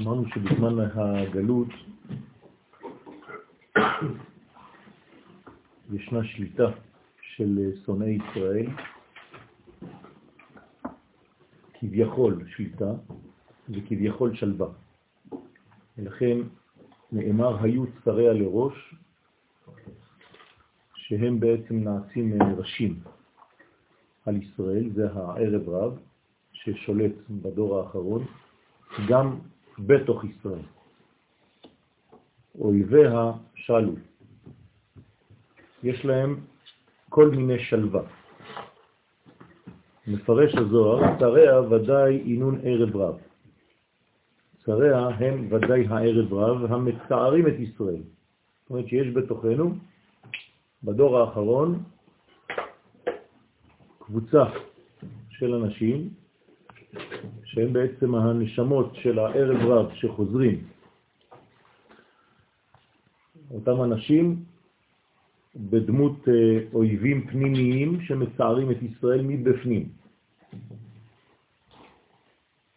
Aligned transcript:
אמרנו 0.00 0.24
שבזמן 0.28 0.80
הגלות 0.94 1.68
ישנה 5.92 6.24
שליטה 6.24 6.70
של 7.22 7.72
שונאי 7.86 8.18
ישראל, 8.30 8.66
כביכול 11.72 12.44
שליטה 12.56 12.92
וכביכול 13.68 14.36
שלווה. 14.36 14.68
ולכן 15.98 16.38
נאמר 17.12 17.62
היו 17.62 17.84
צריה 18.04 18.32
לראש, 18.32 18.94
שהם 20.94 21.40
בעצם 21.40 21.76
נעשים 21.76 22.42
ראשים 22.42 23.00
על 24.26 24.36
ישראל, 24.36 24.90
זה 24.94 25.12
הערב 25.12 25.68
רב 25.68 25.98
ששולט 26.52 27.12
בדור 27.30 27.78
האחרון, 27.78 28.24
גם 29.08 29.38
בתוך 29.78 30.24
ישראל. 30.24 30.62
אויביה 32.58 33.32
שלו. 33.54 33.92
יש 35.82 36.04
להם 36.04 36.40
כל 37.08 37.30
מיני 37.30 37.58
שלווה. 37.64 38.02
מפרש 40.06 40.54
הזוהר, 40.54 41.18
שריה 41.18 41.60
ודאי 41.60 42.16
אינון 42.16 42.60
ערב 42.64 42.96
רב. 42.96 43.29
שריה 44.70 45.08
הם 45.08 45.48
ודאי 45.50 45.86
הערב 45.88 46.34
רב 46.34 46.72
המצערים 46.72 47.46
את 47.46 47.58
ישראל. 47.58 48.02
זאת 48.62 48.70
אומרת 48.70 48.88
שיש 48.88 49.08
בתוכנו, 49.14 49.74
בדור 50.84 51.18
האחרון, 51.18 51.82
קבוצה 53.98 54.44
של 55.30 55.54
אנשים 55.54 56.08
שהם 57.44 57.72
בעצם 57.72 58.14
הנשמות 58.14 58.94
של 58.94 59.18
הערב 59.18 59.56
רב 59.56 59.94
שחוזרים. 59.94 60.64
אותם 63.50 63.82
אנשים 63.82 64.44
בדמות 65.56 66.28
אה, 66.28 66.58
אויבים 66.74 67.26
פנימיים 67.26 68.00
שמצערים 68.00 68.70
את 68.70 68.82
ישראל 68.82 69.22
מבפנים. 69.22 69.88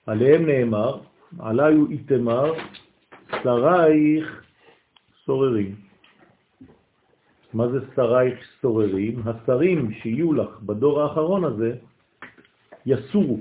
עליהם 0.06 0.46
נאמר, 0.46 1.13
עליו 1.40 1.90
איתמר, 1.90 2.54
שרייך 3.44 4.44
סוררים. 5.26 5.76
מה 7.54 7.68
זה 7.68 7.80
שרייך 7.96 8.40
סוררים? 8.62 9.22
השרים 9.26 9.92
שיהיו 9.92 10.34
לך 10.34 10.62
בדור 10.62 11.02
האחרון 11.02 11.44
הזה 11.44 11.76
יסורו 12.86 13.38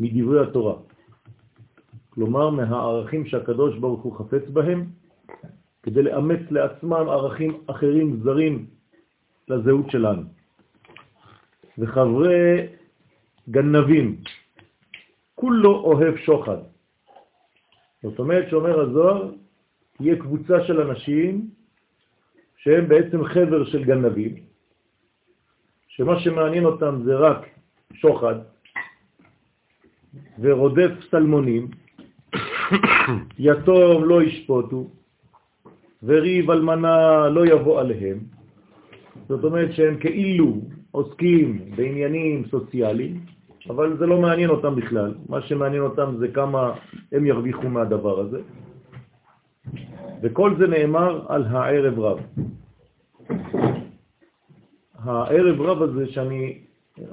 מדברי 0.00 0.42
התורה. 0.42 0.74
כלומר, 2.10 2.50
מהערכים 2.50 3.26
שהקדוש 3.26 3.78
ברוך 3.78 4.02
הוא 4.02 4.18
חפץ 4.18 4.48
בהם, 4.52 4.84
כדי 5.82 6.02
לאמץ 6.02 6.40
לעצמם 6.50 6.92
ערכים 7.08 7.52
אחרים, 7.66 8.20
זרים, 8.22 8.66
לזהות 9.48 9.90
שלנו. 9.90 10.22
וחברי 11.78 12.66
גנבים, 13.50 14.16
כולו 15.34 15.80
אוהב 15.80 16.16
שוחד. 16.16 16.75
זאת 18.06 18.18
אומרת 18.18 18.50
שאומר 18.50 18.80
הזוהר, 18.80 19.30
תהיה 19.96 20.16
קבוצה 20.16 20.64
של 20.64 20.80
אנשים 20.80 21.50
שהם 22.56 22.88
בעצם 22.88 23.24
חבר 23.24 23.64
של 23.64 23.84
גנבים, 23.84 24.34
שמה 25.88 26.20
שמעניין 26.20 26.64
אותם 26.64 27.02
זה 27.04 27.14
רק 27.14 27.46
שוחד 27.94 28.34
ורודף 30.38 30.90
סלמונים, 31.10 31.68
יתום 33.38 34.04
לא 34.04 34.22
ישפוטו, 34.22 34.86
וריב 36.02 36.50
אלמנה 36.50 37.28
לא 37.28 37.46
יבוא 37.46 37.80
עליהם. 37.80 38.18
זאת 39.28 39.44
אומרת 39.44 39.72
שהם 39.72 39.98
כאילו 39.98 40.60
עוסקים 40.90 41.70
בעניינים 41.76 42.46
סוציאליים, 42.50 43.35
אבל 43.70 43.96
זה 43.98 44.06
לא 44.06 44.20
מעניין 44.20 44.50
אותם 44.50 44.74
בכלל. 44.74 45.14
מה 45.28 45.42
שמעניין 45.42 45.82
אותם 45.82 46.14
זה 46.18 46.28
כמה 46.28 46.72
הם 47.12 47.26
ירוויחו 47.26 47.68
מהדבר 47.68 48.20
הזה. 48.20 48.40
וכל 50.22 50.54
זה 50.58 50.66
נאמר 50.66 51.24
על 51.28 51.44
הערב 51.44 51.98
רב. 51.98 52.18
הערב 54.98 55.60
רב 55.60 55.82
הזה 55.82 56.06
שאני 56.06 56.58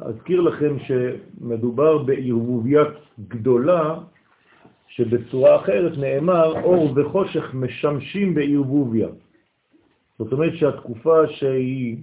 אזכיר 0.02 0.42
לכם 0.42 0.76
שמדובר 0.80 1.98
בערבוביית 1.98 2.94
גדולה 3.28 3.96
שבצורה 4.88 5.56
אחרת 5.56 5.98
נאמר 5.98 6.64
אור 6.64 6.94
וחושך 6.96 7.54
משמשים 7.54 8.34
בערבוביה. 8.34 9.08
זאת 10.20 10.34
אומרת 10.34 10.54
שהתקופה 10.56 11.28
שהיא 11.28 11.98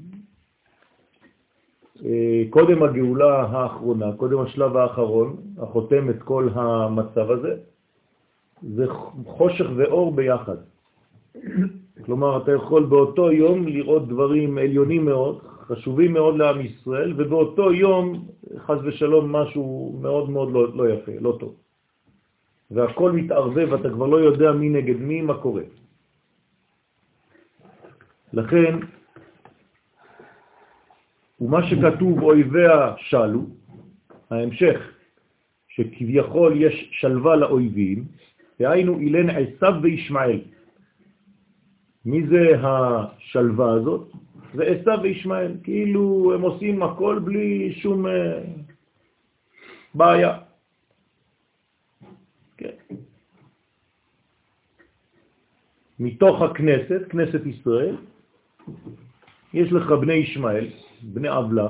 קודם 2.51 2.83
הגאולה 2.83 3.43
האחרונה, 3.43 4.13
קודם 4.17 4.41
השלב 4.41 4.77
האחרון, 4.77 5.37
החותם 5.59 6.11
את 6.11 6.23
כל 6.23 6.49
המצב 6.55 7.31
הזה, 7.31 7.57
זה 8.63 8.85
חושך 9.27 9.67
ואור 9.77 10.15
ביחד. 10.15 10.57
כלומר, 12.05 12.43
אתה 12.43 12.53
יכול 12.53 12.85
באותו 12.85 13.33
יום 13.33 13.69
לראות 13.69 14.09
דברים 14.09 14.59
עליונים 14.59 15.05
מאוד, 15.05 15.39
חשובים 15.43 16.13
מאוד 16.13 16.37
לעם 16.37 16.61
ישראל, 16.61 17.15
ובאותו 17.17 17.73
יום, 17.73 18.25
חז 18.59 18.79
ושלום, 18.85 19.33
משהו 19.33 19.99
מאוד 20.01 20.31
מאוד 20.31 20.53
לא, 20.53 20.77
לא 20.77 20.89
יפה, 20.89 21.13
לא 21.21 21.37
טוב. 21.41 21.55
והכל 22.71 23.13
מתערבב, 23.13 23.75
אתה 23.75 23.91
כבר 23.91 24.07
לא 24.07 24.17
יודע 24.17 24.53
מי 24.53 24.69
נגד 24.69 24.97
מי, 24.97 25.23
מה 25.23 25.35
קורה. 25.35 25.63
לכן, 28.33 28.79
ומה 31.41 31.71
שכתוב 31.71 32.23
אויביה 32.23 32.95
שלו, 32.97 33.47
ההמשך, 34.31 34.81
שכביכול 35.69 36.63
יש 36.63 36.89
שלווה 36.93 37.37
לאויבים, 37.37 38.05
דהיינו 38.59 38.99
אילן 38.99 39.31
עשיו 39.31 39.75
וישמעאל. 39.83 40.41
מי 42.05 42.27
זה 42.27 42.53
השלווה 42.63 43.73
הזאת? 43.73 44.13
זה 44.55 44.65
עשיו 44.65 44.99
וישמעאל, 45.03 45.57
כאילו 45.63 46.33
הם 46.35 46.41
עושים 46.41 46.83
הכל 46.83 47.19
בלי 47.25 47.73
שום 47.73 48.07
אה, 48.07 48.43
בעיה. 49.95 50.39
כן. 52.57 52.75
מתוך 56.01 56.43
הכנסת, 56.43 57.01
כנסת 57.09 57.47
ישראל, 57.47 57.97
יש 59.55 59.73
לך 59.73 59.93
בני 59.93 60.13
ישמעאל, 60.13 60.67
בני 61.03 61.29
עבלה, 61.29 61.69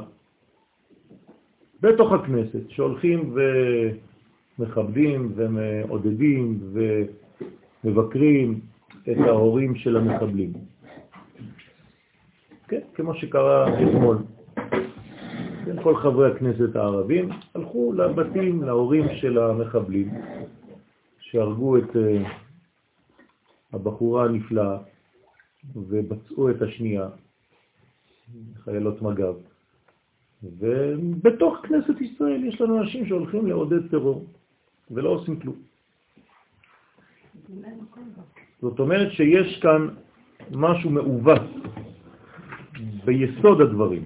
בתוך 1.80 2.12
הכנסת, 2.12 2.70
שהולכים 2.70 3.34
ומכבדים 4.58 5.32
ומעודדים 5.34 6.60
ומבקרים 7.84 8.60
את 9.02 9.16
ההורים 9.26 9.74
של 9.74 9.96
המחבלים. 9.96 10.52
כן, 12.68 12.80
כמו 12.94 13.14
שקרה 13.14 13.82
אתמול. 13.82 14.18
כן, 15.64 15.82
כל 15.82 15.96
חברי 15.96 16.30
הכנסת 16.30 16.76
הערבים 16.76 17.28
הלכו 17.54 17.92
לבתים, 17.92 18.62
להורים 18.62 19.06
של 19.20 19.38
המחבלים, 19.38 20.08
שהרגו 21.20 21.76
את 21.76 21.90
uh, 21.90 22.28
הבחורה 23.72 24.24
הנפלאה 24.24 24.78
ובצעו 25.76 26.50
את 26.50 26.62
השנייה, 26.62 27.08
חיילות 28.64 29.02
מג"ב. 29.02 29.34
ובתוך 30.42 31.56
כנסת 31.62 32.00
ישראל 32.00 32.44
יש 32.44 32.60
לנו 32.60 32.82
אנשים 32.82 33.06
שהולכים 33.06 33.46
לעודד 33.46 33.90
טרור 33.90 34.24
ולא 34.90 35.08
עושים 35.08 35.40
כלום. 35.40 35.56
זאת 38.60 38.78
אומרת 38.78 39.12
שיש 39.12 39.60
כאן 39.60 39.88
משהו 40.50 40.90
מעוות 40.90 41.42
ביסוד 43.04 43.60
הדברים. 43.60 44.04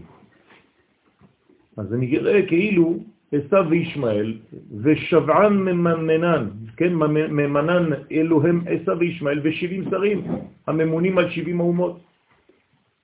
אז 1.77 1.89
זה 1.89 1.97
נראה 1.97 2.47
כאילו 2.47 2.99
עשיו 3.33 3.65
וישמעאל 3.71 4.39
ושבען 4.83 5.53
ממנן, 5.53 6.49
כן, 6.77 6.93
ממנן 7.31 7.91
אלו 8.13 8.47
הם 8.47 8.61
עשיו 8.67 8.99
וישמעאל 8.99 9.41
ושבעים 9.43 9.85
שרים 9.91 10.25
הממונים 10.67 11.19
על 11.19 11.31
שבעים 11.31 11.61
האומות. 11.61 12.01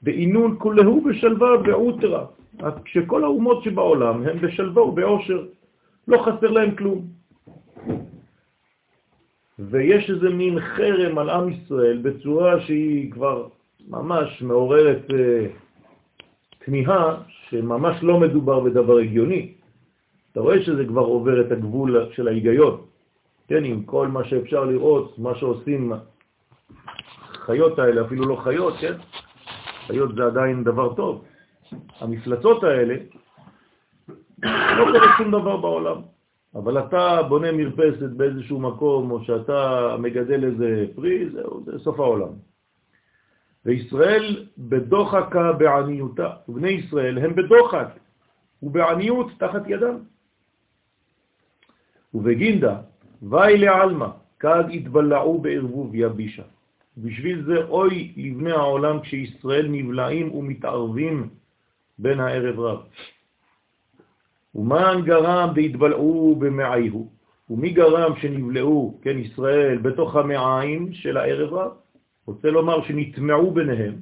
בעינון 0.03 0.57
כולהו 0.59 1.05
בשלווה 1.05 1.51
ועוטרה. 1.65 2.27
כשכל 2.85 3.25
האומות 3.25 3.63
שבעולם 3.63 4.23
הם 4.27 4.41
בשלווה 4.41 4.83
ובעושר, 4.83 5.47
לא 6.09 6.19
חסר 6.19 6.51
להם 6.51 6.77
כלום. 6.77 7.07
ויש 9.59 10.11
איזה 10.11 10.31
מין 10.31 10.61
חרם 10.61 11.19
על 11.19 11.31
עם 11.31 11.49
ישראל 11.49 11.99
בצורה 12.03 12.61
שהיא 12.61 13.13
כבר 13.13 13.49
ממש 13.89 14.43
מעוררת 14.43 15.03
אה, 15.15 15.47
תמיהה, 16.65 17.17
שממש 17.49 18.03
לא 18.03 18.21
מדובר 18.21 18.61
בדבר 18.61 18.99
הגיוני. 18.99 19.53
אתה 20.33 20.41
רואה 20.41 20.63
שזה 20.63 20.85
כבר 20.85 21.01
עובר 21.01 21.41
את 21.41 21.53
הגבול 21.53 22.09
של 22.13 22.29
ההיגיון. 22.29 22.81
כן, 23.49 23.65
עם 23.65 23.83
כל 23.83 24.09
מה 24.09 24.25
שאפשר 24.25 24.65
לראות, 24.65 25.19
מה 25.19 25.35
שעושים 25.35 25.93
חיות 27.33 27.79
האלה, 27.79 28.03
אפילו 28.07 28.25
לא 28.27 28.37
חיות, 28.37 28.75
כן? 28.81 28.95
חיות 29.91 30.15
זה 30.15 30.25
עדיין 30.25 30.65
דבר 30.65 30.95
טוב. 30.95 31.25
המפלצות 32.01 32.65
האלה, 32.65 32.95
לא 34.79 34.85
קורה 34.85 35.19
שום 35.19 35.29
דבר 35.31 35.57
בעולם. 35.57 36.01
אבל 36.55 36.79
אתה 36.79 37.23
בונה 37.29 37.53
מרפסת 37.53 38.11
באיזשהו 38.17 38.61
מקום, 38.61 39.11
או 39.11 39.25
שאתה 39.25 39.97
מגדל 39.99 40.45
איזה 40.45 40.87
פרי, 40.95 41.31
זהו, 41.31 41.63
זה 41.65 41.79
סוף 41.79 42.01
העולם. 42.01 42.33
וישראל 43.65 44.47
בדוחקה 44.59 45.53
בעניותה, 45.53 46.31
ובני 46.49 46.71
ישראל 46.71 47.19
הם 47.19 47.35
בדוחק 47.35 47.89
ובעניות 48.63 49.27
תחת 49.39 49.63
ידם. 49.67 49.97
ובגינדה, 52.15 52.77
ואי 53.23 53.59
לעלמא, 53.59 54.09
כד 54.39 54.65
התבלעו 54.73 55.39
בערבוב 55.39 55.91
יבישה. 55.95 56.43
בשביל 56.97 57.43
זה 57.45 57.65
אוי 57.65 58.13
לבני 58.17 58.53
העולם 58.53 59.01
כשישראל 59.01 59.69
נבלעים 59.69 60.35
ומתערבים 60.35 61.29
בין 61.99 62.21
הערב 62.21 62.61
רב. 62.61 62.81
ומן 64.55 65.03
גרם 65.05 65.49
והתבלעו 65.55 66.37
במעיהו, 66.39 67.09
ומי 67.51 67.71
גרם 67.71 68.13
שנבלעו, 68.17 68.99
כן, 69.03 69.19
ישראל, 69.19 69.79
בתוך 69.79 70.17
המעיים 70.17 70.93
של 70.93 71.17
הערב 71.17 71.55
רב? 71.55 71.71
רוצה 72.27 72.51
לומר 72.51 72.83
שנטמעו 72.83 73.51
ביניהם, 73.51 73.95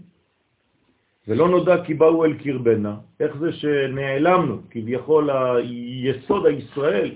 ולא 1.29 1.49
נודע 1.49 1.85
כי 1.85 1.95
באו 1.95 2.25
אל 2.25 2.33
קרבנה. 2.33 2.97
איך 3.21 3.37
זה 3.37 3.53
שנעלמנו? 3.53 4.59
כביכול 4.71 5.31
היסוד 5.31 6.47
הישראל 6.47 7.15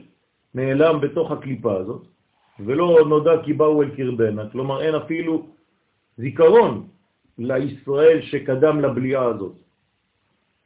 נעלם 0.55 1.01
בתוך 1.01 1.31
הקליפה 1.31 1.77
הזאת, 1.77 2.03
ולא 2.61 3.05
נודע 3.09 3.43
כי 3.45 3.53
באו 3.53 3.83
אל 3.83 3.91
קרבנה. 3.97 4.49
כלומר, 4.53 4.83
אין 4.83 4.95
אפילו 4.95 5.47
זיכרון 6.17 6.89
לישראל 7.39 8.23
שקדם 8.23 8.81
לבליעה 8.81 9.25
הזאת. 9.25 9.53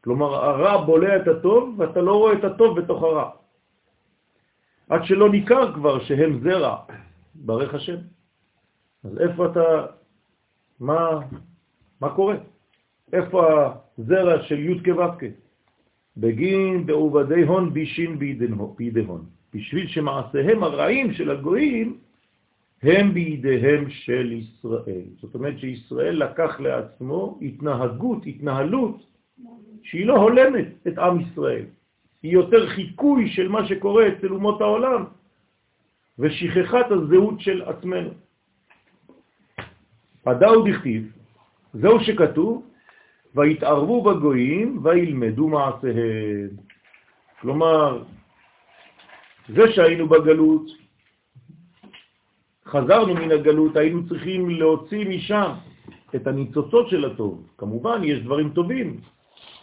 כלומר, 0.04 0.34
הרע 0.34 0.84
בולע 0.84 1.16
את 1.16 1.28
הטוב, 1.28 1.74
ואתה 1.78 2.00
לא 2.00 2.14
רואה 2.14 2.32
את 2.32 2.44
הטוב 2.44 2.80
בתוך 2.80 3.02
הרע. 3.02 3.30
עד 4.88 5.04
שלא 5.04 5.30
ניכר 5.30 5.74
כבר 5.74 6.04
שהם 6.04 6.40
זרע, 6.42 6.76
ברך 7.34 7.74
השם. 7.74 7.96
אז 9.04 9.18
איפה 9.18 9.46
אתה, 9.46 9.86
מה, 10.80 11.20
מה 12.00 12.14
קורה? 12.14 12.36
איפה 13.12 13.40
הזרע 13.98 14.42
של 14.42 14.58
י' 14.58 14.82
כו' 14.84 15.26
בגין 16.16 16.86
בעובדי 16.86 17.42
הון 17.42 17.72
בישין 17.72 18.18
בידי 18.18 19.04
הון, 19.06 19.24
בשביל 19.54 19.86
שמעשיהם 19.88 20.62
הרעים 20.62 21.12
של 21.12 21.30
הגויים 21.30 21.98
הם 22.82 23.14
בידיהם 23.14 23.90
של 23.90 24.32
ישראל. 24.32 25.08
זאת 25.20 25.34
אומרת 25.34 25.58
שישראל 25.58 26.24
לקח 26.24 26.60
לעצמו 26.60 27.38
התנהגות, 27.42 28.26
התנהלות, 28.26 29.06
שהיא 29.82 30.06
לא 30.06 30.16
הולמת 30.16 30.68
את 30.86 30.98
עם 30.98 31.20
ישראל. 31.20 31.64
היא 32.22 32.32
יותר 32.32 32.68
חיקוי 32.68 33.28
של 33.28 33.48
מה 33.48 33.66
שקורה 33.68 34.08
אצל 34.08 34.32
אומות 34.32 34.60
העולם, 34.60 35.04
ושכחת 36.18 36.90
הזהות 36.90 37.40
של 37.40 37.62
עצמנו. 37.62 38.10
הדאו 40.26 40.64
דכתיב, 40.64 41.12
זהו 41.74 42.00
שכתוב, 42.00 42.62
והתערבו 43.34 44.02
בגויים 44.02 44.80
וילמדו 44.82 45.48
מעשיהם. 45.48 46.50
כלומר, 47.40 48.02
זה 49.48 49.72
שהיינו 49.72 50.08
בגלות, 50.08 50.85
חזרנו 52.66 53.14
מן 53.14 53.30
הגלות, 53.30 53.76
היינו 53.76 54.08
צריכים 54.08 54.50
להוציא 54.50 55.08
משם 55.08 55.50
את 56.14 56.26
הניצוצות 56.26 56.88
של 56.88 57.04
הטוב. 57.04 57.42
כמובן, 57.58 58.00
יש 58.04 58.18
דברים 58.18 58.50
טובים 58.50 58.96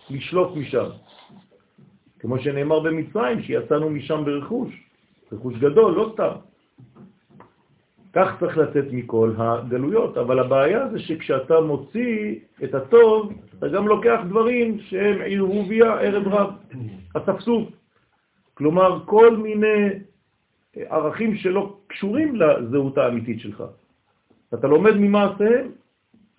לשלוף 0.09 0.55
משם. 0.55 0.89
כמו 2.19 2.39
שנאמר 2.39 2.79
במצרים, 2.79 3.41
שיצאנו 3.41 3.89
משם 3.89 4.25
ברכוש, 4.25 4.69
רכוש 5.31 5.55
גדול, 5.55 5.93
לא 5.93 6.11
סתם. 6.13 6.35
כך 8.13 8.39
צריך 8.39 8.57
לצאת 8.57 8.85
מכל 8.91 9.33
הגלויות, 9.37 10.17
אבל 10.17 10.39
הבעיה 10.39 10.89
זה 10.91 10.99
שכשאתה 10.99 11.61
מוציא 11.61 12.35
את 12.63 12.75
הטוב, 12.75 13.33
אתה 13.57 13.67
גם 13.67 13.87
לוקח 13.87 14.19
דברים 14.29 14.79
שהם 14.79 15.21
עירוביה 15.21 15.93
ערב 15.93 16.27
רב, 16.27 16.49
הספסוף. 17.15 17.69
כלומר, 18.53 18.99
כל 19.05 19.37
מיני 19.37 20.12
ערכים 20.75 21.35
שלא 21.35 21.77
קשורים 21.87 22.35
לזהות 22.35 22.97
האמיתית 22.97 23.39
שלך. 23.39 23.63
אתה 24.53 24.67
לומד 24.67 24.95
ממעשיהם, 24.95 25.71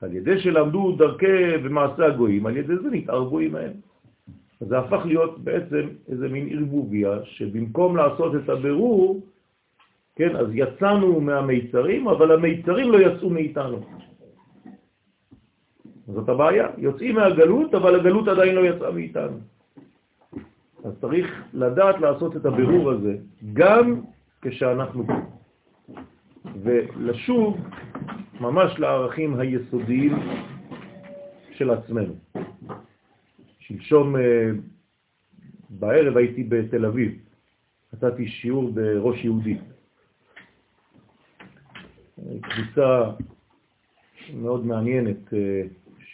על 0.00 0.14
ידי 0.14 0.40
שלמדו 0.40 0.92
דרכי 0.92 1.56
ומעשה 1.64 2.06
הגויים, 2.06 2.46
על 2.46 2.56
ידי 2.56 2.76
זה 2.76 2.90
נתערבו 2.90 3.38
עמהם. 3.38 3.72
אז 4.60 4.68
זה 4.68 4.78
הפך 4.78 5.06
להיות 5.06 5.38
בעצם 5.38 5.88
איזה 6.08 6.28
מין 6.28 6.48
ערבוביה, 6.50 7.24
שבמקום 7.24 7.96
לעשות 7.96 8.34
את 8.34 8.48
הבירור, 8.48 9.20
כן, 10.16 10.36
אז 10.36 10.46
יצאנו 10.52 11.20
מהמיצרים, 11.20 12.08
אבל 12.08 12.32
המיצרים 12.32 12.92
לא 12.92 12.98
יצאו 12.98 13.30
מאיתנו. 13.30 13.78
זאת 16.06 16.28
הבעיה, 16.28 16.68
יוצאים 16.78 17.14
מהגלות, 17.14 17.74
אבל 17.74 18.00
הגלות 18.00 18.28
עדיין 18.28 18.54
לא 18.54 18.60
יצאה 18.60 18.90
מאיתנו. 18.90 19.38
אז 20.84 20.92
צריך 21.00 21.42
לדעת 21.54 22.00
לעשות 22.00 22.36
את 22.36 22.46
הבירור 22.46 22.90
הזה, 22.90 23.16
גם 23.52 24.00
כשאנחנו 24.44 25.06
פה, 25.06 25.12
ולשוב 26.62 27.56
ממש 28.40 28.78
לערכים 28.78 29.40
היסודיים 29.40 30.12
של 31.52 31.70
עצמנו. 31.70 32.14
שלשום 33.58 34.16
אה, 34.16 34.50
בערב 35.70 36.16
הייתי 36.16 36.44
בתל 36.44 36.86
אביב, 36.86 37.18
נתתי 37.92 38.28
שיעור 38.28 38.72
בראש 38.72 39.24
יהודי. 39.24 39.58
קבוצה 42.40 43.10
מאוד 44.34 44.66
מעניינת 44.66 45.34
אה, 45.34 45.62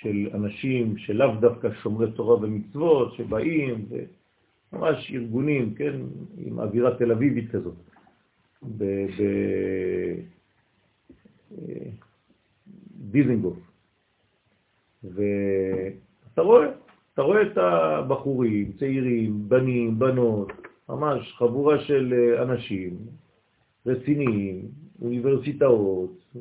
של 0.01 0.29
אנשים 0.35 0.99
שלאו 0.99 1.35
דווקא 1.41 1.69
שומרי 1.83 2.13
תורה 2.13 2.37
ומצוות, 2.37 3.15
שבאים, 3.15 3.87
ממש 4.73 5.13
ארגונים, 5.15 5.75
כן, 5.75 5.93
עם 6.39 6.61
אווירה 6.61 6.97
תל 6.99 7.13
אביבית 7.13 7.51
כזאת. 7.51 7.90
בדיזנגוף. 13.11 13.59
ואתה 15.05 16.43
רואה, 16.43 16.67
אתה 17.14 17.23
רואה 17.23 17.43
את 17.43 17.59
הבחורים, 17.59 18.73
צעירים, 18.79 19.49
בנים, 19.49 19.99
בנות, 19.99 20.52
ממש 20.88 21.35
חבורה 21.38 21.81
של 21.81 22.12
אה, 22.12 22.43
אנשים 22.43 22.97
רציניים, 23.87 24.69
אוניברסיטאות, 25.02 26.35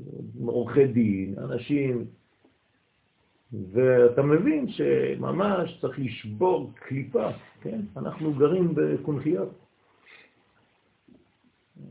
עורכי 0.45 0.88
דין, 0.88 1.35
אנשים, 1.38 2.05
ואתה 3.71 4.21
מבין 4.21 4.69
שממש 4.69 5.77
צריך 5.81 5.99
לשבור 5.99 6.71
קליפה, 6.75 7.29
כן? 7.61 7.79
אנחנו 7.97 8.33
גרים 8.33 8.75
בקונחיות. 8.75 9.68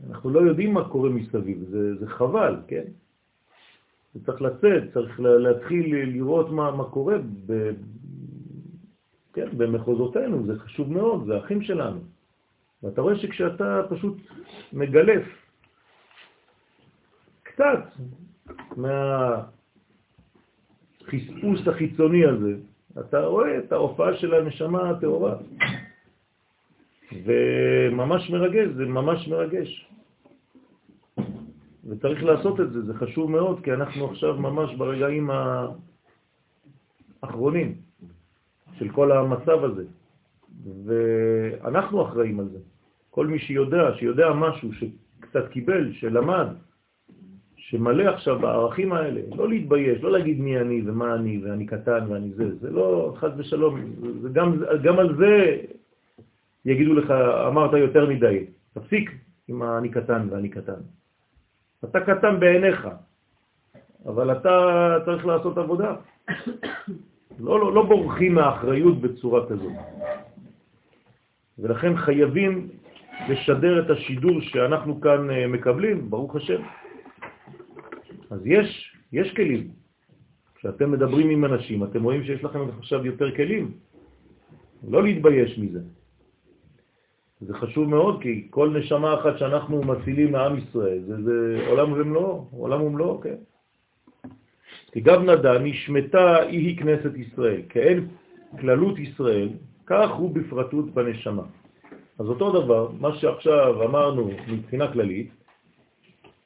אנחנו 0.09 0.29
לא 0.29 0.39
יודעים 0.39 0.73
מה 0.73 0.89
קורה 0.89 1.09
מסביב, 1.09 1.63
זה, 1.69 1.95
זה 1.95 2.07
חבל, 2.07 2.55
כן? 2.67 2.83
זה 4.13 4.25
צריך 4.25 4.41
לצאת, 4.41 4.83
צריך 4.93 5.19
להתחיל 5.19 5.95
לראות 5.95 6.49
מה, 6.49 6.71
מה 6.71 6.83
קורה 6.83 7.17
ב, 7.45 7.71
כן, 9.33 9.47
במחוזותינו, 9.57 10.45
זה 10.45 10.59
חשוב 10.59 10.93
מאוד, 10.93 11.25
זה 11.25 11.37
אחים 11.37 11.61
שלנו. 11.61 11.99
ואתה 12.83 13.01
רואה 13.01 13.15
שכשאתה 13.15 13.81
פשוט 13.89 14.17
מגלף 14.73 15.25
קצת 17.43 17.83
מהחספוס 18.77 19.51
החיצוני 21.67 22.25
הזה, 22.25 22.55
אתה 22.99 23.25
רואה 23.25 23.57
את 23.57 23.71
ההופעה 23.71 24.17
של 24.17 24.33
הנשמה 24.33 24.89
הטהורה. 24.89 25.35
וממש 27.25 28.29
מרגש, 28.29 28.67
זה 28.67 28.85
ממש 28.85 29.27
מרגש. 29.27 29.89
וצריך 31.89 32.23
לעשות 32.23 32.59
את 32.59 32.71
זה, 32.71 32.81
זה 32.81 32.93
חשוב 32.93 33.31
מאוד, 33.31 33.63
כי 33.63 33.73
אנחנו 33.73 34.09
עכשיו 34.09 34.37
ממש 34.37 34.75
ברגעים 34.75 35.29
האחרונים 37.23 37.75
של 38.77 38.89
כל 38.89 39.11
המצב 39.11 39.63
הזה, 39.63 39.83
ואנחנו 40.85 42.01
אחראים 42.01 42.39
על 42.39 42.49
זה. 42.49 42.59
כל 43.09 43.27
מי 43.27 43.39
שיודע, 43.39 43.91
שיודע 43.99 44.33
משהו, 44.33 44.69
שקצת 44.73 45.47
קיבל, 45.47 45.93
שלמד, 45.93 46.47
שמלא 47.57 48.03
עכשיו 48.03 48.39
בערכים 48.39 48.93
האלה, 48.93 49.21
לא 49.35 49.49
להתבייש, 49.49 50.03
לא 50.03 50.11
להגיד 50.11 50.39
מי 50.39 50.59
אני 50.59 50.81
ומה 50.85 51.15
אני 51.15 51.41
ואני 51.43 51.65
קטן 51.65 52.05
ואני 52.09 52.31
זה, 52.33 52.55
זה 52.55 52.71
לא 52.71 53.13
חד 53.17 53.39
ושלום, 53.39 53.79
זה 54.21 54.29
גם, 54.29 54.63
גם 54.83 54.99
על 54.99 55.15
זה 55.15 55.61
יגידו 56.69 56.93
לך, 56.93 57.11
אמרת 57.47 57.73
יותר 57.73 58.09
מדי, 58.09 58.45
תפסיק 58.73 59.11
עם 59.47 59.63
אני 59.63 59.89
קטן 59.89 60.27
ואני 60.29 60.49
קטן. 60.49 60.81
אתה 61.83 61.99
קטן 61.99 62.39
בעיניך, 62.39 62.87
אבל 64.05 64.31
אתה 64.31 64.55
צריך 65.05 65.25
לעשות 65.25 65.57
עבודה. 65.57 65.95
לא, 67.39 67.59
לא, 67.59 67.73
לא 67.73 67.83
בורחים 67.83 68.35
מהאחריות 68.35 69.01
בצורה 69.01 69.49
כזאת. 69.49 69.73
ולכן 71.59 71.97
חייבים 71.97 72.69
לשדר 73.29 73.85
את 73.85 73.89
השידור 73.89 74.41
שאנחנו 74.41 75.01
כאן 75.01 75.29
אה, 75.29 75.47
מקבלים, 75.47 76.09
ברוך 76.09 76.35
השם. 76.35 76.61
אז 78.29 78.41
יש, 78.45 78.95
יש 79.11 79.33
כלים. 79.35 79.67
כשאתם 80.55 80.91
מדברים 80.91 81.29
עם 81.29 81.45
אנשים, 81.45 81.83
אתם 81.83 82.03
רואים 82.03 82.23
שיש 82.23 82.43
לכם 82.43 82.59
עכשיו 82.79 83.05
יותר 83.05 83.35
כלים. 83.35 83.71
לא 84.87 85.03
להתבייש 85.03 85.59
מזה. 85.59 85.98
זה 87.41 87.53
חשוב 87.53 87.89
מאוד, 87.89 88.21
כי 88.21 88.47
כל 88.49 88.69
נשמה 88.79 89.13
אחת 89.19 89.37
שאנחנו 89.37 89.81
מצילים 89.83 90.31
מעם 90.31 90.57
ישראל, 90.57 90.99
זה, 91.07 91.23
זה 91.23 91.65
עולם 91.67 91.91
ומלואו, 91.91 92.47
עולם 92.51 92.81
ומלואו, 92.81 93.21
כן. 93.21 93.35
כי 94.91 94.99
גב 94.99 95.21
נדע 95.21 95.59
נשמתה 95.59 96.41
היא 96.41 96.77
כנסת 96.77 97.11
ישראל, 97.15 97.61
כאין 97.69 98.07
כללות 98.59 98.99
ישראל, 98.99 99.49
כך 99.85 100.11
הוא 100.11 100.35
בפרטות 100.35 100.93
בנשמה. 100.93 101.43
אז 102.19 102.25
אותו 102.25 102.61
דבר, 102.61 102.89
מה 102.99 103.15
שעכשיו 103.15 103.83
אמרנו 103.83 104.31
מבחינה 104.47 104.91
כללית, 104.93 105.29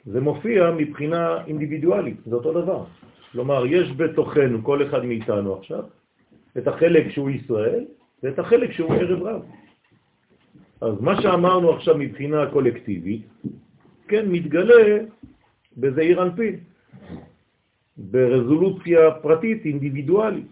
זה 0.05 0.21
מופיע 0.21 0.71
מבחינה 0.71 1.45
אינדיבידואלית, 1.47 2.17
זה 2.25 2.35
אותו 2.35 2.61
דבר. 2.61 2.83
כלומר, 3.31 3.65
יש 3.65 3.91
בתוכנו, 3.91 4.63
כל 4.63 4.87
אחד 4.87 5.05
מאיתנו 5.05 5.53
עכשיו, 5.55 5.83
את 6.57 6.67
החלק 6.67 7.09
שהוא 7.09 7.29
ישראל 7.29 7.85
ואת 8.23 8.39
החלק 8.39 8.71
שהוא 8.71 8.93
ערב 8.93 9.23
רב. 9.23 9.41
אז 10.83 11.01
מה 11.01 11.21
שאמרנו 11.21 11.71
עכשיו 11.73 11.97
מבחינה 11.97 12.45
קולקטיבית, 12.51 13.21
כן, 14.07 14.25
מתגלה 14.29 14.99
בזעיר 15.77 16.23
אנפין, 16.23 16.59
ברזולוציה 17.97 19.11
פרטית, 19.21 19.65
אינדיבידואלית, 19.65 20.47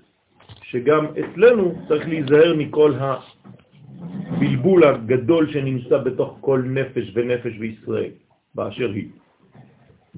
שגם 0.63 1.05
אצלנו 1.19 1.73
צריך 1.87 2.07
להיזהר 2.07 2.55
מכל 2.57 2.93
הבלבול 2.99 4.83
הגדול 4.83 5.51
שנמצא 5.51 5.97
בתוך 5.97 6.37
כל 6.41 6.61
נפש 6.65 7.11
ונפש 7.13 7.57
בישראל, 7.57 8.11
באשר 8.55 8.89
היא. 8.91 9.09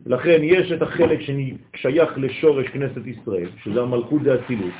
לכן 0.06 0.40
יש 0.44 0.72
את 0.72 0.82
החלק 0.82 1.20
ששייך 1.22 2.18
לשורש 2.18 2.68
כנסת 2.68 3.08
ישראל, 3.08 3.50
שזה 3.64 3.82
המלכות 3.82 4.22
דאצילות. 4.24 4.74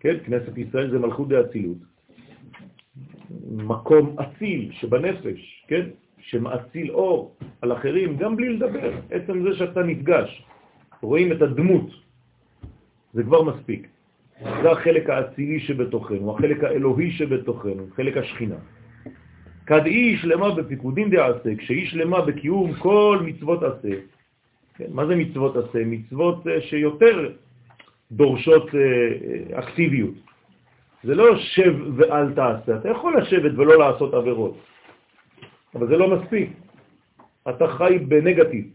כן, 0.00 0.16
כנסת 0.24 0.58
ישראל 0.58 0.90
זה 0.90 0.98
מלכות 0.98 1.28
דאצילות. 1.28 1.91
מקום 3.50 4.16
אציל 4.20 4.70
שבנפש, 4.72 5.64
כן, 5.68 5.86
שמאציל 6.18 6.90
אור 6.90 7.36
על 7.60 7.72
אחרים, 7.72 8.16
גם 8.16 8.36
בלי 8.36 8.48
לדבר. 8.48 8.92
עצם 9.10 9.42
זה 9.42 9.56
שאתה 9.56 9.82
נפגש, 9.82 10.44
רואים 11.00 11.32
את 11.32 11.42
הדמות, 11.42 11.90
זה 13.12 13.22
כבר 13.22 13.42
מספיק. 13.42 13.86
זה 14.62 14.70
החלק 14.70 15.10
האצילי 15.10 15.60
שבתוכנו, 15.60 16.34
החלק 16.34 16.64
האלוהי 16.64 17.10
שבתוכנו, 17.10 17.86
חלק 17.96 18.16
השכינה. 18.16 18.56
כד 19.66 19.86
אי 19.86 20.16
שלמה 20.16 20.54
בפיקודים 20.54 21.10
דעשה, 21.10 21.56
כשאי 21.58 21.86
שלמה 21.86 22.20
בקיום 22.20 22.74
כל 22.74 23.18
מצוות 23.24 23.62
עשה. 23.62 23.94
כן, 24.74 24.84
מה 24.88 25.06
זה 25.06 25.16
מצוות 25.16 25.56
עשה? 25.56 25.78
מצוות 25.86 26.46
אה, 26.46 26.60
שיותר 26.60 27.32
דורשות 28.12 28.74
אה, 28.74 28.80
אה, 28.80 29.58
אקטיביות. 29.58 30.14
זה 31.04 31.14
לא 31.14 31.36
שב 31.36 31.74
ואל 31.96 32.34
תעשה, 32.34 32.76
אתה 32.76 32.88
יכול 32.88 33.20
לשבת 33.20 33.52
ולא 33.56 33.78
לעשות 33.78 34.14
עבירות, 34.14 34.56
אבל 35.74 35.86
זה 35.88 35.96
לא 35.96 36.16
מספיק. 36.16 36.50
אתה 37.48 37.66
חי 37.68 37.98
בנגטיב, 37.98 38.66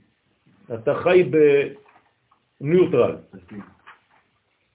אתה 0.74 0.96
חי 0.96 1.32
בניוטרל. 2.62 3.16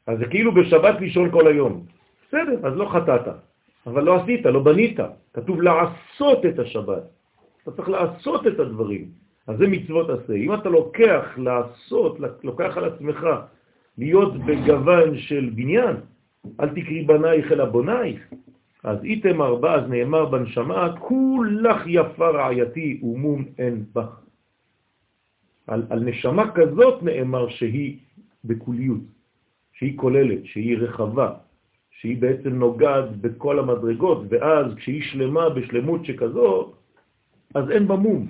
אז 0.06 0.18
זה 0.18 0.26
כאילו 0.26 0.54
בשבת 0.54 1.00
לישון 1.00 1.30
כל 1.30 1.46
היום. 1.46 1.86
בסדר, 2.28 2.66
אז 2.66 2.76
לא 2.76 2.88
חטאת, 2.88 3.26
אבל 3.86 4.04
לא 4.04 4.22
עשית, 4.22 4.46
לא 4.46 4.60
בנית. 4.60 4.98
כתוב 5.34 5.62
לעשות 5.62 6.46
את 6.46 6.58
השבת. 6.58 7.02
אתה 7.62 7.72
צריך 7.72 7.88
לעשות 7.88 8.46
את 8.46 8.60
הדברים. 8.60 9.08
אז 9.46 9.58
זה 9.58 9.66
מצוות 9.66 10.10
עשה. 10.10 10.32
אם 10.32 10.54
אתה 10.54 10.68
לוקח 10.68 11.24
לעשות, 11.36 12.18
לוקח 12.44 12.76
על 12.76 12.84
עצמך 12.84 13.26
להיות 13.98 14.36
בגוון 14.36 15.18
של 15.18 15.50
בניין, 15.54 15.96
אל 16.60 16.68
תקרי 16.68 17.04
בנייך 17.04 17.52
אלא 17.52 17.64
בונייך. 17.64 18.20
אז 18.84 19.04
איתם 19.04 19.42
ארבע, 19.42 19.74
אז 19.74 19.90
נאמר 19.90 20.24
בנשמה, 20.24 20.94
כולך 20.98 21.82
יפה 21.86 22.28
רעייתי 22.28 23.00
ומום 23.02 23.44
אין 23.58 23.84
בך. 23.92 24.20
על, 25.66 25.86
על 25.90 26.00
נשמה 26.00 26.52
כזאת 26.52 27.02
נאמר 27.02 27.48
שהיא 27.48 27.98
בקוליות, 28.44 29.00
שהיא 29.72 29.98
כוללת, 29.98 30.44
שהיא 30.44 30.78
רחבה, 30.78 31.34
שהיא 31.90 32.16
בעצם 32.20 32.48
נוגעת 32.48 33.16
בכל 33.16 33.58
המדרגות, 33.58 34.22
ואז 34.28 34.74
כשהיא 34.76 35.02
שלמה 35.02 35.50
בשלמות 35.50 36.04
שכזאת, 36.04 36.74
אז 37.54 37.70
אין 37.70 37.88
בה 37.88 37.96
מום, 37.96 38.26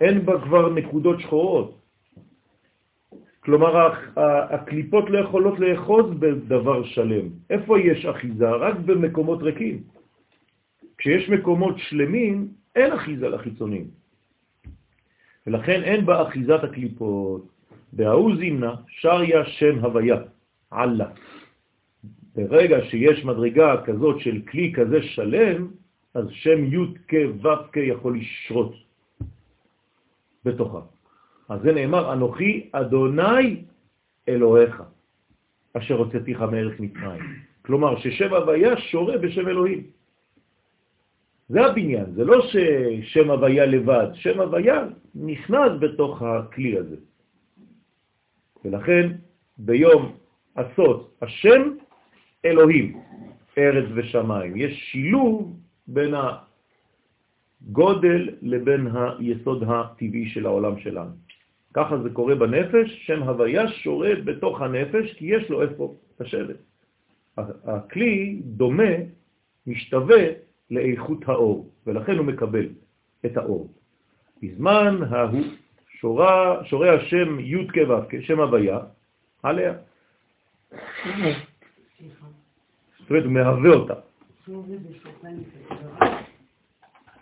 אין 0.00 0.26
בה 0.26 0.40
כבר 0.40 0.68
נקודות 0.68 1.20
שחורות. 1.20 1.81
כלומר, 3.44 3.92
הקליפות 4.50 5.10
לא 5.10 5.18
יכולות 5.18 5.58
לאחוז 5.58 6.06
בדבר 6.18 6.84
שלם. 6.84 7.28
איפה 7.50 7.80
יש 7.80 8.06
אחיזה? 8.06 8.50
רק 8.50 8.76
במקומות 8.76 9.42
ריקים. 9.42 9.82
כשיש 10.98 11.28
מקומות 11.28 11.74
שלמים, 11.78 12.48
אין 12.76 12.92
אחיזה 12.92 13.28
לחיצונים. 13.28 13.86
ולכן 15.46 15.82
אין 15.82 16.06
בה 16.06 16.22
אחיזת 16.22 16.64
הקליפות. 16.64 17.48
בהאו 17.92 18.36
זימנה 18.36 18.74
שריה 18.88 19.44
שם 19.44 19.78
הוויה, 19.78 20.16
עלה. 20.70 21.10
ברגע 22.34 22.78
שיש 22.84 23.24
מדרגה 23.24 23.82
כזאת 23.84 24.20
של 24.20 24.42
כלי 24.50 24.72
כזה 24.72 25.02
שלם, 25.02 25.68
אז 26.14 26.26
שם 26.30 26.64
י' 26.64 26.94
כ' 27.08 27.14
ו' 27.42 27.72
כ' 27.72 27.76
יכול 27.76 28.18
לשרות 28.18 28.74
בתוכה. 30.44 30.80
אז 31.48 31.60
זה 31.62 31.72
נאמר, 31.72 32.12
אנוכי 32.12 32.68
אדוני 32.72 33.64
אלוהיך, 34.28 34.82
אשר 35.72 35.94
הוצאתיך 35.94 36.40
מארץ 36.40 36.80
מצרים. 36.80 37.22
כלומר, 37.62 37.98
ששם 37.98 38.34
הוויה 38.34 38.76
שורה 38.76 39.18
בשם 39.18 39.48
אלוהים. 39.48 39.82
זה 41.48 41.60
הבניין, 41.60 42.06
זה 42.14 42.24
לא 42.24 42.46
ששם 42.46 43.30
הוויה 43.30 43.66
לבד, 43.66 44.06
שם 44.14 44.40
הוויה 44.40 44.84
נכנס 45.14 45.72
בתוך 45.80 46.22
הכלי 46.22 46.78
הזה. 46.78 46.96
ולכן 48.64 49.12
ביום 49.58 50.16
עשות 50.54 51.14
השם 51.22 51.62
אלוהים, 52.44 53.00
ארץ 53.58 53.88
ושמיים. 53.94 54.56
יש 54.56 54.90
שילוב 54.90 55.56
בין 55.86 56.14
הגודל 57.62 58.28
לבין 58.42 58.88
היסוד 58.94 59.64
הטבעי 59.68 60.28
של 60.28 60.46
העולם 60.46 60.78
שלנו. 60.78 61.10
ככה 61.74 61.98
זה 61.98 62.10
קורה 62.10 62.34
בנפש, 62.34 63.06
שם 63.06 63.22
הוויה 63.22 63.68
שורת 63.68 64.24
בתוך 64.24 64.60
הנפש, 64.60 65.12
כי 65.12 65.26
יש 65.26 65.50
לו 65.50 65.62
איפה 65.62 65.94
לשבת. 66.20 66.56
הכלי 67.64 68.40
דומה, 68.44 68.92
משתווה 69.66 70.22
לאיכות 70.70 71.28
האור, 71.28 71.70
ולכן 71.86 72.18
הוא 72.18 72.26
מקבל 72.26 72.68
את 73.26 73.36
האור. 73.36 73.72
בזמן 74.42 74.98
ההוא 75.10 75.44
שורה, 76.00 76.64
שורה 76.64 76.94
השם 76.94 77.40
י' 77.40 77.68
כו' 77.68 78.20
שם 78.20 78.40
הוויה 78.40 78.78
עליה. 79.42 79.72
זאת 82.98 83.10
אומרת, 83.10 83.24
הוא 83.24 83.32
מהווה 83.32 83.70
אותה. 83.70 83.94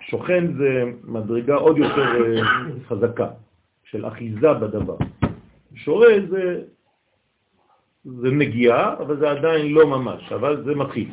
שוכן 0.01 0.53
זה 0.53 0.85
מדרגה 1.05 1.55
עוד 1.55 1.79
יותר 1.79 2.03
אה, 2.03 2.43
חזקה. 2.89 3.29
של 3.91 4.07
אחיזה 4.07 4.53
בדבר. 4.53 4.97
שורה 5.75 6.15
זה, 6.31 6.63
זה 8.05 8.31
מגיע, 8.31 8.95
אבל 8.99 9.19
זה 9.19 9.31
עדיין 9.31 9.73
לא 9.73 9.87
ממש, 9.87 10.33
אבל 10.33 10.65
זה 10.65 10.75
מתחיל. 10.75 11.09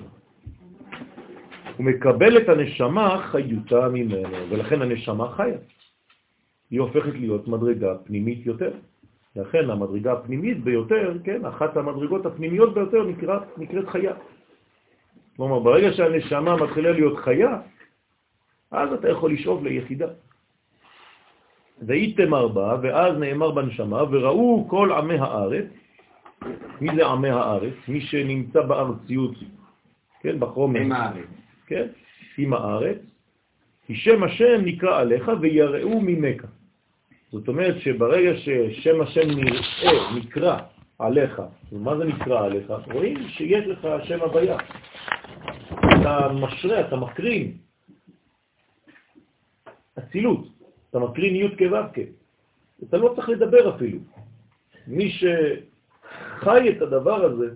הוא 1.77 1.85
מקבל 1.85 2.37
את 2.37 2.49
הנשמה 2.49 3.21
חיותה 3.31 3.89
ממנו, 3.89 4.49
ולכן 4.49 4.81
הנשמה 4.81 5.31
חיה. 5.31 5.57
היא 6.69 6.79
הופכת 6.79 7.13
להיות 7.13 7.47
מדרגה 7.47 7.95
פנימית 8.05 8.45
יותר. 8.45 8.71
לכן 9.35 9.69
המדרגה 9.69 10.13
הפנימית 10.13 10.63
ביותר, 10.63 11.17
כן, 11.23 11.45
אחת 11.45 11.77
המדרגות 11.77 12.25
הפנימיות 12.25 12.73
ביותר 12.73 13.03
נקראת, 13.03 13.57
נקראת 13.57 13.87
חיה. 13.89 14.13
כלומר, 15.35 15.59
ברגע 15.59 15.93
שהנשמה 15.93 16.55
מתחילה 16.55 16.91
להיות 16.91 17.17
חיה, 17.17 17.59
אז 18.71 18.93
אתה 18.93 19.09
יכול 19.09 19.33
לשאוב 19.33 19.63
ליחידה. 19.63 20.07
ואיתמר 21.81 22.47
בה, 22.47 22.75
ואז 22.81 23.17
נאמר 23.17 23.51
בנשמה, 23.51 24.03
וראו 24.03 24.67
כל 24.69 24.91
עמי 24.91 25.17
הארץ, 25.17 25.65
מי 26.81 26.95
זה 26.95 27.05
עמי 27.05 27.29
הארץ? 27.29 27.73
מי 27.87 28.01
שנמצא 28.01 28.61
בארציות, 28.61 29.35
כן, 30.21 30.39
בחומר. 30.39 30.79
עם 30.79 30.91
הארץ. 30.91 31.27
כן, 31.67 31.87
עם 32.37 32.53
הארץ, 32.53 32.97
כי 33.85 33.95
שם 33.95 34.23
השם 34.23 34.61
נקרא 34.65 34.99
עליך 34.99 35.31
ויראו 35.41 36.01
ממך. 36.01 36.45
זאת 37.31 37.47
אומרת 37.47 37.79
שברגע 37.79 38.37
ששם 38.37 39.01
השם 39.01 39.29
נראה, 39.29 40.15
נקרא 40.15 40.57
עליך, 40.99 41.41
ומה 41.71 41.97
זה 41.97 42.05
נקרא 42.05 42.45
עליך? 42.45 42.73
רואים 42.93 43.27
שיש 43.27 43.67
לך 43.67 43.87
שם 44.03 44.19
הוויה. 44.21 44.57
אתה 45.79 46.29
משרה, 46.33 46.79
אתה 46.79 46.95
מקרין. 46.95 47.51
אצילות. 49.99 50.56
אתה 50.89 50.99
מקרין 50.99 51.35
י' 51.35 51.57
כו' 51.57 52.01
אתה 52.83 52.97
לא 52.97 53.13
צריך 53.15 53.29
לדבר 53.29 53.75
אפילו. 53.75 53.99
מי 54.87 55.11
שחי 55.11 56.69
את 56.69 56.81
הדבר 56.81 57.25
הזה 57.25 57.49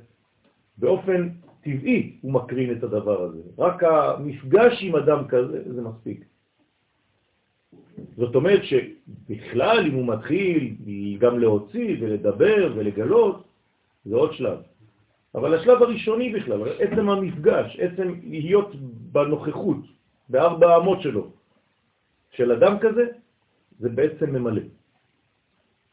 באופן 0.78 1.30
טבעי 1.62 2.18
הוא 2.22 2.34
מקרין 2.34 2.72
את 2.72 2.84
הדבר 2.84 3.22
הזה. 3.22 3.42
רק 3.58 3.84
המפגש 3.84 4.80
עם 4.82 4.96
אדם 4.96 5.28
כזה 5.28 5.74
זה 5.74 5.82
מספיק. 5.82 6.26
זאת 8.18 8.36
אומרת 8.36 8.62
שבכלל 8.64 9.86
אם 9.88 9.94
הוא 9.94 10.08
מתחיל 10.08 10.76
גם 11.20 11.40
להוציא 11.40 11.98
ולדבר 12.00 12.74
ולגלות, 12.76 13.44
זה 14.06 14.16
עוד 14.16 14.34
שלב. 14.34 14.60
אבל 15.36 15.54
השלב 15.54 15.84
הראשוני 15.84 16.34
בכלל, 16.34 16.62
עצם 16.80 17.10
המפגש, 17.10 17.80
עצם 17.80 18.14
להיות 18.24 18.76
בנוכחות, 19.12 19.78
בארבע 20.30 20.78
אמות 20.78 21.02
שלו, 21.02 21.32
של 22.32 22.52
אדם 22.52 22.80
כזה, 22.80 23.06
זה 23.82 23.90
בעצם 23.90 24.30
ממלא. 24.30 24.62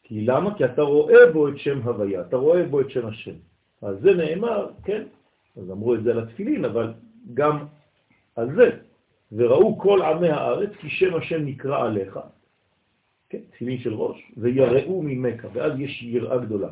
כי 0.03 0.25
למה? 0.25 0.55
כי 0.55 0.65
אתה 0.65 0.83
רואה 0.83 1.33
בו 1.33 1.49
את 1.49 1.59
שם 1.59 1.81
הוויה, 1.83 2.21
אתה 2.21 2.37
רואה 2.37 2.65
בו 2.67 2.81
את 2.81 2.91
שם 2.91 3.07
השם. 3.07 3.35
אז 3.83 3.97
זה 4.01 4.15
נאמר, 4.15 4.71
כן, 4.85 5.03
אז 5.57 5.71
אמרו 5.71 5.95
את 5.95 6.03
זה 6.03 6.11
על 6.11 6.19
התפילין, 6.19 6.65
אבל 6.65 6.95
גם 7.35 7.65
על 8.37 8.55
זה. 8.57 8.71
וראו 9.33 9.79
כל 9.79 10.03
עמי 10.03 10.29
הארץ, 10.29 10.71
כי 10.81 10.91
שם 10.91 11.15
השם 11.15 11.45
נקרא 11.45 11.85
עליך, 11.85 12.19
כן, 13.29 13.39
תפילין 13.51 13.79
של 13.79 13.95
ראש, 13.95 14.33
ויראו 14.37 15.03
ממך, 15.03 15.47
ואז 15.53 15.73
יש 15.79 16.03
יראה 16.03 16.39
גדולה. 16.39 16.69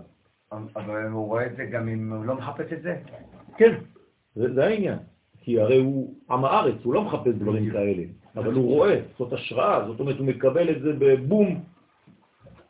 אבל 0.52 1.06
הוא 1.12 1.26
רואה 1.26 1.46
את 1.46 1.56
זה 1.56 1.64
גם 1.64 1.88
אם 1.88 2.12
הוא 2.12 2.24
לא 2.24 2.34
מחפש 2.34 2.72
את 2.72 2.82
זה? 2.82 2.96
כן, 3.56 3.74
זה, 4.34 4.54
זה 4.54 4.64
העניין. 4.64 4.98
כי 5.40 5.60
הרי 5.60 5.78
הוא 5.78 6.14
עם 6.30 6.44
הארץ, 6.44 6.74
הוא 6.82 6.94
לא 6.94 7.02
מחפש 7.04 7.34
דברים 7.38 7.70
כאלה, 7.70 8.02
אבל 8.36 8.52
הוא 8.52 8.66
רואה, 8.66 9.00
זאת 9.18 9.32
השראה, 9.32 9.86
זאת 9.86 10.00
אומרת, 10.00 10.18
הוא 10.18 10.26
מקבל 10.26 10.70
את 10.70 10.82
זה 10.82 10.92
בבום. 10.98 11.60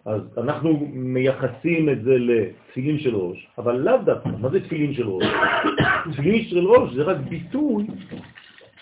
אז 0.04 0.23
אנחנו 0.38 0.87
מייחסים 0.92 1.88
את 1.88 2.02
זה 2.02 2.14
לתפילין 2.18 2.99
של 2.99 3.16
ראש, 3.16 3.49
אבל 3.58 3.76
לאו 3.76 3.96
דווקא, 4.04 4.28
מה 4.28 4.49
זה 4.49 4.61
תפילין 4.61 4.94
של 4.94 5.08
ראש? 5.08 5.25
תפילין 6.12 6.44
של 6.44 6.66
ראש 6.66 6.92
זה 6.94 7.02
רק 7.02 7.16
ביטוי 7.16 7.87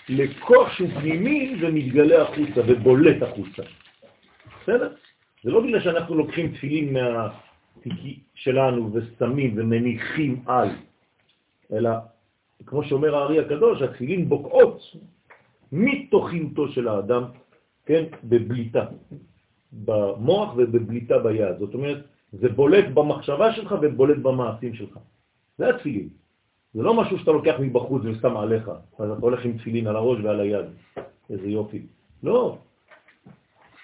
לכוח 0.09 0.71
שהוא 0.71 0.89
פנימי 0.89 1.55
ומתגלה 1.61 2.21
החוצה 2.21 2.61
ובולט 2.67 3.21
החוצה. 3.21 3.63
בסדר? 4.61 4.93
זה 5.43 5.51
לא 5.51 5.61
בגלל 5.61 5.81
שאנחנו 5.81 6.15
לוקחים 6.15 6.51
תפילין 6.51 6.93
מהתיקי 6.93 8.19
שלנו 8.35 8.93
ושמים 8.93 9.53
ומניחים 9.57 10.41
על, 10.45 10.69
אלא 11.73 11.89
כמו 12.65 12.83
שאומר 12.83 13.15
הארי 13.15 13.39
הקדוש, 13.39 13.81
התפילין 13.81 14.29
בוקעות 14.29 14.81
מתוכיותו 15.71 16.67
של 16.67 16.87
האדם, 16.87 17.23
כן, 17.85 18.03
בבליטה, 18.23 18.85
במוח 19.71 20.53
ובבליטה 20.57 21.19
ביד. 21.19 21.57
זאת 21.59 21.73
אומרת, 21.73 21.97
זה 22.31 22.49
בולט 22.49 22.85
במחשבה 22.93 23.53
שלך 23.53 23.75
ובולט 23.81 24.17
במעשים 24.17 24.73
שלך. 24.73 24.99
זה 25.57 25.69
התפילין. 25.69 26.09
זה 26.73 26.83
לא 26.83 26.93
משהו 26.93 27.19
שאתה 27.19 27.31
לוקח 27.31 27.55
מבחוץ 27.59 28.01
ושם 28.05 28.37
עליך, 28.37 28.69
אז 28.99 29.11
אתה 29.11 29.21
הולך 29.21 29.45
עם 29.45 29.57
תפילין 29.57 29.87
על 29.87 29.95
הראש 29.95 30.19
ועל 30.23 30.39
היד. 30.39 30.65
איזה 31.29 31.47
יופי. 31.47 31.81
לא. 32.23 32.57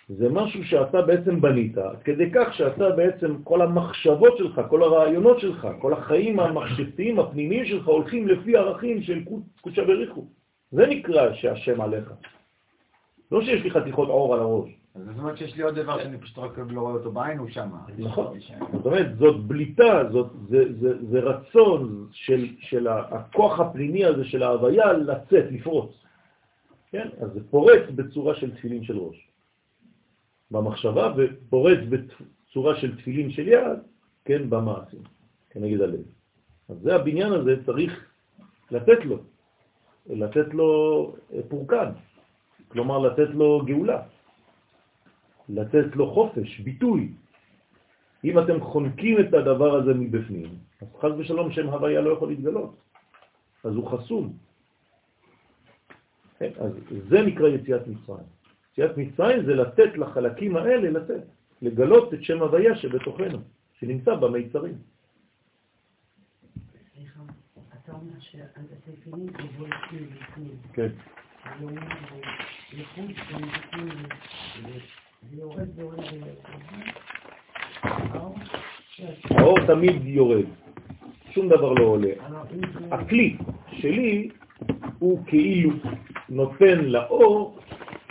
זה 0.09 0.29
משהו 0.29 0.63
שאתה 0.63 1.01
בעצם 1.01 1.41
בנית, 1.41 1.75
כדי 2.03 2.31
כך 2.33 2.53
שאתה 2.53 2.89
בעצם, 2.89 3.43
כל 3.43 3.61
המחשבות 3.61 4.37
שלך, 4.37 4.61
כל 4.69 4.83
הרעיונות 4.83 5.39
שלך, 5.39 5.67
כל 5.79 5.93
החיים 5.93 6.39
המחשבתיים, 6.39 7.19
הפנימיים 7.19 7.65
שלך, 7.65 7.87
הולכים 7.87 8.27
לפי 8.27 8.57
ערכים 8.57 9.01
של 9.01 9.23
קודשא 9.61 9.83
בריחו. 9.83 10.25
זה 10.71 10.87
נקרא 10.87 11.33
שהשם 11.33 11.81
עליך. 11.81 12.13
לא 13.31 13.41
שיש 13.41 13.63
לי 13.63 13.71
חתיכות 13.71 14.09
עור 14.09 14.33
על 14.33 14.39
הראש. 14.39 14.69
אז 14.95 15.01
זאת 15.05 15.17
אומרת 15.17 15.37
שיש 15.37 15.55
לי 15.55 15.63
עוד 15.63 15.79
דבר 15.79 16.03
שאני 16.03 16.17
פשוט 16.17 16.37
רק 16.37 16.57
לא 16.57 16.81
רואה 16.81 16.93
אותו 16.93 17.11
בעין, 17.11 17.37
הוא 17.37 17.49
שם. 17.49 17.69
נכון. 17.97 18.39
זאת 18.73 18.85
אומרת, 18.85 19.17
זאת 19.17 19.45
בליטה, 19.45 20.03
זאת, 20.11 20.27
זה, 20.49 20.63
זה, 20.79 21.05
זה 21.05 21.19
רצון 21.19 22.07
של, 22.11 22.47
של 22.59 22.87
הכוח 22.87 23.59
הפנימי 23.59 24.05
הזה 24.05 24.25
של 24.25 24.43
ההוויה 24.43 24.93
לצאת, 24.93 25.45
לפרוץ. 25.51 25.91
כן? 26.91 27.07
אז 27.21 27.33
זה 27.33 27.39
פורץ 27.49 27.89
בצורה 27.95 28.35
של 28.35 28.55
תפילין 28.55 28.83
של 28.83 28.97
ראש. 28.97 29.27
במחשבה 30.51 31.13
ופורץ 31.17 31.79
בצורה 31.89 32.75
של 32.75 32.97
תפילין 32.97 33.31
של 33.31 33.47
יד, 33.47 33.79
כן, 34.25 34.49
במעשים, 34.49 35.03
כנגד 35.49 35.81
הלב. 35.81 36.01
אז 36.69 36.75
זה 36.83 36.95
הבניין 36.95 37.33
הזה 37.33 37.65
צריך 37.65 38.05
לתת 38.71 39.05
לו, 39.05 39.17
לתת 40.09 40.53
לו 40.53 40.69
פורקן, 41.49 41.91
כלומר 42.67 42.99
לתת 42.99 43.29
לו 43.29 43.61
גאולה. 43.65 44.01
לתת 45.49 45.95
לו 45.95 46.13
חופש, 46.13 46.59
ביטוי. 46.59 47.11
אם 48.23 48.39
אתם 48.39 48.61
חונקים 48.61 49.19
את 49.19 49.33
הדבר 49.33 49.75
הזה 49.75 49.93
מבפנים, 49.93 50.49
אז 50.81 50.87
חז 50.99 51.11
ושלום 51.17 51.51
שם 51.51 51.69
הוויה 51.69 52.01
לא 52.01 52.09
יכול 52.13 52.29
להתגלות, 52.29 52.75
אז 53.63 53.75
הוא 53.75 53.87
חסום. 53.91 54.33
כן, 56.37 56.51
אז 56.59 56.71
זה 57.09 57.21
נקרא 57.21 57.47
יציאת 57.47 57.87
מצרים. 57.87 58.27
יציאת 58.71 58.97
מצרים 58.97 59.45
זה 59.45 59.53
לתת 59.55 59.97
לחלקים 59.97 60.57
האלה, 60.57 60.89
לתת, 60.89 61.23
לגלות 61.61 62.13
את 62.13 62.23
שם 62.23 62.41
הוויה 62.41 62.75
שבתוכנו, 62.75 63.39
שנמצא 63.79 64.15
במיצרים. 64.15 64.77
סליחה, 66.93 67.21
כן. 70.73 70.87
האור 79.29 79.59
תמיד 79.67 80.05
יורד, 80.05 80.45
שום 81.31 81.49
דבר 81.49 81.73
לא 81.73 81.83
עולה. 81.83 82.09
הכלי 82.91 83.37
שלי 83.71 84.29
הוא 84.99 85.25
כאילו 85.25 85.71
נותן 86.29 86.85
לאור, 86.85 87.59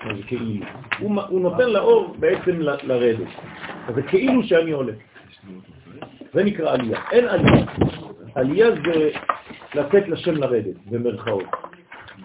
מה 0.05 0.15
זה 0.17 0.23
כאילו? 0.23 0.67
הוא, 0.99 1.41
נותן 1.41 1.71
לאור 1.71 2.17
בעצם 2.19 2.61
לרדת. 2.61 3.29
אז 3.89 3.95
זה 3.95 4.03
כאילו 4.03 4.43
שאני 4.43 4.71
עולה. 4.71 4.93
זה 6.35 6.45
נקרא 6.45 6.73
עלייה. 6.73 7.01
אין 7.13 7.29
עלייה. 7.29 7.67
עלייה 8.35 8.71
זה 8.71 9.11
לתת 9.75 10.09
לשם 10.09 10.37
לרדת, 10.37 10.77
במרכאות. 10.87 11.45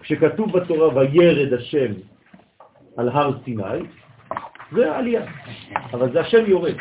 כשכתוב 0.01 0.57
בתורה 0.57 0.97
וירד 0.97 1.53
השם 1.53 1.91
על 2.97 3.09
הר 3.09 3.31
סיני, 3.43 3.63
זה 4.71 4.91
העלייה, 4.91 5.25
אבל 5.93 6.11
זה 6.11 6.21
השם 6.21 6.45
יורד. 6.47 6.75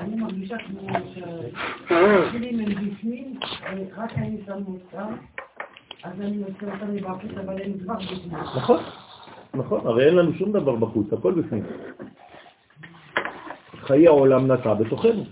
אני 0.00 0.16
מרגישה 0.16 0.56
כמו 0.58 0.88
שהשירים 1.14 2.60
הם 2.60 2.90
בפנים, 2.90 3.38
רק 3.96 4.12
אני 4.16 4.36
שם 4.46 4.62
אותם, 4.66 5.14
אז 6.02 6.20
אני 6.20 6.36
מוצא 6.36 6.66
אותם 6.74 6.94
מבחוץ, 6.94 7.30
אבל 7.44 7.62
הם 7.62 7.72
כבר 7.78 7.94
בפנים. 7.94 8.34
נכון, 8.56 8.80
נכון, 9.54 9.86
הרי 9.86 10.06
אין 10.06 10.14
לנו 10.14 10.32
שום 10.32 10.52
דבר 10.52 10.74
בחוץ, 10.76 11.12
הכל 11.12 11.32
בפנים. 11.32 11.62
חיי 13.80 14.06
העולם 14.06 14.52
נטע 14.52 14.74
בתוכנו. 14.74 15.24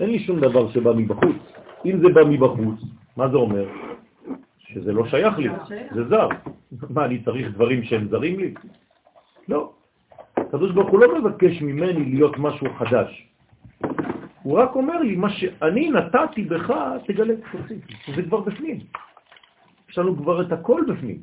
אין 0.00 0.10
לי 0.10 0.18
שום 0.18 0.40
דבר 0.40 0.70
שבא 0.70 0.92
מבחוץ. 0.92 1.36
אם 1.84 2.00
זה 2.00 2.08
בא 2.08 2.24
מבחוץ, 2.24 2.80
מה 3.16 3.28
זה 3.28 3.36
אומר? 3.36 3.64
שזה 4.58 4.92
לא 4.92 5.06
שייך 5.06 5.38
לי, 5.38 5.48
זה 5.94 6.04
זר. 6.08 6.28
מה, 6.94 7.04
אני 7.04 7.22
צריך 7.24 7.54
דברים 7.54 7.82
שהם 7.82 8.08
זרים 8.08 8.38
לי? 8.38 8.54
לא. 9.48 9.72
הקדוש 10.36 10.72
ברוך 10.72 10.90
הוא 10.90 11.00
לא 11.00 11.20
מבקש 11.20 11.62
ממני 11.62 12.04
להיות 12.04 12.38
משהו 12.38 12.66
חדש. 12.78 13.28
הוא 14.42 14.58
רק 14.58 14.74
אומר 14.74 15.00
לי, 15.00 15.16
מה 15.16 15.30
שאני 15.30 15.90
נתתי 15.90 16.42
בך, 16.42 16.72
תגלה, 17.06 17.34
תוציא. 17.52 17.76
זה 18.16 18.22
כבר 18.22 18.40
בפנים. 18.40 18.78
יש 19.90 19.98
לנו 19.98 20.16
כבר 20.16 20.42
את 20.42 20.52
הכל 20.52 20.82
בפנים. 20.88 21.18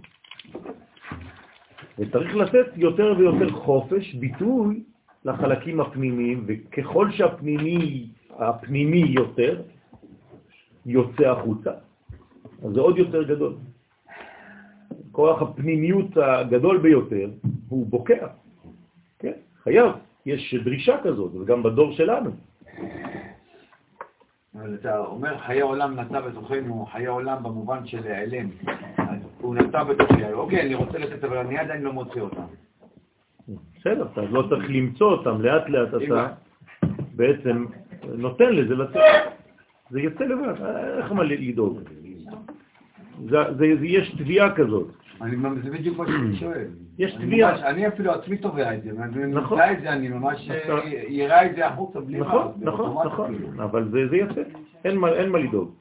וצריך 2.00 2.36
לתת 2.36 2.68
יותר 2.76 3.14
ויותר 3.18 3.50
חופש, 3.50 4.14
ביטוי, 4.14 4.84
לחלקים 5.26 5.80
הפנימיים, 5.80 6.44
וככל 6.48 7.12
שהפנימי, 7.12 8.08
הפנימי 8.40 9.06
יותר, 9.10 9.62
יוצא 10.86 11.24
החוצה, 11.24 11.72
אז 12.66 12.72
זה 12.74 12.80
עוד 12.80 12.98
יותר 12.98 13.24
גדול. 13.24 13.54
כוח 15.12 15.42
הפנימיות 15.42 16.18
הגדול 16.18 16.78
ביותר, 16.78 17.30
הוא 17.70 17.88
בוקע. 17.88 18.28
כן, 19.20 19.34
חייב. 19.64 19.92
יש 20.26 20.56
דרישה 20.64 20.98
כזאת, 21.04 21.36
וגם 21.36 21.64
בדור 21.64 21.92
שלנו. 21.92 22.30
אבל 24.56 24.74
אתה 24.74 24.98
אומר 25.00 25.38
חיי 25.38 25.62
עולם 25.62 26.00
נטע 26.00 26.22
בתוכנו, 26.22 26.86
חיי 26.92 27.06
עולם 27.06 27.44
במובן 27.44 27.88
של 27.88 28.08
העלם. 28.08 28.50
הוא 29.42 29.56
נטע 29.56 29.84
בתוכי, 29.84 30.34
אוקיי, 30.34 30.62
אני 30.62 30.76
רוצה 30.76 30.98
לתת, 30.98 31.24
אבל 31.24 31.38
אני 31.38 31.58
עדיין 31.58 31.82
לא 31.82 31.94
מוצא 31.94 32.20
אותם. 32.20 32.46
בסדר, 33.80 34.08
אתה 34.14 34.22
לא 34.22 34.44
צריך 34.50 34.66
למצוא 34.70 35.12
אותם, 35.12 35.42
לאט 35.42 35.70
לאט 35.70 35.90
אתה 35.90 36.34
בעצם 37.16 37.66
נותן 38.04 38.56
לזה 38.56 38.76
לצאת. 38.76 39.04
זה 39.90 40.02
יוצא 40.02 40.24
לבד, 40.24 40.54
איך 40.98 41.12
מה 41.12 41.24
לדאוג? 41.24 41.80
יש 43.82 44.16
תביעה 44.18 44.56
כזאת. 44.56 44.88
זה 45.64 45.70
בדיוק 45.72 45.98
מה 45.98 46.06
שאני 46.08 46.36
שואל. 46.36 46.68
יש 46.98 47.14
תביעה. 47.14 47.70
אני 47.70 47.88
אפילו 47.88 48.12
עצמי 48.12 48.38
תובע 48.38 48.74
את 48.74 48.84
זה, 48.84 48.90
ואני 48.98 49.26
נמצא 49.26 49.72
את 49.72 49.82
זה, 49.82 49.94
אני 49.94 50.10
ממש 50.10 50.50
יראה 51.08 51.46
את 51.46 51.56
זה 51.56 51.68
החוצה 51.68 52.00
בלי 52.00 52.20
מה. 52.20 52.26
נכון, 52.26 52.52
נכון, 52.62 53.08
נכון, 53.08 53.36
אבל 53.60 53.90
זה 53.92 54.18
יפה, 54.18 54.42
אין 54.86 54.98
מה 55.30 55.40
לדאוג. 55.40 55.76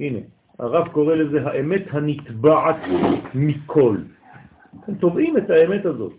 הנה, 0.00 0.18
הרב 0.58 0.88
קורא 0.88 1.14
לזה 1.14 1.46
האמת 1.46 1.82
הנתבעת 1.90 2.76
מכל. 3.34 3.96
אתם 4.84 4.94
תובעים 4.94 5.36
את 5.36 5.50
האמת 5.50 5.86
הזאת. 5.86 6.12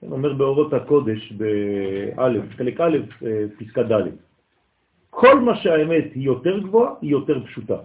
כן, 0.00 0.06
אומר 0.12 0.32
באורות 0.32 0.72
הקודש, 0.72 1.32
באלף, 1.32 2.44
חלק 2.56 2.80
א', 2.80 2.98
אה, 3.26 3.44
פסקה 3.58 3.82
ד'. 3.82 4.02
כל 5.14 5.40
מה 5.40 5.56
שהאמת 5.56 6.04
היא 6.14 6.22
יותר 6.22 6.58
גבוהה, 6.58 6.94
היא 7.00 7.10
יותר 7.10 7.44
פשוטה. 7.46 7.78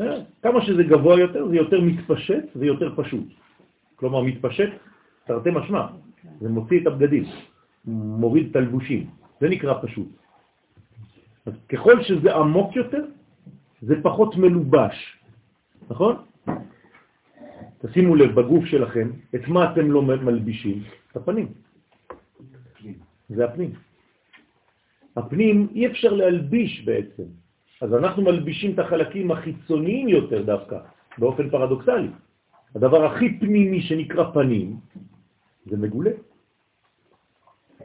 אה, 0.00 0.14
כמה 0.42 0.58
שזה 0.62 0.82
גבוה 0.82 1.20
יותר, 1.20 1.48
זה 1.48 1.56
יותר 1.56 1.80
מתפשט 1.80 2.44
ויותר 2.56 2.94
פשוט. 2.96 3.26
כלומר, 3.96 4.22
מתפשט, 4.22 4.70
תרתי 5.24 5.50
משמע, 5.50 5.86
זה 6.40 6.48
מוציא 6.48 6.80
את 6.80 6.86
הבגדים, 6.86 7.24
מוריד 7.84 8.50
את 8.50 8.56
הלבושים, 8.56 9.10
זה 9.40 9.48
נקרא 9.48 9.74
פשוט. 9.82 10.08
אז 11.46 11.52
ככל 11.68 12.02
שזה 12.02 12.36
עמוק 12.36 12.76
יותר, 12.76 13.04
זה 13.82 13.94
פחות 14.02 14.36
מלובש, 14.36 14.96
נכון? 15.90 16.16
תשימו 17.78 18.14
לב 18.16 18.40
בגוף 18.40 18.64
שלכם, 18.64 19.10
את 19.34 19.48
מה 19.48 19.72
אתם 19.72 19.90
לא 19.90 20.02
מלבישים? 20.02 20.82
את 21.10 21.16
הפנים. 21.16 21.48
זה 23.28 23.44
הפנים. 23.44 23.89
הפנים 25.16 25.68
אי 25.74 25.86
אפשר 25.86 26.12
להלביש 26.12 26.84
בעצם. 26.84 27.22
אז 27.80 27.94
אנחנו 27.94 28.22
מלבישים 28.22 28.72
את 28.74 28.78
החלקים 28.78 29.30
החיצוניים 29.30 30.08
יותר 30.08 30.42
דווקא, 30.42 30.78
באופן 31.18 31.50
פרדוקסלי. 31.50 32.08
הדבר 32.74 33.04
הכי 33.04 33.38
פנימי 33.38 33.80
שנקרא 33.80 34.30
פנים, 34.32 34.76
זה 35.66 35.76
מגולה. 35.76 36.10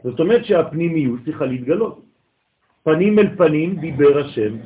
זאת 0.04 0.20
אומרת 0.20 0.44
שהפנימיות 0.44 1.20
צריכה 1.24 1.46
להתגלות. 1.46 2.04
פנים 2.82 3.18
אל 3.18 3.36
פנים 3.36 3.80
דיבר 3.80 4.18
השם 4.18 4.56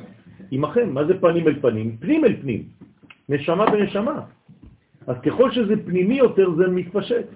עמכם. 0.51 0.95
מה 0.95 1.05
זה 1.05 1.21
פנים 1.21 1.49
אל 1.49 1.61
פנים? 1.61 1.97
פנים 1.97 2.25
אל 2.25 2.37
פנים. 2.41 2.63
נשמה 3.29 3.71
בנשמה. 3.71 4.21
אז 5.07 5.17
ככל 5.23 5.51
שזה 5.51 5.75
פנימי 5.87 6.19
יותר 6.19 6.51
זה 6.55 6.67
מתפשט. 6.69 7.27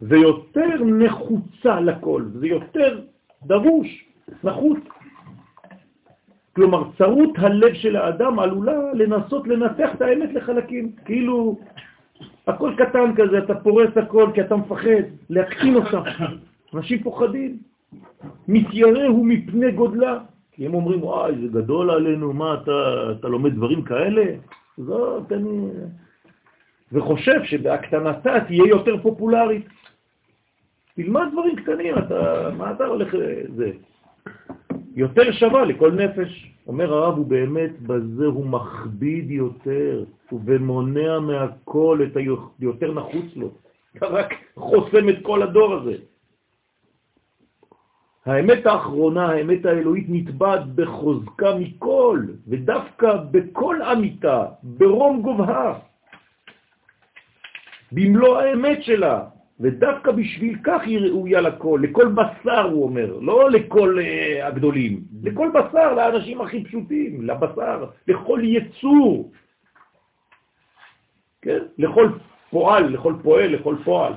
זה 0.00 0.16
יותר 0.16 0.84
נחוצה 0.84 1.80
לכל, 1.80 2.22
זה 2.34 2.46
יותר 2.46 3.00
דרוש, 3.42 4.05
נחוץ. 4.44 4.78
כלומר, 6.56 6.84
צרות 6.98 7.30
הלב 7.38 7.74
של 7.74 7.96
האדם 7.96 8.38
עלולה 8.38 8.92
לנסות 8.94 9.48
לנתח 9.48 9.94
את 9.94 10.02
האמת 10.02 10.34
לחלקים. 10.34 10.92
כאילו, 11.04 11.58
הכל 12.46 12.72
קטן 12.76 13.14
כזה, 13.16 13.38
אתה 13.38 13.54
פורס 13.54 13.96
הכל 13.96 14.30
כי 14.34 14.40
אתה 14.40 14.56
מפחד, 14.56 15.02
להקטין 15.30 15.74
אותה. 15.74 16.02
אנשים 16.74 17.02
פוחדים. 17.02 17.58
מתיירא 18.48 19.06
הוא 19.06 19.26
מפני 19.26 19.72
גודלה. 19.72 20.18
כי 20.52 20.66
הם 20.66 20.74
אומרים, 20.74 21.02
וואי, 21.02 21.34
זה 21.38 21.48
גדול 21.48 21.90
עלינו, 21.90 22.32
מה, 22.32 22.54
אתה, 22.54 22.72
אתה 23.12 23.28
לומד 23.28 23.54
דברים 23.54 23.82
כאלה? 23.82 24.24
זאת, 24.78 25.32
אני... 25.32 25.68
וחושב 26.92 27.44
שבהקטנתה 27.44 28.40
תהיה 28.46 28.66
יותר 28.66 29.02
פופולרית. 29.02 29.68
תלמד 30.94 31.28
דברים 31.32 31.56
קטנים, 31.56 31.98
אתה, 31.98 32.50
מה 32.58 32.70
אתה 32.70 32.84
הולך 32.84 33.14
לזה? 33.14 33.70
יותר 34.96 35.32
שווה 35.32 35.64
לכל 35.64 35.92
נפש. 35.92 36.52
אומר 36.66 36.94
הרב, 36.94 37.16
הוא 37.16 37.26
באמת 37.26 37.80
בזה 37.80 38.26
הוא 38.26 38.46
מכביד 38.46 39.30
יותר, 39.30 40.04
ומונע 40.32 41.18
מהכל 41.18 42.00
את 42.06 42.16
היותר 42.16 42.92
נחוץ 42.92 43.36
לו. 43.36 43.50
רק 44.02 44.34
חוסם 44.56 45.08
את 45.08 45.18
כל 45.22 45.42
הדור 45.42 45.74
הזה. 45.74 45.96
האמת 48.26 48.66
האחרונה, 48.66 49.26
האמת 49.26 49.66
האלוהית, 49.66 50.06
נתבעת 50.08 50.66
בחוזקה 50.74 51.54
מכל, 51.54 52.20
ודווקא 52.48 53.16
בכל 53.30 53.82
אמיתה, 53.82 54.44
ברום 54.62 55.22
גובהה. 55.22 55.78
במלוא 57.92 58.38
האמת 58.38 58.82
שלה, 58.82 59.35
ודווקא 59.60 60.12
בשביל 60.12 60.58
כך 60.64 60.82
היא 60.82 60.98
ראויה 60.98 61.40
לכל, 61.40 61.80
לכל 61.82 62.08
בשר 62.08 62.62
הוא 62.62 62.84
אומר, 62.84 63.18
לא 63.20 63.50
לכל 63.50 63.98
uh, 63.98 64.44
הגדולים, 64.44 65.00
לכל 65.22 65.50
בשר, 65.54 65.94
לאנשים 65.94 66.40
הכי 66.40 66.64
פשוטים, 66.64 67.22
לבשר, 67.22 67.84
לכל 68.08 68.40
יצור, 68.42 69.32
כן? 71.42 71.58
לכל 71.78 72.08
פועל, 72.50 72.84
לכל 72.92 73.14
פועל, 73.22 73.50
לכל 73.50 73.76
פועל. 73.84 74.12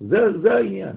זה, 0.00 0.38
זה 0.42 0.54
העניין. 0.54 0.96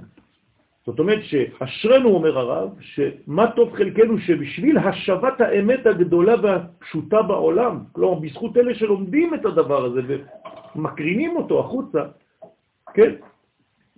זאת 0.86 1.00
אומרת 1.00 1.24
שאשרנו, 1.24 2.10
אומר 2.10 2.38
הרב, 2.38 2.70
שמה 2.80 3.52
טוב 3.52 3.74
חלקנו 3.74 4.20
שבשביל 4.20 4.78
השבת 4.78 5.42
האמת 5.42 5.86
הגדולה 5.86 6.36
והפשוטה 6.42 7.22
בעולם, 7.22 7.80
כלומר 7.92 8.20
בזכות 8.20 8.58
אלה 8.58 8.76
שלומדים 8.76 9.34
את 9.34 9.46
הדבר 9.46 9.86
הזה 9.86 10.02
ומקרינים 10.76 11.36
אותו 11.36 11.60
החוצה, 11.60 12.04
כן? 12.96 13.12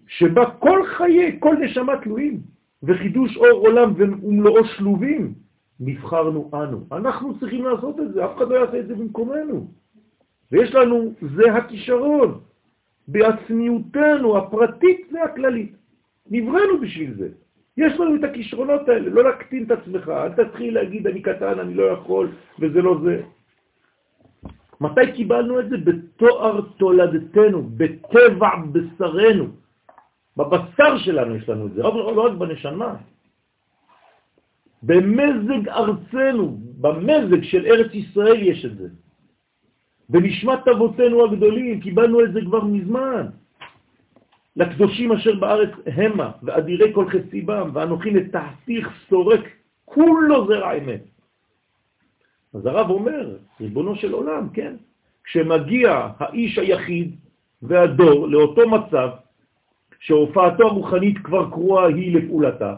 שבה 0.07 0.45
כל 0.60 0.86
חיי, 0.86 1.38
כל 1.39 1.55
נשמה 1.55 1.93
תלויים, 2.03 2.39
וחידוש 2.83 3.38
אור 3.38 3.67
עולם 3.67 3.93
ומלואו 3.97 4.65
שלובים, 4.65 5.33
נבחרנו 5.79 6.49
אנו. 6.53 6.83
אנחנו 6.91 7.39
צריכים 7.39 7.65
לעשות 7.65 7.99
את 7.99 8.13
זה, 8.13 8.25
אף 8.25 8.38
אחד 8.38 8.49
לא 8.49 8.55
יעשה 8.55 8.79
את 8.79 8.88
זה 8.88 8.95
במקומנו. 8.95 9.67
ויש 10.51 10.75
לנו, 10.75 11.13
זה 11.36 11.53
הכישרון, 11.53 12.39
בעצמיותנו 13.07 14.38
הפרטית 14.38 15.12
והכללית. 15.13 15.75
נבראנו 16.31 16.81
בשביל 16.81 17.13
זה. 17.13 17.29
יש 17.77 17.99
לנו 17.99 18.15
את 18.15 18.23
הכישרונות 18.23 18.89
האלה, 18.89 19.10
לא 19.10 19.23
להקטין 19.23 19.63
את 19.63 19.71
עצמך, 19.71 20.10
אל 20.10 20.43
תתחיל 20.43 20.73
להגיד 20.73 21.07
אני 21.07 21.21
קטן, 21.21 21.60
אני 21.60 21.73
לא 21.73 21.83
יכול, 21.83 22.31
וזה 22.60 22.81
לא 22.81 22.99
זה. 23.03 23.21
מתי 24.81 25.11
קיבלנו 25.15 25.59
את 25.59 25.69
זה? 25.69 25.77
בתואר 25.77 26.61
תולדתנו, 26.77 27.63
בטבע 27.77 28.49
בשרנו. 28.71 29.47
בבשר 30.37 30.97
שלנו 30.97 31.35
יש 31.35 31.49
לנו 31.49 31.65
את 31.65 31.73
זה, 31.73 31.83
לא, 31.83 32.25
רק 32.25 32.33
בנשמה. 32.37 32.93
במזג 34.83 35.69
ארצנו, 35.69 36.57
במזג 36.81 37.43
של 37.43 37.65
ארץ 37.65 37.93
ישראל 37.93 38.41
יש 38.41 38.65
את 38.65 38.77
זה. 38.77 38.87
בנשמת 40.09 40.67
אבותינו 40.67 41.25
הגדולים, 41.25 41.81
קיבלנו 41.81 42.23
את 42.23 42.33
זה 42.33 42.39
כבר 42.41 42.63
מזמן. 42.63 43.27
לקדושים 44.55 45.11
אשר 45.11 45.35
בארץ 45.35 45.69
המה, 45.85 46.31
ואדירי 46.43 46.93
כל 46.93 47.05
חסיבם, 47.09 47.69
ואנוכי 47.73 48.11
לתעתיך 48.11 48.85
סורק, 49.09 49.43
כולו 49.85 50.47
זרע 50.47 50.73
אמת. 50.77 51.16
אז 52.53 52.65
הרב 52.65 52.89
אומר, 52.89 53.36
ריבונו 53.62 53.95
של 53.95 54.13
עולם, 54.13 54.49
כן, 54.53 54.75
כשמגיע 55.23 56.07
האיש 56.19 56.57
היחיד 56.57 57.15
והדור 57.62 58.27
לאותו 58.27 58.69
מצב, 58.69 59.10
שהופעתו 59.99 60.67
הרוחנית 60.67 61.17
כבר 61.17 61.49
קרואה 61.49 61.86
היא 61.88 62.17
לפעולתה, 62.17 62.75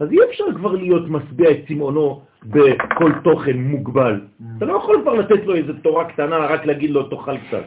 אז 0.00 0.12
אי 0.12 0.18
אפשר 0.30 0.44
כבר 0.56 0.72
להיות 0.72 1.08
משביע 1.08 1.50
את 1.50 1.56
צמאונו 1.68 2.22
בכל 2.44 3.12
תוכן 3.24 3.56
מוגבל. 3.56 4.20
אתה 4.56 4.64
לא 4.64 4.72
יכול 4.76 5.00
כבר 5.02 5.14
לתת 5.14 5.46
לו 5.46 5.54
איזו 5.54 5.72
תורה 5.82 6.04
קטנה, 6.04 6.38
רק 6.38 6.66
להגיד 6.66 6.90
לו 6.90 7.02
תאכל 7.02 7.38
קצת. 7.38 7.64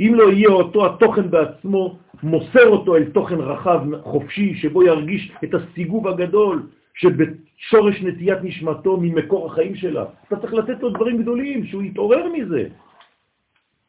אם 0.00 0.12
לא 0.14 0.30
יהיה 0.30 0.48
אותו 0.48 0.86
התוכן 0.86 1.30
בעצמו, 1.30 1.98
מוסר 2.22 2.68
אותו 2.68 2.96
אל 2.96 3.04
תוכן 3.04 3.34
רחב, 3.34 3.80
חופשי, 4.02 4.54
שבו 4.54 4.82
ירגיש 4.82 5.32
את 5.44 5.54
הסיגוב 5.54 6.08
הגדול 6.08 6.62
שבשורש 6.96 8.02
נטיית 8.02 8.38
נשמתו 8.42 8.96
ממקור 8.96 9.46
החיים 9.46 9.74
שלה. 9.74 10.04
אתה 10.28 10.36
צריך 10.36 10.52
לתת 10.54 10.82
לו 10.82 10.90
דברים 10.90 11.22
גדולים, 11.22 11.66
שהוא 11.66 11.82
יתעורר 11.82 12.28
מזה. 12.32 12.68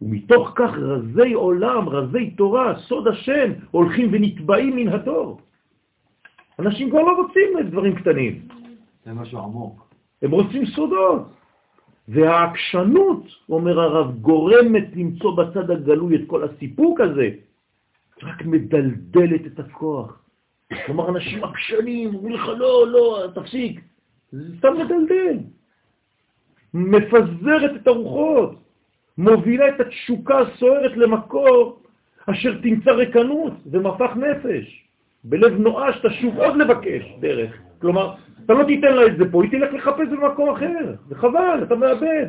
ומתוך 0.01 0.51
כך 0.55 0.71
רזי 0.77 1.33
עולם, 1.33 1.89
רזי 1.89 2.29
תורה, 2.29 2.79
סוד 2.79 3.07
השם, 3.07 3.51
הולכים 3.71 4.09
ונטבעים 4.11 4.75
מן 4.75 4.87
התור. 4.87 5.39
אנשים 6.59 6.89
כבר 6.89 7.01
לא 7.01 7.21
רוצים 7.21 7.69
דברים 7.69 7.95
קטנים. 7.95 8.41
זה 9.05 9.13
משהו 9.13 9.39
עמוק. 9.39 9.87
הם 10.21 10.31
רוצים 10.31 10.65
סודות. 10.65 11.21
והעקשנות, 12.07 13.23
אומר 13.49 13.79
הרב, 13.79 14.19
גורמת 14.21 14.87
למצוא 14.95 15.37
בצד 15.37 15.71
הגלוי 15.71 16.15
את 16.15 16.21
כל 16.27 16.43
הסיפוק 16.43 17.01
הזה, 17.01 17.29
רק 18.23 18.45
מדלדלת 18.45 19.45
את 19.45 19.59
הכוח. 19.59 20.26
כלומר, 20.85 21.09
אנשים 21.09 21.43
עקשנים, 21.43 22.15
אומרים 22.15 22.35
לך, 22.35 22.47
לא, 22.57 22.87
לא, 22.87 23.27
תפסיק. 23.35 23.81
זה 24.31 24.57
סתם 24.57 24.73
מדלדל. 24.73 25.37
מפזרת 26.73 27.71
את 27.75 27.87
הרוחות, 27.87 28.55
מובילה 29.17 29.69
את 29.69 29.79
התשוקה 29.79 30.39
הסוערת 30.39 30.97
למקור 30.97 31.79
אשר 32.25 32.57
תמצא 32.61 32.91
רקנות 32.91 33.53
ומפח 33.71 34.11
נפש. 34.15 34.83
בלב 35.23 35.59
נואש 35.59 35.95
תשוב 36.03 36.37
עוד 36.37 36.55
לבקש 36.55 37.15
דרך. 37.19 37.57
כלומר, 37.81 38.13
אתה 38.45 38.53
לא 38.53 38.63
תיתן 38.63 38.95
לה 38.95 39.05
את 39.05 39.17
זה 39.17 39.31
פה, 39.31 39.43
היא 39.43 39.51
תלך 39.51 39.73
לחפש 39.73 40.07
במקום 40.07 40.49
אחר. 40.49 40.95
זה 41.07 41.15
חבל, 41.15 41.63
אתה 41.63 41.75
מאבד. 41.75 42.27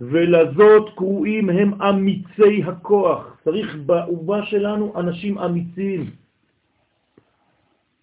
ולזאת 0.00 0.90
קרואים 0.94 1.50
הם 1.50 1.82
אמיצי 1.82 2.62
הכוח. 2.66 3.40
צריך 3.44 3.76
באומה 3.76 4.46
שלנו 4.46 4.92
אנשים 4.96 5.38
אמיצים. 5.38 6.10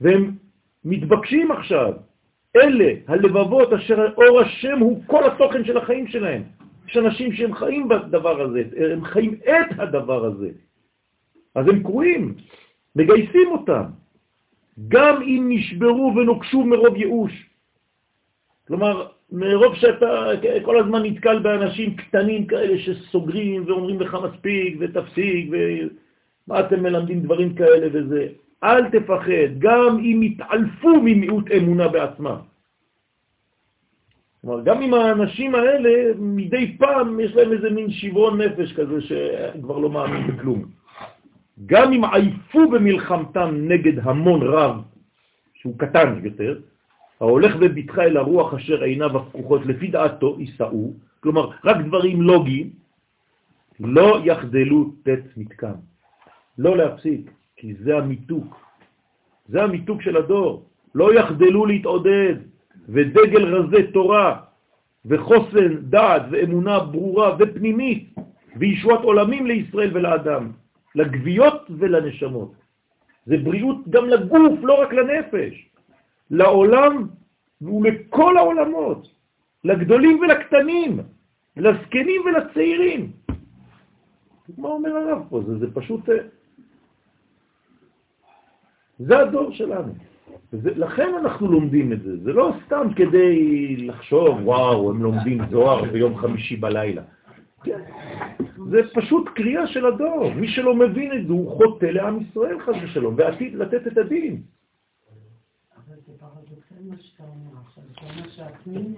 והם 0.01 0.31
מתבקשים 0.85 1.51
עכשיו. 1.51 1.93
אלה 2.55 2.93
הלבבות 3.07 3.73
אשר 3.73 4.13
אור 4.17 4.39
השם 4.39 4.79
הוא 4.79 5.03
כל 5.07 5.23
התוכן 5.23 5.65
של 5.65 5.77
החיים 5.77 6.07
שלהם. 6.07 6.43
יש 6.87 6.97
אנשים 6.97 7.33
שהם 7.33 7.53
חיים 7.53 7.89
בדבר 7.89 8.41
הזה, 8.41 8.63
הם 8.93 9.03
חיים 9.03 9.35
את 9.43 9.79
הדבר 9.79 10.25
הזה. 10.25 10.49
אז 11.55 11.67
הם 11.67 11.83
קרואים, 11.83 12.35
מגייסים 12.95 13.51
אותם, 13.51 13.83
גם 14.87 15.21
אם 15.21 15.45
נשברו 15.49 16.13
ונוקשו 16.15 16.63
מרוב 16.63 16.97
ייאוש. 16.97 17.49
כלומר, 18.67 19.07
מרוב 19.31 19.75
שאתה 19.75 20.29
כל 20.65 20.79
הזמן 20.79 21.03
נתקל 21.03 21.39
באנשים 21.39 21.95
קטנים 21.95 22.47
כאלה 22.47 22.77
שסוגרים 22.77 23.63
ואומרים 23.67 23.99
לך 23.99 24.17
מספיק 24.23 24.77
ותפסיק 24.79 25.51
ומה 25.51 26.59
אתם 26.59 26.83
מלמדים 26.83 27.21
דברים 27.21 27.55
כאלה 27.55 27.87
וזה. 27.93 28.27
אל 28.63 28.89
תפחד, 28.89 29.59
גם 29.59 29.97
אם 29.99 30.23
יתעלפו 30.23 31.01
ממיעוט 31.03 31.51
אמונה 31.51 31.87
בעצמם. 31.87 32.37
כלומר, 34.41 34.61
גם 34.63 34.81
אם 34.81 34.93
האנשים 34.93 35.55
האלה, 35.55 36.13
מדי 36.19 36.77
פעם 36.77 37.19
יש 37.19 37.35
להם 37.35 37.51
איזה 37.51 37.69
מין 37.69 37.91
שברון 37.91 38.41
נפש 38.41 38.73
כזה 38.73 39.01
שכבר 39.01 39.77
לא 39.77 39.89
מאמין 39.89 40.27
בכלום. 40.27 40.65
גם 41.65 41.93
אם 41.93 42.03
עייפו 42.05 42.69
במלחמתם 42.69 43.49
נגד 43.55 43.99
המון 43.99 44.41
רב, 44.43 44.81
שהוא 45.53 45.77
קטן 45.77 46.19
יותר, 46.23 46.59
ההולך 47.21 47.55
בביטחה 47.55 48.03
אל 48.03 48.17
הרוח 48.17 48.53
אשר 48.53 48.83
עיניו 48.83 49.17
הפקוחות 49.17 49.65
לפי 49.65 49.87
דעתו 49.87 50.35
יישאו, 50.39 50.93
כלומר, 51.19 51.49
רק 51.63 51.77
דברים 51.87 52.21
לוגיים, 52.21 52.69
לא 53.79 54.19
יחדלו 54.23 54.91
תת 55.03 55.37
מתקם. 55.37 55.79
לא 56.57 56.77
להפסיק, 56.77 57.31
כי 57.63 57.73
זה 57.73 57.97
המיתוק. 57.97 58.59
זה 59.47 59.63
המיתוק 59.63 60.01
של 60.01 60.17
הדור. 60.17 60.67
לא 60.95 61.13
יחדלו 61.15 61.65
להתעודד, 61.65 62.35
ודגל 62.89 63.43
רזה 63.55 63.91
תורה, 63.93 64.41
וחוסן 65.05 65.75
דעת 65.87 66.21
ואמונה 66.31 66.79
ברורה 66.79 67.35
ופנימית, 67.39 68.15
וישועת 68.59 68.99
עולמים 68.99 69.47
לישראל 69.47 69.89
ולאדם, 69.93 70.51
לגביות 70.95 71.71
ולנשמות. 71.79 72.51
זה 73.25 73.37
בריאות 73.37 73.87
גם 73.89 74.05
לגוף, 74.09 74.59
לא 74.63 74.81
רק 74.81 74.93
לנפש, 74.93 75.53
לעולם 76.31 77.07
ולכל 77.61 78.37
העולמות, 78.37 79.07
לגדולים 79.63 80.19
ולקטנים, 80.19 80.99
לזקנים 81.57 82.21
ולצעירים. 82.25 83.11
מה 84.57 84.67
אומר 84.67 84.91
הרב 84.97 85.21
פה? 85.29 85.41
זה, 85.47 85.57
זה 85.57 85.67
פשוט... 85.73 86.03
זה 88.99 89.19
הדור 89.19 89.51
שלנו. 89.51 89.93
וזה, 90.53 90.69
לכן 90.75 91.13
אנחנו 91.19 91.51
לומדים 91.51 91.93
את 91.93 92.01
זה. 92.01 92.17
זה 92.23 92.33
לא 92.33 92.53
סתם 92.65 92.87
כדי 92.95 93.75
לחשוב, 93.77 94.39
וואו, 94.43 94.89
הם 94.89 95.03
לומדים 95.03 95.41
זוהר 95.49 95.91
ביום 95.91 96.17
חמישי 96.17 96.55
בלילה. 96.55 97.01
כן. 97.63 97.79
זה 98.69 98.81
פשוט 98.93 99.29
קריאה 99.35 99.67
של 99.67 99.85
הדור. 99.85 100.33
מי 100.35 100.47
שלא 100.47 100.75
מבין 100.75 101.11
את 101.13 101.27
זה, 101.27 101.33
הוא 101.33 101.57
חוטא 101.57 101.85
לעם 101.85 102.21
ישראל, 102.21 102.59
חס 102.59 102.75
ושלום, 102.83 103.15
ועתיד 103.17 103.55
לתת 103.55 103.87
את 103.87 103.97
הדין. 103.97 104.41
אבל 105.75 105.95
זה 106.05 106.13
פרדוקסל 106.19 106.75
מה 106.89 106.95
שאתה 106.97 107.23
אומר 107.23 107.59
עכשיו. 107.61 107.83
אתה 107.91 108.01
אומר 108.01 108.29
שהפנים 108.29 108.95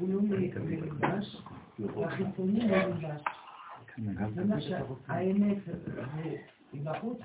הוא 0.00 0.08
לא 0.08 0.20
מלבש, 0.22 1.42
והחיצוני 1.78 2.68
לא 2.68 2.76
מלבש. 2.76 3.22
זה 4.34 4.44
מה 4.44 4.60
שהאמת 4.60 5.58
היא 6.72 6.82
בחוץ, 6.84 7.18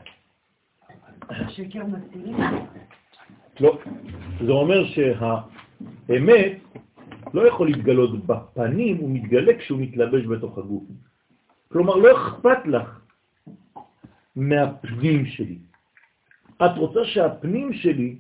השקר 1.30 1.86
מסתירים. 1.86 2.38
לא. 3.60 3.80
זה 4.46 4.52
אומר 4.52 4.86
שהאמת 4.86 6.52
לא 7.34 7.48
יכול 7.48 7.68
להתגלות 7.68 8.26
בפנים, 8.26 8.98
הוא 8.98 9.10
מתגלה 9.10 9.58
כשהוא 9.58 9.80
מתלבש 9.82 10.26
בתוך 10.26 10.58
הגוף. 10.58 10.84
כלומר, 11.68 11.96
לא 11.96 12.18
אכפת 12.18 12.66
לך 12.66 13.00
מהפנים 14.36 15.26
שלי. 15.26 15.58
את 16.66 16.72
רוצה 16.78 17.06
שהפנים 17.06 17.74
שלי 17.74 18.16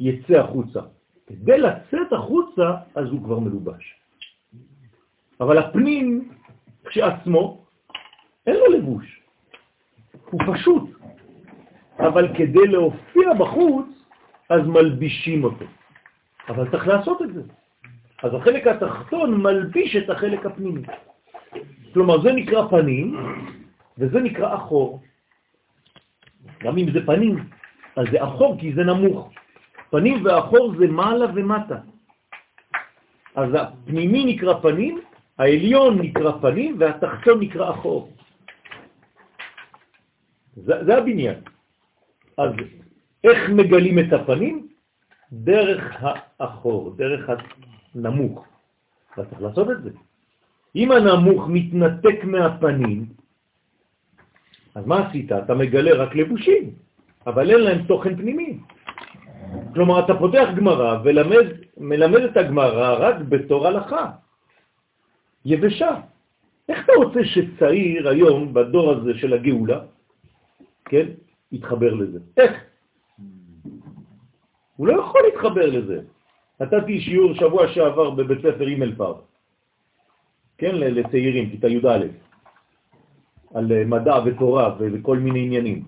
יצא 0.00 0.34
החוצה. 0.34 0.80
כדי 1.26 1.58
לצאת 1.58 2.12
החוצה, 2.12 2.74
אז 2.94 3.06
הוא 3.08 3.24
כבר 3.24 3.38
מלובש. 3.38 3.94
אבל 5.40 5.58
הפנים 5.58 6.32
כשעצמו, 6.84 7.64
אין 8.46 8.56
לו 8.56 8.66
לבוש. 8.66 9.22
הוא 10.30 10.40
פשוט. 10.54 10.97
אבל 11.98 12.28
כדי 12.36 12.66
להופיע 12.66 13.34
בחוץ, 13.34 13.86
אז 14.48 14.62
מלבישים 14.66 15.44
אותו. 15.44 15.64
אבל 16.48 16.70
צריך 16.70 16.86
לעשות 16.86 17.22
את 17.22 17.34
זה. 17.34 17.42
אז 18.22 18.34
החלק 18.34 18.66
התחתון 18.66 19.42
מלביש 19.42 19.96
את 19.96 20.10
החלק 20.10 20.46
הפנימי. 20.46 20.82
כלומר, 21.94 22.22
זה 22.22 22.32
נקרא 22.32 22.68
פנים, 22.68 23.16
וזה 23.98 24.20
נקרא 24.20 24.54
אחור. 24.54 25.02
גם 26.60 26.78
אם 26.78 26.90
זה 26.92 27.06
פנים, 27.06 27.44
אז 27.96 28.06
זה 28.10 28.24
אחור 28.24 28.56
כי 28.60 28.74
זה 28.74 28.84
נמוך. 28.84 29.30
פנים 29.90 30.24
ואחור 30.24 30.74
זה 30.78 30.86
מעלה 30.86 31.26
ומטה. 31.34 31.78
אז 33.34 33.48
הפנימי 33.54 34.34
נקרא 34.34 34.54
פנים, 34.62 35.00
העליון 35.38 35.98
נקרא 35.98 36.32
פנים, 36.40 36.76
והתחתון 36.78 37.40
נקרא 37.40 37.70
אחור. 37.70 38.10
זה, 40.56 40.84
זה 40.84 40.98
הבניין. 40.98 41.57
אז 42.38 42.50
איך 43.24 43.50
מגלים 43.50 43.98
את 43.98 44.12
הפנים? 44.12 44.68
דרך 45.32 45.96
האחור, 46.00 46.94
דרך 46.96 47.30
הנמוך. 47.94 48.46
אתה 49.14 49.24
צריך 49.24 49.42
לעשות 49.42 49.70
את 49.70 49.82
זה. 49.82 49.90
אם 50.76 50.92
הנמוך 50.92 51.48
מתנתק 51.48 52.24
מהפנים, 52.24 53.06
אז 54.74 54.86
מה 54.86 55.08
עשית? 55.08 55.32
אתה 55.32 55.54
מגלה 55.54 55.92
רק 55.94 56.14
לבושים, 56.14 56.64
אבל 57.26 57.50
אין 57.50 57.60
להם 57.60 57.82
תוכן 57.82 58.16
פנימי. 58.16 58.58
כלומר, 59.74 60.04
אתה 60.04 60.14
פותח 60.18 60.48
גמרא 60.56 61.02
ומלמד 61.04 62.22
את 62.22 62.36
הגמרא 62.36 62.88
רק 63.00 63.16
בתור 63.28 63.66
הלכה, 63.66 64.10
יבשה. 65.44 65.92
איך 66.68 66.84
אתה 66.84 66.92
רוצה 66.96 67.20
שצעיר 67.24 68.08
היום, 68.08 68.54
בדור 68.54 68.90
הזה 68.92 69.12
של 69.18 69.32
הגאולה, 69.32 69.80
כן, 70.84 71.06
יתחבר 71.52 71.94
לזה? 71.94 72.18
איך? 72.36 72.52
הוא 74.76 74.86
לא 74.86 75.00
יכול 75.02 75.20
להתחבר 75.26 75.66
לזה. 75.66 76.00
נתתי 76.60 77.00
שיעור 77.00 77.34
שבוע 77.34 77.68
שעבר 77.68 78.10
בבית 78.10 78.38
ספר 78.38 78.66
אימל 78.66 78.94
פאר, 78.94 79.14
כן, 80.58 80.74
לצעירים, 80.74 81.50
כיתה 81.50 81.68
י"א, 81.68 81.98
על 83.54 83.72
אה, 83.72 83.84
מדע 83.84 84.16
ותורה 84.24 84.74
וכל 84.78 85.18
מיני 85.18 85.42
עניינים. 85.42 85.84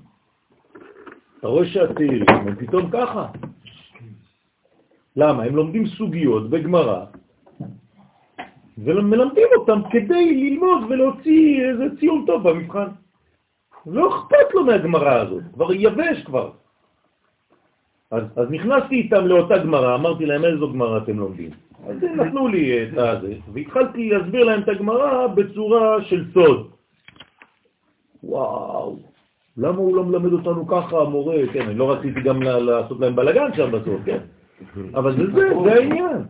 אתה 1.39 1.49
רואה 1.49 1.67
שהצעירים 1.67 2.25
הם 2.29 2.57
פתאום 2.57 2.91
ככה. 2.91 3.27
למה? 5.17 5.43
הם 5.45 5.57
לומדים 5.57 5.87
סוגיות 5.87 6.51
בגמרא, 6.51 7.05
ומלמדים 8.79 9.49
אותם 9.57 9.81
כדי 9.91 10.35
ללמוד 10.35 10.83
ולהוציא 10.89 11.65
איזה 11.71 11.85
ציון 12.01 12.25
טוב 12.27 12.49
במבחן. 12.49 12.89
לא 13.87 14.09
אכפת 14.09 14.55
לו 14.55 14.65
מהגמרא 14.65 15.15
הזאת, 15.15 15.43
כבר 15.55 15.73
יבש 15.73 16.23
כבר. 16.25 16.51
אז, 18.11 18.23
אז 18.37 18.51
נכנסתי 18.51 18.95
איתם 18.95 19.27
לאותה 19.27 19.59
גמרא, 19.59 19.95
אמרתי 19.95 20.27
להם 20.27 20.45
איזו 20.45 20.73
גמרא 20.73 20.99
אתם 20.99 21.19
לומדים. 21.19 21.51
אז 21.89 22.03
הם 22.03 22.21
נתנו 22.21 22.49
לי 22.49 22.83
את 22.83 22.99
הזה, 22.99 23.35
והתחלתי 23.53 24.09
להסביר 24.09 24.45
להם 24.45 24.61
את 24.63 24.69
הגמרא 24.69 25.27
בצורה 25.27 26.03
של 26.03 26.25
סוד. 26.33 26.71
וואו, 28.25 28.99
למה 29.57 29.77
הוא 29.77 29.97
לא 29.97 30.05
מלמד 30.05 30.33
אותנו 30.33 30.67
ככה, 30.67 31.01
המורה? 31.01 31.37
כן, 31.53 31.63
אני 31.63 31.75
לא 31.75 31.93
רציתי 31.93 32.21
גם 32.21 32.43
לעשות 32.43 33.01
להם 33.01 33.17
בלגן 33.17 33.55
שם 33.57 33.73
בסוף, 33.73 34.01
כן? 34.05 34.19
אבל 34.95 35.17
זה 35.17 35.33
זה, 35.33 35.49
זה 35.65 35.73
העניין. 35.73 36.23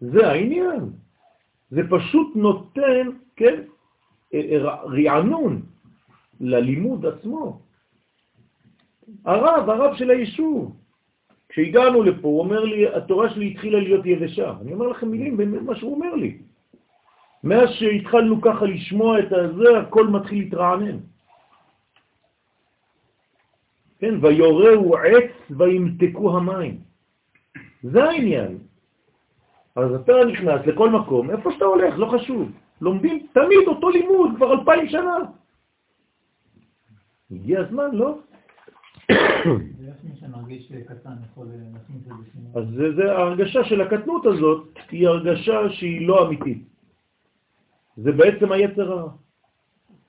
זה 0.00 0.28
העניין. 0.28 0.80
זה 1.70 1.82
פשוט 1.90 2.36
נותן, 2.36 3.10
כן, 3.36 3.60
רענון 4.34 5.62
ללימוד 6.40 7.06
עצמו. 7.06 7.60
הרב, 9.24 9.70
הרב 9.70 9.96
של 9.96 10.10
היישוב, 10.10 10.76
כשהגענו 11.48 12.02
לפה, 12.02 12.28
הוא 12.28 12.40
אומר 12.40 12.64
לי, 12.64 12.88
התורה 12.88 13.30
שלי 13.30 13.50
התחילה 13.50 13.80
להיות 13.80 14.06
יבשה. 14.06 14.54
אני 14.60 14.72
אומר 14.72 14.86
לכם 14.86 15.08
מילים 15.08 15.36
במה 15.36 15.76
שהוא 15.76 15.94
אומר 15.94 16.14
לי. 16.14 16.38
מאז 17.44 17.68
שהתחלנו 17.70 18.40
ככה 18.40 18.64
לשמוע 18.64 19.18
את 19.18 19.32
הזה, 19.32 19.78
הכל 19.78 20.06
מתחיל 20.06 20.38
להתרענן. 20.38 20.98
כן, 23.98 24.14
ויורהו 24.22 24.96
עץ 24.96 25.30
וימתקו 25.50 26.36
המים. 26.36 26.80
זה 27.82 28.04
העניין. 28.04 28.58
אז 29.76 29.94
אתה 29.94 30.12
נכנס 30.32 30.66
לכל 30.66 30.90
מקום, 30.90 31.30
איפה 31.30 31.52
שאתה 31.52 31.64
הולך, 31.64 31.94
לא 31.98 32.06
חשוב. 32.06 32.50
לומדים 32.80 33.26
תמיד 33.32 33.66
אותו 33.66 33.90
לימוד, 33.90 34.30
כבר 34.36 34.52
אלפיים 34.52 34.88
שנה. 34.88 35.16
הגיע 37.30 37.60
הזמן, 37.60 37.90
לא? 37.92 38.18
אז 42.54 42.64
זה, 42.76 42.92
זה 42.96 43.12
ההרגשה 43.12 43.64
של 43.64 43.80
הקטנות 43.80 44.26
הזאת, 44.26 44.68
היא 44.90 45.08
הרגשה 45.08 45.70
שהיא 45.70 46.08
לא 46.08 46.26
אמיתית. 46.26 46.62
זה 47.96 48.12
בעצם 48.12 48.52
היצר 48.52 48.92
הרע. 48.92 49.10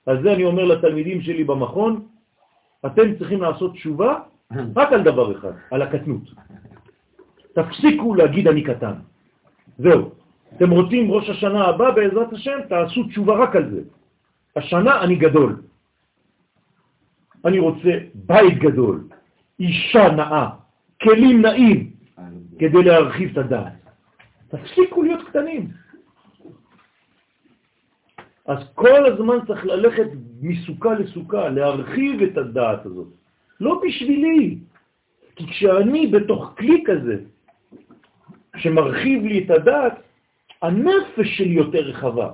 אז 0.06 0.18
זה 0.24 0.34
אני 0.34 0.44
אומר 0.44 0.66
לתלמידים 0.66 1.22
שלי 1.22 1.44
במכון, 1.44 2.08
אתם 2.86 3.16
צריכים 3.18 3.42
לעשות 3.42 3.74
תשובה 3.74 4.20
רק 4.76 4.90
על 4.94 5.04
דבר 5.04 5.38
אחד, 5.38 5.52
על 5.72 5.82
הקטנות. 5.82 6.24
תפסיקו 7.54 8.16
להגיד 8.16 8.48
אני 8.48 8.64
קטן. 8.64 8.94
זהו. 9.78 10.17
אתם 10.56 10.70
רוצים 10.70 11.12
ראש 11.12 11.30
השנה 11.30 11.66
הבא, 11.66 11.92
בעזרת 11.92 12.34
השם, 12.34 12.60
תעשו 12.70 13.04
תשובה 13.04 13.36
רק 13.36 13.56
על 13.56 13.72
זה. 13.72 13.82
השנה 14.56 15.02
אני 15.02 15.16
גדול. 15.16 15.62
אני 17.46 17.60
רוצה 17.60 17.92
בית 18.14 18.58
גדול, 18.58 19.08
אישה 19.60 20.10
נאה, 20.10 20.50
כלים 21.02 21.42
נאים, 21.42 21.92
כדי 22.60 22.84
להרחיב 22.84 23.30
את 23.32 23.38
הדעת. 23.38 23.74
תפסיקו 24.48 25.04
להיות 25.04 25.30
קטנים. 25.30 25.70
אז 28.46 28.58
כל 28.76 29.06
הזמן 29.06 29.38
צריך 29.48 29.66
ללכת 29.66 30.08
מסוכה 30.42 30.94
לסוכה, 30.94 31.50
להרחיב 31.50 32.22
את 32.22 32.38
הדעת 32.38 32.86
הזאת. 32.86 33.08
לא 33.60 33.82
בשבילי, 33.86 34.58
כי 35.36 35.48
כשאני 35.48 36.08
בתוך 36.08 36.54
כלי 36.58 36.84
כזה, 36.86 37.18
שמרחיב 38.56 39.24
לי 39.24 39.46
את 39.46 39.50
הדעת, 39.52 39.94
הנפש 40.62 41.28
שלי 41.38 41.54
יותר 41.54 41.80
רחבה. 41.80 42.30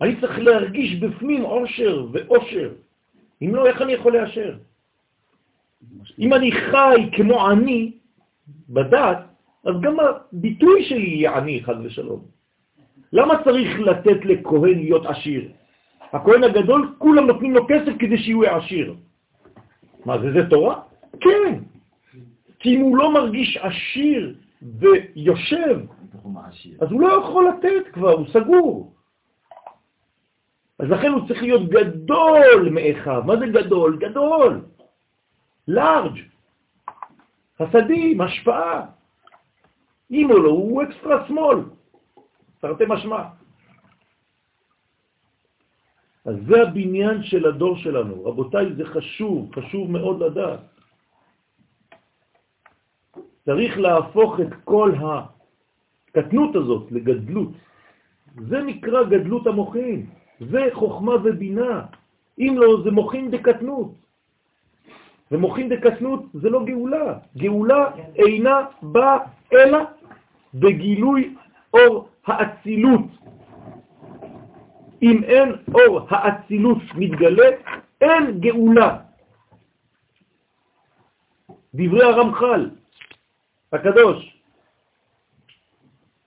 אני 0.00 0.20
צריך 0.20 0.38
להרגיש 0.38 0.94
בפנים 1.00 1.42
עושר 1.42 2.06
ואושר. 2.12 2.70
אם 3.42 3.54
לא, 3.54 3.66
איך 3.66 3.82
אני 3.82 3.92
יכול 3.92 4.16
לאשר? 4.16 4.56
אם 6.18 6.34
אני 6.34 6.52
חי 6.52 7.10
כמו 7.16 7.50
אני 7.50 7.92
בדת, 8.68 9.18
אז 9.64 9.74
גם 9.80 9.96
הביטוי 10.00 10.84
שלי 10.84 11.08
יהיה 11.08 11.38
אני, 11.38 11.62
חד 11.64 11.74
ושלום. 11.84 12.20
למה 13.12 13.34
צריך 13.44 13.80
לתת 13.80 14.24
לכהן 14.24 14.78
להיות 14.78 15.06
עשיר? 15.06 15.48
הכהן 16.12 16.44
הגדול, 16.44 16.94
כולם 16.98 17.26
נותנים 17.26 17.54
לו 17.54 17.66
כסף 17.68 17.92
כדי 17.98 18.18
שהוא 18.18 18.44
עשיר. 18.44 18.94
מה 20.04 20.18
זה, 20.18 20.32
זה 20.32 20.50
תורה? 20.50 20.80
כן. 21.20 21.58
כי 22.58 22.76
אם 22.76 22.80
הוא 22.80 22.96
לא 22.96 23.14
מרגיש 23.14 23.56
עשיר 23.56 24.34
ויושב, 24.62 25.80
אז 26.80 26.88
הוא 26.90 27.00
לא 27.00 27.12
יכול 27.12 27.48
לתת 27.48 27.92
כבר, 27.92 28.12
הוא 28.12 28.26
סגור. 28.32 28.94
אז 30.78 30.90
לכן 30.90 31.08
הוא 31.08 31.28
צריך 31.28 31.42
להיות 31.42 31.68
גדול 31.68 32.68
מאחיו. 32.70 33.22
מה 33.26 33.36
זה 33.36 33.46
גדול? 33.46 33.98
גדול. 34.00 34.64
לארג'. 35.68 36.18
חסדים, 37.58 38.20
השפעה. 38.20 38.86
אם 40.10 40.30
הוא 40.30 40.38
לא, 40.38 40.50
הוא 40.50 40.82
אקסטרה 40.82 41.28
שמאל. 41.28 41.58
תרתי 42.60 42.84
משמע. 42.88 43.22
אז 46.24 46.36
זה 46.46 46.62
הבניין 46.62 47.22
של 47.22 47.46
הדור 47.46 47.76
שלנו. 47.76 48.24
רבותיי, 48.24 48.74
זה 48.74 48.84
חשוב, 48.84 49.54
חשוב 49.54 49.90
מאוד 49.90 50.22
לדעת. 50.22 50.71
צריך 53.46 53.78
להפוך 53.78 54.40
את 54.40 54.52
כל 54.64 54.92
הקטנות 55.00 56.56
הזאת 56.56 56.92
לגדלות. 56.92 57.52
זה 58.48 58.62
נקרא 58.62 59.02
גדלות 59.02 59.46
המוחים. 59.46 60.06
זה 60.40 60.68
חוכמה 60.72 61.14
ובינה. 61.24 61.86
אם 62.38 62.54
לא, 62.58 62.82
זה 62.84 62.90
מוחין 62.90 63.30
דקטנות. 63.30 63.94
ומוחין 65.30 65.68
דקטנות 65.68 66.22
זה 66.34 66.50
לא 66.50 66.64
גאולה. 66.64 67.18
גאולה 67.36 67.90
אינה 68.16 68.56
באה 68.82 69.18
אלא 69.52 69.78
בגילוי 70.54 71.34
אור 71.74 72.08
האצילות. 72.26 73.06
אם 75.02 75.24
אין 75.24 75.48
אור 75.74 76.00
האצילות 76.10 76.78
מתגלה, 76.94 77.48
אין 78.00 78.40
גאולה. 78.40 78.98
דברי 81.74 82.04
הרמח"ל, 82.04 82.70
הקדוש. 83.72 84.36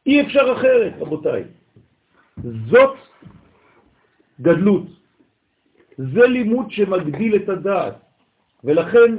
אי 0.05 0.21
אפשר 0.21 0.53
אחרת, 0.57 0.93
רבותיי. 0.99 1.43
זאת 2.43 2.97
גדלות. 4.41 4.85
זה 5.97 6.27
לימוד 6.27 6.71
שמגדיל 6.71 7.35
את 7.35 7.49
הדעת, 7.49 7.95
ולכן 8.63 9.11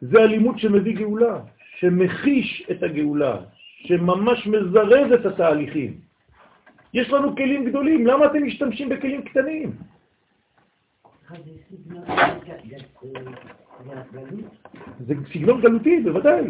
זה 0.00 0.22
הלימוד 0.22 0.58
שמביא 0.58 0.96
גאולה, 0.96 1.40
שמחיש 1.78 2.66
את 2.70 2.82
הגאולה, 2.82 3.36
שממש 3.88 4.46
מזרז 4.46 5.12
את 5.12 5.26
התהליכים. 5.26 6.00
יש 6.94 7.12
לנו 7.12 7.36
כלים 7.36 7.64
גדולים, 7.64 8.06
למה 8.06 8.26
אתם 8.26 8.44
משתמשים 8.44 8.88
בכלים 8.88 9.22
קטנים? 9.22 9.76
זה 15.00 15.14
סגנון 15.32 15.60
גלותי, 15.60 16.00
בוודאי. 16.00 16.44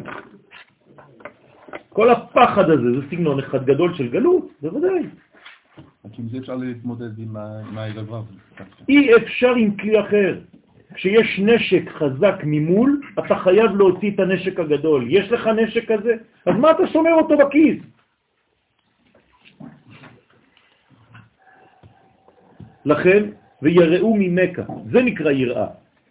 כל 1.89 2.11
הפחד 2.11 2.71
הזה 2.71 3.01
זה 3.01 3.07
סגנון 3.11 3.39
אחד 3.39 3.65
גדול 3.65 3.95
של 3.95 4.09
גלות, 4.09 4.51
בוודאי. 4.63 5.03
רק 6.05 6.19
עם 6.19 6.29
זה 6.29 6.39
אפשר 6.39 6.57
להתמודד 6.57 7.19
עם 7.19 7.37
הערב 7.77 8.25
אי 8.89 9.17
אפשר 9.17 9.55
עם 9.55 9.77
כלי 9.77 10.01
אחר. 10.01 10.39
כשיש 10.95 11.41
נשק 11.45 11.91
חזק 11.91 12.37
ממול, 12.45 13.01
אתה 13.19 13.37
חייב 13.37 13.77
להוציא 13.77 14.11
את 14.15 14.21
הנשק 14.21 14.61
הגדול. 14.61 15.07
יש 15.09 15.33
לך 15.33 15.47
נשק 15.47 15.93
כזה? 15.93 16.15
אז 16.47 16.55
מה 16.57 16.71
אתה 16.71 16.87
שומר 16.87 17.13
אותו 17.13 17.37
בכיס? 17.39 17.79
לכן, 22.85 23.23
ויראו 23.63 24.17
ממכה, 24.19 24.63
זה 24.91 25.03
נקרא 25.03 25.31
יראה. 25.31 25.67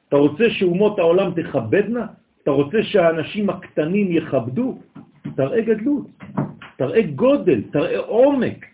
אתה 0.08 0.16
רוצה 0.16 0.44
שאומות 0.50 1.00
העולם 1.00 1.32
תכבדנה? 1.42 2.06
אתה 2.44 2.52
רוצה 2.52 2.84
שהאנשים 2.84 3.50
הקטנים 3.50 4.08
יכבדו? 4.12 4.80
תראה 5.36 5.62
גדלות, 5.62 6.08
תראה 6.78 7.02
גודל, 7.02 7.62
תראה 7.72 8.00
עומק. 8.00 8.66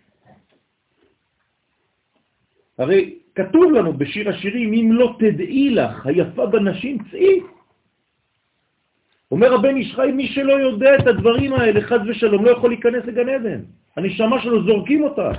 הרי 2.78 3.18
כתוב 3.34 3.72
לנו 3.72 3.92
בשיר 3.92 4.28
השירים, 4.28 4.72
אם 4.72 4.92
לא 4.92 5.16
תדעי 5.18 5.70
לך, 5.70 6.06
היפה 6.06 6.46
בנשים, 6.46 6.98
צאי. 7.10 7.40
אומר 9.30 9.54
הבן 9.54 9.76
ישחי, 9.76 10.12
מי 10.12 10.26
שלא 10.28 10.52
יודע 10.52 10.90
את 10.96 11.06
הדברים 11.06 11.52
האלה, 11.52 11.80
חד 11.80 11.98
ושלום, 12.08 12.44
לא 12.44 12.50
יכול 12.50 12.70
להיכנס 12.70 13.04
לגן 13.04 13.28
עדן. 13.28 13.60
הנשמה 13.96 14.42
שלו 14.42 14.64
זורקים 14.64 15.04
אותה. 15.04 15.30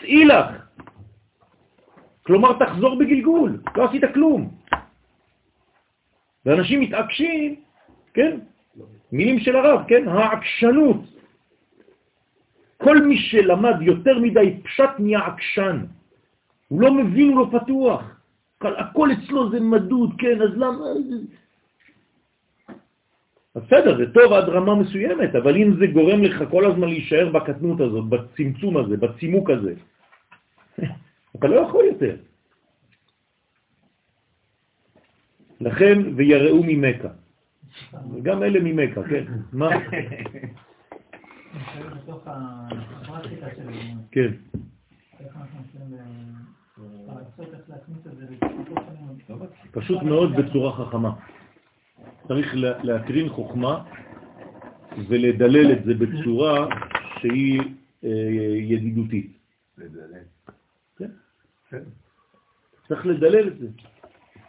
צאי 0.00 0.24
לך. 0.24 0.46
כלומר, 2.22 2.52
תחזור 2.58 2.98
בגלגול, 2.98 3.60
לא 3.76 3.84
עשית 3.84 4.02
כלום. 4.14 4.50
ואנשים 6.46 6.80
מתעקשים, 6.80 7.60
כן? 8.14 8.38
מילים 9.12 9.38
של 9.38 9.56
הרב, 9.56 9.80
כן? 9.88 10.08
העקשנות. 10.08 11.00
כל 12.76 12.96
מי 13.02 13.16
שלמד 13.18 13.76
יותר 13.80 14.18
מדי 14.18 14.60
פשט 14.64 14.90
נהיה 14.98 15.20
עקשן. 15.26 15.84
הוא 16.68 16.80
לא 16.80 16.94
מבין, 16.94 17.28
הוא 17.32 17.38
לא 17.38 17.58
פתוח. 17.58 18.02
הכל 18.60 19.08
אצלו 19.12 19.50
זה 19.50 19.60
מדוד, 19.60 20.10
כן, 20.18 20.42
אז 20.42 20.50
למה... 20.56 20.84
בסדר, 23.54 23.98
זה 23.98 24.12
טוב 24.12 24.32
עד 24.32 24.48
רמה 24.48 24.74
מסוימת, 24.74 25.34
אבל 25.34 25.56
אם 25.56 25.76
זה 25.78 25.86
גורם 25.86 26.22
לך 26.22 26.44
כל 26.50 26.64
הזמן 26.70 26.88
להישאר 26.88 27.30
בקטנות 27.32 27.80
הזאת, 27.80 28.04
בצמצום 28.08 28.76
הזה, 28.76 28.96
בצימוק 28.96 29.50
הזה, 29.50 29.74
אתה 31.36 31.46
לא 31.46 31.60
יכול 31.60 31.84
יותר. 31.84 32.16
לכן, 35.60 35.98
ויראו 36.16 36.62
ממכה. 36.66 37.23
גם 38.22 38.42
אלה 38.42 38.58
ממכה, 38.62 39.00
כן. 39.08 39.24
מה? 39.52 39.68
כן. 44.10 44.30
פשוט 49.72 50.02
מאוד 50.02 50.32
בצורה 50.36 50.72
חכמה. 50.72 51.12
צריך 52.28 52.54
לה- 52.54 52.82
להקרין 52.82 53.28
חוכמה 53.28 53.84
ולדלל 55.08 55.72
את 55.72 55.84
זה 55.84 55.94
בצורה 55.94 56.66
שהיא 57.20 57.60
אה, 58.04 58.08
ידידותית. 58.60 59.38
כן. 60.98 61.10
צריך 62.88 63.06
לדלל 63.06 63.48
את 63.48 63.58
זה 63.58 63.66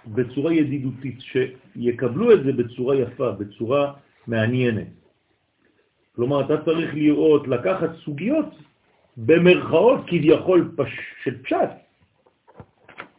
בצורה 0.08 0.54
ידידותית, 0.54 1.18
שיקבלו 1.22 2.34
את 2.34 2.44
זה 2.44 2.52
בצורה 2.54 2.96
יפה, 2.96 3.32
בצורה 3.32 3.94
מעניינת. 4.28 4.88
כלומר, 6.16 6.46
אתה 6.46 6.66
צריך 6.66 6.94
לראות, 6.94 7.48
לקחת 7.48 7.90
סוגיות 8.06 8.50
במרכאות 9.18 10.00
כביכול 10.08 10.72
פש... 10.78 10.92
של 11.24 11.44
פשט, 11.44 11.72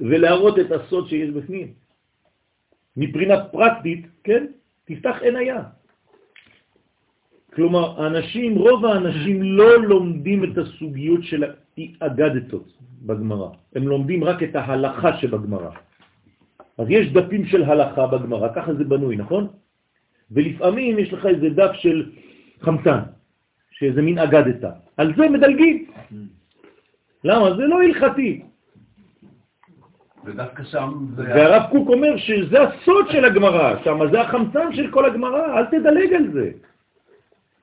ולהראות 0.01 0.59
את 0.59 0.71
הסוד 0.73 1.09
שיש 1.09 1.31
בפנים. 1.31 1.73
מבחינה 2.97 3.45
פרקטית, 3.45 4.07
כן, 4.25 4.47
תפתח 4.85 5.17
עין 5.21 5.37
היה. 5.37 5.63
כלומר, 7.55 8.07
אנשים, 8.07 8.59
רוב 8.59 8.87
האנשים 8.87 9.43
לא 9.43 9.83
לומדים 9.83 10.45
את 10.45 10.59
הסוגיות 10.59 11.23
של 11.23 11.45
האגדתות 12.01 12.69
בגמרא, 13.03 13.49
הם 13.75 13.89
לומדים 13.89 14.25
רק 14.25 14.43
את 14.43 14.57
ההלכה 14.57 15.17
שבגמרא. 15.17 15.71
אז 16.79 16.87
יש 16.91 17.13
דפים 17.13 17.47
של 17.47 17.63
הלכה 17.63 18.07
בגמרא, 18.07 18.49
ככה 18.55 18.75
זה 18.75 18.85
בנוי, 18.85 19.17
נכון? 19.17 19.49
ולפעמים 20.31 20.99
יש 20.99 21.13
לך 21.13 21.27
איזה 21.27 21.49
דף 21.49 21.73
של 21.73 22.11
חמצן, 22.61 22.99
שזה 23.71 24.03
מין 24.03 24.19
אגדתה. 24.19 24.71
על 24.97 25.15
זה 25.17 25.29
מדלגים. 25.29 25.87
למה? 27.25 27.57
זה 27.57 27.63
לא 27.67 27.83
הלכתי. 27.83 28.43
ודווקא 30.25 30.65
שם 30.65 30.93
זה... 31.17 31.23
והרב 31.23 31.63
קוק 31.71 31.89
אומר 31.89 32.17
שזה 32.17 32.63
הסוד 32.63 33.07
של 33.11 33.25
הגמרא, 33.25 33.85
שם 33.85 33.99
זה 34.11 34.21
החמצן 34.21 34.73
של 34.73 34.91
כל 34.91 35.05
הגמרא, 35.05 35.59
אל 35.59 35.67
תדלג 35.67 36.13
על 36.15 36.33
זה. 36.33 36.51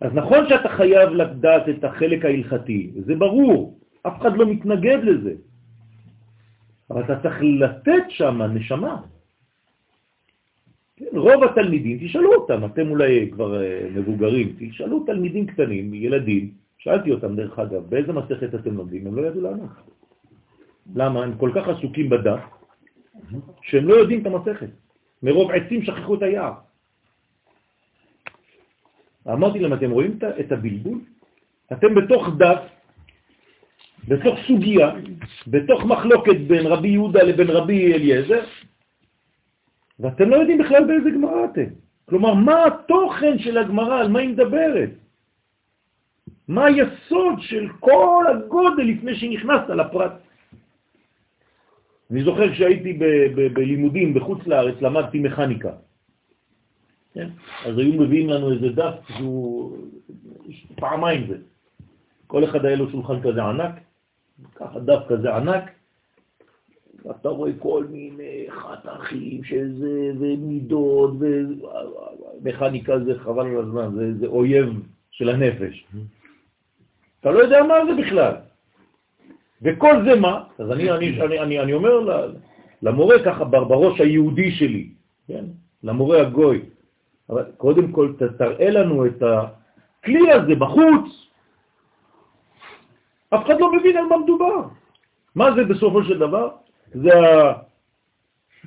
אז 0.01 0.11
נכון 0.13 0.49
שאתה 0.49 0.69
חייב 0.69 1.09
לדעת 1.09 1.69
את 1.69 1.83
החלק 1.83 2.25
ההלכתי, 2.25 2.91
זה 3.05 3.15
ברור, 3.15 3.79
אף 4.07 4.21
אחד 4.21 4.37
לא 4.37 4.45
מתנגד 4.45 4.99
לזה. 5.03 5.33
אבל 6.89 7.03
אתה 7.03 7.19
צריך 7.21 7.37
לתת 7.41 8.03
שם 8.09 8.41
נשמה. 8.41 9.01
כן, 10.95 11.17
רוב 11.17 11.43
התלמידים, 11.43 11.97
תשאלו 12.07 12.33
אותם, 12.35 12.65
אתם 12.65 12.89
אולי 12.89 13.31
כבר 13.31 13.63
אה, 13.63 13.87
מבוגרים, 13.95 14.55
תשאלו 14.59 15.03
תלמידים 15.05 15.45
קטנים, 15.47 15.93
ילדים, 15.93 16.51
שאלתי 16.77 17.11
אותם 17.11 17.35
דרך 17.35 17.59
אגב, 17.59 17.89
באיזה 17.89 18.13
מסכת 18.13 18.55
אתם 18.55 18.77
לומדים? 18.77 19.07
הם 19.07 19.15
לא 19.15 19.21
ידעו 19.21 19.41
לענות. 19.41 19.69
למה? 20.95 21.23
הם 21.23 21.37
כל 21.37 21.51
כך 21.55 21.67
עסוקים 21.67 22.09
בדף, 22.09 22.39
שהם 23.61 23.87
לא 23.87 23.93
יודעים 23.93 24.21
את 24.21 24.25
המסכת. 24.25 24.69
מרוב 25.23 25.51
עצים 25.51 25.83
שכחו 25.83 26.15
את 26.15 26.21
היער. 26.21 26.53
אמרתי 29.27 29.59
להם, 29.59 29.73
אתם 29.73 29.91
רואים 29.91 30.19
את 30.39 30.51
הבלבול? 30.51 30.99
אתם 31.71 31.95
בתוך 31.95 32.27
דף, 32.37 32.61
בתוך 34.07 34.39
סוגיה, 34.47 34.91
בתוך 35.47 35.83
מחלוקת 35.85 36.37
בין 36.47 36.65
רבי 36.67 36.87
יהודה 36.87 37.23
לבין 37.23 37.49
רבי 37.49 37.93
אליעזר, 37.93 38.43
ואתם 39.99 40.29
לא 40.29 40.35
יודעים 40.35 40.57
בכלל 40.57 40.83
באיזה 40.87 41.09
גמרא 41.09 41.45
אתם. 41.45 41.69
כלומר, 42.05 42.33
מה 42.33 42.65
התוכן 42.65 43.39
של 43.39 43.57
הגמרא, 43.57 43.99
על 43.99 44.07
מה 44.07 44.19
היא 44.19 44.29
מדברת? 44.29 44.89
מה 46.47 46.65
היסוד 46.65 47.39
של 47.39 47.69
כל 47.79 48.25
הגודל 48.29 48.83
לפני 48.83 49.15
שנכנסת 49.15 49.69
לפרט? 49.69 50.11
אני 52.11 52.23
זוכר 52.23 52.51
כשהייתי 52.51 52.93
בלימודים 53.53 54.13
בחוץ 54.13 54.47
לארץ, 54.47 54.81
למדתי 54.81 55.19
מכניקה. 55.19 55.71
כן? 57.13 57.29
אז 57.65 57.77
היו 57.77 57.93
מביאים 57.93 58.29
לנו 58.29 58.51
איזה 58.51 58.69
דף 58.69 58.95
שהוא 59.17 59.77
פעמיים 60.75 61.27
זה. 61.27 61.37
כל 62.27 62.43
אחד 62.43 62.65
היה 62.65 62.75
לו 62.75 62.89
שולחן 62.89 63.21
כזה 63.21 63.43
ענק, 63.43 63.75
ככה 64.55 64.79
דף 64.79 64.99
כזה 65.07 65.35
ענק, 65.35 65.71
ואתה 67.05 67.29
רואה 67.29 67.51
כל 67.59 67.85
מיני 67.89 68.45
חתכים 68.49 69.43
של 69.43 69.73
זה, 69.79 70.11
ומידות, 70.19 71.13
ומכניקה 72.41 72.99
זה 72.99 73.19
חבל 73.19 73.45
על 73.45 73.57
הזמן, 73.57 73.89
זה, 73.95 74.13
זה 74.19 74.27
אויב 74.27 74.69
של 75.11 75.29
הנפש. 75.29 75.85
אתה 77.19 77.31
לא 77.31 77.39
יודע 77.39 77.63
מה 77.63 77.75
זה 77.85 78.01
בכלל. 78.01 78.33
וכל 79.61 80.03
זה 80.05 80.19
מה? 80.19 80.43
אז 80.59 80.71
אני, 80.71 80.91
אני, 80.91 81.21
אני, 81.21 81.39
אני, 81.39 81.59
אני 81.59 81.73
אומר 81.73 82.27
למורה 82.81 83.23
ככה 83.25 83.45
בראש 83.45 84.01
היהודי 84.01 84.51
שלי, 84.51 84.89
כן? 85.27 85.45
למורה 85.83 86.21
הגוי, 86.21 86.61
אבל 87.29 87.43
קודם 87.57 87.91
כל 87.91 88.13
תראה 88.37 88.69
לנו 88.69 89.05
את 89.05 89.23
הכלי 89.23 90.31
הזה 90.31 90.55
בחוץ. 90.55 91.22
אף 93.35 93.45
אחד 93.45 93.59
לא 93.59 93.73
מבין 93.73 93.97
על 93.97 94.05
מה 94.05 94.17
מדובר. 94.17 94.61
מה 95.35 95.55
זה 95.55 95.63
בסופו 95.63 96.03
של 96.03 96.19
דבר? 96.19 96.49
זה. 96.93 97.09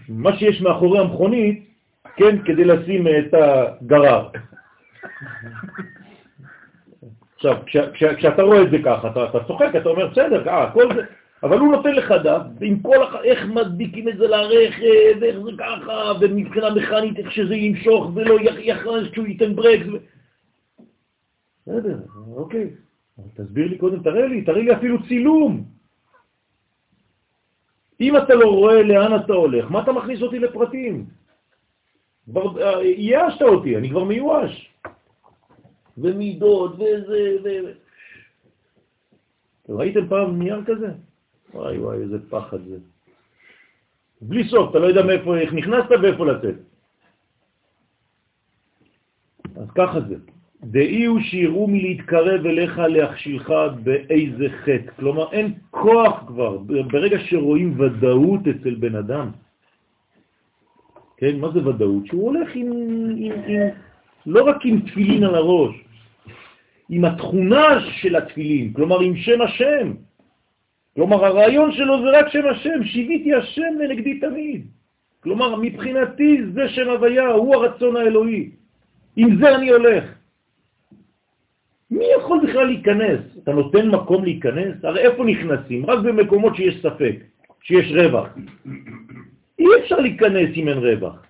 מה 0.09 0.37
שיש 0.37 0.61
מאחורי 0.61 0.99
המכונית, 0.99 1.69
כן, 2.17 2.45
כדי 2.45 2.65
לשים 2.65 3.07
את 3.09 3.35
הגרר. 3.35 4.29
עכשיו, 7.37 7.57
כש, 7.67 7.77
כש, 7.77 8.05
כשאתה 8.05 8.43
רואה 8.43 8.63
את 8.63 8.71
זה 8.71 8.77
ככה, 8.85 9.11
אתה, 9.11 9.25
אתה 9.25 9.45
צוחק, 9.45 9.71
אתה 9.77 9.89
אומר, 9.89 10.07
בסדר, 10.07 10.49
אה, 10.49 10.71
כל 10.73 10.95
זה, 10.95 11.03
אבל 11.43 11.59
הוא 11.59 11.73
נותן 11.73 11.93
לך 11.93 12.11
דף, 12.25 12.41
עם 12.61 12.79
כל, 12.79 13.03
הח... 13.03 13.15
איך 13.25 13.45
מדביקים 13.47 14.09
את 14.09 14.17
זה 14.17 14.27
לרכב, 14.27 15.23
איך 15.23 15.41
זה 15.41 15.51
ככה, 15.59 16.13
ומבחינה 16.21 16.75
מכנית, 16.75 17.19
איך 17.19 17.33
שזה 17.33 17.55
ימשוך 17.55 18.11
ולא 18.15 18.37
יכנס 18.59 19.11
כשהוא 19.13 19.27
ייתן 19.27 19.57
ברקס. 19.57 19.87
בסדר, 21.67 21.99
אוקיי. 22.37 22.71
תסביר 23.35 23.69
לי 23.69 23.79
קודם, 23.79 24.03
תראה 24.03 24.27
לי, 24.27 24.45
תראה 24.45 24.63
לי 24.63 24.73
אפילו 24.75 25.03
צילום. 25.09 25.65
אם 28.01 28.17
אתה 28.17 28.35
לא 28.35 28.49
רואה 28.49 28.83
לאן 28.83 29.25
אתה 29.25 29.33
הולך, 29.33 29.71
מה 29.71 29.83
אתה 29.83 29.93
מכניס 29.93 30.23
אותי 30.23 30.39
לפרטים? 30.39 31.07
כבר 32.31 32.63
אה, 32.63 32.83
ייאשת 32.83 33.43
אותי, 33.43 33.77
אני 33.77 33.91
כבר 33.91 34.05
מיואש. 34.05 34.73
ומידות 35.99 36.75
וזה, 36.75 37.37
ו... 37.45 37.49
ראיתם 39.69 40.09
פעם 40.09 40.39
נייר 40.39 40.65
כזה? 40.67 40.89
וואי 41.55 41.79
וואי, 41.79 41.99
איזה 41.99 42.31
פחד 42.31 42.65
זה. 42.65 42.79
בלי 44.21 44.49
סוף, 44.49 44.71
אתה 44.71 44.79
לא 44.79 44.87
יודע 44.87 45.03
מאיפה, 45.03 45.37
איך 45.37 45.53
נכנסת 45.53 45.91
ואיפה 46.03 46.27
לצאת. 46.27 46.55
אז 49.57 49.71
ככה 49.75 50.01
זה. 50.01 50.17
דאי 50.65 51.05
הוא 51.05 51.21
שיראו 51.21 51.67
מלהתקרב 51.69 52.47
אליך 52.47 52.79
להכשילך 52.79 53.53
באיזה 53.83 54.47
חטא. 54.65 54.91
כלומר, 54.97 55.33
אין 55.33 55.53
כוח 55.71 56.25
כבר. 56.27 56.59
ברגע 56.91 57.19
שרואים 57.19 57.81
ודאות 57.81 58.41
אצל 58.49 58.75
בן 58.75 58.95
אדם, 58.95 59.31
כן, 61.17 61.39
מה 61.39 61.49
זה 61.53 61.69
ודאות? 61.69 62.07
שהוא 62.07 62.27
הולך 62.27 62.49
עם, 62.55 62.73
עם, 63.17 63.33
עם, 63.47 63.61
לא 64.27 64.45
רק 64.45 64.57
עם 64.65 64.81
תפילין 64.81 65.25
על 65.25 65.35
הראש, 65.35 65.75
עם 66.89 67.05
התכונה 67.05 67.81
של 68.01 68.17
התפילין, 68.17 68.73
כלומר 68.73 69.01
עם 69.01 69.17
שם 69.17 69.43
השם. 69.43 69.93
כלומר, 70.95 71.25
הרעיון 71.25 71.73
שלו 71.73 72.03
זה 72.03 72.19
רק 72.19 72.29
שם 72.29 72.47
השם, 72.51 72.85
שיוויתי 72.85 73.35
השם 73.35 73.73
לנגדי 73.81 74.21
תמיד. 74.21 74.67
כלומר, 75.21 75.57
מבחינתי 75.57 76.43
זה 76.53 76.69
שם 76.69 76.89
הוויה, 76.89 77.29
הוא 77.29 77.55
הרצון 77.55 77.97
האלוהי. 77.97 78.51
עם 79.17 79.37
זה 79.37 79.57
אני 79.57 79.69
הולך. 79.71 80.16
מי 81.91 82.05
יכול 82.19 82.41
בכלל 82.49 82.65
להיכנס? 82.65 83.21
אתה 83.43 83.53
נותן 83.53 83.89
מקום 83.89 84.25
להיכנס? 84.25 84.85
הרי 84.85 85.01
איפה 85.01 85.25
נכנסים? 85.25 85.87
רק 85.87 85.99
במקומות 85.99 86.57
שיש 86.57 86.83
ספק, 86.83 87.17
שיש 87.63 87.93
רווח. 87.93 88.29
אי 89.59 89.67
אפשר 89.81 90.01
להיכנס 90.01 90.51
אם 90.57 90.69
אין 90.69 90.79
רווח. 90.79 91.27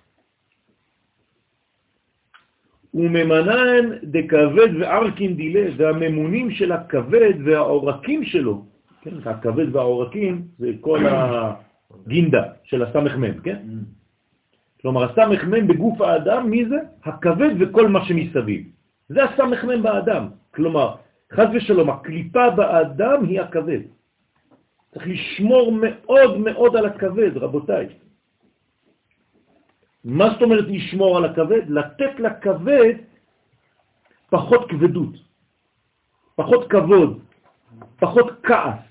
וממנן 2.93 3.97
דכבד 4.03 4.69
וערכין 4.79 5.35
דילה, 5.35 5.69
והממונים 5.77 6.51
של 6.51 6.71
הכבד 6.71 7.33
והעורקים 7.45 8.23
שלו, 8.23 8.65
כן, 9.01 9.15
הכבד 9.25 9.75
והעורקים 9.75 10.41
זה 10.57 10.71
כל 10.81 10.99
הגינדה 11.05 12.43
של 12.63 12.83
הסמ"ם, 12.83 13.39
כן? 13.43 13.57
כלומר, 14.81 15.03
הסמ"ם 15.03 15.67
בגוף 15.67 16.01
האדם, 16.01 16.49
מי 16.49 16.65
זה? 16.65 16.77
הכבד 17.03 17.49
וכל 17.59 17.87
מה 17.87 18.05
שמסביב. 18.05 18.61
זה 19.09 19.23
הסמ"ם 19.23 19.83
באדם. 19.83 20.27
כלומר, 20.57 20.95
חז 21.33 21.47
ושלום, 21.53 21.89
הקליפה 21.89 22.49
באדם 22.49 23.23
היא 23.23 23.41
הכבד. 23.41 23.81
צריך 24.93 25.07
לשמור 25.07 25.71
מאוד 25.71 26.37
מאוד 26.37 26.75
על 26.75 26.85
הכבד, 26.85 27.37
רבותיי. 27.37 27.85
מה 30.03 30.25
זאת 30.33 30.41
אומרת 30.41 30.65
לשמור 30.67 31.17
על 31.17 31.25
הכבד? 31.25 31.69
לתת 31.69 32.13
לכבד 32.19 32.93
פחות 34.29 34.69
כבדות. 34.69 35.13
פחות 36.37 36.69
כבוד, 36.69 37.19
פחות 37.99 38.27
כעס, 38.43 38.81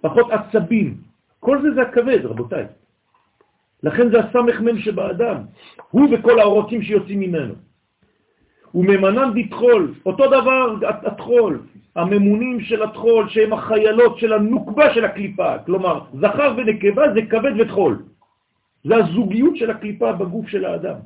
פחות 0.00 0.26
עצבים. 0.30 0.98
כל 1.40 1.62
זה 1.62 1.74
זה 1.74 1.82
הכבד, 1.82 2.20
רבותיי. 2.24 2.66
לכן 3.82 4.10
זה 4.10 4.18
הסמך 4.20 4.60
מן 4.60 4.78
שבאדם, 4.78 5.36
הוא 5.90 6.08
וכל 6.12 6.38
העורקים 6.38 6.82
שיוצאים 6.82 7.20
ממנו. 7.20 7.54
וממנם 8.74 9.32
דתחול, 9.34 9.94
אותו 10.06 10.26
דבר 10.26 10.74
התחול, 11.06 11.62
הממונים 11.96 12.60
של 12.60 12.82
התחול 12.82 13.28
שהם 13.28 13.52
החיילות 13.52 14.18
של 14.18 14.32
הנוקבה 14.32 14.94
של 14.94 15.04
הקליפה, 15.04 15.58
כלומר 15.58 16.00
זכר 16.20 16.54
ונקבה 16.56 17.02
זה 17.14 17.20
כבד 17.30 17.52
ותחול, 17.58 18.02
זה 18.84 18.96
הזוגיות 18.96 19.56
של 19.56 19.70
הקליפה 19.70 20.12
בגוף 20.12 20.48
של 20.48 20.64
האדם. 20.64 20.96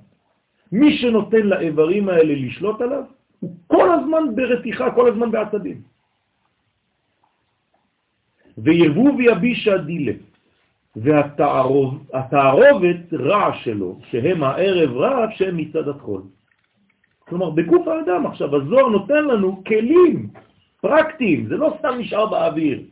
מי 0.73 0.97
שנותן 0.97 1.47
לאיברים 1.47 2.09
האלה 2.09 2.35
לשלוט 2.35 2.81
עליו, 2.81 3.03
הוא 3.41 3.57
כל 3.67 3.91
הזמן 3.91 4.23
ברתיחה, 4.35 4.91
כל 4.91 5.09
הזמן 5.09 5.31
בעצבים. 5.31 5.81
ויבוא 8.59 9.11
ויביש 9.19 9.69
הדילה, 9.69 10.13
והתערובת 10.97 13.13
רע 13.13 13.55
שלו, 13.63 13.99
שהם 14.11 14.43
הערב 14.43 14.97
רע, 14.97 15.27
שהם 15.37 15.57
מצד 15.57 15.89
התחול. 15.89 16.23
כלומר, 17.29 17.51
בגוף 17.51 17.89
האדם 17.89 18.27
עכשיו, 18.27 18.57
הזוהר 18.57 18.89
נותן 18.89 19.25
לנו 19.25 19.65
כלים 19.65 20.31
פרקטיים, 20.81 21.47
זה 21.49 21.57
לא 21.57 21.77
סתם 21.79 21.95
נשאר 21.99 22.27
באוויר. 22.27 22.83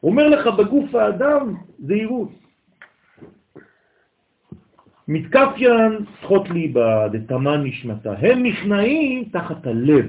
הוא 0.00 0.10
אומר 0.10 0.28
לך 0.28 0.46
בגוף 0.46 0.94
האדם 0.94 1.54
זהירות. 1.78 2.30
מתקפיין 5.08 6.04
צחות 6.20 6.50
ליבה 6.50 7.08
דתמן 7.08 7.62
נשמתה, 7.64 8.12
הם 8.18 8.42
נכנעים 8.42 9.24
תחת 9.24 9.66
הלב. 9.66 10.06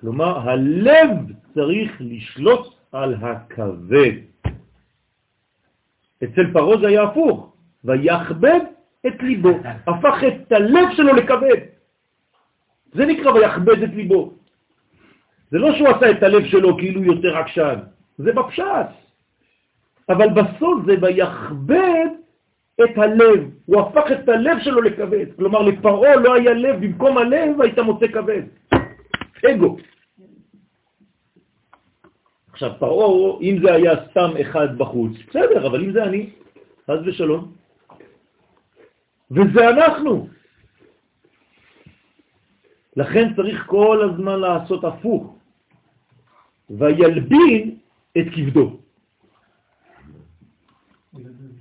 כלומר, 0.00 0.50
הלב 0.50 1.10
צריך 1.54 1.92
לשלוט 2.00 2.74
על 2.92 3.14
הכבד. 3.14 4.12
אצל 6.24 6.52
פרעה 6.52 6.80
זה 6.80 6.86
היה 6.88 7.02
הפוך, 7.02 7.52
ויחבד 7.84 8.60
את 9.06 9.22
ליבו, 9.22 9.58
הפך 9.86 10.24
את 10.28 10.52
הלב 10.52 10.88
שלו 10.96 11.14
לכבד. 11.14 11.56
זה 12.92 13.06
נקרא 13.06 13.32
ויחבד 13.32 13.82
את 13.82 13.90
ליבו. 13.94 14.32
זה 15.50 15.58
לא 15.58 15.76
שהוא 15.76 15.88
עשה 15.88 16.10
את 16.10 16.22
הלב 16.22 16.44
שלו 16.44 16.76
כאילו 16.78 17.04
יותר 17.04 17.36
עקשן, 17.36 17.78
זה 18.18 18.32
בפשט. 18.32 18.86
אבל 20.08 20.28
בסוף 20.28 20.84
זה 20.86 20.94
ויחבד 21.02 22.06
את 22.84 22.98
הלב, 22.98 23.50
הוא 23.66 23.80
הפך 23.80 24.12
את 24.12 24.28
הלב 24.28 24.56
שלו 24.60 24.80
לכבד. 24.82 25.26
כלומר, 25.36 25.62
לפרעה 25.62 26.16
לא 26.16 26.34
היה 26.34 26.52
לב, 26.52 26.76
במקום 26.80 27.18
הלב 27.18 27.60
היית 27.60 27.78
מוצא 27.78 28.06
כבד. 28.06 28.42
אגו. 29.50 29.76
עכשיו, 32.52 32.70
פרעה, 32.78 33.38
אם 33.40 33.58
זה 33.62 33.72
היה 33.72 33.92
סתם 34.10 34.30
אחד 34.40 34.78
בחוץ, 34.78 35.12
בסדר, 35.28 35.66
אבל 35.66 35.84
אם 35.84 35.92
זה 35.92 36.02
אני, 36.04 36.30
חס 36.90 36.98
ושלום. 37.06 37.59
וזה 39.30 39.68
אנחנו. 39.68 40.28
לכן 42.96 43.34
צריך 43.36 43.66
כל 43.66 44.10
הזמן 44.10 44.40
לעשות 44.40 44.84
הפוך. 44.84 45.36
וילבין 46.70 47.78
את 48.18 48.26
כבדו. 48.34 48.80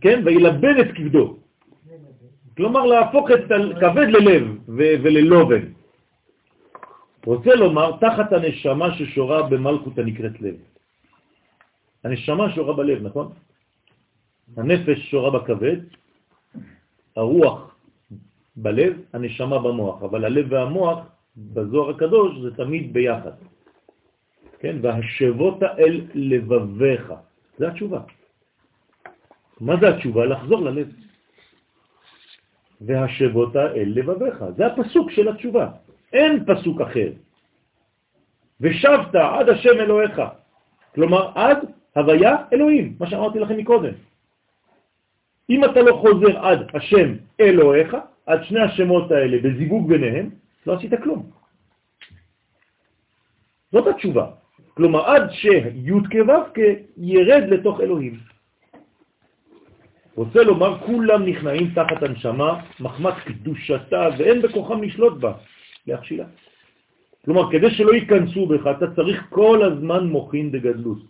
כן? 0.02 0.22
וילבן 0.26 0.80
את 0.82 0.92
כבדו. 0.96 1.38
כלומר, 2.58 2.86
להפוך 2.86 3.32
את 3.32 3.52
הכבד 3.52 4.08
ללב 4.08 4.44
וללובן. 4.68 5.64
רוצה 7.26 7.56
לומר, 7.56 7.98
תחת 7.98 8.34
הנשמה 8.34 8.98
ששורה 8.98 9.44
במלכות 9.44 9.98
הנקראת 9.98 10.42
לב. 10.42 10.56
הנשמה 12.04 12.52
שורה 12.56 12.74
בלב, 12.74 13.04
נכון? 13.04 13.32
הנפש 14.58 15.12
שורה 15.12 15.40
בכבד, 15.40 15.78
הרוח 17.20 17.76
בלב, 18.56 18.94
הנשמה 19.14 19.60
במוח, 19.60 20.04
אבל 20.04 20.26
הלב 20.26 20.46
והמוח 20.52 21.00
בזוהר 21.38 21.90
הקדוש 21.90 22.40
זה 22.42 22.56
תמיד 22.56 22.94
ביחד. 22.94 23.32
כן? 24.60 24.76
והשבות 24.82 25.64
אל 25.64 26.02
לבביך. 26.14 27.14
זה 27.58 27.68
התשובה. 27.68 28.02
מה 29.62 29.76
זה 29.82 29.88
התשובה? 29.90 30.26
לחזור 30.26 30.62
ללב. 30.62 30.88
והשבות 32.82 33.56
אל 33.56 33.90
לבביך. 33.96 34.38
זה 34.56 34.66
הפסוק 34.66 35.12
של 35.12 35.28
התשובה. 35.28 35.66
אין 36.14 36.46
פסוק 36.46 36.82
אחר. 36.82 37.12
ושבת 38.62 39.16
עד 39.16 39.50
השם 39.50 39.76
אלוהיך. 39.80 40.22
כלומר, 40.96 41.32
עד 41.36 41.58
הוויה 41.96 42.36
אלוהים, 42.54 42.96
מה 43.00 43.08
שאמרתי 43.08 43.40
לכם 43.40 43.58
מקודם. 43.58 43.94
אם 45.50 45.66
אתה 45.66 45.82
לא 45.82 45.94
חוזר 46.02 46.46
עד 46.46 46.60
השם 46.74 47.14
אלוהיך, 47.40 47.98
עד 48.26 48.44
שני 48.44 48.60
השמות 48.60 49.12
האלה 49.12 49.38
בזיווג 49.44 49.90
ביניהם, 49.90 50.30
לא 50.68 50.74
עשית 50.74 50.94
כלום. 51.04 51.30
זאת 53.72 53.88
התשובה. 53.88 54.26
כלומר, 54.74 55.02
עד 55.06 55.32
שי' 55.32 55.62
כו' 56.12 56.64
ירד 56.98 57.44
לתוך 57.50 57.82
אלוהים. 57.82 58.20
רוצה 60.16 60.44
לומר, 60.44 60.80
כולם 60.86 61.26
נכנעים 61.26 61.72
תחת 61.76 62.04
הנשמה, 62.04 62.62
מחמת 62.80 63.14
קדושתה, 63.26 64.10
ואין 64.18 64.42
בכוחם 64.42 64.84
לשלוט 64.84 65.16
בה, 65.20 65.34
להכשילה. 65.88 66.26
כלומר, 67.26 67.52
כדי 67.52 67.72
שלא 67.72 67.92
ייכנסו 67.94 68.46
בך, 68.46 68.64
אתה 68.78 68.96
צריך 68.96 69.18
כל 69.30 69.64
הזמן 69.64 70.08
מוכין 70.08 70.52
בגדלות. 70.52 71.02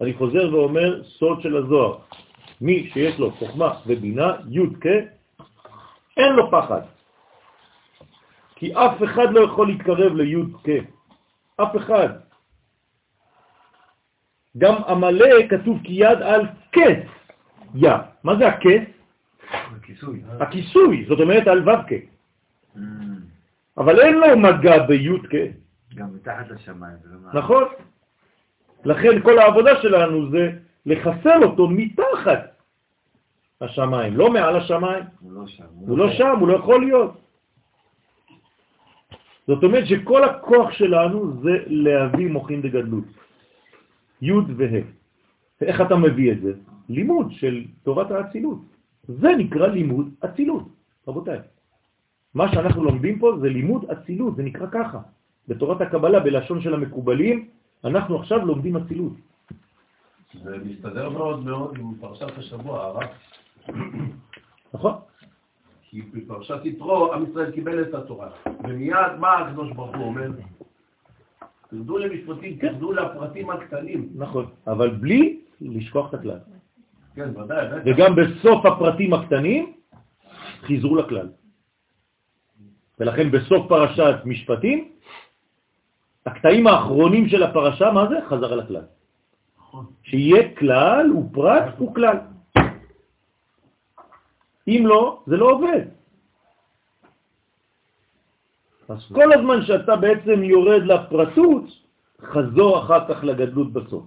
אני 0.00 0.12
חוזר 0.14 0.54
ואומר, 0.54 1.02
סוד 1.18 1.42
של 1.42 1.56
הזוהר, 1.56 1.98
מי 2.60 2.90
שיש 2.92 3.18
לו 3.18 3.30
חוכמה 3.30 3.72
ובינה, 3.86 4.36
י' 4.48 4.74
כ', 4.80 4.86
אין 6.16 6.32
לו 6.32 6.50
פחד. 6.50 6.80
כי 8.54 8.74
אף 8.74 9.02
אחד 9.04 9.32
לא 9.32 9.40
יכול 9.40 9.68
להתקרב 9.68 10.12
לי' 10.14 10.42
כ', 10.64 10.68
אף 11.56 11.76
אחד. 11.76 12.08
גם 14.58 14.74
עמלה 14.88 15.48
כתוב 15.48 15.78
כי 15.84 15.92
יד 15.92 16.22
על 16.22 16.46
כס 16.72 17.08
יא. 17.74 17.92
מה 18.24 18.36
זה 18.36 18.48
הכס? 18.48 18.84
הכיסוי. 19.50 20.22
הכיסוי, 20.40 21.04
זאת 21.08 21.20
אומרת 21.20 21.46
על 21.46 21.68
ו"ק. 21.68 21.90
Mm. 22.76 22.80
אבל 23.78 24.00
אין 24.00 24.14
לו 24.14 24.38
מגע 24.38 24.86
בי"ק. 24.86 25.32
גם 25.94 26.14
מתחת 26.14 26.50
לשמיים. 26.50 26.96
לא 27.04 27.40
נכון. 27.40 27.64
לכן 28.84 29.22
כל 29.22 29.38
העבודה 29.38 29.82
שלנו 29.82 30.30
זה 30.30 30.50
לחסל 30.88 31.44
אותו 31.44 31.68
מתחת 31.68 32.40
השמיים, 33.60 34.16
לא 34.16 34.32
מעל 34.32 34.56
השמיים. 34.56 35.04
הוא 35.20 35.32
לא 35.32 35.46
שם. 35.46 35.64
הוא 35.84 35.98
לא 35.98 36.12
שם, 36.12 36.34
הוא 36.40 36.48
לא 36.48 36.54
יכול 36.56 36.80
להיות. 36.80 37.12
זאת 39.46 39.64
אומרת 39.64 39.86
שכל 39.86 40.24
הכוח 40.24 40.72
שלנו 40.72 41.42
זה 41.42 41.54
להביא 41.66 42.28
מוחין 42.28 42.62
דגדלות. 42.62 43.04
י' 44.22 44.32
וה'. 44.32 44.84
ואיך 45.60 45.80
אתה 45.80 45.96
מביא 45.96 46.32
את 46.32 46.40
זה? 46.40 46.52
לימוד 46.88 47.26
של 47.32 47.64
תורת 47.82 48.10
האצילות. 48.10 48.60
זה 49.08 49.28
נקרא 49.28 49.66
לימוד 49.66 50.06
אצילות, 50.24 50.64
רבותיי. 51.08 51.38
מה 52.34 52.52
שאנחנו 52.52 52.84
לומדים 52.84 53.18
פה 53.18 53.36
זה 53.40 53.48
לימוד 53.48 53.84
אצילות, 53.90 54.36
זה 54.36 54.42
נקרא 54.42 54.66
ככה. 54.72 55.00
בתורת 55.48 55.80
הקבלה, 55.80 56.20
בלשון 56.20 56.60
של 56.60 56.74
המקובלים, 56.74 57.48
אנחנו 57.84 58.18
עכשיו 58.20 58.46
לומדים 58.46 58.76
אצילות. 58.76 59.27
זה 60.42 60.56
מסתדר 60.64 61.08
מאוד 61.08 61.44
מאוד 61.44 61.78
עם 61.78 61.94
פרשת 62.00 62.38
השבוע, 62.38 62.84
הרב. 62.84 63.02
נכון. 64.74 64.94
כי 65.82 66.02
בפרשת 66.02 66.64
יתרו, 66.64 67.12
עם 67.12 67.24
ישראל 67.30 67.50
קיבל 67.50 67.82
את 67.82 67.94
התורה, 67.94 68.30
ומיד 68.64 69.12
מה 69.18 69.38
הקדוש 69.38 69.72
ברוך 69.72 69.96
הוא 69.96 70.04
אומר? 70.04 70.28
תרדו 71.70 71.98
למשפטים, 71.98 72.58
כן. 72.58 72.68
תרדו 72.68 72.92
לפרטים 72.92 73.50
הקטנים. 73.50 74.08
נכון, 74.14 74.46
אבל 74.66 74.90
בלי 74.90 75.40
לשכוח 75.60 76.08
את 76.08 76.14
הכלל. 76.14 76.38
כן, 77.14 77.40
ודאי, 77.40 77.66
וגם 77.84 78.16
בסוף 78.16 78.66
הפרטים 78.66 79.14
הקטנים, 79.14 79.72
חיזרו 80.60 80.96
לכלל. 80.96 81.28
ולכן 83.00 83.30
בסוף 83.30 83.68
פרשת 83.68 84.14
משפטים, 84.24 84.88
הקטעים 86.26 86.66
האחרונים 86.66 87.28
של 87.28 87.42
הפרשה, 87.42 87.92
מה 87.92 88.08
זה? 88.08 88.16
חזר 88.28 88.52
על 88.52 88.60
הכלל. 88.60 88.76
נכון. 88.76 88.97
שיהיה 90.02 90.54
כלל 90.56 91.12
ופרט 91.12 91.80
וכלל. 91.80 92.16
אם 94.68 94.82
לא, 94.86 95.22
זה 95.26 95.36
לא 95.36 95.50
עובד. 95.50 95.84
אז 98.88 98.98
כל 99.14 99.32
הזמן 99.32 99.62
שאתה 99.62 99.96
בעצם 99.96 100.42
יורד 100.42 100.82
לפרטות, 100.82 101.64
חזור 102.22 102.78
אחר 102.84 103.14
כך 103.14 103.24
לגדלות 103.24 103.72
בסוף. 103.72 104.04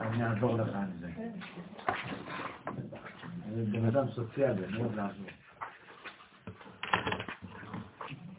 אני 0.00 0.24
אעזור 0.24 0.54
לך 0.56 0.68
על 0.74 0.90
זה. 1.00 1.08
אני 3.44 3.64
בן 3.64 3.84
אדם 3.84 4.04
סוציאלי, 4.14 4.66
אני 4.66 4.76
אוהב 4.76 4.94
לעזור. 4.96 5.26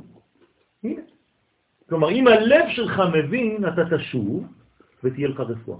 הנה. 0.84 1.02
כלומר, 1.90 2.10
אם 2.10 2.28
הלב 2.28 2.66
שלך 2.70 3.02
מבין, 3.14 3.66
אתה 3.68 3.98
תשוב 3.98 4.48
ותהיה 5.04 5.28
לך 5.28 5.40
רפואה. 5.40 5.80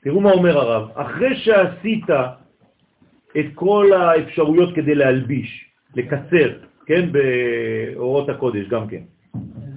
תראו 0.00 0.20
מה 0.20 0.30
אומר 0.30 0.58
הרב, 0.58 0.90
אחרי 0.94 1.36
שעשית 1.36 2.10
את 3.40 3.46
כל 3.54 3.92
האפשרויות 3.92 4.74
כדי 4.74 4.94
להלביש, 4.94 5.50
לקצר, 5.94 6.58
כן, 6.86 7.12
באורות 7.12 8.28
הקודש 8.28 8.68
גם 8.68 8.88
כן, 8.88 9.02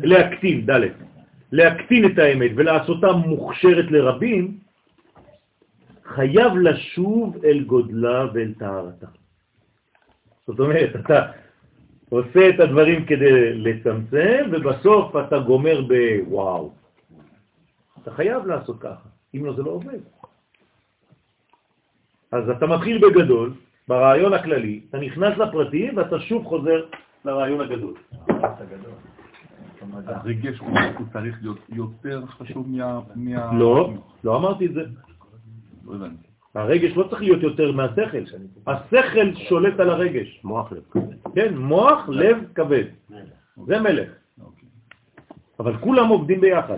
להקטין, 0.01 0.65
ד', 0.65 1.10
להקטין 1.51 2.05
את 2.05 2.17
האמת 2.17 2.51
ולעשותה 2.55 3.11
מוכשרת 3.11 3.91
לרבים, 3.91 4.57
חייב 6.05 6.55
לשוב 6.55 7.45
אל 7.45 7.63
גודלה 7.63 8.25
ואל 8.33 8.53
טהרתה. 8.59 9.07
זאת 10.47 10.59
אומרת, 10.59 10.95
אתה 10.95 11.31
עושה 12.09 12.49
את 12.49 12.59
הדברים 12.59 13.05
כדי 13.05 13.53
לצמצם, 13.53 14.49
ובסוף 14.51 15.15
אתה 15.15 15.39
גומר 15.39 15.81
בוואו. 15.81 16.73
אתה 18.01 18.11
חייב 18.11 18.45
לעשות 18.45 18.79
ככה, 18.79 19.09
אם 19.35 19.45
לא 19.45 19.53
זה 19.53 19.63
לא 19.63 19.69
עובד. 19.69 19.99
אז 22.31 22.49
אתה 22.49 22.67
מתחיל 22.67 22.97
בגדול, 22.97 23.53
ברעיון 23.87 24.33
הכללי, 24.33 24.81
אתה 24.89 24.97
נכנס 24.97 25.37
לפרטים 25.37 25.97
ואתה 25.97 26.19
שוב 26.19 26.45
חוזר 26.45 26.85
לרעיון 27.25 27.61
הגדול. 27.61 27.93
הרגש 30.05 30.57
הוא 30.59 30.77
צריך 31.13 31.37
להיות 31.41 31.57
יותר 31.69 32.25
חשוב 32.25 32.67
מה... 32.69 32.99
לא, 33.53 33.93
לא 34.23 34.37
אמרתי 34.37 34.65
את 34.65 34.73
זה. 34.73 34.81
לא. 35.85 36.05
הרגש 36.55 36.91
לא 36.97 37.03
צריך 37.09 37.21
להיות 37.21 37.41
יותר 37.43 37.71
מהשכל. 37.71 38.23
השכל 38.67 39.35
שולט 39.49 39.79
על 39.79 39.89
הרגש. 39.89 40.39
מוח 40.43 40.71
לב. 40.71 40.83
כן, 41.35 41.57
מוח, 41.57 42.09
לב, 42.09 42.37
כבד. 42.55 42.83
זה 43.65 43.79
מלך. 43.79 44.09
אוקיי. 44.41 44.69
אבל 45.59 45.77
כולם 45.77 46.07
עובדים 46.07 46.41
ביחד. 46.41 46.77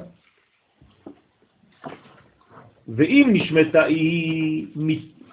ואם 2.87 3.29
נשמתה 3.33 3.83
היא 3.83 4.67
מת- 4.75 5.23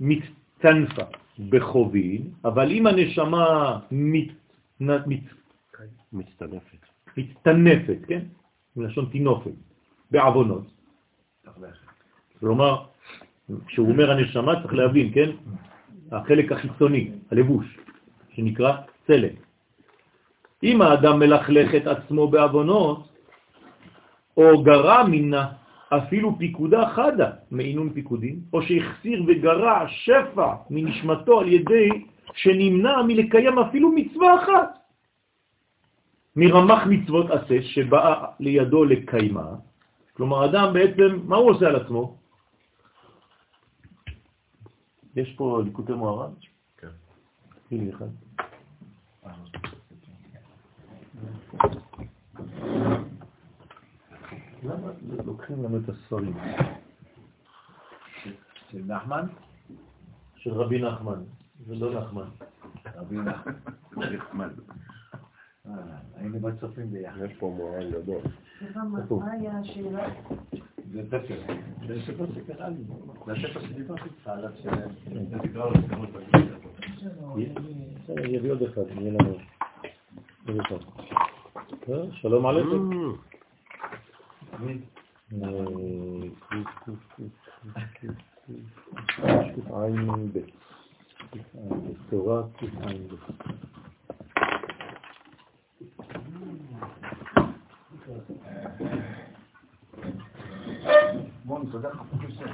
מתתנפה 0.00 1.02
בחובין, 1.48 2.22
אבל 2.44 2.70
אם 2.70 2.86
הנשמה 2.86 3.78
מת, 3.90 4.28
מצטנפת. 6.12 6.82
מצטנפת, 7.16 7.98
כן? 8.06 8.20
מלשון 8.76 9.08
תינופת, 9.12 9.56
בעוונות. 10.10 10.64
כלומר, 12.40 12.84
כשהוא 13.66 13.88
אומר 13.88 14.10
הנשמה 14.10 14.62
צריך 14.62 14.74
להבין, 14.74 15.12
כן? 15.14 15.30
החלק 16.12 16.52
החיצוני, 16.52 17.10
הלבוש, 17.30 17.78
שנקרא 18.34 18.76
צלם. 19.06 19.34
אם 20.62 20.82
האדם 20.82 21.18
מלכלך 21.18 21.74
את 21.74 21.86
עצמו 21.86 22.28
בעוונות, 22.28 23.08
או 24.36 24.62
גרע 24.62 25.04
מינה 25.04 25.48
אפילו 25.88 26.38
פיקודה 26.38 26.88
חדה 26.88 27.30
מעינון 27.50 27.92
פיקודים, 27.92 28.36
או 28.52 28.62
שהחסיר 28.62 29.24
וגרע 29.26 29.88
שפע 29.88 30.54
מנשמתו 30.70 31.40
על 31.40 31.48
ידי 31.48 31.88
שנמנע 32.34 33.02
מלקיים 33.02 33.58
אפילו 33.58 33.92
מצווה 33.92 34.34
אחת, 34.42 34.81
מרמח 36.36 36.82
מצוות 36.88 37.30
עשה 37.30 37.62
שבאה 37.62 38.24
לידו 38.40 38.84
לקיימה, 38.84 39.54
כלומר 40.12 40.44
אדם 40.44 40.72
בעצם, 40.72 41.20
מה 41.24 41.36
הוא 41.36 41.50
עושה 41.50 41.66
על 41.66 41.76
עצמו? 41.76 42.16
יש 45.16 45.34
פה 45.36 45.62
ליקוטי 45.64 45.92
מוהר"ן? 45.92 46.32
כן. 46.76 46.88
הנה 47.70 47.96
אחד. 47.96 48.06
למה 54.62 54.88
לוקחים 55.24 55.64
לנו 55.64 55.76
את 55.76 55.88
הספרים? 55.88 56.36
של 58.70 58.82
נחמן? 58.86 59.26
של 60.36 60.52
רבי 60.52 60.82
נחמן, 60.82 61.22
זה 61.66 61.74
לא 61.74 62.00
נחמן. 62.00 62.28
רבי 62.96 63.16
נחמן. 63.96 64.48
אה, 65.72 65.78
היינו 66.16 66.40
בצופים 66.40 66.90
ביחד. 66.90 67.24
יש 67.24 67.32
פה 67.38 67.54
מורן 67.56 67.90
גדול. 67.90 68.20
סליחה, 68.58 68.80
מה 68.84 69.32
היה 69.32 69.58
השאלה? 69.58 70.08
זה 70.92 71.02
ספר. 71.06 71.40
זה 71.86 71.96
ספר 72.06 72.26
שקראנו. 72.34 72.76
זה 73.26 73.32
הספר 73.32 73.60
שדיברתי 73.60 74.02
איתך 74.04 74.28
עליו 74.28 74.50
יביא 78.08 78.50
עוד 78.50 78.62
אחד, 78.62 78.82
יהיה 78.90 79.12
לנו. 79.12 79.36
אה, 81.88 82.12
שלום 82.12 82.46
עליכם. 82.46 82.90
אה, 85.32 85.48
קוף, 86.48 86.68
קוף, 86.84 86.98
קוף, 87.16 87.26
קוף, 87.66 88.12
קוף, 88.46 89.36
קוף, 89.54 89.70
עין 89.82 90.32
ב'. 90.32 90.38
קוף 91.30 91.40
עין 91.42 91.78
ב'. 91.78 92.10
תורה 92.10 92.42
קוף 92.58 92.70
עין 92.86 93.08
ב'. 93.08 93.14
בוא 101.44 101.58
נסדר 101.58 101.88
לך 101.88 102.02
פה 102.10 102.16
כיסא. 102.26 102.44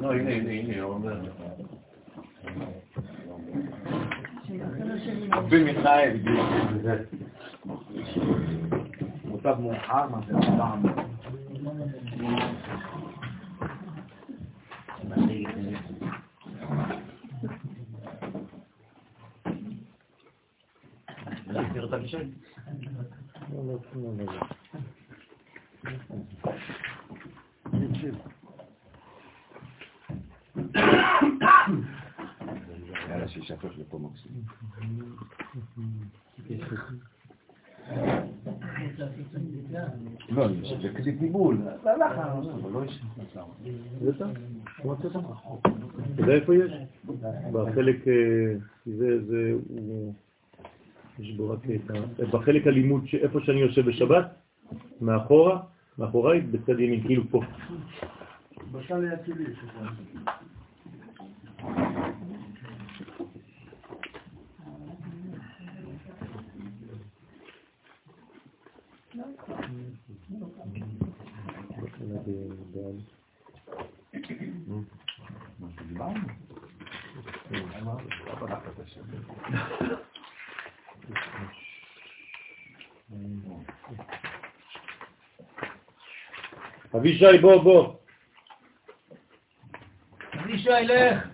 לא, 0.00 0.11
הנה, 0.28 0.50
הנה, 0.50 0.72
הנה, 0.72 0.82
הוא 0.82 0.94
אומר. 0.94 1.20
שלי 5.04 5.28
רבי 5.32 5.64
מיכאל. 5.64 6.16
מוטב 9.24 9.60
מאוחר, 9.60 10.08
מה 10.08 10.18
זה 10.26 10.34
פעם? 10.58 10.82
אתה 44.82 45.08
יודע 46.18 46.32
איפה 46.32 46.54
יש? 46.54 46.72
בחלק, 47.52 48.08
אה, 48.08 48.54
זה, 48.86 49.24
זה, 49.24 49.52
יש 51.18 51.32
בו 51.32 51.50
רק 51.50 51.58
את 52.22 52.28
בחלק 52.28 52.66
הלימוד, 52.66 53.04
איפה 53.22 53.40
שאני 53.40 53.60
יושב 53.60 53.86
בשבת, 53.86 54.26
מאחורה, 55.00 55.62
מאחוריי, 55.98 56.40
בצד 56.40 56.80
ימין, 56.80 57.02
כאילו 57.06 57.22
פה. 57.30 57.40
Thank 74.12 74.30
you. 74.30 74.61
אבישי, 86.94 87.38
בוא, 87.40 87.62
בוא. 87.62 87.94
אבישי, 90.34 90.68
לך. 90.68 91.26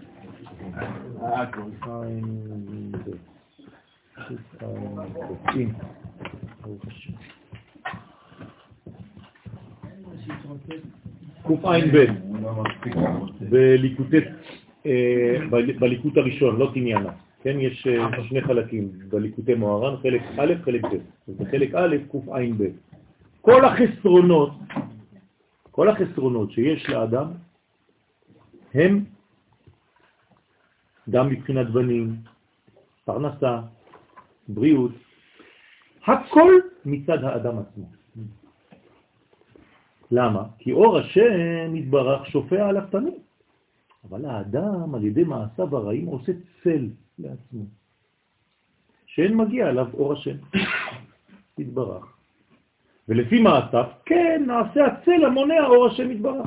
Thank 10.69 10.73
you. 10.73 11.08
קע"ב, 11.49 12.05
בליקוט 15.79 16.17
הראשון, 16.17 16.59
לא 16.59 16.71
תניאנה. 16.75 17.13
כן, 17.43 17.61
יש 17.61 17.87
אה, 17.87 18.25
שני 18.29 18.43
חלקים 18.43 18.91
בליקוטי 19.09 19.55
מוהר"ן, 19.55 19.97
חלק 20.03 20.23
א', 20.39 20.55
חלק 20.65 20.85
ב'. 20.85 20.97
בחלק 21.43 21.75
א', 21.75 21.97
קע"ב. 22.13 22.65
כל 23.41 23.65
החסרונות, 23.65 24.51
כל 25.71 25.89
החסרונות 25.89 26.53
שיש 26.53 26.89
לאדם 26.89 27.27
הם 28.75 29.05
גם 31.11 31.29
מבחינת 31.29 31.71
בנים, 31.71 32.17
פרנסה, 33.05 33.61
בריאות, 34.49 34.93
הכל 36.07 36.53
מצד 36.85 37.25
האדם 37.25 37.59
עצמו. 37.59 37.98
למה? 40.11 40.43
כי 40.59 40.73
אור 40.73 40.99
השם 40.99 41.73
מתברך 41.73 42.27
שופע 42.27 42.69
על 42.69 42.77
הפנים. 42.77 43.19
אבל 44.09 44.25
האדם 44.25 44.95
על 44.95 45.05
ידי 45.05 45.25
מעשיו 45.25 45.77
הרעים 45.77 46.07
עושה 46.07 46.33
צל 46.63 46.89
לעצמו, 47.19 47.65
שאין 49.07 49.37
מגיע 49.37 49.69
אליו 49.69 49.87
אור 49.95 50.13
השם, 50.13 50.37
מתברך. 51.59 52.05
ולפי 53.09 53.41
מעשיו, 53.41 53.85
כן, 54.05 54.43
נעשה 54.47 54.87
הצל 54.87 55.25
המונע 55.25 55.67
אור 55.67 55.87
השם 55.87 56.09
מתברך. 56.09 56.47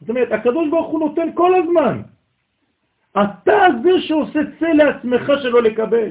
זאת 0.00 0.08
אומרת, 0.08 0.32
הקדוש 0.32 0.68
ברוך 0.70 0.88
הוא 0.88 1.00
נותן 1.00 1.28
כל 1.34 1.54
הזמן. 1.54 2.02
אתה 3.12 3.66
זה 3.82 3.90
שעושה 4.00 4.40
צל 4.58 4.72
לעצמך 4.72 5.30
שלא 5.42 5.62
לקבל. 5.62 6.10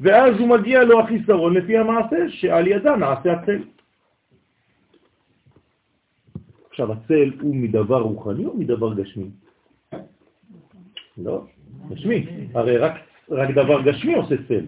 ואז 0.00 0.34
הוא 0.38 0.48
מגיע 0.48 0.84
לו 0.84 1.00
החיסרון 1.00 1.54
לפי 1.54 1.78
המעשה, 1.78 2.16
שעל 2.28 2.66
ידה 2.66 2.96
נעשה 2.96 3.32
הצל. 3.32 3.62
עכשיו, 6.80 6.92
הצל 6.92 7.30
הוא 7.40 7.56
מדבר 7.56 8.00
רוחני 8.00 8.44
או 8.44 8.56
מדבר 8.56 8.94
גשמי? 8.94 9.30
לא, 11.18 11.44
גשמי. 11.90 12.26
הרי 12.54 12.76
רק, 12.76 12.94
רק 13.30 13.50
דבר 13.50 13.82
גשמי 13.82 14.14
עושה 14.14 14.34
צל. 14.48 14.64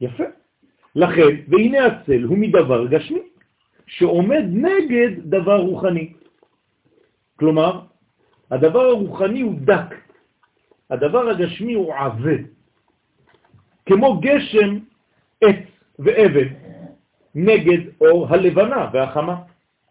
יפה. 0.00 0.24
לכן, 0.96 1.22
והנה 1.48 1.86
הצל 1.86 2.22
הוא 2.22 2.38
מדבר 2.38 2.86
גשמי, 2.86 3.20
שעומד 3.86 4.44
נגד 4.48 5.10
דבר 5.24 5.60
רוחני. 5.60 6.12
כלומר, 7.36 7.80
הדבר 8.50 8.80
הרוחני 8.80 9.40
הוא 9.40 9.54
דק, 9.60 9.94
הדבר 10.90 11.28
הגשמי 11.28 11.74
הוא 11.74 11.94
עבה. 11.94 12.36
כמו 13.86 14.20
גשם, 14.20 14.78
עץ 15.40 15.64
ואבן 15.98 16.71
נגד 17.34 17.78
אור 18.00 18.26
הלבנה 18.28 18.90
והחמה. 18.92 19.36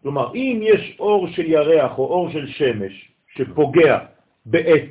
כלומר, 0.02 0.34
אם 0.34 0.60
יש 0.62 0.96
אור 0.98 1.28
של 1.28 1.46
ירח 1.46 1.98
או 1.98 2.04
אור 2.04 2.30
של 2.30 2.46
שמש 2.46 3.12
שפוגע 3.34 3.98
בעץ 4.46 4.90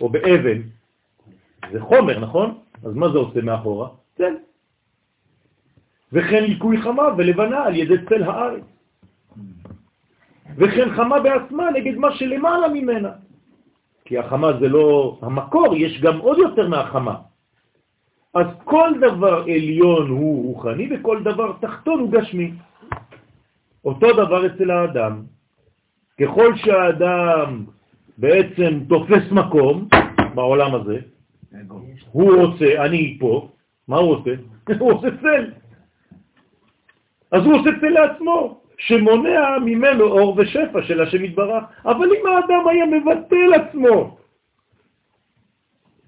או 0.00 0.08
באבן, 0.08 0.60
זה 1.72 1.80
חומר, 1.80 2.18
נכון? 2.18 2.58
אז 2.84 2.94
מה 2.94 3.08
זה 3.08 3.18
עושה 3.18 3.40
מאחורה? 3.40 3.88
צל. 4.18 4.34
וכן 6.12 6.44
ליקוי 6.44 6.82
חמה 6.82 7.02
ולבנה 7.16 7.64
על 7.64 7.76
ידי 7.76 7.94
צל 8.08 8.22
הארץ. 8.22 8.62
וכן 10.56 10.90
חמה 10.96 11.20
בעצמה 11.20 11.70
נגד 11.70 11.96
מה 11.96 12.12
שלמעלה 12.16 12.68
ממנה. 12.68 13.10
כי 14.04 14.18
החמה 14.18 14.52
זה 14.60 14.68
לא 14.68 15.18
המקור, 15.22 15.76
יש 15.76 16.00
גם 16.00 16.18
עוד 16.18 16.38
יותר 16.38 16.68
מהחמה. 16.68 17.16
אז 18.34 18.46
כל 18.64 18.90
דבר 19.00 19.42
עליון 19.42 20.10
הוא 20.10 20.44
רוחני 20.44 20.88
וכל 20.90 21.22
דבר 21.22 21.52
תחתון 21.60 22.00
הוא 22.00 22.10
גשמי. 22.10 22.52
אותו 23.84 24.12
דבר 24.12 24.46
אצל 24.46 24.70
האדם. 24.70 25.22
ככל 26.20 26.56
שהאדם 26.56 27.64
בעצם 28.18 28.80
תופס 28.88 29.32
מקום 29.32 29.88
בעולם 30.34 30.74
הזה, 30.74 30.98
הוא 32.12 32.34
רוצה, 32.34 32.84
אני 32.84 33.16
פה, 33.20 33.48
מה 33.88 33.96
הוא 33.96 34.14
עושה? 34.14 34.30
הוא 34.80 34.92
עושה 34.92 35.08
צל. 35.20 35.50
אז 37.30 37.44
הוא 37.44 37.54
עושה 37.54 37.70
צל 37.80 37.88
לעצמו, 37.88 38.60
שמונע 38.78 39.58
ממנו 39.64 40.04
אור 40.04 40.36
ושפע 40.38 40.82
של 40.82 41.00
השם 41.00 41.24
יתברך. 41.24 41.64
אבל 41.84 42.06
אם 42.06 42.26
האדם 42.26 42.68
היה 42.68 42.86
מבטל 42.86 43.54
עצמו, 43.54 44.16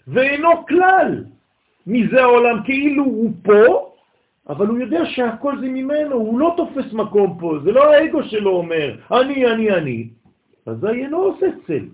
ואינו 0.09 0.67
כלל 0.67 1.25
מזה 1.87 2.23
העולם, 2.23 2.63
כאילו 2.65 3.05
הוא 3.05 3.33
פה, 3.43 3.91
אבל 4.49 4.67
הוא 4.67 4.79
יודע 4.79 5.07
שהכל 5.07 5.59
זה 5.61 5.67
ממנו, 5.69 6.17
הוא 6.17 6.39
לא 6.41 6.55
תופס 6.57 6.93
מקום 6.93 7.37
פה, 7.41 7.59
זה 7.65 7.73
לא 7.73 7.93
האגו 7.93 8.23
שלו 8.23 8.51
אומר, 8.51 8.97
אני, 9.13 9.47
אני, 9.47 9.71
אני. 9.71 10.09
אז 10.67 10.85
אינו 10.85 11.19
עושה 11.19 11.47
צל, 11.67 11.85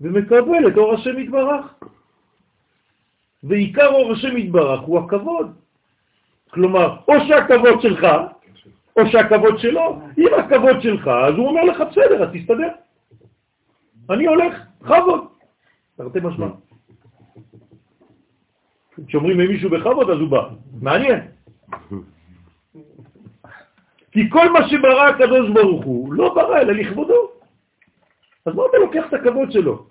ומקבל 0.00 0.68
את 0.68 0.76
אור 0.76 0.94
השם 0.94 1.18
יתברך. 1.18 1.74
ועיקר 3.42 3.86
אור 3.86 4.12
השם 4.12 4.36
יתברך 4.36 4.80
הוא 4.80 4.98
הכבוד. 4.98 5.52
כלומר, 6.50 6.96
או 7.08 7.14
שהכבוד 7.28 7.80
שלך, 7.80 8.06
או 8.96 9.06
שהכבוד 9.06 9.58
שלו. 9.58 10.00
אם 10.18 10.28
הכבוד 10.38 10.82
שלך, 10.82 11.08
אז 11.08 11.34
הוא 11.34 11.48
אומר 11.48 11.64
לך, 11.64 11.80
בסדר, 11.80 12.22
אז 12.22 12.28
תסתדר. 12.32 12.68
אני 14.10 14.26
הולך, 14.26 14.62
חבוד. 14.82 15.26
תרתי 15.96 16.18
משמע. 16.22 16.46
כשאומרים 19.06 19.40
למישהו 19.40 19.70
בכבוד, 19.70 20.10
אז 20.10 20.18
הוא 20.18 20.28
בא. 20.28 20.48
מעניין. 20.80 21.20
כי 24.12 24.30
כל 24.30 24.52
מה 24.52 24.68
שברא 24.68 25.08
הקדוש 25.08 25.50
ברוך 25.50 25.84
הוא, 25.84 26.14
לא 26.14 26.34
ברא 26.34 26.60
אלא 26.60 26.72
לכבודו. 26.72 27.28
אז 28.46 28.54
מה 28.54 28.62
אתה 28.70 28.78
לוקח 28.78 29.04
את 29.08 29.14
הכבוד 29.14 29.52
שלו? 29.52 29.86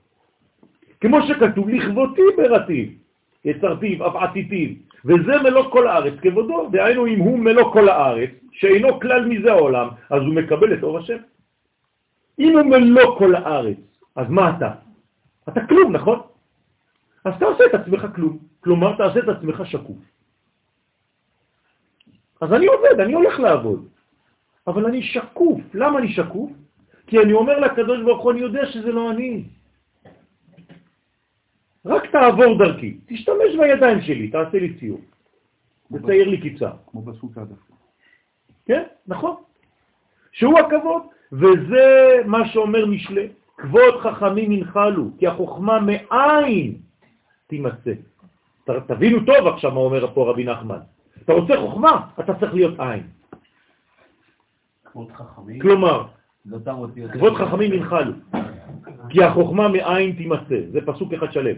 כמו 1.02 1.22
שכתוב, 1.28 1.70
לכבותי 1.70 2.22
בראתי, 2.38 2.96
יצרתיו, 3.46 4.08
אף 4.08 4.16
עתיתיו, 4.16 4.70
וזה 5.06 5.34
מלוא 5.44 5.70
כל 5.70 5.88
הארץ 5.88 6.14
כבודו, 6.22 6.70
דהיינו 6.72 7.08
אם 7.08 7.20
הוא 7.20 7.40
מלוא 7.40 7.74
כל 7.74 7.90
הארץ, 7.90 8.30
שאינו 8.52 9.00
כלל 9.00 9.26
מזה 9.26 9.52
העולם, 9.52 9.88
אז 10.10 10.22
הוא 10.22 10.34
מקבל 10.34 10.74
את 10.74 10.84
אור 10.84 10.98
השם. 10.98 11.18
אם 12.40 12.58
הוא 12.58 12.66
מלוא 12.66 13.18
כל 13.18 13.36
הארץ, 13.36 13.78
אז 14.16 14.30
מה 14.30 14.58
אתה? 14.58 14.72
אתה 15.50 15.62
כלום, 15.66 15.92
נכון? 15.92 16.20
אז 17.26 17.34
תעשה 17.40 17.64
את 17.66 17.74
עצמך 17.74 18.06
כלום. 18.16 18.38
כלומר, 18.60 18.98
תעשה 18.98 19.20
את 19.20 19.30
עצמך 19.30 19.62
שקוף. 19.66 19.98
אז 22.42 22.54
אני 22.54 22.66
עובד, 22.66 23.00
אני 23.00 23.14
הולך 23.14 23.40
לעבוד. 23.40 23.88
אבל 24.68 24.86
אני 24.86 25.04
שקוף. 25.04 25.62
למה 25.74 26.00
אני 26.00 26.14
שקוף? 26.14 26.52
כי 27.08 27.20
אני 27.20 27.34
אומר 27.34 27.60
לקדוש 27.60 28.02
ברוך 28.02 28.24
הוא, 28.24 28.32
אני 28.32 28.40
יודע 28.40 28.66
שזה 28.66 28.92
לא 28.92 29.12
אני. 29.12 29.44
רק 31.86 32.06
תעבור 32.12 32.58
דרכי, 32.58 32.98
תשתמש 33.06 33.56
בידיים 33.60 34.02
שלי, 34.02 34.28
תעשה 34.28 34.58
לי 34.58 34.74
ציור. 34.80 35.02
תצייר 35.94 36.30
לי 36.30 36.42
קיצה. 36.42 36.70
כמו 36.88 37.02
בסוכה 37.02 37.42
דווקא. 37.46 37.74
כן, 38.66 38.84
נכון. 39.08 39.36
שהוא 40.32 40.60
הכבוד, 40.60 41.02
וזה 41.32 41.86
מה 42.26 42.48
שאומר 42.48 42.86
משלה. 42.86 43.26
כבוד 43.58 44.02
חכמים 44.02 44.52
ינחלו, 44.52 45.10
כי 45.18 45.28
החוכמה 45.28 45.80
מאין 45.80 46.85
תימצא. 47.48 47.94
תבינו 48.88 49.26
טוב 49.26 49.48
עכשיו 49.48 49.72
מה 49.72 49.80
אומר 49.80 50.14
פה 50.14 50.30
רבי 50.30 50.44
נחמן. 50.44 50.80
אתה 51.24 51.34
רוצה 51.34 51.54
חוכמה, 51.58 52.08
אתה 52.20 52.34
צריך 52.40 52.54
להיות 52.54 52.80
עין. 52.80 53.04
כבוד 54.86 55.12
חכמים. 55.12 55.60
כלומר, 55.62 56.06
כבוד 57.14 57.36
חכמים 57.36 57.74
ינחלו, 57.74 58.14
כי 59.10 59.24
החוכמה 59.24 59.68
מאין 59.68 60.16
תימצא. 60.16 60.60
זה 60.72 60.80
פסוק 60.86 61.14
אחד 61.14 61.32
שלם, 61.32 61.56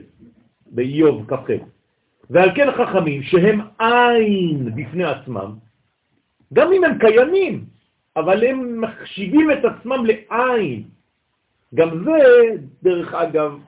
באיוב 0.72 1.26
כ"ח. 1.28 1.50
ועל 2.30 2.56
כן 2.56 2.70
החכמים, 2.70 3.24
שהם 3.24 3.62
עין 3.80 4.76
בפני 4.76 5.04
עצמם, 5.04 5.54
גם 6.54 6.74
אם 6.74 6.84
הם 6.84 6.98
קיימים, 7.00 7.66
אבל 8.16 8.44
הם 8.44 8.82
מחשיבים 8.82 9.52
את 9.52 9.66
עצמם 9.66 10.06
לעין. 10.06 10.84
גם 11.76 12.04
זה, 12.04 12.20
דרך 12.84 13.14
אגב, 13.14 13.60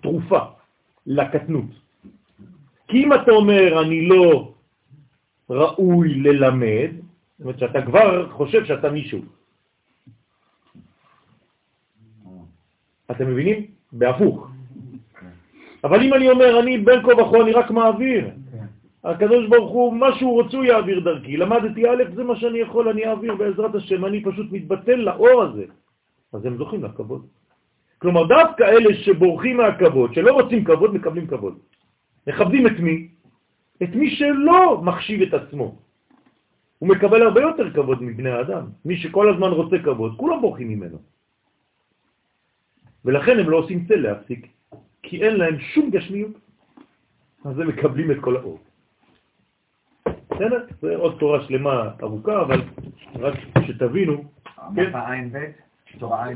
תרופה 0.00 0.40
לקטנות. 1.06 1.70
כי 2.88 3.04
אם 3.04 3.12
אתה 3.12 3.30
אומר, 3.30 3.82
אני 3.82 4.08
לא 4.08 4.52
ראוי 5.50 6.08
ללמד, 6.14 6.90
זאת 6.94 7.40
אומרת 7.40 7.58
שאתה 7.58 7.82
כבר 7.82 8.30
חושב 8.30 8.64
שאתה 8.64 8.90
מישהו. 8.90 9.20
אתם 13.10 13.26
מבינים? 13.30 13.66
בהפוך. 13.92 14.48
אבל 15.84 16.02
אם 16.02 16.14
אני 16.14 16.30
אומר, 16.30 16.60
אני 16.60 16.78
בין 16.78 17.02
כה 17.02 17.22
וכה, 17.22 17.40
אני 17.42 17.52
רק 17.52 17.70
מעביר, 17.70 18.30
הקדוש 19.04 19.48
ברוך 19.48 19.72
הוא, 19.72 19.94
מה 19.94 20.18
שהוא 20.18 20.42
רוצה 20.42 20.56
הוא 20.56 20.64
יעביר 20.64 21.00
דרכי. 21.00 21.36
למדתי 21.36 21.88
א', 21.88 22.02
זה 22.14 22.24
מה 22.24 22.36
שאני 22.36 22.58
יכול, 22.58 22.88
אני 22.88 23.06
אעביר 23.06 23.34
בעזרת 23.34 23.74
השם, 23.74 24.04
אני 24.04 24.24
פשוט 24.24 24.52
מתבטל 24.52 24.94
לאור 24.94 25.42
הזה. 25.42 25.64
אז 26.32 26.46
הם 26.46 26.56
זוכים 26.56 26.84
לכבוד. 26.84 27.26
כלומר, 28.00 28.26
דווקא 28.26 28.64
אלה 28.64 28.94
שבורחים 29.04 29.56
מהכבוד, 29.56 30.14
שלא 30.14 30.32
רוצים 30.32 30.64
כבוד, 30.64 30.94
מקבלים 30.94 31.26
כבוד. 31.26 31.58
מכבדים 32.26 32.66
את 32.66 32.76
מי? 32.80 33.08
את 33.82 33.92
מי 33.94 34.10
שלא 34.10 34.80
מחשיב 34.84 35.22
את 35.22 35.34
עצמו. 35.34 35.76
הוא 36.78 36.88
מקבל 36.88 37.22
הרבה 37.22 37.40
יותר 37.40 37.70
כבוד 37.70 38.02
מבני 38.02 38.30
האדם. 38.30 38.64
מי 38.84 38.96
שכל 38.96 39.34
הזמן 39.34 39.50
רוצה 39.52 39.76
כבוד, 39.84 40.16
כולם 40.16 40.40
בורחים 40.40 40.68
ממנו. 40.68 40.98
ולכן 43.04 43.38
הם 43.38 43.50
לא 43.50 43.56
עושים 43.56 43.84
צל 43.88 44.00
להפסיק, 44.00 44.46
כי 45.02 45.22
אין 45.22 45.36
להם 45.36 45.60
שום 45.60 45.90
גשמיות. 45.90 46.32
אז 47.44 47.58
הם 47.58 47.68
מקבלים 47.68 48.10
את 48.10 48.16
כל 48.20 48.36
האור. 48.36 48.58
בסדר? 50.30 50.66
זה 50.80 50.96
עוד 50.96 51.16
תורה 51.18 51.44
שלמה 51.44 51.90
ארוכה, 52.02 52.40
אבל 52.40 52.60
רק 53.20 53.34
שתבינו. 53.66 54.24
כן? 54.76 54.92
תורה. 55.98 56.26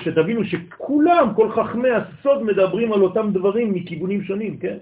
שתבינו 0.00 0.44
שכולם, 0.44 1.34
כל 1.36 1.52
חכמי 1.52 1.88
הסוד 1.90 2.42
מדברים 2.42 2.92
על 2.92 3.02
אותם 3.02 3.32
דברים 3.32 3.72
מכיוונים 3.72 4.22
שונים, 4.22 4.58
כן? 4.58 4.76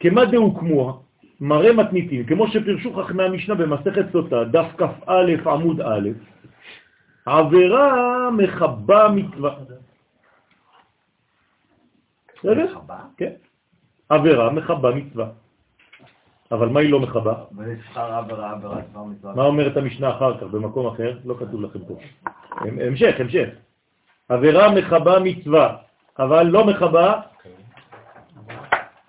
כמה 0.00 0.24
דהוקמו, 0.24 1.02
מראה 1.40 1.72
מתניתים, 1.72 2.26
כמו 2.26 2.48
שפרשו 2.48 2.92
חכמי 2.92 3.22
המשנה 3.22 3.54
במסכת 3.54 4.12
סוטה, 4.12 4.44
דף 4.44 4.66
כ"א 4.76 5.50
עמוד 5.50 5.80
א', 5.80 6.08
עבירה 7.26 8.30
מחבה 8.30 9.08
מצווה. 9.14 9.54
בסדר? 12.38 12.74
כן. 13.16 13.32
עבירה 14.10 14.50
מחבה 14.50 14.90
מצווה. 14.94 15.26
אבל 16.52 16.68
מה 16.68 16.80
היא 16.80 16.90
לא 16.90 17.00
מחבה? 17.00 17.34
מה 19.34 19.42
אומרת 19.42 19.76
המשנה 19.76 20.16
אחר 20.16 20.38
כך, 20.38 20.42
במקום 20.42 20.86
אחר? 20.86 21.18
לא 21.24 21.34
כתוב 21.38 21.60
לכם 21.60 21.78
פה. 21.84 21.94
המשך, 22.60 23.14
המשך. 23.18 23.48
עבירה 24.28 24.74
מחבה 24.74 25.18
מצווה, 25.24 25.76
אבל 26.18 26.46
לא 26.46 26.66
מחבה... 26.66 27.20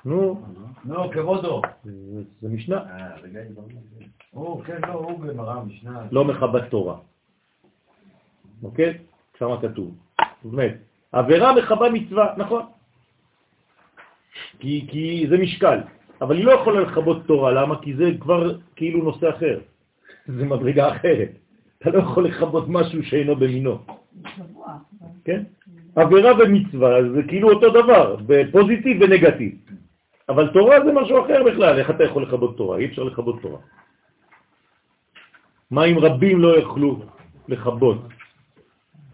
נו. 0.06 0.42
נו, 0.86 1.12
כבודו. 1.12 1.62
זה 2.42 2.50
משנה. 2.50 2.84
כן, 4.66 4.78
לא, 4.88 5.08
גמרא, 5.28 5.64
משנה. 5.64 6.02
לא 6.12 6.26
מחבת 6.26 6.70
תורה. 6.70 6.96
אוקיי? 8.64 8.98
שם 9.40 9.50
כתוב. 9.62 9.96
זאת 10.44 10.54
אומרת, 10.54 10.78
עבירה 11.12 11.56
מחבה 11.56 11.90
מצווה, 11.90 12.34
נכון. 12.38 12.66
כי, 14.62 14.86
כי 14.88 15.26
זה 15.30 15.38
משקל. 15.38 15.80
אבל 16.22 16.38
היא 16.38 16.46
לא 16.46 16.52
יכולה 16.52 16.80
לכבות 16.80 17.26
תורה, 17.26 17.52
למה? 17.52 17.82
כי 17.82 17.96
זה 17.96 18.12
כבר 18.20 18.58
כאילו 18.76 19.04
נושא 19.04 19.30
אחר. 19.30 19.60
זה 20.28 20.46
מדרגה 20.46 20.96
אחרת. 20.96 21.32
אתה 21.78 21.90
לא 21.90 22.00
יכול 22.00 22.26
לכבות 22.26 22.66
משהו 22.68 23.04
שאינו 23.04 23.36
במינו. 23.36 23.80
כן? 25.26 25.44
עבירה 25.96 26.32
ומצווה 26.40 26.90
זה 27.16 27.22
כאילו 27.28 27.50
אותו 27.50 27.70
דבר, 27.70 28.16
בפוזיטיב 28.26 28.98
ונגטיב. 29.02 29.52
אבל 30.30 30.48
תורה 30.54 30.86
זה 30.86 30.92
משהו 30.94 31.26
אחר 31.26 31.44
בכלל, 31.44 31.80
איך 31.80 31.90
אתה 31.90 32.04
יכול 32.04 32.24
לכבות 32.24 32.58
תורה? 32.58 32.78
אי 32.78 32.86
אפשר 32.86 33.04
לכבות 33.04 33.42
תורה. 33.42 33.60
מה 35.72 35.86
אם 35.86 35.98
רבים 36.00 36.40
לא 36.40 36.58
יכלו 36.58 37.00
לכבות? 37.48 37.98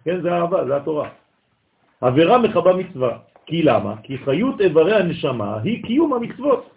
כן, 0.03 0.21
זה 0.21 0.33
אהבה, 0.33 0.65
זה 0.67 0.75
התורה. 0.75 1.09
עבירה 2.01 2.37
מחבה 2.37 2.73
מצווה. 2.73 3.17
כי 3.47 3.63
למה? 3.63 3.95
כי 4.03 4.17
חיות 4.17 4.61
איברי 4.61 4.95
הנשמה 4.95 5.59
היא 5.63 5.83
קיום 5.83 6.13
המצוות. 6.13 6.69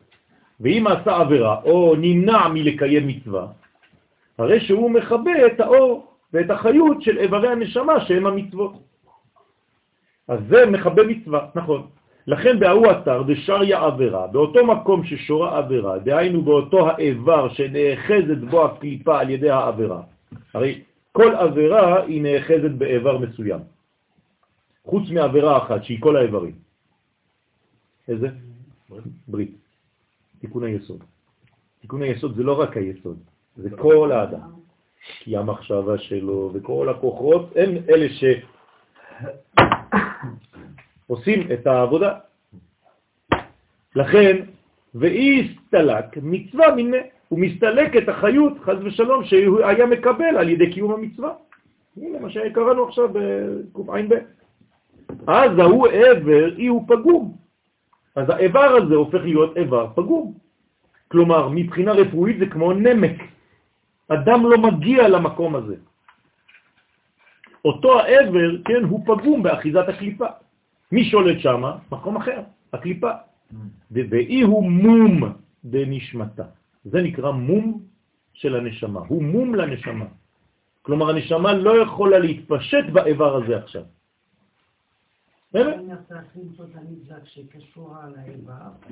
ואם 0.61 0.87
עשה 0.87 1.16
עבירה 1.16 1.61
או 1.64 1.95
נמנע 1.99 2.49
מלקיים 2.49 3.07
מצווה, 3.07 3.47
הרי 4.39 4.61
שהוא 4.61 4.91
מכבה 4.91 5.47
את 5.47 5.61
האור 5.61 6.07
ואת 6.33 6.51
החיות 6.51 7.03
של 7.03 7.18
איברי 7.18 7.49
הנשמה 7.49 8.01
שהם 8.01 8.27
המצוות. 8.27 8.73
אז 10.29 10.39
זה 10.49 10.66
מכבה 10.66 11.03
מצווה, 11.03 11.47
נכון. 11.55 11.87
לכן 12.27 12.59
בהוא 12.61 12.91
אתר 12.91 13.23
דשריה 13.23 13.85
עבירה, 13.85 14.27
באותו 14.27 14.66
מקום 14.66 15.05
ששורה 15.05 15.59
עבירה, 15.59 15.99
דהיינו 15.99 16.43
באותו 16.43 16.89
האיבר 16.89 17.49
שנאחזת 17.49 18.39
בו 18.51 18.64
הקליפה 18.64 19.21
על 19.21 19.31
ידי 19.31 19.51
העבירה. 19.51 20.01
הרי 20.55 20.81
כל 21.12 21.35
עבירה 21.35 22.03
היא 22.03 22.23
נאחזת 22.23 22.71
באיבר 22.71 23.18
מסוים, 23.18 23.61
חוץ 24.91 25.11
מעבירה 25.11 25.59
אחת 25.59 25.84
שהיא 25.84 26.01
כל 26.01 26.16
האיברים. 26.16 26.55
איזה? 28.09 28.28
ברית. 29.28 29.55
תיקון 30.41 30.64
היסוד. 30.64 31.05
תיקון 31.80 32.03
היסוד 32.03 32.36
זה 32.36 32.43
לא 32.43 32.61
רק 32.61 32.76
היסוד, 32.76 33.18
זה 33.57 33.70
כל 33.76 34.12
האדם. 34.12 34.51
כי 35.20 35.36
המחשבה 35.36 35.99
שלו 35.99 36.51
וכל 36.55 36.88
הכוחות 36.88 37.53
הם 37.57 37.70
אלה 37.88 38.07
שעושים 41.07 41.53
את 41.53 41.66
העבודה. 41.66 42.18
לכן, 43.97 44.36
ואי 44.95 45.41
הסתלק 45.41 46.05
מצווה 46.22 46.74
מיני, 46.74 46.97
הוא 47.28 47.38
מסתלק 47.38 47.97
את 47.97 48.09
החיות, 48.09 48.53
חז 48.59 48.76
ושלום, 48.82 49.24
שהוא 49.24 49.61
היה 49.64 49.86
מקבל 49.86 50.36
על 50.38 50.49
ידי 50.49 50.72
קיום 50.72 50.93
המצווה. 50.93 51.34
הנה 51.97 52.18
מה 52.18 52.30
שקראנו 52.30 52.88
עכשיו 52.88 53.09
בק"ע 53.12 54.39
אז 55.27 55.59
ההוא 55.59 55.89
עבר, 55.89 56.57
אי 56.57 56.66
הוא 56.66 56.85
פגום. 56.89 57.37
אז 58.16 58.31
האיבר 58.31 58.68
הזה 58.83 58.95
הופך 58.95 59.21
להיות 59.23 59.57
איבר 59.57 59.87
פגום. 59.95 60.35
כלומר, 61.09 61.49
מבחינה 61.49 61.93
רפואית 61.93 62.39
זה 62.39 62.47
כמו 62.47 62.73
נמק. 62.73 63.23
אדם 64.09 64.47
לא 64.47 64.59
מגיע 64.59 65.09
למקום 65.09 65.57
הזה. 65.57 65.77
אותו 67.64 68.01
העבר, 68.01 68.62
כן, 68.64 68.85
הוא 68.85 69.01
פגום 69.07 69.43
באחיזת 69.43 69.89
הקליפה. 69.89 70.27
מי 70.93 71.05
שולט 71.05 71.41
שם? 71.41 71.62
מקום 71.93 72.16
אחר, 72.16 72.41
הקליפה. 72.73 73.11
ואי 73.91 74.41
הוא 74.43 74.71
מום 74.71 75.33
בנשמתה. 75.64 76.45
זה 76.85 77.03
נקרא 77.03 77.31
מום 77.31 77.83
של 78.33 78.57
הנשמה. 78.57 79.01
הוא 79.09 79.23
מום 79.23 79.55
לנשמה. 79.55 80.05
כלומר, 80.83 81.11
הנשמה 81.11 81.53
לא 81.53 81.83
יכולה 81.83 82.18
להתפשט 82.18 82.85
באיבר 82.93 83.37
הזה 83.37 83.57
עכשיו. 83.57 83.83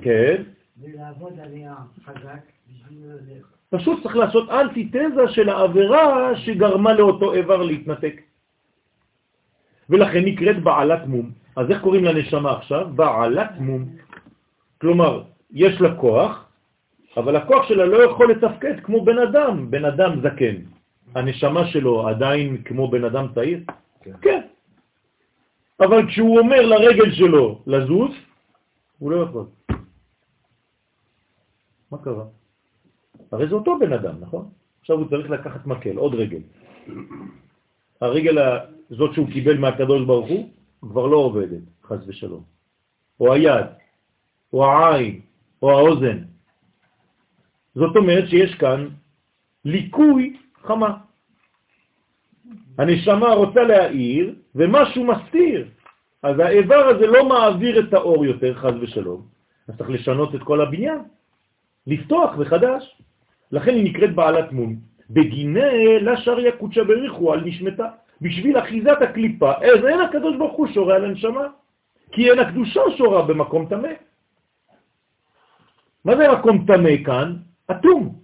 כן. 0.01 0.43
ולעבוד 0.81 1.39
עליה 1.39 1.75
חזק 2.05 2.41
פשוט 3.69 4.03
צריך 4.03 4.15
לעשות 4.15 4.49
אנטיתזה 4.49 5.27
של 5.27 5.49
העבירה 5.49 6.35
שגרמה 6.35 6.93
לאותו 6.93 7.33
איבר 7.33 7.61
להתנתק. 7.61 8.21
ולכן 9.89 10.25
נקראת 10.25 10.63
בעלת 10.63 11.07
מום. 11.07 11.31
אז 11.55 11.71
איך 11.71 11.81
קוראים 11.81 12.03
לנשמה 12.03 12.57
עכשיו? 12.57 12.87
בעלת 12.95 13.51
מום. 13.59 13.85
כלומר, 14.81 15.23
יש 15.51 15.81
לה 15.81 15.95
כוח, 15.95 16.45
אבל 17.17 17.35
הכוח 17.35 17.67
שלה 17.67 17.85
לא 17.85 18.03
יכול 18.03 18.31
לתפקד 18.31 18.79
כמו 18.83 19.05
בן 19.05 19.17
אדם, 19.19 19.71
בן 19.71 19.85
אדם 19.85 20.21
זקן. 20.21 20.55
הנשמה 21.15 21.67
שלו 21.67 22.07
עדיין 22.07 22.61
כמו 22.65 22.87
בן 22.87 23.03
אדם 23.03 23.25
צעיר? 23.35 23.59
כן. 24.01 24.11
כן. 24.21 24.41
אבל 25.79 26.07
כשהוא 26.07 26.39
אומר 26.39 26.61
לרגל 26.65 27.11
שלו 27.11 27.61
לזוז, 27.67 28.11
הוא 28.99 29.11
לא 29.11 29.23
יכול. 29.23 29.45
מה 31.91 31.97
קרה? 31.97 32.25
הרי 33.31 33.47
זה 33.47 33.55
אותו 33.55 33.79
בן 33.79 33.93
אדם, 33.93 34.15
נכון? 34.19 34.49
עכשיו 34.81 34.97
הוא 34.97 35.09
צריך 35.09 35.29
לקחת 35.29 35.65
מקל, 35.65 35.97
עוד 35.97 36.15
רגל. 36.15 36.41
הרגל 38.01 38.37
הזאת 38.91 39.13
שהוא 39.13 39.27
קיבל 39.31 39.57
מהקדוש 39.57 40.05
ברוך 40.05 40.29
הוא 40.29 40.49
כבר 40.81 41.07
לא 41.07 41.17
עובדת, 41.17 41.63
חס 41.83 41.99
ושלום. 42.07 42.43
או 43.19 43.33
היד, 43.33 43.65
או 44.53 44.65
העין, 44.65 45.21
או 45.61 45.71
האוזן. 45.71 46.19
זאת 47.75 47.95
אומרת 47.95 48.29
שיש 48.29 48.55
כאן 48.55 48.89
ליקוי 49.65 50.37
חמה. 50.63 51.08
הנשמה 52.77 53.33
רוצה 53.33 53.63
להאיר, 53.63 54.35
ומשהו 54.55 55.03
מסתיר. 55.03 55.67
אז 56.23 56.39
האיבר 56.39 56.87
הזה 56.87 57.07
לא 57.07 57.29
מעביר 57.29 57.79
את 57.79 57.93
האור 57.93 58.25
יותר, 58.25 58.53
חז 58.53 58.73
ושלום. 58.81 59.21
אז 59.67 59.77
צריך 59.77 59.89
לשנות 59.89 60.35
את 60.35 60.43
כל 60.43 60.61
הבניין, 60.61 60.99
לפתוח 61.87 62.35
מחדש. 62.37 63.01
לכן 63.51 63.73
היא 63.75 63.83
נקראת 63.83 64.15
בעלת 64.15 64.51
מום. 64.51 64.75
בגיני 65.09 65.99
לשריה 66.01 66.51
קודשה 66.51 66.83
בריחו 66.83 67.33
על 67.33 67.41
נשמתה. 67.45 67.87
בשביל 68.21 68.59
אחיזת 68.59 69.01
הקליפה, 69.01 69.51
אז 69.51 69.85
אין 69.85 69.99
הקדוש 70.01 70.35
ברוך 70.37 70.57
הוא 70.57 70.67
שורה 70.67 70.95
על 70.95 71.05
הנשמה. 71.05 71.47
כי 72.11 72.31
אין 72.31 72.39
הקדושה 72.39 72.81
שורה 72.97 73.21
במקום 73.21 73.65
תמה. 73.65 73.93
מה 76.05 76.17
זה 76.17 76.31
מקום 76.39 76.65
תמה 76.67 76.89
כאן? 77.05 77.35
אטום. 77.71 78.18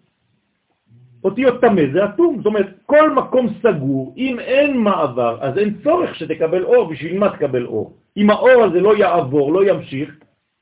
אותיות 1.25 1.61
תמה 1.61 1.81
זה 1.93 2.05
אטום, 2.05 2.37
זאת 2.37 2.45
אומרת, 2.45 2.67
כל 2.85 3.11
מקום 3.11 3.47
סגור, 3.61 4.13
אם 4.17 4.39
אין 4.39 4.77
מעבר, 4.77 5.37
אז 5.41 5.57
אין 5.57 5.77
צורך 5.83 6.15
שתקבל 6.15 6.63
אור, 6.63 6.89
בשביל 6.89 7.19
מה 7.19 7.29
תקבל 7.29 7.65
אור? 7.65 7.93
אם 8.17 8.29
האור 8.29 8.63
הזה 8.63 8.79
לא 8.81 8.97
יעבור, 8.97 9.53
לא 9.53 9.69
ימשיך, 9.69 10.09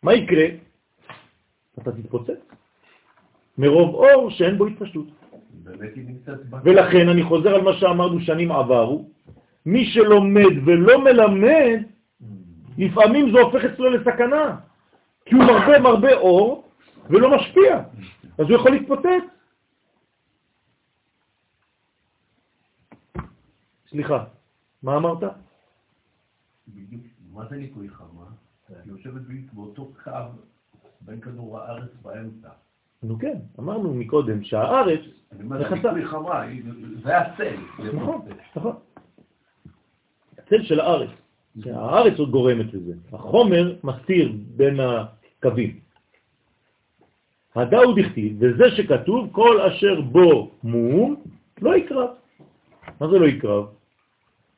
מה 0.04 0.14
יקרה? 0.14 0.46
אתה 1.80 1.92
תתפוצץ. 1.92 2.40
מרוב 3.58 3.96
אור 3.96 4.30
שאין 4.30 4.58
בו 4.58 4.68
התפשטות. 4.68 5.06
ולכן 6.64 7.10
אני 7.10 7.24
חוזר 7.24 7.56
על 7.56 7.62
מה 7.62 7.74
שאמרנו 7.74 8.20
שנים 8.20 8.52
עברו, 8.52 9.06
מי 9.66 9.86
שלומד 9.86 10.54
ולא 10.66 11.04
מלמד, 11.04 11.80
לפעמים 12.78 13.32
זה 13.32 13.40
הופך 13.40 13.66
אצלו 13.66 13.90
לסכנה, 13.90 14.56
כי 15.26 15.36
הוא 15.36 15.44
מרבה 15.44 15.80
מרבה 15.80 16.14
אור 16.14 16.64
ולא 17.10 17.36
משפיע, 17.36 17.82
אז 18.38 18.46
הוא 18.50 18.56
יכול 18.56 18.72
להתפוצץ. 18.72 19.26
סליחה, 23.94 24.24
מה 24.84 24.98
אמרת? 24.98 25.24
בדיוק, 26.68 27.02
מה 27.34 27.46
זה 27.50 27.56
ניקוי 27.56 27.90
חמה? 27.90 28.26
היא 28.70 28.78
יושבת 28.86 29.22
באותו 29.54 29.92
קו 30.04 30.12
בין 31.02 31.22
כדור 31.22 31.60
הארץ 31.60 31.90
באמצע. 32.02 32.50
נו 33.04 33.20
כן, 33.20 33.38
אמרנו 33.60 33.94
מקודם 33.94 34.44
שהארץ 34.44 35.00
אני 35.32 35.44
אומר, 35.44 35.74
ניקוי 35.74 36.06
חמה, 36.06 36.44
זה 37.04 37.18
הצל. 37.18 37.56
נכון, 37.94 38.22
נכון. 38.56 38.76
הצל 40.38 40.64
של 40.64 40.80
הארץ. 40.80 41.10
הארץ 41.66 42.20
עוד 42.20 42.32
גורמת 42.32 42.74
לזה. 42.74 42.94
החומר 43.14 43.76
מסתיר 43.84 44.32
בין 44.56 44.80
הקווים. 44.80 45.80
הדאו 47.56 47.94
דכתיב, 47.96 48.38
וזה 48.40 48.64
שכתוב, 48.76 49.30
כל 49.32 49.62
אשר 49.62 50.02
בו 50.02 50.52
מום, 50.64 51.24
לא 51.62 51.76
יקרב. 51.76 52.10
מה 53.00 53.08
זה 53.08 53.20
לא 53.20 53.26
יקרב? 53.26 53.66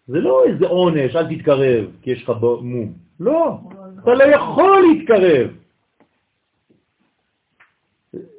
זה 0.08 0.20
לא 0.20 0.46
איזה 0.46 0.68
עונש, 0.68 1.16
אל 1.16 1.36
תתקרב, 1.36 1.86
כי 2.02 2.12
יש 2.12 2.24
לך 2.24 2.32
מום. 2.62 2.94
לא, 3.20 3.58
אתה 4.04 4.14
לא 4.14 4.24
יכול 4.24 4.82
להתקרב. 4.82 5.50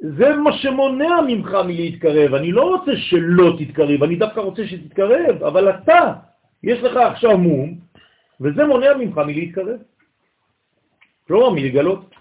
זה 0.00 0.36
מה 0.36 0.52
שמונע 0.52 1.20
ממך 1.26 1.56
מלהתקרב. 1.66 2.34
אני 2.34 2.52
לא 2.52 2.62
רוצה 2.62 2.96
שלא 2.96 3.56
תתקרב, 3.58 4.02
אני 4.02 4.16
דווקא 4.16 4.40
רוצה 4.40 4.66
שתתקרב, 4.66 5.42
אבל 5.42 5.70
אתה, 5.70 6.12
יש 6.62 6.78
לך 6.82 6.96
עכשיו 6.96 7.38
מום, 7.38 7.78
וזה 8.40 8.64
מונע 8.64 8.94
ממך 8.94 9.18
מלהתקרב. 9.18 9.78
כלומר, 11.26 11.50
מלגלות. 11.50 12.15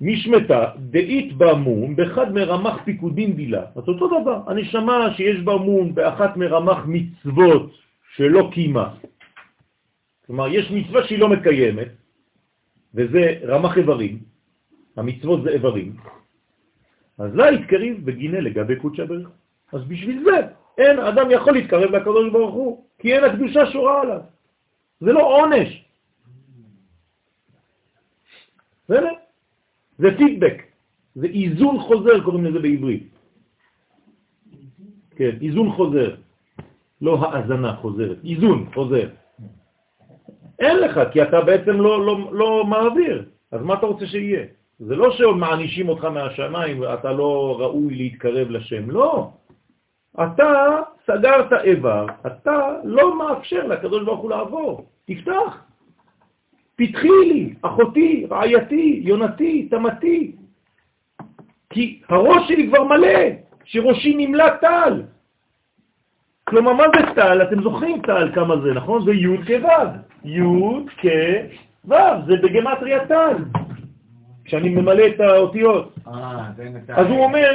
משמתה 0.00 0.70
דאית 0.78 1.32
במום 1.36 1.96
באחד 1.96 2.32
מרמח 2.32 2.82
פיקודים 2.84 3.36
בילה. 3.36 3.64
אז 3.74 3.84
אותו 3.88 4.20
דבר, 4.20 4.42
הנשמה 4.46 5.14
שיש 5.16 5.40
בה 5.40 5.54
באחת 5.94 6.36
מרמח 6.36 6.78
מצוות 6.86 7.70
שלא 8.14 8.50
קימה. 8.52 8.94
כלומר, 10.26 10.48
יש 10.48 10.70
מצווה 10.70 11.06
שהיא 11.06 11.18
לא 11.18 11.28
מקיימת, 11.28 11.88
וזה 12.94 13.40
רמח 13.42 13.78
איברים, 13.78 14.18
המצוות 14.96 15.42
זה 15.42 15.50
איברים, 15.50 15.96
אז 17.18 17.34
לה 17.34 17.52
יתקריב 17.52 18.04
בגינה 18.06 18.40
לגבי 18.40 18.76
קודשא 18.76 19.04
בריך. 19.04 19.28
אז 19.72 19.84
בשביל 19.84 20.24
זה 20.24 20.36
אין 20.78 20.98
אדם 20.98 21.30
יכול 21.30 21.52
להתקרב 21.52 21.90
לקדוש 21.90 22.32
ברוך 22.32 22.54
הוא, 22.54 22.84
כי 22.98 23.14
אין 23.14 23.24
הקדושה 23.24 23.66
שורה 23.66 24.00
עליו. 24.00 24.20
זה 25.00 25.12
לא 25.12 25.22
עונש. 25.22 25.84
בסדר? 28.84 29.27
זה 29.98 30.08
פידבק, 30.18 30.62
זה 31.14 31.26
איזון 31.26 31.78
חוזר, 31.78 32.20
קוראים 32.24 32.44
לזה 32.44 32.58
בעברית. 32.58 33.08
כן, 35.16 35.36
איזון 35.42 35.72
חוזר, 35.72 36.14
לא 37.02 37.18
האזנה 37.22 37.76
חוזרת, 37.76 38.16
איזון 38.24 38.68
חוזר. 38.74 39.08
אין 40.58 40.76
לך, 40.78 41.00
כי 41.12 41.22
אתה 41.22 41.40
בעצם 41.40 41.80
לא, 41.80 42.06
לא, 42.06 42.30
לא 42.32 42.64
מעביר, 42.64 43.24
אז 43.52 43.62
מה 43.62 43.74
אתה 43.74 43.86
רוצה 43.86 44.06
שיהיה? 44.06 44.44
זה 44.78 44.96
לא 44.96 45.10
שמענישים 45.10 45.88
אותך 45.88 46.04
מהשמיים 46.04 46.80
ואתה 46.80 47.12
לא 47.12 47.56
ראוי 47.60 47.94
להתקרב 47.94 48.50
לשם, 48.50 48.90
לא. 48.90 49.30
אתה 50.14 50.78
סגרת 51.06 51.52
איבר, 51.52 52.06
אתה 52.26 52.68
לא 52.84 53.18
מאפשר 53.18 53.66
לקדוש 53.66 54.04
ברוך 54.04 54.20
הוא 54.20 54.30
לעבור. 54.30 54.86
תפתח. 55.04 55.67
פתחי 56.78 57.08
לי, 57.28 57.54
אחותי, 57.62 58.26
רעייתי, 58.30 59.00
יונתי, 59.04 59.68
תמתי. 59.70 60.32
כי 61.70 62.00
הראש 62.08 62.48
שלי 62.48 62.68
כבר 62.68 62.84
מלא, 62.84 63.18
שראשי 63.64 64.14
נמלא 64.16 64.48
טל. 64.60 65.02
כלומר, 66.44 66.72
מה 66.72 66.84
זה 66.96 67.14
טל? 67.14 67.42
אתם 67.42 67.62
זוכרים 67.62 68.02
טל 68.02 68.30
כמה 68.34 68.60
זה, 68.60 68.74
נכון? 68.74 69.04
זה 69.04 69.12
י' 69.12 69.36
כו'. 69.46 69.68
י' 70.24 70.40
כו', 71.88 71.94
זה 72.26 72.36
בגמטריה 72.42 73.06
טל. 73.06 73.36
כשאני 74.44 74.68
ממלא 74.68 75.06
את 75.06 75.20
האותיות. 75.20 75.94
אה, 76.08 76.48
אז 76.88 77.06
הוא 77.06 77.24
אומר, 77.24 77.48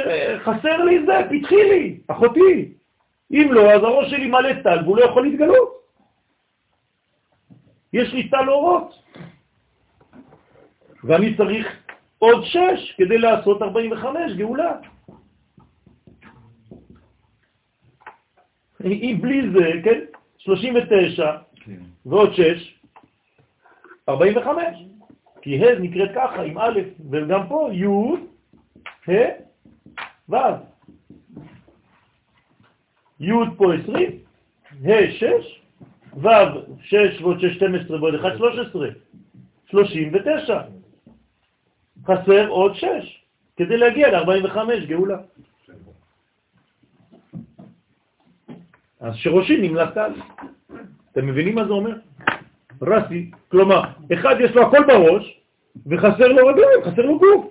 חסר 0.44 0.84
לי 0.84 1.06
זה, 1.06 1.20
פתחי 1.30 1.64
לי, 1.64 1.98
אחותי. 2.08 2.72
אם 3.32 3.48
לא, 3.52 3.72
אז 3.72 3.82
הראש 3.82 4.10
שלי 4.10 4.26
מלא 4.26 4.52
טל 4.62 4.78
והוא 4.84 4.96
לא 4.96 5.04
יכול 5.04 5.22
להתגלות. 5.22 5.73
יש 7.94 8.12
לי 8.12 8.28
טל 8.28 8.50
אורות. 8.50 8.94
ואני 11.04 11.36
צריך 11.36 11.66
עוד 12.18 12.44
שש 12.44 12.94
כדי 12.96 13.18
לעשות 13.18 13.62
45 13.62 14.32
גאולה. 14.36 14.76
אם 18.84 19.18
בלי 19.20 19.50
זה, 19.52 19.70
כן, 19.84 20.00
39 20.38 21.36
כן. 21.54 21.80
ועוד 22.06 22.34
6, 22.34 22.80
45. 24.08 24.64
כי 25.42 25.64
ה' 25.64 25.78
נקראת 25.78 26.10
ככה, 26.14 26.42
עם 26.42 26.58
א', 26.58 26.80
וגם 27.10 27.48
פה 27.48 27.68
י', 27.72 27.86
ה', 29.08 29.30
ו'. 30.28 30.36
י' 33.20 33.32
פה 33.56 33.74
20, 33.74 34.10
ה' 34.84 35.10
6, 35.10 35.63
ו' 36.16 36.28
6 36.82 37.20
ועוד 37.20 37.40
6, 37.40 37.56
12 37.56 38.00
ועוד 38.00 38.14
1, 38.14 38.36
13, 38.36 38.88
39. 39.66 40.60
חסר 42.06 42.48
עוד 42.48 42.74
6 42.74 42.86
כדי 43.56 43.76
להגיע 43.76 44.10
ל-45 44.10 44.86
גאולה. 44.86 45.18
אז 49.00 49.14
שראשי 49.14 49.68
נמלט 49.68 49.96
על. 49.96 50.12
אתם 51.12 51.26
מבינים 51.26 51.54
מה 51.54 51.64
זה 51.64 51.70
אומר? 51.70 51.94
רסי, 52.82 53.30
כלומר, 53.48 53.82
אחד 54.14 54.34
יש 54.40 54.50
לו 54.50 54.62
הכל 54.62 54.84
בראש, 54.86 55.40
וחסר 55.86 56.28
לו 56.28 56.46
רגליים, 56.46 56.84
חסר 56.84 57.02
לו 57.02 57.18
גוף. 57.18 57.46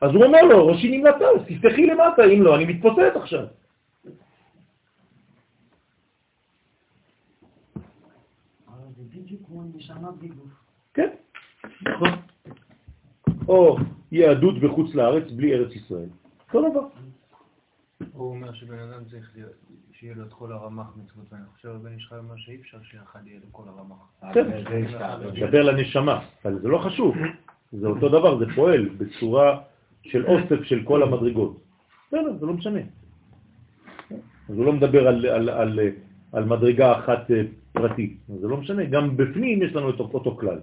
אז 0.00 0.10
הוא 0.10 0.24
אומר 0.24 0.42
לו, 0.42 0.66
ראשי 0.66 0.98
נמלטה, 0.98 1.24
תפתחי 1.46 1.86
למטה, 1.86 2.24
אם 2.24 2.42
לא, 2.42 2.56
אני 2.56 2.64
מתפוצץ 2.64 3.16
עכשיו. 3.16 3.44
כן, 10.94 11.08
נכון. 11.82 12.08
או 13.48 13.76
יהדות 14.12 14.60
בחוץ 14.60 14.94
לארץ 14.94 15.30
בלי 15.30 15.54
ארץ 15.54 15.72
ישראל. 15.72 16.08
אותו 16.54 16.70
דבר. 16.70 16.86
הוא 18.12 18.30
אומר 18.30 18.52
שבן 18.52 18.78
אדם 18.78 19.04
צריך 19.10 19.36
שיהיה 19.92 20.14
לו 20.14 20.24
את 20.24 20.32
כל 20.32 20.52
הרמ"ח 20.52 20.96
מצוות, 20.96 21.32
ואני 21.32 21.44
חושב 21.54 21.68
רבן 21.68 21.92
איש 21.92 22.06
חי 22.06 22.16
אומר 22.16 22.36
שאי 22.36 22.56
אפשר 22.60 22.78
שאחד 22.82 23.20
יהיה 23.26 23.40
לו 23.40 23.52
כל 23.52 23.62
הרמ"ח. 23.66 24.32
כן, 24.34 24.46
מדבר 25.32 25.62
לנשמה, 25.62 26.20
אבל 26.44 26.58
זה 26.58 26.68
לא 26.68 26.78
חשוב, 26.78 27.14
זה 27.72 27.86
אותו 27.86 28.08
דבר, 28.08 28.38
זה 28.38 28.44
פועל 28.54 28.88
בצורה 28.88 29.60
של 30.02 30.26
אוסף 30.26 30.62
של 30.64 30.84
כל 30.84 31.02
המדרגות. 31.02 31.60
בסדר, 32.08 32.36
זה 32.40 32.46
לא 32.46 32.52
משנה. 32.52 32.80
אז 34.48 34.56
הוא 34.56 34.64
לא 34.64 34.72
מדבר 34.72 35.08
על, 35.08 35.80
על, 36.32 36.44
מדרגה 36.44 36.98
אחת 36.98 37.30
אה, 37.30 37.42
פרטית, 37.72 38.16
זה 38.40 38.48
לא 38.48 38.56
משנה, 38.56 38.84
גם 38.84 39.16
בפנים 39.16 39.62
יש 39.62 39.72
לנו 39.72 39.90
את 39.90 40.00
אותו 40.00 40.36
כלל, 40.36 40.58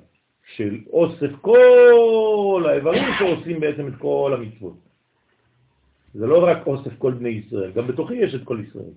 של 0.55 0.77
אוסף 0.89 1.31
כל 1.41 2.65
האיברים 2.69 3.03
שעושים 3.19 3.59
בעצם 3.59 3.87
את 3.87 3.93
כל 3.97 4.33
המצוות. 4.37 4.77
זה 6.13 6.27
לא 6.27 6.43
רק 6.43 6.67
אוסף 6.67 6.97
כל 6.97 7.11
בני 7.11 7.29
ישראל, 7.29 7.71
גם 7.71 7.87
בתוכי 7.87 8.15
יש 8.15 8.35
את 8.35 8.43
כל 8.43 8.59
ישראל. 8.67 8.93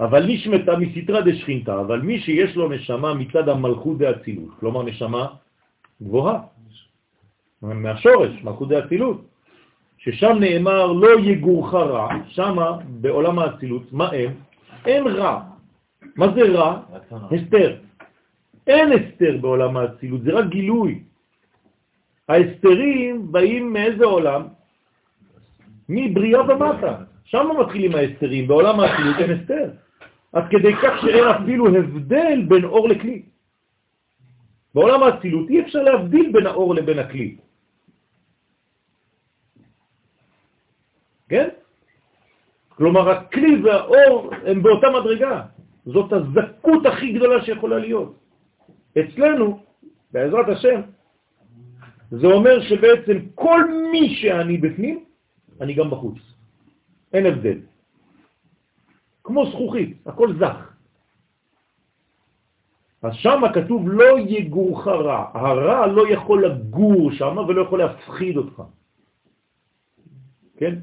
אבל 0.00 0.26
נשמתה 0.26 0.76
מסתרה 0.76 1.20
דשכינתה, 1.20 1.80
אבל 1.80 2.00
מי 2.00 2.20
שיש 2.20 2.56
לו 2.56 2.68
נשמה 2.68 3.14
מצד 3.14 3.48
המלכות 3.48 3.98
דאצילות, 3.98 4.50
כלומר 4.60 4.82
נשמה 4.82 5.26
גבוהה, 6.02 6.40
מהשורש, 7.62 8.42
מלכות 8.44 8.68
דאצילות, 8.68 9.20
ששם 9.98 10.36
נאמר 10.40 10.92
לא 10.92 11.20
יגורך 11.20 11.74
רע, 11.74 12.08
שמה 12.28 12.78
בעולם 13.00 13.38
האצילות, 13.38 13.92
מה 13.92 14.12
אין? 14.12 14.34
אין 14.86 15.06
רע. 15.06 15.42
מה 16.16 16.26
זה 16.34 16.42
רע? 16.42 16.82
הסתר. 17.10 17.76
אין 18.66 18.92
הסתר 18.92 19.36
בעולם 19.40 19.76
האצילות, 19.76 20.22
זה 20.22 20.32
רק 20.32 20.46
גילוי. 20.48 21.02
ההסתרים 22.28 23.32
באים 23.32 23.72
מאיזה 23.72 24.04
עולם? 24.04 24.42
מבריאה 25.88 26.40
ומטה. 26.40 26.94
שם 27.24 27.46
מתחילים 27.60 27.94
ההסתרים, 27.94 28.48
בעולם 28.48 28.80
האצילות 28.80 29.16
אין 29.18 29.30
הסתר. 29.30 29.70
עד 30.32 30.44
כדי 30.50 30.72
כך 30.82 30.92
שאין 31.00 31.24
אפילו 31.24 31.66
הבדל 31.66 32.42
בין 32.48 32.64
אור 32.64 32.88
לכלי. 32.88 33.22
בעולם 34.74 35.02
האצילות 35.02 35.50
אי 35.50 35.60
אפשר 35.60 35.82
להבדיל 35.82 36.32
בין 36.32 36.46
האור 36.46 36.74
לבין 36.74 36.98
הכלי. 36.98 37.36
כן? 41.28 41.48
כלומר, 42.76 43.10
הכלי 43.10 43.62
והאור 43.62 44.30
הם 44.46 44.62
באותה 44.62 44.86
מדרגה. 45.00 45.42
זאת 45.86 46.12
הזכות 46.12 46.86
הכי 46.86 47.12
גדולה 47.12 47.44
שיכולה 47.44 47.78
להיות. 47.78 48.14
אצלנו, 48.98 49.60
בעזרת 50.12 50.48
השם, 50.48 50.80
זה 52.10 52.26
אומר 52.26 52.60
שבעצם 52.60 53.16
כל 53.34 53.60
מי 53.92 54.14
שאני 54.20 54.56
בפנים, 54.58 55.04
אני 55.60 55.74
גם 55.74 55.90
בחוץ. 55.90 56.18
אין 57.12 57.26
הבדל. 57.26 57.58
כמו 59.24 59.46
זכוכית, 59.46 60.06
הכל 60.06 60.28
זך. 60.38 60.72
אז 63.02 63.12
שם 63.14 63.40
כתוב 63.54 63.88
לא 63.88 64.18
יגורך 64.18 64.86
רע. 64.86 65.30
הרע 65.34 65.86
לא 65.86 66.08
יכול 66.08 66.46
לגור 66.46 67.12
שם 67.12 67.36
ולא 67.48 67.62
יכול 67.62 67.78
להפחיד 67.78 68.36
אותך. 68.36 68.62
כן? 70.56 70.74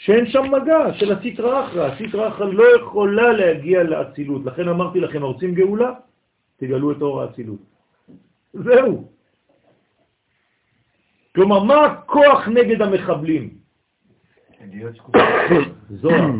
שאין 0.00 0.26
שם 0.30 0.44
מגע 0.48 0.92
של 0.94 1.12
הסטרא 1.12 1.64
אחרא. 1.64 1.86
הסטרא 1.86 2.28
אחרא 2.28 2.46
לא 2.46 2.64
יכולה 2.76 3.32
להגיע 3.32 3.82
לאצילות. 3.82 4.44
לכן 4.44 4.68
אמרתי 4.68 5.00
לכם, 5.00 5.22
רוצים 5.22 5.54
גאולה? 5.54 5.92
תגלו 6.56 6.92
את 6.92 7.02
אור 7.02 7.22
האצילות. 7.22 7.60
זהו. 8.52 9.08
כלומר, 11.34 11.62
מה 11.64 11.84
הכוח 11.84 12.48
נגד 12.48 12.82
המחבלים? 12.82 13.44
זוהר. 16.00 16.32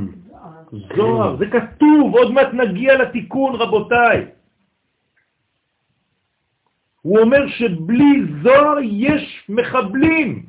זוהר, 0.96 1.36
זה 1.36 1.46
כתוב, 1.46 2.16
עוד 2.16 2.32
מעט 2.32 2.52
נגיע 2.52 2.98
לתיקון, 2.98 3.54
רבותיי. 3.54 4.26
הוא 7.02 7.18
אומר 7.18 7.48
שבלי 7.48 8.12
זוהר 8.42 8.76
יש 8.82 9.44
מחבלים. 9.48 10.46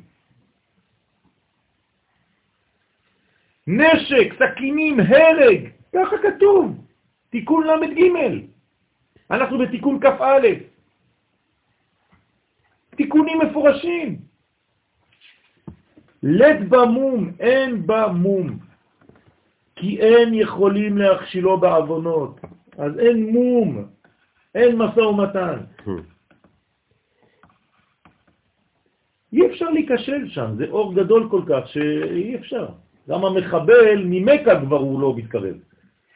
נשק, 3.66 4.34
סכינים, 4.38 5.00
הרג, 5.00 5.68
ככה 5.94 6.16
כתוב, 6.22 6.86
תיקון 7.30 7.66
ל"ג. 7.66 8.00
אנחנו 9.30 9.58
בתיקון 9.58 10.00
כ"א. 10.00 10.48
תיקונים 12.96 13.38
מפורשים. 13.38 14.18
לד 16.22 16.68
במום, 16.68 17.30
אין 17.40 17.86
במום, 17.86 18.58
כי 19.76 20.00
אין 20.00 20.34
יכולים 20.34 20.98
להכשילו 20.98 21.60
בעוונות. 21.60 22.40
אז 22.78 22.98
אין 22.98 23.30
מום, 23.32 23.84
אין 24.54 24.76
מסע 24.76 25.06
ומתן. 25.08 25.58
אי 29.32 29.46
אפשר 29.46 29.70
להיכשל 29.70 30.28
שם, 30.28 30.54
זה 30.56 30.64
אור 30.68 30.94
גדול 30.94 31.28
כל 31.30 31.42
כך 31.48 31.68
שאי 31.68 32.36
אפשר. 32.36 32.68
גם 33.12 33.24
המחבל 33.24 34.02
ממכה 34.04 34.60
כבר 34.60 34.78
הוא 34.78 35.00
לא 35.00 35.14
מתקרב. 35.16 35.54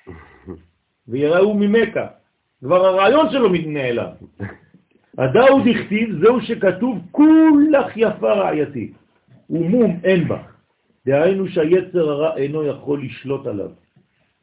ויראו 1.09 1.55
ממכה. 1.55 2.07
כבר 2.64 2.86
הרעיון 2.86 3.30
שלו 3.30 3.49
נעלם. 3.66 4.11
הדאוד 5.18 5.62
הכתיב, 5.66 6.09
זהו 6.20 6.40
שכתוב, 6.40 6.99
כולך 7.11 7.97
יפה 7.97 8.32
רעייתי, 8.32 8.92
ומום 9.51 10.01
אין 10.05 10.28
בה. 10.28 10.38
דהיינו 11.07 11.49
שהיצר 11.49 12.11
הרע 12.11 12.36
אינו 12.36 12.64
יכול 12.64 13.03
לשלוט 13.05 13.47
עליו. 13.47 13.70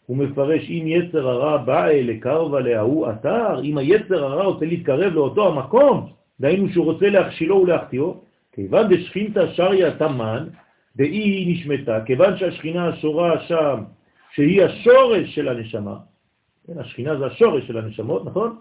הוא 0.06 0.18
מפרש, 0.18 0.70
אם 0.70 0.84
יצר 0.88 1.30
הרע 1.30 1.58
בא 1.58 1.88
אלה 1.88 2.14
קרבה 2.20 2.60
להוא 2.60 3.10
אתר, 3.10 3.64
אם 3.64 3.78
היצר 3.78 4.24
הרע 4.24 4.44
רוצה 4.44 4.66
להתקרב 4.66 5.14
לאותו 5.14 5.48
המקום, 5.48 6.08
דהיינו 6.40 6.70
שהוא 6.70 6.86
רוצה 6.86 7.10
להכשילו 7.10 7.56
ולהחטיאו, 7.56 8.22
כיוון 8.52 8.88
דשכינתא 8.94 9.54
שריה 9.54 9.98
תמן, 9.98 10.48
דאי 10.96 11.54
נשמתה, 11.54 12.00
כיוון 12.06 12.38
שהשכינה 12.38 12.88
השורה 12.88 13.48
שם, 13.48 13.84
שהיא 14.34 14.64
השורש 14.64 15.36
של 15.36 15.48
הנשמה, 15.48 15.98
כן, 16.68 16.80
השכינה 16.80 17.18
זה 17.18 17.26
השורש 17.26 17.68
של 17.68 17.78
הנשמות, 17.78 18.26
נכון? 18.26 18.58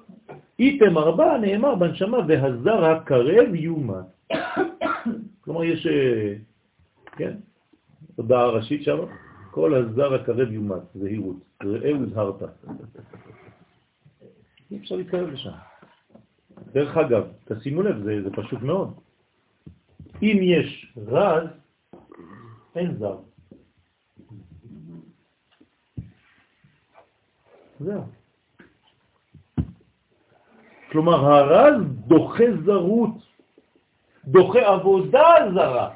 איתם 0.59 0.99
ארבע 0.99 1.39
נאמר 1.39 1.75
בנשמה, 1.75 2.19
והזר 2.29 2.85
הקרב 2.85 3.55
יומת. 3.55 4.33
כלומר, 5.45 5.65
יש, 5.65 5.87
אה, 5.87 6.35
כן, 7.17 7.37
הודעה 8.17 8.47
ראשית 8.47 8.83
שם, 8.83 8.99
כל 9.51 9.75
הזר 9.75 10.15
הקרב 10.15 10.53
יומת, 10.53 10.83
זהירות, 10.95 11.37
ראה 11.63 11.91
וזהרת. 12.01 12.43
אי 14.71 14.77
אפשר 14.79 14.97
להתקרב 14.97 15.29
לשם. 15.29 15.51
דרך 16.73 16.97
אגב, 16.97 17.25
תשימו 17.45 17.83
לב, 17.83 18.03
זה, 18.03 18.23
זה 18.23 18.31
פשוט 18.31 18.63
מאוד. 18.63 18.95
אם 20.23 20.39
יש 20.43 20.93
רז, 21.07 21.49
אין 22.77 22.97
זר. 22.99 23.19
זהו. 27.81 28.03
כלומר, 30.91 31.15
הרז 31.15 31.83
דוחה 32.07 32.45
זרות, 32.65 33.17
דוחה 34.25 34.59
עבודה 34.61 35.25
זרה. 35.55 35.95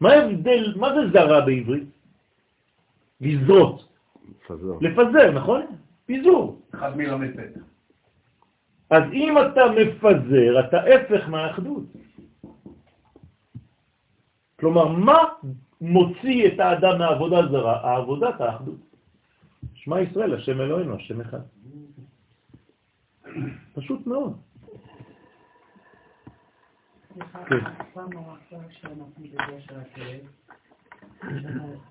מה 0.00 0.10
ההבדל, 0.10 0.74
מה 0.76 0.88
זה 0.94 1.00
זרה 1.12 1.40
בעברית? 1.40 1.88
לזרות. 3.20 3.88
לפזר. 4.50 4.78
לפזר, 4.80 5.30
נכון? 5.32 5.66
פיזור. 6.06 6.60
אחד 6.74 6.96
מלמד 6.96 7.32
פתח. 7.32 7.60
אז 8.90 9.02
אם 9.12 9.34
אתה 9.38 9.60
מפזר, 9.76 10.68
אתה 10.68 10.76
הפך 10.80 11.28
מהאחדות. 11.28 11.84
כלומר, 14.60 14.88
מה 14.88 15.18
מוציא 15.80 16.48
את 16.48 16.60
האדם 16.60 16.98
מהעבודה 16.98 17.36
זרה? 17.50 17.90
העבודת 17.90 18.40
האחדות. 18.40 18.80
שמע 19.74 20.00
ישראל, 20.00 20.34
השם 20.34 20.60
אלוהינו, 20.60 20.94
השם 20.94 21.20
אחד. 21.20 21.40
פשוט 23.74 24.06
מאוד. 24.06 24.36
כן. 27.46 27.64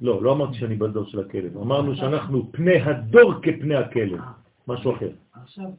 לא, 0.01 0.23
לא 0.23 0.33
אמרתי 0.33 0.57
שאני 0.57 0.75
בדור 0.75 1.05
של 1.05 1.19
הכלב, 1.19 1.57
אמרנו 1.57 1.95
שאנחנו 1.95 2.51
פני 2.51 2.81
הדור 2.81 3.33
כפני 3.41 3.75
הכלב, 3.75 4.19
משהו 4.67 4.95
אחר. 4.95 5.09
עכשיו, 5.33 5.69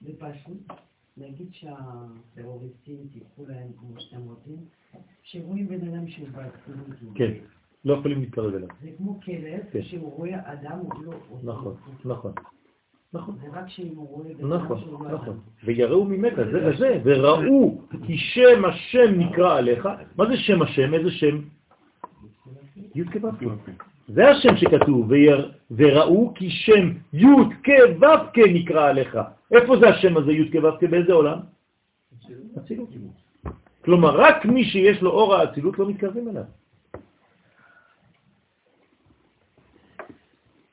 זה 0.00 0.12
פשוט, 0.18 0.72
נגיד 1.16 1.48
שהטרוריסטים 1.50 2.96
תיקחו 3.12 3.46
להם 3.48 3.68
כמו 3.78 4.00
שאתם 4.00 4.22
רוצים, 4.22 4.56
שרואים 5.22 5.68
בן 5.68 5.88
אדם 5.88 6.08
שהוא 6.08 6.28
באקסידנטים. 6.28 7.14
כן, 7.14 7.32
לא 7.84 7.94
יכולים 7.94 8.20
להתקרב 8.20 8.54
אליו. 8.54 8.68
זה 8.82 8.90
כמו 8.98 9.20
כלב, 9.20 9.60
כן. 9.72 9.82
שהוא 9.82 10.12
רואה 10.12 10.52
אדם, 10.52 10.78
הוא 10.78 11.04
לא... 11.04 11.12
נכון, 11.42 11.74
נכון. 12.04 12.32
נכון. 13.12 13.36
זה 13.42 13.46
רק 13.52 13.68
שאם 13.68 13.96
הוא 13.96 14.08
רואה 14.08 14.34
בן 14.34 14.52
אדם 14.52 14.78
שהוא 14.80 15.04
לא 15.04 15.14
נכון. 15.14 15.40
ויראו 15.64 16.04
ממך, 16.04 16.34
זה 16.36 16.68
וזה, 16.68 17.00
וראו 17.04 17.80
כי 18.06 18.18
שם 18.18 18.64
השם 18.64 19.18
נקרא 19.18 19.58
עליך. 19.58 19.88
מה 20.16 20.26
זה 20.26 20.36
שם 20.36 20.62
השם? 20.62 20.94
איזה 20.94 21.10
שם? 21.10 21.40
י' 22.94 23.04
כו' 23.04 23.28
זה 24.08 24.30
השם 24.30 24.56
שכתוב, 24.56 25.12
וראו 25.70 26.32
כי 26.34 26.50
שם 26.50 26.92
י' 27.12 27.26
כו' 27.64 28.42
נקרא 28.54 28.88
עליך. 28.88 29.18
איפה 29.52 29.76
זה 29.80 29.88
השם 29.88 30.16
הזה 30.16 30.32
י' 30.32 30.50
כו' 30.52 30.88
באיזה 30.90 31.12
עולם? 31.12 31.38
אצילות. 32.58 32.88
כלומר, 33.84 34.20
רק 34.20 34.44
מי 34.44 34.64
שיש 34.64 35.02
לו 35.02 35.10
אור 35.10 35.34
האצילות 35.34 35.78
לא 35.78 35.88
מתקרבים 35.88 36.28
אליו. 36.28 36.44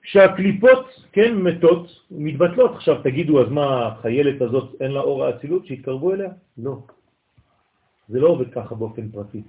שהקליפות, 0.03 0.85
כן, 1.11 1.35
מתות, 1.35 1.87
מתבטלות. 2.11 2.71
עכשיו 2.75 3.03
תגידו, 3.03 3.41
אז 3.41 3.47
מה, 3.49 3.87
החיילת 3.87 4.41
הזאת 4.41 4.75
אין 4.81 4.91
לה 4.91 4.99
אור 4.99 5.25
האצילות, 5.25 5.65
שיתקרבו 5.65 6.13
אליה? 6.13 6.31
לא. 6.57 6.77
זה 8.09 8.19
לא 8.19 8.27
עובד 8.27 8.51
ככה 8.53 8.75
באופן 8.75 9.11
פרטי. 9.11 9.41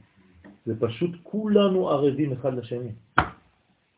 זה 0.66 0.74
פשוט 0.80 1.10
כולנו 1.22 1.90
ערבים 1.90 2.32
אחד 2.32 2.54
לשני. 2.54 2.90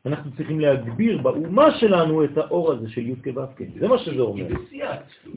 אנחנו 0.07 0.31
צריכים 0.37 0.61
להגביר 0.61 1.23
באומה 1.23 1.79
שלנו 1.79 2.25
את 2.25 2.39
האור 2.39 2.73
הזה 2.73 2.89
של 2.89 3.09
י' 3.09 3.15
כו' 3.25 3.41
זה 3.81 3.89
מה 3.89 3.99
שזה 3.99 4.21
אומר. 4.21 4.47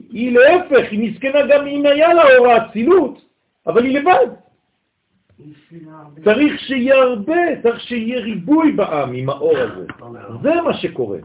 היא 0.10 0.40
להפך, 0.40 0.92
היא 0.92 1.12
מסכנה 1.12 1.40
גם 1.50 1.68
אם 1.68 1.86
היה 1.86 2.14
לה 2.14 2.38
אור 2.38 2.48
האצילות, 2.48 3.26
אבל 3.68 3.86
היא 3.86 4.00
לבד. 4.00 4.28
צריך 6.24 6.60
שיהיה 6.60 6.96
הרבה, 6.96 7.62
צריך 7.64 7.80
שיהיה 7.80 8.20
ריבוי 8.20 8.72
בעם 8.72 9.14
עם 9.14 9.30
האור 9.30 9.58
הזה. 9.58 9.86
זה 10.44 10.62
מה 10.62 10.74
שקורה. 10.74 11.20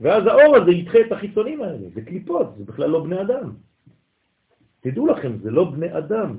ואז 0.00 0.26
האור 0.26 0.56
הזה 0.56 0.70
ידחה 0.70 0.98
את 1.06 1.12
החיצונים 1.12 1.62
האלה, 1.62 1.88
זה 1.94 2.02
קליפות, 2.02 2.54
זה 2.58 2.64
בכלל 2.64 2.90
לא 2.90 3.04
בני 3.04 3.20
אדם. 3.20 3.52
תדעו 4.80 5.06
לכם, 5.06 5.38
זה 5.42 5.50
לא 5.50 5.64
בני 5.64 5.98
אדם. 5.98 6.38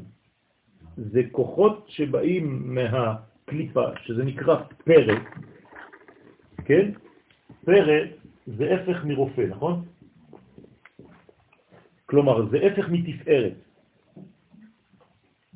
זה 0.97 1.21
כוחות 1.31 1.85
שבאים 1.87 2.75
מהקליפה, 2.75 3.85
שזה 4.01 4.23
נקרא 4.23 4.55
פרא, 4.85 5.15
כן? 6.67 6.91
פרא 7.65 7.99
זה 8.45 8.73
הפך 8.75 9.05
מרופא, 9.05 9.41
נכון? 9.41 9.85
כלומר, 12.05 12.45
זה 12.49 12.57
הפך 12.67 12.89
מתפארת. 12.89 13.53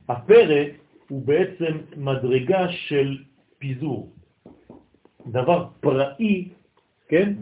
הפרא 0.09 0.63
הוא 1.07 1.25
בעצם 1.25 1.77
מדרגה 1.97 2.67
של 2.71 3.17
פיזור. 3.59 4.11
דבר 5.27 5.67
פראי, 5.79 6.49
כן? 7.07 7.33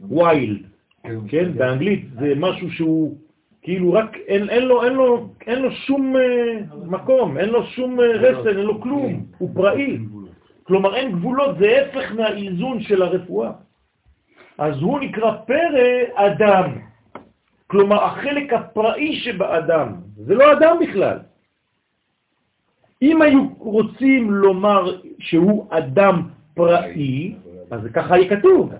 ויילד, 0.00 0.62
כן? 1.28 1.52
באנגלית 1.54 2.04
זה 2.20 2.32
משהו 2.36 2.70
שהוא 2.70 3.16
כאילו 3.62 3.92
רק, 3.92 4.16
אין, 4.16 4.50
אין, 4.50 4.62
לו, 4.62 4.84
אין, 4.84 4.92
לו, 4.92 5.28
אין 5.46 5.62
לו 5.62 5.70
שום 5.72 6.16
uh, 6.16 6.74
מקום, 6.86 7.38
אין 7.38 7.48
לו 7.48 7.66
שום 7.66 8.00
uh, 8.00 8.02
רסן, 8.02 8.48
אין 8.48 8.66
לו 8.66 8.80
כלום, 8.80 9.26
הוא 9.38 9.50
פראי. 9.54 9.98
כלומר 10.68 10.96
אין 10.96 11.12
גבולות, 11.12 11.58
זה 11.58 11.68
הפך 11.82 12.12
מהאיזון 12.12 12.82
של 12.82 13.02
הרפואה. 13.02 13.50
אז 14.58 14.74
הוא 14.76 15.00
נקרא 15.00 15.36
פרא 15.46 15.88
אדם. 16.14 16.78
כלומר, 17.66 18.04
החלק 18.04 18.52
הפראי 18.52 19.16
שבאדם, 19.16 19.94
זה 20.16 20.34
לא 20.34 20.52
אדם 20.52 20.76
בכלל. 20.80 21.18
אם 23.02 23.22
היו 23.22 23.48
רוצים 23.58 24.30
לומר 24.30 25.00
שהוא 25.18 25.66
אדם 25.70 26.28
פראי, 26.54 27.36
אז 27.70 27.80
ככה 27.94 28.18
יהיה 28.18 28.36
כתוב, 28.36 28.72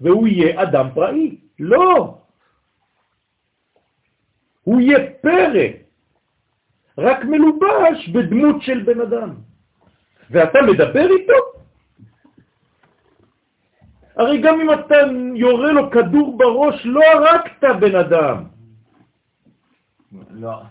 והוא 0.00 0.26
יהיה 0.28 0.62
אדם 0.62 0.88
פראי. 0.94 1.36
לא! 1.58 2.18
הוא 4.62 4.80
יהיה 4.80 5.10
פרא, 5.20 5.66
רק 6.98 7.24
מלובש 7.24 8.08
בדמות 8.08 8.62
של 8.62 8.82
בן 8.82 9.00
אדם. 9.00 9.45
ואתה 10.30 10.58
מדבר 10.62 11.08
איתו? 11.10 11.32
הרי 14.16 14.42
גם 14.42 14.60
אם 14.60 14.70
אתה 14.70 14.94
יורה 15.34 15.72
לו 15.72 15.90
כדור 15.90 16.38
בראש, 16.38 16.86
לא 16.86 17.00
הרגת 17.14 17.80
בן 17.80 17.96
אדם. 17.96 18.44
לא. 20.30 20.62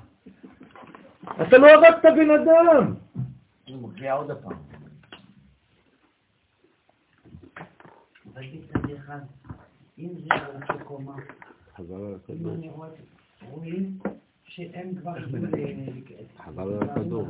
אתה 1.42 1.58
לא 1.58 1.68
הרגת 1.68 2.04
בן 2.04 2.32
אדם. 2.32 2.94
הוא 3.68 3.90
מגיע 3.90 4.14
עוד 4.14 4.32
הפעם. 4.32 4.58
אם 10.00 10.10
זה 10.14 10.36
על 10.70 10.84
קומה, 10.84 11.16
אם 12.30 12.50
אני 12.50 12.70
רואה, 12.70 12.90
רואים 13.50 14.00
שהם 14.56 14.96
כבר 15.02 15.12
חבל 16.38 16.74
על 16.74 16.90
הכדור. 16.90 17.28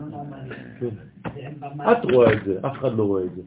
את 1.91 2.05
רואה 2.13 2.33
את 2.33 2.45
זה, 2.45 2.59
אף 2.59 2.77
אחד 2.77 2.93
לא 2.93 3.03
רואה 3.03 3.23
את 3.23 3.35
זה. 3.35 3.41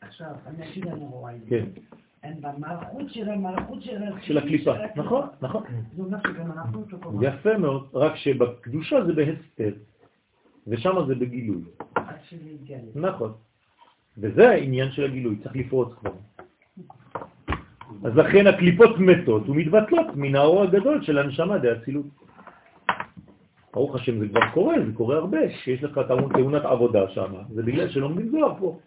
עכשיו, 0.00 0.34
אני 0.46 0.70
אגיד 0.70 0.86
אני 0.86 1.04
רואה 1.10 1.36
את 1.36 1.40
זה. 1.40 1.46
כן, 1.50 1.64
הם 2.22 2.34
במלכות 2.40 3.10
של 3.10 3.28
המלכות 3.28 3.82
של 3.82 4.00
של 4.22 4.38
הקליפה. 4.38 4.72
נכון, 4.96 5.26
נכון. 5.42 5.62
זה 5.96 6.02
אומר 6.02 6.18
שגם 6.22 6.52
אנחנו 6.52 6.80
אותו 6.80 6.98
קומה. 7.00 7.26
יפה 7.26 7.58
מאוד, 7.58 7.88
רק 7.94 8.16
שבקדושה 8.16 9.04
זה 9.04 9.12
בהסתר, 9.12 9.72
ושם 10.66 10.94
זה 11.06 11.14
בגילוי. 11.14 11.62
נכון. 12.94 13.32
וזה 14.18 14.50
העניין 14.50 14.90
של 14.90 15.04
הגילוי, 15.04 15.36
צריך 15.42 15.56
לפרוץ 15.56 15.94
כבר. 15.94 16.12
אז 18.04 18.16
לכן 18.16 18.46
הקליפות 18.46 18.98
מתות 18.98 19.48
ומתבטלות 19.48 20.06
מן 20.14 20.34
האור 20.36 20.62
הגדול 20.62 21.02
של 21.02 21.18
הנשמה 21.18 21.58
דאצילות. 21.58 22.06
ברוך 23.74 23.94
השם 23.94 24.18
זה 24.18 24.28
כבר 24.28 24.40
קורה, 24.54 24.74
זה 24.86 24.92
קורה 24.92 25.16
הרבה, 25.16 25.38
שיש 25.50 25.84
לך 25.84 26.00
תאונת 26.08 26.64
עבודה 26.64 27.08
שם, 27.08 27.32
זה 27.54 27.62
בגלל 27.62 27.88
שלומדים 27.88 28.28
זוהר 28.28 28.54
פה. 28.58 28.78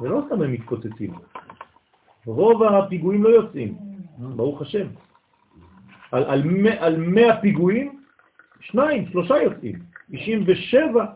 זה 0.00 0.08
לא 0.08 0.22
סתם 0.26 0.42
הם 0.42 0.52
מתקוצצים. 0.52 1.12
רוב 2.26 2.62
הפיגועים 2.62 3.24
לא 3.24 3.28
יוצאים, 3.28 3.74
ברוך 4.18 4.62
השם. 4.62 4.86
על, 6.12 6.24
על, 6.24 6.42
על 6.78 6.96
100 6.96 7.40
פיגועים, 7.40 8.00
שניים, 8.60 9.06
שלושה 9.06 9.36
יוצאים. 9.42 9.78
97 10.12 11.06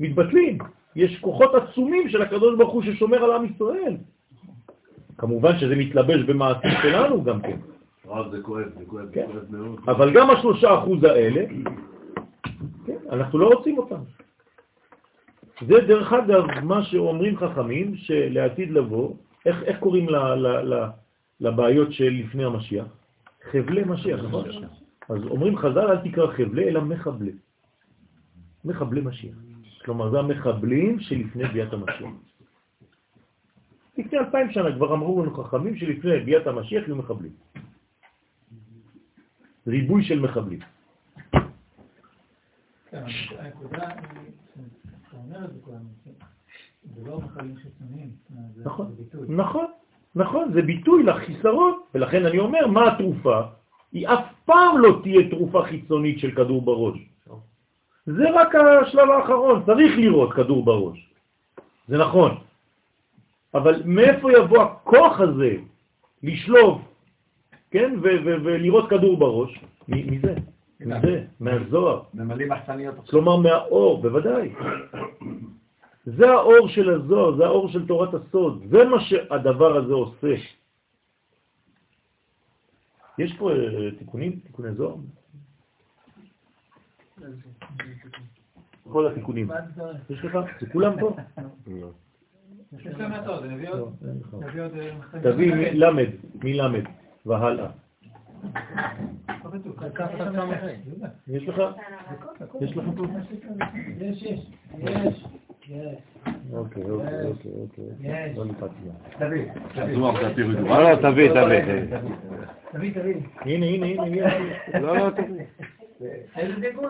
מתבטלים. 0.00 0.58
יש 0.96 1.18
כוחות 1.20 1.54
עצומים 1.54 2.08
של 2.08 2.22
הקדוש 2.22 2.58
ברוך 2.58 2.72
הוא 2.72 2.82
ששומר 2.82 3.24
על 3.24 3.32
עם 3.32 3.44
ישראל. 3.44 3.96
כמובן 5.18 5.58
שזה 5.58 5.76
מתלבש 5.76 6.20
במעשים 6.22 6.70
שלנו 6.82 7.24
גם 7.24 7.42
כן. 7.42 7.56
זה 8.04 8.42
כואב, 8.42 8.68
זה 8.78 8.84
כואב, 8.86 9.04
זה 9.06 9.12
כן. 9.12 9.26
כואב 9.32 9.44
מאוד. 9.50 9.80
אבל 9.88 10.14
גם 10.14 10.30
השלושה 10.30 10.78
אחוז 10.78 11.04
האלה, 11.04 11.44
כן, 12.86 12.96
אנחנו 13.10 13.38
לא 13.38 13.46
רוצים 13.46 13.78
אותם. 13.78 14.00
זה 15.60 15.80
דרך 15.86 16.12
אגב 16.12 16.44
מה 16.62 16.84
שאומרים 16.84 17.36
חכמים, 17.36 17.96
שלעתיד 17.96 18.70
לבוא, 18.70 19.14
איך, 19.46 19.62
איך 19.62 19.78
קוראים 19.78 20.08
ל, 20.08 20.16
ל, 20.16 20.74
ל, 20.74 20.86
לבעיות 21.40 21.92
של 21.92 22.08
לפני 22.08 22.44
המשיח? 22.44 22.86
חבלי 23.50 23.82
משיח, 23.86 24.20
נכון? 24.20 24.44
אז 25.08 25.18
אומרים 25.30 25.58
חז"ל, 25.58 25.78
אל 25.90 26.10
תקרא 26.10 26.26
חבלי, 26.26 26.68
אלא 26.68 26.80
מחבלי. 26.80 27.32
מחבלי 28.64 29.00
משיח. 29.00 29.34
כלומר, 29.84 30.10
זה 30.10 30.18
המחבלים 30.18 31.00
שלפני 31.00 31.44
ביאת 31.44 31.72
המשיח. 31.72 32.10
לפני 33.98 34.18
אלפיים 34.18 34.50
שנה 34.50 34.76
כבר 34.76 34.94
אמרו 34.94 35.22
לנו 35.22 35.34
חכמים 35.44 35.76
שלפני 35.76 36.20
ביאת 36.20 36.46
המשיח 36.46 36.84
יהיו 36.86 36.96
מחבלים. 36.96 37.32
ריבוי 37.32 37.42
של 37.42 37.52
מחבלים. 37.52 37.52
כן, 37.52 37.62
הנקודה 37.88 37.92
היא, 37.92 37.92
אתה 37.94 38.72
אומר 38.72 38.72
את 38.72 38.72
זה 38.72 39.02
כולנו, 39.02 39.32
זה 39.34 39.42
לא 39.42 39.52
מחלים 47.18 47.56
חיצוניים, 47.56 48.10
זה 48.54 48.64
נכון, 48.64 48.86
זה 48.96 49.02
ביטוי. 49.02 49.36
נכון, 49.36 49.66
נכון, 50.14 50.52
זה 50.52 50.62
ביטוי 50.62 51.02
לחיסרון, 51.02 51.80
ולכן 51.94 52.26
אני 52.26 52.38
אומר, 52.38 52.66
מה 52.66 52.92
התרופה? 52.92 53.40
היא 53.92 54.08
אף 54.08 54.24
פעם 54.44 54.78
לא 54.78 55.00
תהיה 55.02 55.30
תרופה 55.30 55.62
חיצונית 55.68 56.18
של 56.18 56.30
כדור 56.30 56.62
בראש. 56.62 56.98
זה 58.06 58.30
רק 58.34 58.54
השלב 58.54 59.10
האחרון, 59.10 59.62
צריך 59.66 59.98
לראות 59.98 60.32
כדור 60.32 60.64
בראש. 60.64 61.10
זה 61.88 61.98
נכון. 61.98 62.36
אבל 63.54 63.82
מאיפה 63.84 64.32
יבוא 64.32 64.62
הכוח 64.62 65.20
הזה 65.20 65.56
לשלוב, 66.22 66.82
כן, 67.74 67.94
ולראות 68.44 68.90
כדור 68.90 69.16
בראש? 69.16 69.64
מ- 69.88 70.10
מזה, 70.12 70.34
מזה, 70.80 71.24
מהזוהר. 71.40 72.02
ממלאים 72.14 72.48
מחסניות. 72.48 72.94
כלומר 73.10 73.36
מהאור, 73.36 74.02
בוודאי. 74.02 74.52
זה 76.04 76.30
האור 76.30 76.68
של 76.68 76.90
הזוהר, 76.90 77.36
זה 77.36 77.44
האור 77.44 77.68
של 77.68 77.86
תורת 77.86 78.14
הסוד, 78.14 78.62
זה 78.70 78.84
מה 78.84 79.00
שהדבר 79.00 79.76
הזה 79.76 79.92
עושה. 79.92 80.34
יש 83.18 83.36
פה 83.38 83.50
אה, 83.52 83.90
תיקונים, 83.98 84.40
תיקוני 84.46 84.74
זוהר? 84.74 84.96
כל 88.92 89.06
התיקונים. 89.06 89.48
יש 90.10 90.24
לך? 90.24 90.38
זה 90.60 90.66
כולם 90.72 91.00
פה? 91.00 91.16
לא. 91.66 91.90
תביא 94.40 94.62
עוד 94.62 94.72
אה. 94.74 95.20
תביא 95.22 95.54
מלמד, 95.54 96.08
מלמד 96.44 96.84
והלאה. 97.26 97.66
לא. 99.44 99.54
יש 101.28 101.48
לך? 101.48 101.62
יש 102.60 102.76
לך 102.76 102.84
פה? 102.96 103.02
יש, 104.00 104.22
יש, 104.22 104.40
יש, 104.78 105.24
יש, 105.68 105.94
אוקיי, 106.52 106.82
אוקיי, 106.90 107.26
אוקיי, 107.26 107.52
אוקיי. 107.60 107.84
יש. 108.00 108.36
לא 108.36 108.44
נפצתי. 108.44 108.88
תביא, 109.18 109.44
תביא. 109.72 109.96
לא, 109.96 110.82
לא, 110.82 110.96
תביא, 110.96 111.30
תביא, 111.30 111.60
תביא. 112.72 112.94
תביא. 112.94 113.14
הנה, 113.40 113.66
הנה, 113.66 113.86
הנה, 113.86 114.02
הנה. 114.02 114.80
לא, 114.80 114.96
לא, 114.96 115.10
תביא. 115.10 115.44
איזה 116.36 116.60
דיבור? 116.60 116.86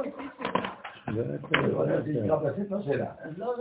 שלה. 2.83 3.07
אז 3.23 3.39
לא 3.39 3.55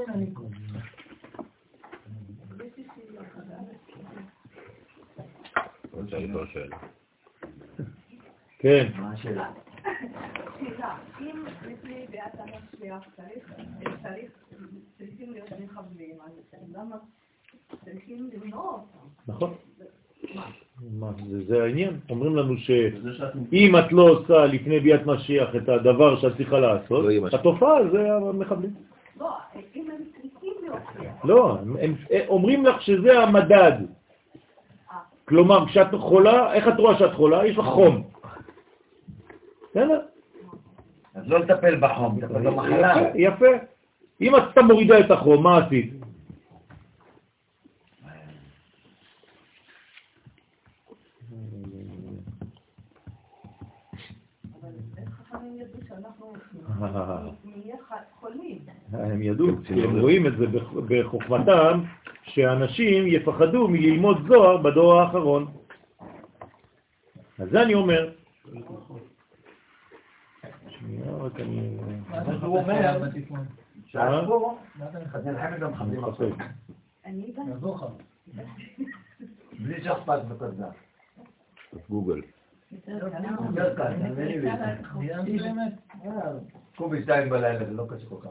מבין 6.18 6.38
אני 6.38 6.69
פה. 6.69 6.69
כן. 8.60 8.88
מה 8.99 9.11
השאלה? 9.11 9.52
סליחה, 10.60 10.98
אם 11.22 11.45
לפני 11.45 12.06
ביאת 12.11 12.34
המשיח 12.40 13.03
צריך, 13.15 13.53
צריך, 14.03 14.31
צריכים 14.98 15.31
להיות 15.31 15.49
מחבלים, 15.64 16.15
אז 16.26 16.31
למה 16.76 16.95
צריכים 17.85 18.30
למנוע 18.34 18.64
אותם? 18.64 19.07
נכון. 19.27 19.53
מה, 20.99 21.11
זה, 21.30 21.45
זה 21.45 21.64
העניין. 21.64 21.99
אומרים 22.10 22.35
לנו 22.35 22.57
שאם 22.57 23.76
את 23.80 23.91
לא 23.91 24.10
עושה 24.10 24.45
לפני 24.45 24.80
ביאת 24.80 25.06
משיח 25.06 25.56
את 25.56 25.69
הדבר 25.69 26.19
שאת 26.19 26.38
צריכה 26.38 26.60
לעשות, 26.60 27.06
לא. 27.06 27.27
התופעה 27.27 27.90
זה 27.91 28.14
המחבלים. 28.14 28.73
לא, 29.19 29.38
אם 29.76 29.91
הם 29.91 30.02
צריכים 30.22 30.53
להוכיח. 30.64 31.26
לא, 31.26 31.57
אומרים 32.27 32.65
לך 32.65 32.81
שזה 32.81 33.19
המדד. 33.19 33.72
כלומר, 35.34 35.66
כשאת 35.68 35.88
חולה, 36.00 36.54
איך 36.54 36.68
את 36.68 36.74
רואה 36.78 37.00
שאת 37.00 37.14
חולה? 37.14 37.46
יש 37.48 37.58
לך 37.58 37.66
חום. 37.66 38.04
בסדר? 39.72 40.02
אז 41.16 41.24
לא 41.28 41.40
לטפל 41.40 41.76
בחום, 41.80 42.20
לטפל 42.22 42.42
במחלה. 42.42 42.94
יפה, 43.16 43.46
יפה. 43.46 43.64
אם 44.22 44.36
את 44.36 44.44
סתם 44.52 44.66
מורידה 44.66 45.00
את 45.00 45.12
החום, 45.12 45.44
מה 45.44 45.58
עשית? 45.58 45.94
חולמים? 58.20 58.60
הם 58.94 59.22
ידעו, 59.22 59.48
כי 59.66 59.74
הם 59.84 60.00
רואים 60.00 60.28
את 60.28 60.38
זה 60.38 60.48
בח- 60.48 60.74
בחוכמתם, 60.88 61.80
שאנשים 62.24 63.08
יפחדו 63.08 63.68
מללמוד 63.68 64.18
זוהר 64.28 64.58
בדור 64.58 65.00
האחרון. 65.00 65.52
אז 67.40 67.50
זה 67.50 67.62
אני 67.62 67.74
אומר. 67.74 68.12
שנייה, 70.68 71.12
רק 71.12 71.40
אני... 71.40 71.78
הוא 72.41 72.60
אומר-. 72.60 73.00
בלי 79.60 79.84
שכפ"ץ 79.84 80.22
וכזה. 80.30 80.64
גוגל. 81.90 82.22
יותר 82.72 83.10
קל. 83.10 83.24
יותר 83.50 83.76
קל, 83.76 83.94
תאמיני 83.94 84.40
לי. 84.40 84.50
סיימתי 85.00 85.38
באמת? 85.38 85.74
אה, 86.06 86.10
קומי 86.76 87.02
שתיים 87.02 87.30
בלילה, 87.30 87.66
זה 87.66 87.74
לא 87.74 87.86
קשה 87.90 88.06
כל 88.06 88.16
כך. 88.22 88.30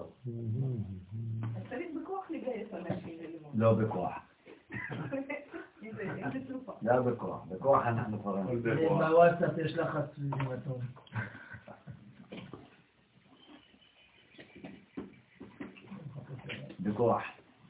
אז 1.57 1.63
צריך 1.69 1.87
בכוח 2.03 2.31
לגייס 2.31 2.69
אנשים. 2.75 3.12
לא 3.55 3.75
בכוח. 3.75 4.13
לא 6.83 7.03
בכוח. 7.03 7.45
בכוח 7.45 7.87
אנחנו 7.87 8.23
כבר... 8.23 8.43
בוואטסאפ 8.89 9.59
יש 9.59 9.73
לחץ 9.73 10.05
סביבי 10.15 10.37
מתון. 10.37 10.81
בכוח. 16.81 17.23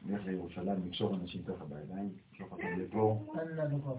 לך 0.07 0.25
לירושלים, 0.25 0.87
לקשור 0.87 1.15
אנשים 1.15 1.43
ככה 1.43 1.65
בידיים, 1.65 2.13
לקשור 2.33 2.49
אותם 2.51 2.79
לפה. 2.79 3.35
אין 3.41 3.49
לנו 3.49 3.83
כוח. 3.83 3.99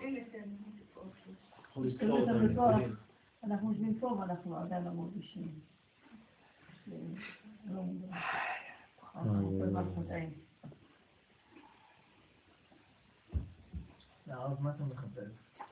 הנה, 0.00 0.20
כן. 0.32 0.48
את 1.78 2.26
זה 2.26 2.48
בכוח. 2.48 2.76
אנחנו 3.44 3.70
יושבים 3.70 3.94
פה 4.00 4.06
ואנחנו 4.06 4.56
עדיין 4.56 4.84
לא 4.84 4.90
מרגישים. 4.90 5.48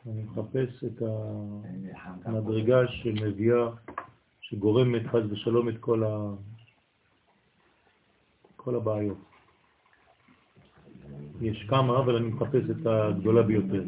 אני 0.07 0.23
מחפש 0.23 0.85
את 0.85 0.99
ככה. 0.99 2.15
המדרגה 2.25 2.89
שמביאה, 2.89 3.69
שגורמת 4.41 5.07
חס 5.07 5.23
ושלום 5.31 5.69
את 5.69 5.75
כל 5.81 6.05
ה... 6.05 6.35
כל 8.57 8.77
הבעיות. 8.77 9.19
יש 11.41 11.67
כמה, 11.69 11.99
אבל 11.99 12.17
אני 12.17 12.29
מחפש 12.29 12.71
את 12.71 12.87
הגדולה 12.87 13.43
ביותר. 13.43 13.85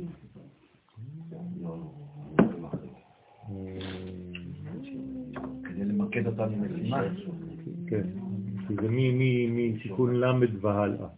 כדי 5.65 5.85
למקד 5.85 6.27
אותנו 6.27 6.57
משימה. 6.57 7.03
כן, 7.89 8.24
זה 8.69 8.89
מ- 8.91 9.19
מ- 9.19 9.57
מתיקון 9.75 10.15
ל' 10.17 10.25
והלאה. 10.61 11.09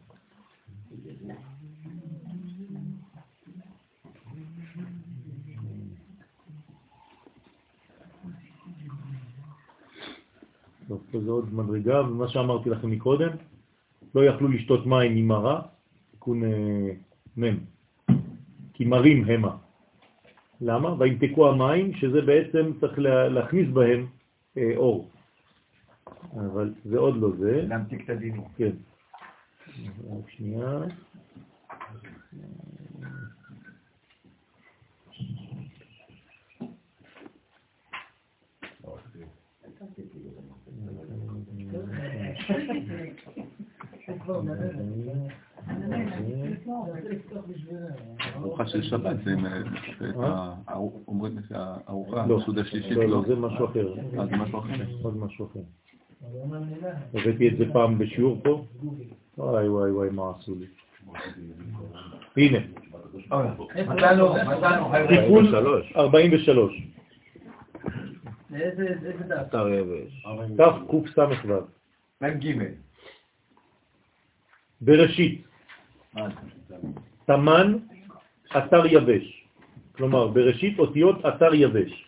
טוב, 10.89 11.02
פה 11.10 11.20
זה 11.20 11.31
עוד 11.31 11.55
מדרגה, 11.55 12.02
ומה 12.02 12.28
שאמרתי 12.28 12.70
לכם 12.70 12.90
מקודם, 12.90 13.28
לא 14.14 14.24
יכלו 14.24 14.48
לשתות 14.48 14.86
מים 14.86 15.16
עם 15.16 15.28
מרה, 15.28 15.60
תיקון 16.10 16.44
אה, 16.44 16.90
מ', 17.36 17.56
כי 18.74 18.85
מרים 18.85 19.24
המה. 19.24 19.56
למה? 20.60 20.94
וימתקו 20.98 21.51
המים, 21.51 21.94
שזה 21.94 22.23
בעצם 22.23 22.73
צריך 22.81 22.98
לה- 22.98 23.28
להכניס 23.28 23.68
בהם 23.73 24.06
אה, 24.56 24.73
אור. 24.77 25.10
אבל 26.37 26.75
זה 26.85 26.99
עוד 26.99 27.17
לא 27.17 27.31
זה. 27.39 27.63
להמתיק 27.69 28.05
את 28.05 28.11
הדינים. 28.11 28.45
כן. 28.57 28.73
רק 30.11 30.31
שנייה. 30.31 30.81
ארוחה 48.37 48.67
של 48.67 48.83
שבת, 48.83 49.17
זה 49.25 49.35
אה, 50.23 50.55
אומרים 51.09 51.39
את 51.39 51.45
הארוחה, 51.51 52.27
לא, 52.27 52.39
הסעודה 52.39 52.61
השלישית, 52.61 52.97
לא, 52.97 53.05
לא. 53.05 53.11
לא, 53.11 53.25
זה 53.29 53.37
משהו 53.37 53.65
אחר. 53.67 53.95
אה, 54.19 54.27
זה 54.27 54.37
משהו 54.37 54.59
אחר. 54.59 54.85
עוד 55.03 55.17
משהו 55.17 55.47
אחר. 55.47 55.61
הבאתי 57.15 57.49
את 57.49 57.57
זה 57.59 57.65
פעם 57.73 57.99
בשיעור 57.99 58.41
פה. 58.45 58.65
וואי 59.39 59.69
וואי 59.69 59.91
וואי, 59.91 60.09
מה 60.11 60.23
עשו 60.39 60.55
לי. 60.55 60.67
הנה. 62.37 62.59
תיקון 65.09 65.55
43. 65.55 65.93
43, 65.97 66.83
לאיזה 68.51 68.89
איזה 68.89 69.13
דף? 70.57 70.75
תקס"ו, 70.89 71.23
מ"ג. 72.21 72.53
בראשית, 74.81 75.45
מה 76.15 76.29
תמן, 77.27 77.77
אתר 78.59 78.87
יבש. 78.87 79.47
כלומר, 79.93 80.29
בראשית 80.29 80.79
אותיות 80.79 81.27
אתר 81.27 81.55
יבש. 81.55 82.06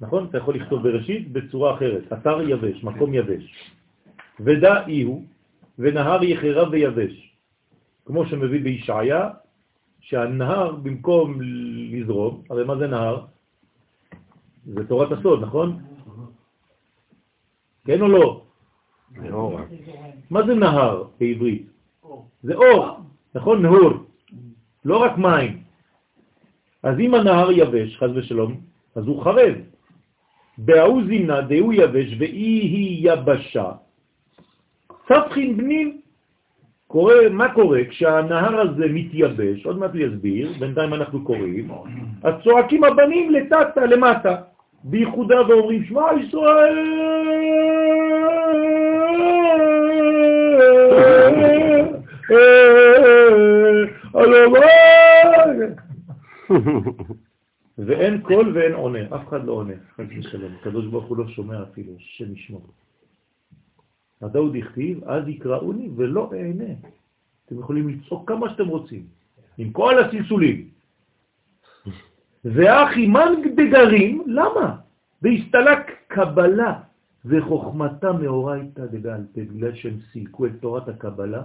נכון? 0.00 0.26
אתה 0.30 0.38
יכול 0.38 0.54
לכתוב 0.54 0.82
בראשית 0.82 1.32
בצורה 1.32 1.74
אחרת. 1.74 2.12
אתר 2.12 2.40
יבש, 2.48 2.84
מקום 2.84 3.14
יבש. 3.14 3.72
ודע 4.40 4.86
אי 4.86 5.02
הוא, 5.02 5.24
ונהר 5.78 6.24
יחרב 6.24 6.68
ויבש. 6.72 7.32
כמו 8.06 8.26
שמביא 8.26 8.62
בישעיה, 8.62 9.30
שהנהר 10.00 10.72
במקום 10.72 11.40
לזרום, 11.92 12.42
הרי 12.50 12.64
מה 12.64 12.76
זה 12.76 12.86
נהר? 12.86 13.24
זה 14.66 14.86
תורת 14.88 15.12
הסוד, 15.12 15.42
נכון? 15.42 15.82
כן 17.84 18.00
או 18.00 18.08
לא? 18.08 18.42
מה 20.30 20.46
זה 20.46 20.54
נהר 20.54 21.04
בעברית? 21.20 21.66
זה 22.42 22.54
אור, 22.54 22.96
נכון? 23.34 23.62
נהור, 23.62 23.90
לא 24.84 24.96
רק 24.96 25.18
מים. 25.18 25.62
אז 26.82 27.00
אם 27.00 27.14
הנהר 27.14 27.52
יבש, 27.52 27.96
חז 27.96 28.10
ושלום, 28.14 28.60
אז 28.94 29.06
הוא 29.06 29.24
חרב. 29.24 29.54
בהוא 30.58 31.02
זימנה 31.06 31.40
דהוא 31.40 31.72
יבש 31.72 32.16
ואי 32.18 32.60
היא 32.72 33.12
יבשה. 33.12 33.70
ספחין 35.08 35.56
בנים. 35.56 36.00
קורה, 36.86 37.14
מה 37.30 37.54
קורה? 37.54 37.84
כשהנהר 37.84 38.60
הזה 38.60 38.86
מתייבש, 38.90 39.66
עוד 39.66 39.78
מעט 39.78 39.90
הוא 39.90 40.00
יסביר, 40.00 40.52
בינתיים 40.58 40.94
אנחנו 40.94 41.24
קוראים, 41.24 41.68
אז 42.22 42.34
צועקים 42.44 42.84
הבנים 42.84 43.30
לטאטה, 43.30 43.86
למטה, 43.86 44.36
בייחודה 44.84 45.48
ואומרים, 45.48 45.84
שמע 45.84 46.06
ישראל, 46.20 46.78
הלוואי. 54.14 54.66
ואין 57.78 58.22
קול 58.22 58.56
ואין 58.56 58.72
עונה, 58.72 59.06
אף 59.16 59.28
אחד 59.28 59.44
לא 59.44 59.52
עונה, 59.52 59.74
חס 59.94 60.04
ושלום. 60.18 60.52
הקדוש 60.60 60.86
ברוך 60.86 61.04
הוא 61.04 61.16
לא 61.16 61.28
שומע 61.28 61.62
אפילו, 61.62 61.92
השם 61.96 62.32
ישמור. 62.32 62.66
אתה 64.26 64.38
עוד 64.38 64.56
הכתיב, 64.56 65.04
אז 65.04 65.28
יקראוני 65.28 65.90
ולא 65.96 66.30
אענה. 66.32 66.74
אתם 67.46 67.58
יכולים 67.58 67.88
לצעוק 67.88 68.28
כמה 68.28 68.50
שאתם 68.50 68.68
רוצים, 68.68 69.06
עם 69.58 69.72
כל 69.72 69.98
הסלסולים. 69.98 70.68
ואחי 72.44 73.06
מנג 73.06 73.46
דגרים, 73.56 74.22
למה? 74.26 74.76
והסתלק 75.22 75.80
קבלה 76.06 76.80
וחוכמתה 77.24 78.12
מאורייתא 78.12 78.86
דבעל 78.86 79.26
פה, 79.34 79.40
בגלל 79.40 79.74
שהם 79.74 79.98
סילקו 80.12 80.46
את 80.46 80.52
תורת 80.60 80.88
הקבלה 80.88 81.42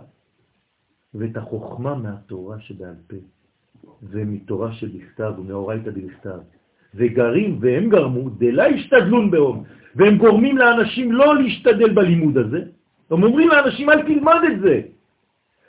ואת 1.13 1.37
החוכמה 1.37 1.95
מהתורה 1.95 2.59
שבעל 2.59 2.95
פה, 3.07 3.15
ומתורה 4.03 4.73
שבכתב 4.73 5.33
ומאורייתא 5.37 5.89
דבכתב. 5.89 6.39
וגרים, 6.95 7.57
והם 7.61 7.89
גרמו, 7.89 8.29
דלה 8.29 8.65
השתדלון 8.65 9.31
באום, 9.31 9.63
והם 9.95 10.17
גורמים 10.17 10.57
לאנשים 10.57 11.11
לא 11.11 11.35
להשתדל 11.35 11.93
בלימוד 11.93 12.37
הזה, 12.37 12.61
הם 13.11 13.23
אומרים 13.23 13.49
לאנשים 13.49 13.89
אל 13.89 14.01
תלמד 14.01 14.41
את 14.51 14.59
זה, 14.59 14.81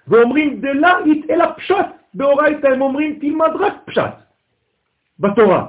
ואומרים 0.09 0.60
דלה 0.60 0.93
אלא 1.30 1.44
פשט, 1.56 1.86
באורייתא 2.14 2.66
הם 2.66 2.82
אומרים 2.82 3.18
תלמד 3.20 3.51
רק 3.60 3.74
פשט 3.84 4.14
בתורה, 5.20 5.66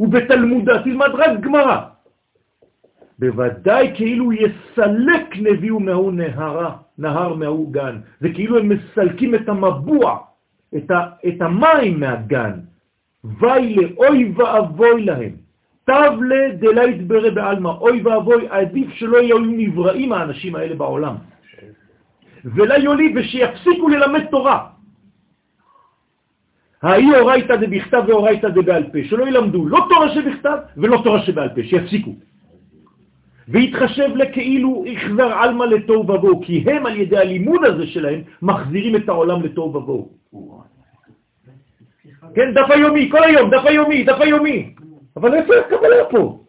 ובתלמודה 0.00 0.82
תלמד 0.82 1.10
רק 1.14 1.40
גמרא. 1.40 1.80
בוודאי 3.18 3.92
כאילו 3.94 4.32
יסלק 4.32 5.36
נביאו 5.36 5.80
מהוא 5.80 6.12
נהרה, 6.12 6.76
נהר 6.98 7.34
מהוא 7.34 7.72
גן. 7.72 7.98
זה 8.20 8.28
כאילו 8.34 8.58
הם 8.58 8.68
מסלקים 8.68 9.34
את 9.34 9.48
המבוע, 9.48 10.18
את, 10.76 10.90
ה, 10.90 11.06
את 11.28 11.42
המים 11.42 12.00
מהגן. 12.00 12.52
וי 13.24 13.74
לאוי 13.74 14.32
ואבוי 14.36 15.04
להם. 15.04 15.32
תב 15.84 16.12
לדלה 16.28 16.84
יתברא 16.84 17.30
בעלמא, 17.30 17.68
אוי 17.68 18.02
ואבוי, 18.02 18.46
עדיף 18.50 18.92
שלא 18.92 19.16
יהיו 19.16 19.38
נבראים 19.38 20.12
האנשים 20.12 20.54
האלה 20.54 20.74
בעולם. 20.74 21.14
ולה 22.44 22.78
יוליד 22.78 23.16
ושיפסיקו 23.16 23.88
ללמד 23.88 24.24
תורה. 24.30 24.66
האי 26.82 27.20
אורייתא 27.20 27.56
דבכתב 27.56 28.02
ואורייתא 28.06 28.48
דבעל 28.48 28.82
פה, 28.92 28.98
שלא 29.04 29.28
ילמדו 29.28 29.68
לא 29.68 29.86
תורה 29.88 30.14
שבכתב 30.14 30.56
ולא 30.76 31.00
תורה 31.04 31.22
שבעל 31.22 31.48
פה, 31.48 31.62
שיפסיקו. 31.62 32.14
והתחשב 33.48 34.10
לכאילו 34.16 34.84
החזר 34.92 35.32
עלמא 35.32 35.64
לתוהו 35.64 36.00
ובוהו, 36.00 36.42
כי 36.42 36.64
הם 36.70 36.86
על 36.86 36.96
ידי 36.96 37.16
הלימוד 37.16 37.64
הזה 37.64 37.86
שלהם 37.86 38.20
מחזירים 38.42 38.96
את 38.96 39.08
העולם 39.08 39.42
לתוהו 39.42 39.74
ובוהו. 39.74 40.17
כן, 42.34 42.54
דף 42.54 42.70
היומי, 42.70 43.08
כל 43.10 43.24
היום, 43.24 43.50
דף 43.50 43.64
היומי, 43.64 44.04
דף 44.04 44.20
היומי. 44.20 44.74
אבל 45.16 45.34
איפה 45.34 45.52
הקבלה 45.56 46.04
פה? 46.10 46.40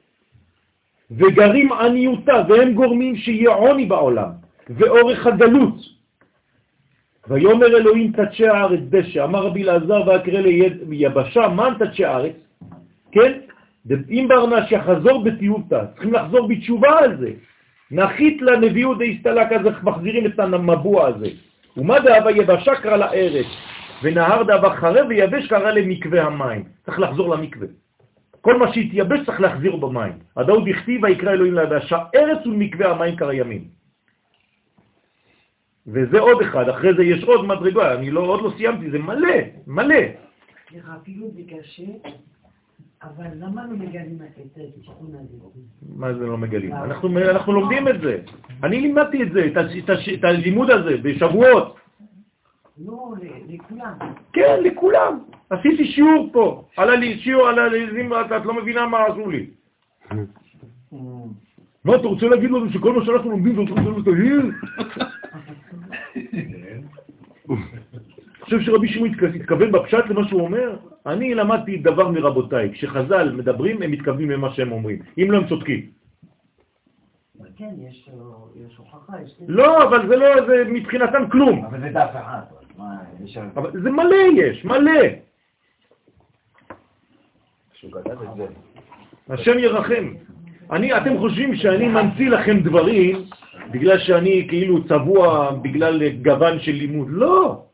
וגרים 1.12 1.74
עניותה, 1.74 2.44
והם 2.50 2.74
גורמים 2.74 3.16
שיהיה 3.16 3.50
עוני 3.50 3.86
בעולם, 3.86 4.30
ואורך 4.70 5.28
הגלות. 5.28 5.76
ויומר 7.28 7.66
אלוהים 7.66 8.12
תדשי 8.12 8.48
הארץ 8.48 8.80
דשא, 8.90 9.24
אמר 9.24 9.46
רבי 9.46 9.64
אלעזר 9.64 10.08
ואקרא 10.08 10.40
ליבשה, 10.90 11.48
מן 11.48 11.74
תדשי 11.80 12.06
הארץ? 12.06 12.36
כן? 13.12 13.40
אם 14.10 14.26
ברנש 14.30 14.72
יחזור 14.72 15.24
בתיובתא, 15.24 15.86
צריכים 15.94 16.14
לחזור 16.14 16.48
בתשובה 16.48 17.00
על 17.00 17.18
זה. 17.18 17.32
נחית 17.92 18.42
לנביאו 18.42 18.94
דהסתלק, 18.96 19.52
אז 19.52 19.62
מחזירים 19.84 20.26
את 20.26 20.40
המבוע 20.40 21.08
הזה. 21.08 21.30
ומה 21.78 22.00
דאבה 22.00 22.32
יבשה 22.32 22.76
קרא 22.76 22.98
לארץ, 22.98 23.46
ונהר 24.04 24.44
דאבה 24.44 24.76
חרב 24.76 25.06
ויבש 25.10 25.48
קרא 25.48 25.72
למקווה 25.72 26.24
המים. 26.24 26.64
צריך 26.86 27.00
לחזור 27.00 27.36
למקווה. 27.36 27.68
כל 28.42 28.58
מה 28.58 28.74
שהתייבש 28.74 29.20
צריך 29.26 29.42
להחזיר 29.42 29.76
במים. 29.76 30.14
הדאוד 30.38 30.68
הכתיב 30.68 31.04
ויקרא 31.04 31.32
אלוהים 31.32 31.56
ליבשה 31.56 31.98
ארץ 32.16 32.46
ולמקווה 32.46 32.92
המים 32.92 33.16
קרא 33.16 33.34
ימים. 33.34 33.64
וזה 35.88 36.20
עוד 36.20 36.42
אחד, 36.42 36.70
אחרי 36.70 36.94
זה 36.94 37.04
יש 37.04 37.24
עוד 37.24 37.46
מדרגה, 37.46 37.94
אני 37.94 38.12
לא, 38.12 38.22
עוד 38.22 38.42
לא 38.42 38.52
סיימתי, 38.58 38.92
זה 38.92 39.00
מלא, 39.00 39.38
מלא. 39.68 39.96
סליחה, 40.70 40.92
אפילו 41.02 41.28
זה 41.32 41.42
קשה, 41.48 41.84
אבל 43.04 43.26
למה 43.36 43.68
לא 43.68 43.74
מגלים 43.74 44.20
את 44.22 44.58
התיקון 44.58 45.12
הזה? 45.16 45.38
מה 45.96 46.14
זה 46.14 46.26
לא 46.26 46.38
מגלים? 46.38 46.74
אנחנו, 46.74 47.20
אנחנו 47.30 47.54
לומדים 47.54 47.88
את 47.88 48.02
זה. 48.02 48.22
אני 48.64 48.82
לימדתי 48.82 49.24
את 49.24 49.32
זה, 49.32 49.46
את, 50.14 50.24
הלימוד 50.24 50.70
הזה, 50.70 50.98
בשבועות. 50.98 51.76
לא, 52.78 53.14
לכולם. 53.50 53.94
כן, 54.34 54.60
לכולם. 54.64 55.20
עשיתי 55.50 55.86
שיעור 55.86 56.30
פה, 56.32 56.64
על 56.78 56.90
הלי, 56.90 57.20
שיעור 57.20 57.48
על 57.48 57.60
הליזים, 57.60 58.14
את 58.14 58.46
לא 58.46 58.54
מבינה 58.54 58.88
מה 58.88 59.06
עשו 59.06 59.30
לי. 59.30 59.50
מה, 61.86 61.96
אתה 61.96 62.08
רוצה 62.08 62.26
להגיד 62.26 62.52
לנו 62.52 62.70
שכל 62.70 62.94
מה 62.94 63.06
שאנחנו 63.06 63.32
לומדים 63.32 63.56
זה 63.56 63.62
אותו 63.62 63.76
דבר 63.76 64.02
תהיר? 64.12 64.52
אני 67.50 68.56
חושב 68.56 68.62
שרבי 68.62 68.88
שמעון 68.88 69.10
התכוון 69.36 69.72
בפשט 69.72 70.06
למה 70.10 70.28
שהוא 70.28 70.42
אומר? 70.42 70.78
אני 71.10 71.36
למדתי 71.36 71.78
דבר 71.78 72.08
מרבותיי, 72.12 72.72
כשחז"ל 72.74 73.32
מדברים 73.32 73.82
הם 73.82 73.92
מתכוונים 73.92 74.30
למה 74.32 74.54
שהם 74.54 74.72
אומרים, 74.72 75.00
אם 75.18 75.32
לא 75.32 75.38
הם 75.38 75.48
צודקים. 75.48 76.00
כן, 77.60 77.76
יש 77.80 78.10
הוכחה, 78.78 79.22
יש... 79.24 79.36
לא, 79.48 79.84
אבל 79.84 80.08
זה 80.08 80.16
לא, 80.16 80.48
זה 80.48 80.64
מבחינתם 80.72 81.30
כלום. 81.30 81.66
אבל 81.66 81.80
זה 81.80 81.90
דף 81.90 82.12
אחד. 82.12 82.42
זה 83.74 83.92
מלא 83.92 84.16
יש, 84.36 84.66
מלא. 84.66 85.02
השם 89.30 89.60
ירחם. 89.60 90.14
אני, 90.72 90.98
אתם 90.98 91.18
חושבים 91.18 91.56
שאני 91.56 91.88
ממציא 91.88 92.30
לכם 92.30 92.60
דברים 92.60 93.16
בגלל 93.72 94.00
שאני 94.00 94.46
כאילו 94.50 94.88
צבוע 94.88 95.52
בגלל 95.52 96.10
גוון 96.10 96.60
של 96.60 96.72
לימוד. 96.72 97.08
לא. 97.10 97.69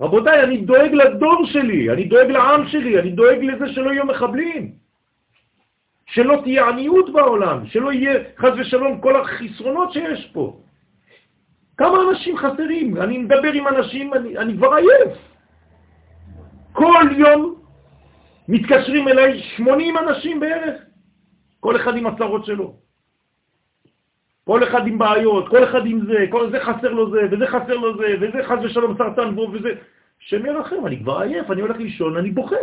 רבותיי, 0.00 0.42
אני 0.42 0.56
דואג 0.56 0.92
לדור 0.92 1.46
שלי, 1.46 1.90
אני 1.90 2.04
דואג 2.04 2.30
לעם 2.30 2.68
שלי, 2.68 2.98
אני 2.98 3.10
דואג 3.10 3.38
לזה 3.42 3.72
שלא 3.72 3.90
יהיו 3.90 4.04
מחבלים. 4.06 4.72
שלא 6.06 6.40
תהיה 6.44 6.68
עניות 6.68 7.12
בעולם, 7.12 7.66
שלא 7.66 7.92
יהיה 7.92 8.14
חז 8.38 8.52
ושלום 8.58 9.00
כל 9.00 9.20
החסרונות 9.20 9.92
שיש 9.92 10.30
פה. 10.32 10.60
כמה 11.76 11.98
אנשים 12.10 12.36
חסרים? 12.36 12.96
אני 12.96 13.18
מדבר 13.18 13.52
עם 13.52 13.68
אנשים, 13.68 14.14
אני, 14.14 14.38
אני 14.38 14.56
כבר 14.56 14.74
עייף. 14.74 15.18
כל 16.72 17.04
יום 17.16 17.54
מתקשרים 18.48 19.08
אליי 19.08 19.40
80 19.56 19.98
אנשים 19.98 20.40
בערך, 20.40 20.82
כל 21.60 21.76
אחד 21.76 21.96
עם 21.96 22.06
הצרות 22.06 22.44
שלו. 22.44 22.87
כל 24.48 24.64
אחד 24.64 24.86
עם 24.86 24.98
בעיות, 24.98 25.48
כל 25.48 25.64
אחד 25.64 25.86
עם 25.86 26.06
זה, 26.06 26.26
כל 26.30 26.50
זה 26.50 26.60
חסר 26.60 26.92
לו 26.92 27.10
זה, 27.10 27.20
וזה 27.30 27.46
חסר 27.46 27.76
לו 27.76 27.96
זה, 27.96 28.06
וזה 28.20 28.38
חס 28.48 28.58
ושלום 28.64 28.96
סרטן 28.98 29.34
בו, 29.34 29.48
וזה... 29.52 29.68
שם 30.18 30.46
ירחם, 30.46 30.86
אני 30.86 30.98
כבר 31.00 31.20
עייף, 31.20 31.50
אני 31.50 31.60
הולך 31.60 31.76
לישון, 31.76 32.16
אני 32.16 32.30
בוכה. 32.30 32.56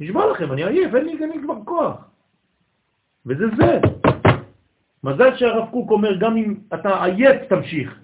נשבע 0.00 0.30
לכם, 0.30 0.52
אני 0.52 0.64
עייף, 0.64 0.94
אין 0.94 1.04
לי, 1.04 1.12
אין 1.20 1.30
לי 1.30 1.42
כבר 1.42 1.54
כוח. 1.64 1.96
וזה 3.26 3.44
זה. 3.56 3.80
מזל 5.04 5.36
שהרב 5.36 5.68
קוק 5.70 5.90
אומר, 5.90 6.16
גם 6.16 6.36
אם 6.36 6.54
אתה 6.74 7.04
עייף, 7.04 7.48
תמשיך. 7.48 7.98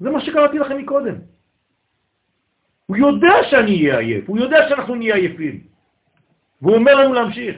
זה 0.00 0.10
מה 0.10 0.20
שקראתי 0.20 0.58
לכם 0.58 0.78
מקודם. 0.78 1.14
הוא 2.86 2.96
יודע 2.96 3.32
שאני 3.50 3.74
אהיה 3.76 3.98
עייף, 3.98 4.28
הוא 4.28 4.38
יודע 4.38 4.68
שאנחנו 4.68 4.94
נהיה 4.94 5.14
עייפים. 5.14 5.60
והוא 6.62 6.74
אומר 6.74 6.94
לנו 6.94 7.14
להמשיך. 7.14 7.56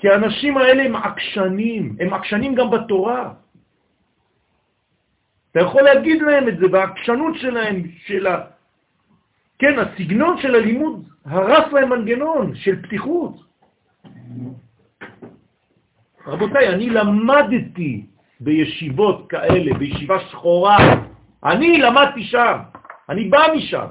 כי 0.00 0.08
האנשים 0.08 0.56
האלה 0.56 0.82
הם 0.82 0.96
עקשנים, 0.96 1.96
הם 2.00 2.14
עקשנים 2.14 2.54
גם 2.54 2.70
בתורה. 2.70 3.32
אתה 5.50 5.60
יכול 5.60 5.82
להגיד 5.82 6.22
להם 6.22 6.48
את 6.48 6.58
זה 6.58 6.68
בעקשנות 6.68 7.34
שלהם, 7.36 7.82
של 8.06 8.26
ה... 8.26 8.40
כן, 9.58 9.78
הסגנון 9.78 10.38
של 10.40 10.54
הלימוד 10.54 11.08
הרס 11.24 11.72
להם 11.72 11.88
מנגנון 11.90 12.54
של 12.54 12.82
פתיחות. 12.82 13.34
רבותיי, 16.26 16.68
אני 16.68 16.90
למדתי 16.90 18.06
בישיבות 18.40 19.26
כאלה, 19.28 19.78
בישיבה 19.78 20.20
שחורה, 20.20 20.78
אני 21.44 21.78
למדתי 21.78 22.22
שם, 22.24 22.56
אני 23.08 23.24
בא 23.28 23.46
משם. 23.56 23.86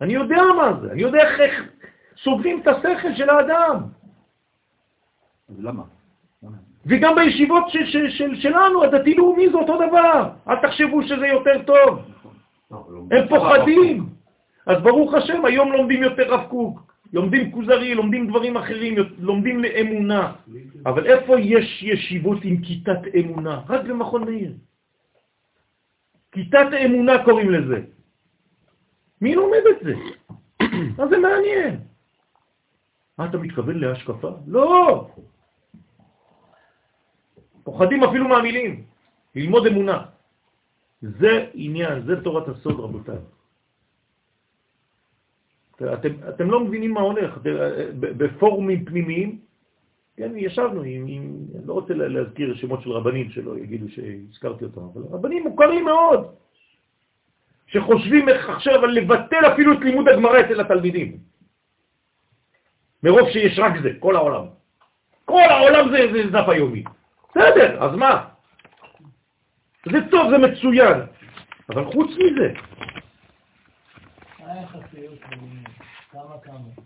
אני 0.00 0.12
יודע 0.12 0.42
מה 0.56 0.80
זה, 0.80 0.92
אני 0.92 1.02
יודע 1.02 1.18
איך 1.18 1.62
סוגרים 2.24 2.60
את 2.60 2.66
השכל 2.66 3.14
של 3.14 3.30
האדם. 3.30 3.76
אז 5.48 5.64
למה? 5.64 5.82
וגם 6.86 7.14
בישיבות 7.14 7.64
ש- 7.68 7.76
ש- 7.76 8.18
של, 8.18 8.40
שלנו, 8.40 8.84
הדתי-לאומי 8.84 9.48
זה 9.50 9.56
אותו 9.56 9.76
דבר. 9.88 10.30
אל 10.48 10.56
תחשבו 10.62 11.02
שזה 11.02 11.26
יותר 11.26 11.62
טוב. 11.62 11.98
הם 13.10 13.28
פוחדים. 13.28 14.06
אז 14.66 14.82
ברוך 14.82 15.14
השם, 15.14 15.44
היום 15.44 15.72
לומדים 15.72 16.02
יותר 16.02 16.34
רב 16.34 16.46
קוק, 16.48 16.92
לומדים 17.12 17.50
כוזרי, 17.52 17.94
לומדים 17.94 18.26
דברים 18.26 18.56
אחרים, 18.56 18.94
לומדים 19.18 19.58
לאמונה. 19.62 20.32
אבל 20.86 21.06
איפה 21.06 21.40
יש 21.40 21.82
ישיבות 21.82 22.38
עם 22.42 22.56
כיתת 22.62 23.00
אמונה? 23.20 23.60
רק 23.68 23.84
במכון 23.84 24.24
מאיר. 24.24 24.52
כיתת 26.32 26.66
אמונה 26.84 27.24
קוראים 27.24 27.50
לזה. 27.50 27.80
מי 29.20 29.34
לומד 29.34 29.62
את 29.70 29.84
זה? 29.84 29.94
מה 30.98 31.06
זה 31.08 31.18
מעניין? 31.18 31.91
מה 33.18 33.26
אתה 33.26 33.38
מתכוון 33.38 33.78
להשקפה? 33.78 34.30
לא! 34.46 35.08
פוחדים 37.64 38.04
אפילו 38.04 38.28
מהמילים, 38.28 38.84
ללמוד 39.34 39.66
אמונה. 39.66 40.04
זה 41.02 41.46
עניין, 41.54 42.02
זה 42.06 42.22
תורת 42.22 42.48
הסוד, 42.48 42.80
רבותיי. 42.80 43.18
אתם, 45.92 46.08
אתם 46.28 46.50
לא 46.50 46.60
מבינים 46.60 46.90
מה 46.90 47.00
הולך. 47.00 47.38
בפורומים 48.00 48.84
פנימיים, 48.84 49.40
כן, 50.16 50.32
ישבנו 50.36 50.82
עם, 50.82 51.04
עם, 51.08 51.36
אני 51.54 51.66
לא 51.66 51.72
רוצה 51.72 51.94
להזכיר 51.94 52.54
שמות 52.54 52.82
של 52.82 52.90
רבנים 52.90 53.30
שלא 53.30 53.58
יגידו 53.58 53.88
שהזכרתי 53.88 54.64
אותם, 54.64 54.80
אבל 54.80 55.02
רבנים 55.10 55.42
מוכרים 55.42 55.84
מאוד, 55.84 56.34
שחושבים 57.66 58.28
איך 58.28 58.48
עכשיו 58.48 58.86
לבטל 58.86 59.52
אפילו 59.52 59.72
את 59.72 59.78
לימוד 59.78 60.08
הגמרא 60.08 60.40
אצל 60.40 60.60
התלמידים. 60.60 61.31
מרוב 63.02 63.30
שיש 63.30 63.58
רק 63.58 63.72
זה, 63.82 63.90
כל 64.00 64.16
העולם. 64.16 64.44
כל 65.24 65.40
העולם 65.50 65.90
זה, 65.90 66.12
זה 66.12 66.30
דף 66.30 66.48
היומי. 66.48 66.84
בסדר, 67.30 67.84
אז 67.84 67.96
מה? 67.96 68.24
זה 69.92 69.98
טוב, 70.10 70.30
זה 70.30 70.38
מצוין. 70.38 71.00
אבל 71.70 71.84
חוץ 71.84 72.10
מזה... 72.10 72.52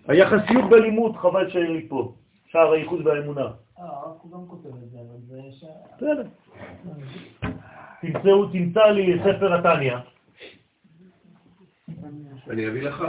היחסיות 0.09 0.71
בלימוד, 0.71 1.17
חבל 1.17 1.51
שהיא 1.51 1.87
פה. 1.89 2.13
שער 2.47 2.73
הייחוד 2.73 3.07
והאמונה. 3.07 3.47
הוא 4.23 4.33
גם 4.33 4.49
כותב 4.49 4.67
את 4.67 4.91
זה, 4.91 4.99
אבל 4.99 5.19
זה... 5.27 5.41
ש- 5.53 5.65
בסדר. 5.97 6.23
תמצאו, 8.01 8.47
תמצא 8.47 8.85
לי 8.85 9.19
ספר 9.25 9.55
התניא, 9.55 9.97
אני 12.51 12.69
אביא 12.69 12.83
לך. 12.83 13.05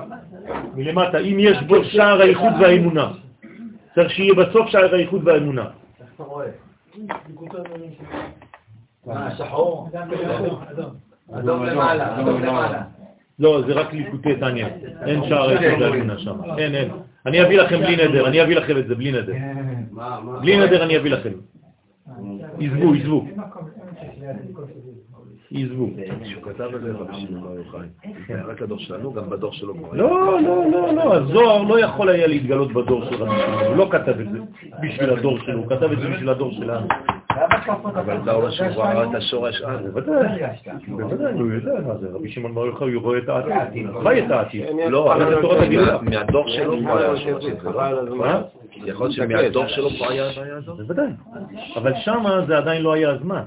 מלמטה, 0.76 1.18
אם 1.18 1.38
יש 1.40 1.58
בו 1.68 1.84
שער 1.84 2.22
האיחוד 2.22 2.54
והאמונה. 2.62 3.12
צריך 3.96 4.12
שיהיה 4.12 4.34
בסוף 4.34 4.68
שער 4.68 4.96
האיחוד 4.96 5.28
והאמונה. 5.28 5.70
אדום 11.34 11.66
למעלה. 11.66 12.82
לא, 13.40 13.62
זה 13.68 13.74
רק 13.74 13.94
ליקוטי 13.94 14.36
תניא. 14.36 14.66
אין 15.06 15.24
שער 15.30 15.50
האיחוד 15.50 15.82
והאמונה 15.82 16.18
שם. 16.18 16.38
אין, 16.58 16.76
אין. 16.76 16.92
אני 17.26 17.42
אביא 17.42 17.58
לכם 17.62 17.80
בלי 17.80 17.96
נדר, 17.96 18.28
אני 18.28 18.44
אביא 18.44 18.56
לכם 18.56 18.78
את 18.78 18.88
זה 18.88 18.96
בלי 18.96 19.12
נדר. 19.12 19.34
מה? 19.92 20.40
בלי 20.42 20.58
נדר 20.58 20.84
אני 20.84 20.98
אביא 20.98 21.12
לכם. 21.12 21.32
עזבו, 22.60 22.94
עזבו. 22.94 23.26
עזבו. 25.52 25.90
כשהוא 26.24 26.44
כתב 26.44 26.76
את 26.76 26.82
זה, 26.82 26.92
רבי 26.92 27.14
שמעון 27.16 27.44
בר 27.44 27.56
יוחאי. 27.56 27.88
זה 28.28 28.42
רק 28.42 28.62
הדור 28.62 28.80
שלנו, 28.80 29.14
גם 29.14 29.30
בדור 29.30 29.54
שלו. 29.54 29.74
לא, 29.94 30.42
לא, 30.42 30.72
לא, 30.72 30.94
לא, 30.94 31.16
הזוהר 31.16 31.64
לא 31.64 31.80
יכול 31.80 32.10
היה 32.10 32.28
להתגלות 32.28 32.74
בדור 32.74 33.06
של 33.06 33.16
רבי 33.16 33.36
שמעון, 33.46 33.64
הוא 33.66 33.76
לא 33.76 33.88
כתב 33.92 34.20
את 34.20 34.32
זה 34.32 34.40
בשביל 34.82 35.10
הדור 35.10 35.40
שלו, 35.40 35.58
הוא 35.58 35.70
כתב 35.70 35.92
את 35.92 36.00
זה 36.00 36.10
בשביל 36.10 36.30
הדור 36.30 36.52
שלנו. 36.52 36.88
אבל 37.96 38.18
אתה 38.24 38.34
אומר 38.34 38.50
שהוא 38.52 38.68
ראה 38.68 39.04
את 39.04 39.16
השורש 39.16 39.62
אז. 39.62 39.80
בוודאי, 39.86 40.42
בוודאי, 40.88 41.34
הוא 41.34 41.52
יודע 41.52 41.72
מה 41.88 41.98
זה, 41.98 42.08
רבי 42.14 42.32
שמעון 42.32 42.56
בר 42.56 42.66
יוחאי, 42.66 42.94
הוא 42.94 43.04
רואה 43.04 43.18
את 43.18 43.30
העתיד, 43.30 43.88
הוא 43.88 44.04
חי 44.04 44.26
את 44.26 44.32
העתיד. 44.32 44.66
לא, 44.90 45.14
אבל 45.16 45.36
זה 45.36 45.42
תורת 45.42 45.62
הגאולה. 45.62 46.02
מהדור 46.02 46.48
שלו 46.48 46.80
כבר 46.80 46.98
היה 46.98 47.12
השורש 47.12 47.46
הזה. 47.46 47.70
מה? 48.16 48.42
יכול 48.86 49.08
להיות 49.08 49.16
שמהדור 49.16 49.68
שלו 49.68 49.90
כבר 49.90 50.10
היה 50.10 50.30
הבעיה 50.32 50.56
הזאת? 50.56 50.78
בוודאי, 50.78 51.08
אבל 51.76 51.94
שמה 52.04 52.46
זה 52.48 52.58
עדיין 52.58 52.82
לא 52.82 52.94
היה 52.94 53.10
הזמן. 53.10 53.42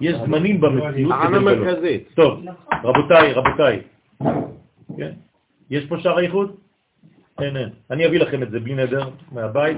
יש 0.00 0.16
זמנים 0.24 0.60
במציאות. 0.60 1.14
טוב, 2.14 2.40
רבותיי, 2.84 3.32
רבותיי, 3.32 3.80
כן? 4.96 5.10
יש 5.70 5.86
פה 5.86 5.98
שער 5.98 6.18
האיחוד? 6.18 6.56
אין, 7.40 7.56
אין. 7.56 7.68
אני 7.90 8.06
אביא 8.06 8.20
לכם 8.20 8.42
את 8.42 8.50
זה 8.50 8.60
בלי 8.60 8.74
נדר 8.74 9.08
מהבית. 9.32 9.76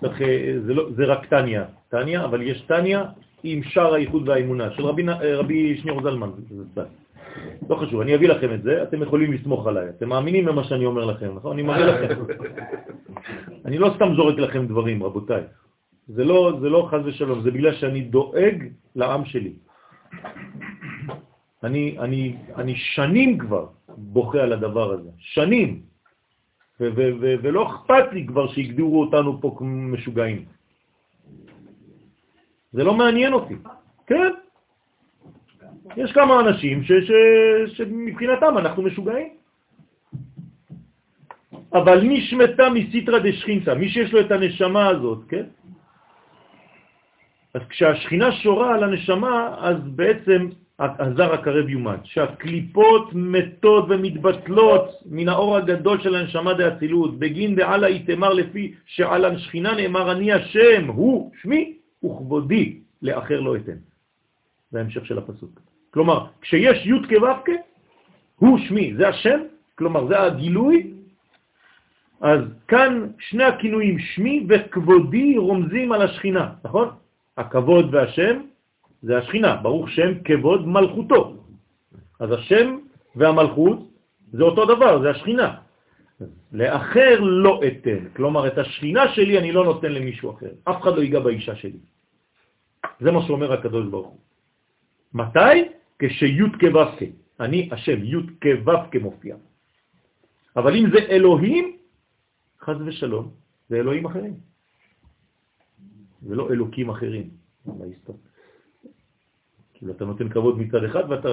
צריך, 0.00 0.22
זה, 0.66 0.74
לא, 0.74 0.88
זה 0.96 1.04
רק 1.04 1.26
טניה, 1.26 1.64
טניה, 1.88 2.24
אבל 2.24 2.42
יש 2.42 2.60
טניה 2.60 3.04
עם 3.42 3.62
שער 3.62 3.94
האיחוד 3.94 4.28
והאמונה 4.28 4.70
של 4.70 4.82
רבי, 4.82 5.08
אה, 5.08 5.36
רבי 5.36 5.78
שניאור 5.82 6.02
זלמן. 6.02 6.30
זה 6.50 6.64
סתם. 6.72 6.82
לא 7.70 7.76
חשוב, 7.76 8.00
אני 8.00 8.14
אביא 8.14 8.28
לכם 8.28 8.54
את 8.54 8.62
זה, 8.62 8.82
אתם 8.82 9.02
יכולים 9.02 9.32
לסמוך 9.32 9.66
עליי. 9.66 9.88
אתם 9.88 10.08
מאמינים 10.08 10.44
במה 10.44 10.64
שאני 10.64 10.86
אומר 10.86 11.04
לכם, 11.04 11.34
נכון? 11.34 11.52
אני 11.52 11.62
מראה 11.62 11.86
לכם. 11.86 12.22
אני 13.66 13.78
לא 13.78 13.92
סתם 13.96 14.14
זורק 14.16 14.38
לכם 14.38 14.66
דברים, 14.66 15.02
רבותיי. 15.02 15.42
זה 16.08 16.24
לא, 16.24 16.52
זה 16.60 16.68
לא 16.68 16.88
חז 16.90 17.00
ושלום, 17.04 17.42
זה 17.42 17.50
בגלל 17.50 17.74
שאני 17.74 18.00
דואג 18.00 18.56
לעם 18.96 19.24
שלי. 19.24 19.52
אני, 21.64 21.96
אני, 21.98 22.36
אני 22.56 22.74
שנים 22.76 23.38
כבר 23.38 23.66
בוכה 23.96 24.42
על 24.42 24.52
הדבר 24.52 24.92
הזה, 24.92 25.10
שנים. 25.18 25.87
ולא 26.80 27.66
אכפת 27.66 28.12
לי 28.12 28.26
כבר 28.26 28.48
שיגדירו 28.52 29.00
אותנו 29.00 29.40
פה 29.40 29.56
משוגעים. 29.62 30.44
זה 32.72 32.84
לא 32.84 32.94
מעניין 32.94 33.32
אותי. 33.32 33.54
כן. 34.06 34.30
יש 35.96 36.12
כמה 36.12 36.40
אנשים 36.40 36.84
ש- 36.84 36.92
ש- 36.92 37.76
שמבחינתם 37.76 38.58
אנחנו 38.58 38.82
משוגעים. 38.82 39.28
אבל 41.72 42.00
נשמתה 42.02 42.70
מסיטרא 42.70 43.18
דשכינתא, 43.18 43.74
מי 43.74 43.88
שיש 43.88 44.12
לו 44.12 44.20
את 44.20 44.30
הנשמה 44.30 44.88
הזאת, 44.88 45.18
כן? 45.28 45.46
אז 47.54 47.62
כשהשכינה 47.68 48.32
שורה 48.32 48.74
על 48.74 48.84
הנשמה, 48.84 49.56
אז 49.58 49.76
בעצם 49.84 50.48
הזר 50.78 51.32
הקרב 51.32 51.68
יומן, 51.68 51.96
שהקליפות 52.04 53.10
מתות 53.14 53.84
ומתבטלות 53.88 55.02
מן 55.06 55.28
האור 55.28 55.56
הגדול 55.56 56.00
של 56.00 56.14
הנשמה 56.14 56.54
דאצילות, 56.54 57.18
בגין 57.18 57.54
דעלה 57.54 57.86
איתמר 57.86 58.32
לפי 58.32 58.74
שעל 58.86 59.24
השכינה 59.24 59.74
נאמר 59.74 60.12
אני 60.12 60.32
השם, 60.32 60.86
הוא 60.86 61.32
שמי 61.42 61.76
וכבודי, 62.04 62.78
לאחר 63.02 63.40
לא 63.40 63.56
אתן. 63.56 63.78
זה 64.70 64.78
ההמשך 64.78 65.06
של 65.06 65.18
הפסוק. 65.18 65.60
כלומר, 65.90 66.26
כשיש 66.40 66.86
י' 66.86 67.18
כו' 67.18 67.52
הוא 68.36 68.58
שמי, 68.58 68.94
זה 68.94 69.08
השם, 69.08 69.40
כלומר 69.74 70.06
זה 70.06 70.22
הגילוי, 70.22 70.92
אז 72.20 72.40
כאן 72.68 73.06
שני 73.18 73.44
הכינויים 73.44 73.98
שמי 73.98 74.46
וכבודי 74.48 75.38
רומזים 75.38 75.92
על 75.92 76.02
השכינה, 76.02 76.48
נכון? 76.64 76.88
הכבוד 77.36 77.94
והשם 77.94 78.40
זה 79.02 79.18
השכינה, 79.18 79.56
ברוך 79.56 79.90
שם 79.90 80.22
כבוד 80.24 80.66
מלכותו. 80.66 81.36
אז 82.20 82.32
השם 82.32 82.66
והמלכות 83.16 83.78
זה 84.32 84.42
אותו 84.42 84.64
דבר, 84.64 85.02
זה 85.02 85.10
השכינה. 85.10 85.54
לאחר 86.52 87.20
לא 87.20 87.60
אתן, 87.66 88.08
כלומר 88.16 88.46
את 88.46 88.58
השכינה 88.58 89.14
שלי 89.14 89.38
אני 89.38 89.52
לא 89.52 89.64
נותן 89.64 89.92
למישהו 89.92 90.30
אחר, 90.30 90.50
אף 90.64 90.82
אחד 90.82 90.96
לא 90.96 91.00
ייגע 91.02 91.20
באישה 91.20 91.54
שלי. 91.56 91.78
זה 93.00 93.10
מה 93.10 93.22
שאומר 93.26 93.52
הקדוש 93.52 93.86
ברוך 93.86 94.08
הוא. 94.08 94.20
מתי? 95.14 95.56
כשי' 95.98 96.58
כו' 96.60 97.06
אני 97.40 97.68
השם, 97.72 98.04
י' 98.04 98.16
כו' 98.42 98.98
מופיע. 99.00 99.36
אבל 100.56 100.76
אם 100.76 100.90
זה 100.90 100.98
אלוהים, 100.98 101.76
חז 102.60 102.76
ושלום, 102.86 103.30
זה 103.68 103.76
אלוהים 103.76 104.04
אחרים. 104.06 104.34
ולא 106.22 106.50
אלוקים 106.50 106.90
אחרים. 106.90 107.30
כאילו 109.78 109.92
אתה 109.92 110.04
נותן 110.04 110.28
כבוד 110.28 110.58
מצד 110.58 110.84
אחד 110.84 111.10
ואתה... 111.10 111.28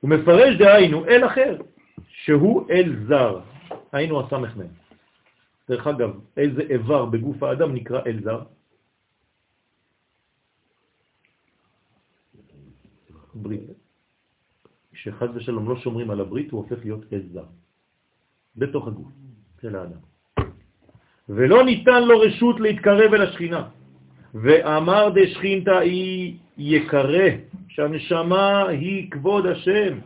הוא 0.00 0.10
מפרש 0.10 0.56
דהיינו 0.58 1.04
אל 1.04 1.26
אחר, 1.26 1.56
שהוא 2.08 2.70
אל 2.70 3.06
זר, 3.08 3.40
היינו 3.92 4.20
הסמך 4.20 4.56
מהם. 4.56 4.74
דרך 5.68 5.86
אגב, 5.86 6.10
איזה 6.36 6.62
איבר 6.62 7.04
בגוף 7.04 7.42
האדם 7.42 7.74
נקרא 7.74 8.00
אל 8.06 8.22
זר? 8.22 8.40
ברית. 13.34 13.62
כשחד 14.92 15.28
ושלום 15.34 15.68
לא 15.68 15.76
שומרים 15.76 16.10
על 16.10 16.20
הברית, 16.20 16.50
הוא 16.50 16.62
הופך 16.62 16.78
להיות 16.84 17.12
אל 17.12 17.22
זר. 17.32 17.50
בתוך 18.56 18.86
הגוף 18.86 19.10
של 19.60 19.76
האדם. 19.76 20.00
ולא 21.28 21.64
ניתן 21.64 22.02
לו 22.06 22.14
רשות 22.20 22.60
להתקרב 22.60 23.14
אל 23.14 23.22
השכינה. 23.22 23.68
ואמר 24.34 25.08
דשכינתא 25.14 25.70
היא 25.70 26.34
יקרה, 26.58 27.28
שהנשמה 27.68 28.68
היא 28.68 29.10
כבוד 29.10 29.46
השם, 29.46 29.98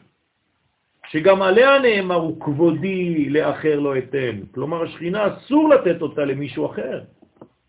שגם 1.08 1.42
עליה 1.42 1.78
נאמר 1.78 2.14
הוא 2.14 2.40
כבודי 2.40 3.28
לאחר 3.30 3.78
לא 3.80 3.98
אתן. 3.98 4.40
כלומר, 4.54 4.82
השכינה 4.82 5.26
אסור 5.26 5.68
לתת 5.68 6.02
אותה 6.02 6.24
למישהו 6.24 6.66
אחר, 6.66 7.00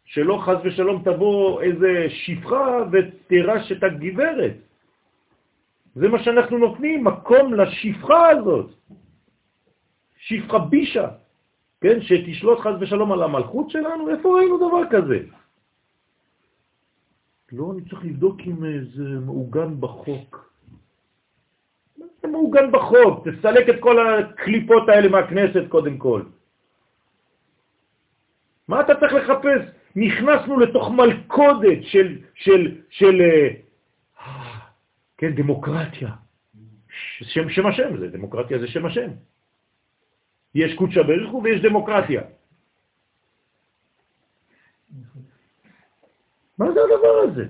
שלא 0.05 0.41
חז 0.45 0.57
ושלום 0.63 1.01
תבוא 1.03 1.61
איזה 1.61 2.05
שפחה 2.09 2.83
ותירש 2.91 3.71
את 3.71 3.83
הגברת. 3.83 4.53
זה 5.95 6.07
מה 6.07 6.23
שאנחנו 6.23 6.57
נותנים, 6.57 7.03
מקום 7.03 7.53
לשפחה 7.53 8.29
הזאת. 8.29 8.69
שפחה 10.17 10.59
בישה. 10.59 11.07
כן, 11.81 12.01
שתשלוט 12.01 12.59
חז 12.59 12.75
ושלום 12.79 13.11
על 13.11 13.23
המלכות 13.23 13.69
שלנו? 13.69 14.09
איפה 14.09 14.37
ראינו 14.37 14.57
דבר 14.57 14.83
כזה? 14.89 15.19
לא, 17.51 17.71
אני 17.73 17.81
צריך 17.89 18.05
לבדוק 18.05 18.39
אם 18.47 18.83
זה 18.93 19.03
מעוגן 19.25 19.79
בחוק. 19.79 20.51
זה 22.21 22.27
מעוגן 22.27 22.71
בחוק, 22.71 23.27
תסלק 23.27 23.69
את 23.69 23.75
כל 23.79 24.07
הקליפות 24.07 24.89
האלה 24.89 25.09
מהכנסת 25.09 25.63
קודם 25.69 25.97
כל. 25.97 26.21
מה 28.67 28.81
אתה 28.81 28.95
צריך 28.95 29.13
לחפש? 29.13 29.61
נכנסנו 29.95 30.59
לתוך 30.59 30.89
מלכודת 30.89 31.83
של, 31.83 32.17
של, 32.35 32.77
של, 32.89 33.21
אה, 33.21 34.59
כן, 35.17 35.35
דמוקרטיה. 35.35 36.09
שם, 37.21 37.49
שם 37.49 37.67
השם 37.67 37.97
זה, 37.97 38.07
דמוקרטיה 38.07 38.59
זה 38.59 38.67
שם 38.67 38.85
השם. 38.85 39.09
יש 40.55 40.75
קודשא 40.75 41.01
בריך 41.01 41.33
ויש 41.33 41.61
דמוקרטיה. 41.61 42.21
מה 46.61 46.71
זה 46.71 46.79
הדבר 46.83 47.15
הזה? 47.23 47.45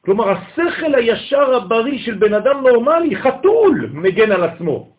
כלומר, 0.00 0.30
השכל 0.30 0.94
הישר 0.94 1.54
הבריא 1.54 1.98
של 1.98 2.14
בן 2.14 2.34
אדם 2.34 2.66
נורמלי, 2.66 3.16
חתול, 3.16 3.90
מגן 3.92 4.32
על 4.32 4.44
עצמו. 4.44 4.92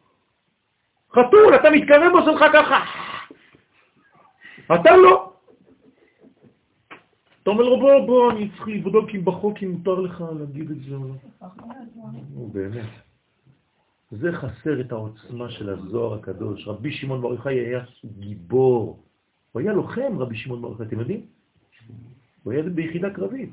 חתול, 1.11 1.55
אתה 1.55 1.69
מתקרב 1.69 2.11
עושה 2.13 2.31
לך 2.31 2.43
ככה. 2.53 2.79
אתה 4.75 4.97
לא. 4.97 5.33
אתה 7.43 7.49
אומר 7.49 7.63
לו, 7.63 7.79
בוא, 7.79 8.05
בוא, 8.05 8.31
אני 8.31 8.49
צריך 8.49 8.67
לבדוק 8.67 9.09
אם 9.15 9.25
בחוק 9.25 9.57
אם 9.63 9.71
מותר 9.71 9.99
לך 9.99 10.23
להגיד 10.39 10.71
את 10.71 10.77
זה 10.89 10.95
או 10.95 11.03
לא. 11.07 11.15
באמת. 12.51 12.89
זה 14.11 14.31
חסר 14.31 14.81
את 14.81 14.91
העוצמה 14.91 15.49
של 15.49 15.69
הזוהר 15.69 16.13
הקדוש. 16.19 16.67
רבי 16.67 16.91
שמעון 16.91 17.21
בר 17.21 17.31
יוחאי 17.33 17.53
היה 17.53 17.83
גיבור. 18.19 19.03
הוא 19.51 19.61
היה 19.61 19.73
לוחם, 19.73 20.19
רבי 20.19 20.35
שמעון 20.35 20.61
בר 20.61 20.69
יוחאי, 20.69 20.85
אתם 20.85 20.99
יודעים? 20.99 21.36
הוא 22.47 22.53
היה 22.53 22.63
ביחידה 22.63 23.09
קרבית. 23.09 23.49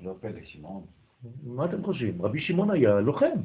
לא 0.00 0.14
פלא, 0.20 0.40
שמעון. 0.44 0.84
מה 1.44 1.64
אתם 1.64 1.84
חושבים? 1.84 2.22
רבי 2.22 2.40
שמעון 2.40 2.70
היה 2.70 3.00
לוחם. 3.00 3.36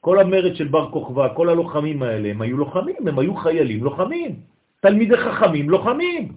כל 0.00 0.20
המרד 0.20 0.54
של 0.54 0.68
בר 0.68 0.92
כוכבא, 0.92 1.34
כל 1.36 1.48
הלוחמים 1.48 2.02
האלה, 2.02 2.28
הם 2.28 2.42
היו 2.42 2.56
לוחמים, 2.56 3.08
הם 3.08 3.18
היו 3.18 3.34
חיילים 3.36 3.84
לוחמים. 3.84 4.40
תלמידי 4.80 5.16
חכמים 5.16 5.70
לוחמים. 5.70 6.36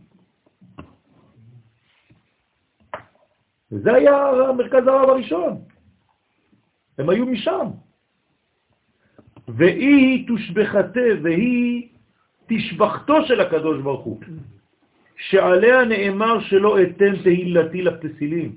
וזה 3.72 3.94
היה 3.94 4.16
מרכז 4.58 4.88
הרב 4.88 5.10
הראשון. 5.10 5.62
הם 6.98 7.10
היו 7.10 7.26
משם. 7.26 7.68
והיא 9.48 10.28
תושבחתה, 10.28 11.08
והיא 11.24 11.93
תשבחתו 12.58 13.26
של 13.26 13.42
הקדוש 13.42 13.82
ברוך 13.82 14.04
הוא, 14.06 14.20
שעליה 15.18 15.86
נאמר 15.86 16.40
שלא 16.40 16.82
אתן 16.82 17.14
תהילתי 17.24 17.82
לפסילים. 17.82 18.52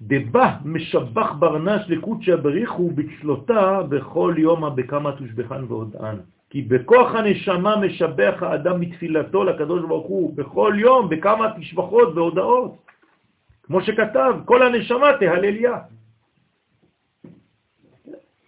דבה 0.00 0.56
משבח 0.64 1.32
ברנש 1.38 1.82
לקודשא 1.88 2.36
בריחו 2.36 2.90
בצלותה 2.90 3.82
בכל 3.88 4.34
יום 4.38 4.76
בכמה 4.76 5.12
תושבחן 5.12 5.64
ועודען. 5.68 6.16
כי 6.50 6.62
בכוח 6.62 7.14
הנשמה 7.14 7.76
משבח 7.76 8.34
האדם 8.40 8.80
מתפילתו 8.80 9.44
לקדוש 9.44 9.82
ברוך 9.82 10.06
הוא 10.06 10.36
בכל 10.36 10.74
יום 10.76 11.08
בכמה 11.08 11.46
תשבחות 11.58 12.08
והודעות. 12.14 12.76
כמו 13.62 13.80
שכתב, 13.82 14.34
כל 14.44 14.62
הנשמה 14.62 15.08
תהלליה. 15.20 15.76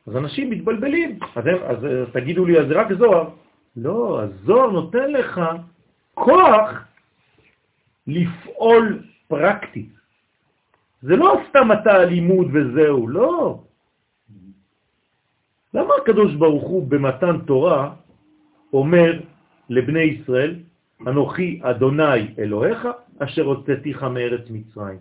אז 0.06 0.16
אנשים 0.16 0.50
מתבלבלים. 0.50 1.18
אז, 1.36 1.44
אז 1.64 1.78
תגידו 2.12 2.44
לי, 2.44 2.58
אז 2.58 2.66
רק 2.70 2.92
זוהר. 2.92 3.43
לא, 3.76 4.22
הזוהר 4.22 4.70
נותן 4.70 5.12
לך 5.12 5.40
כוח 6.14 6.70
לפעול 8.06 9.02
פרקטית. 9.28 9.92
זה 11.02 11.16
לא 11.16 11.40
סתם 11.48 11.72
אתה 11.72 12.04
לימוד 12.04 12.46
וזהו, 12.52 13.08
לא. 13.08 13.62
למה 15.74 15.94
הקדוש 16.02 16.34
ברוך 16.34 16.64
הוא 16.64 16.88
במתן 16.88 17.38
תורה 17.46 17.94
אומר 18.72 19.20
לבני 19.68 20.00
ישראל, 20.02 20.54
אנוכי 21.06 21.60
אדוני 21.62 22.34
אלוהיך, 22.38 22.88
אשר 23.18 23.42
הוצאתיך 23.42 24.02
מארץ 24.02 24.50
מצרים? 24.50 24.98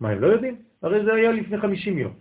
מה, 0.00 0.08
הם 0.10 0.20
לא 0.20 0.26
יודעים? 0.26 0.56
הרי 0.82 1.04
זה 1.04 1.14
היה 1.14 1.32
לפני 1.32 1.58
50 1.58 1.98
יום. 1.98 2.12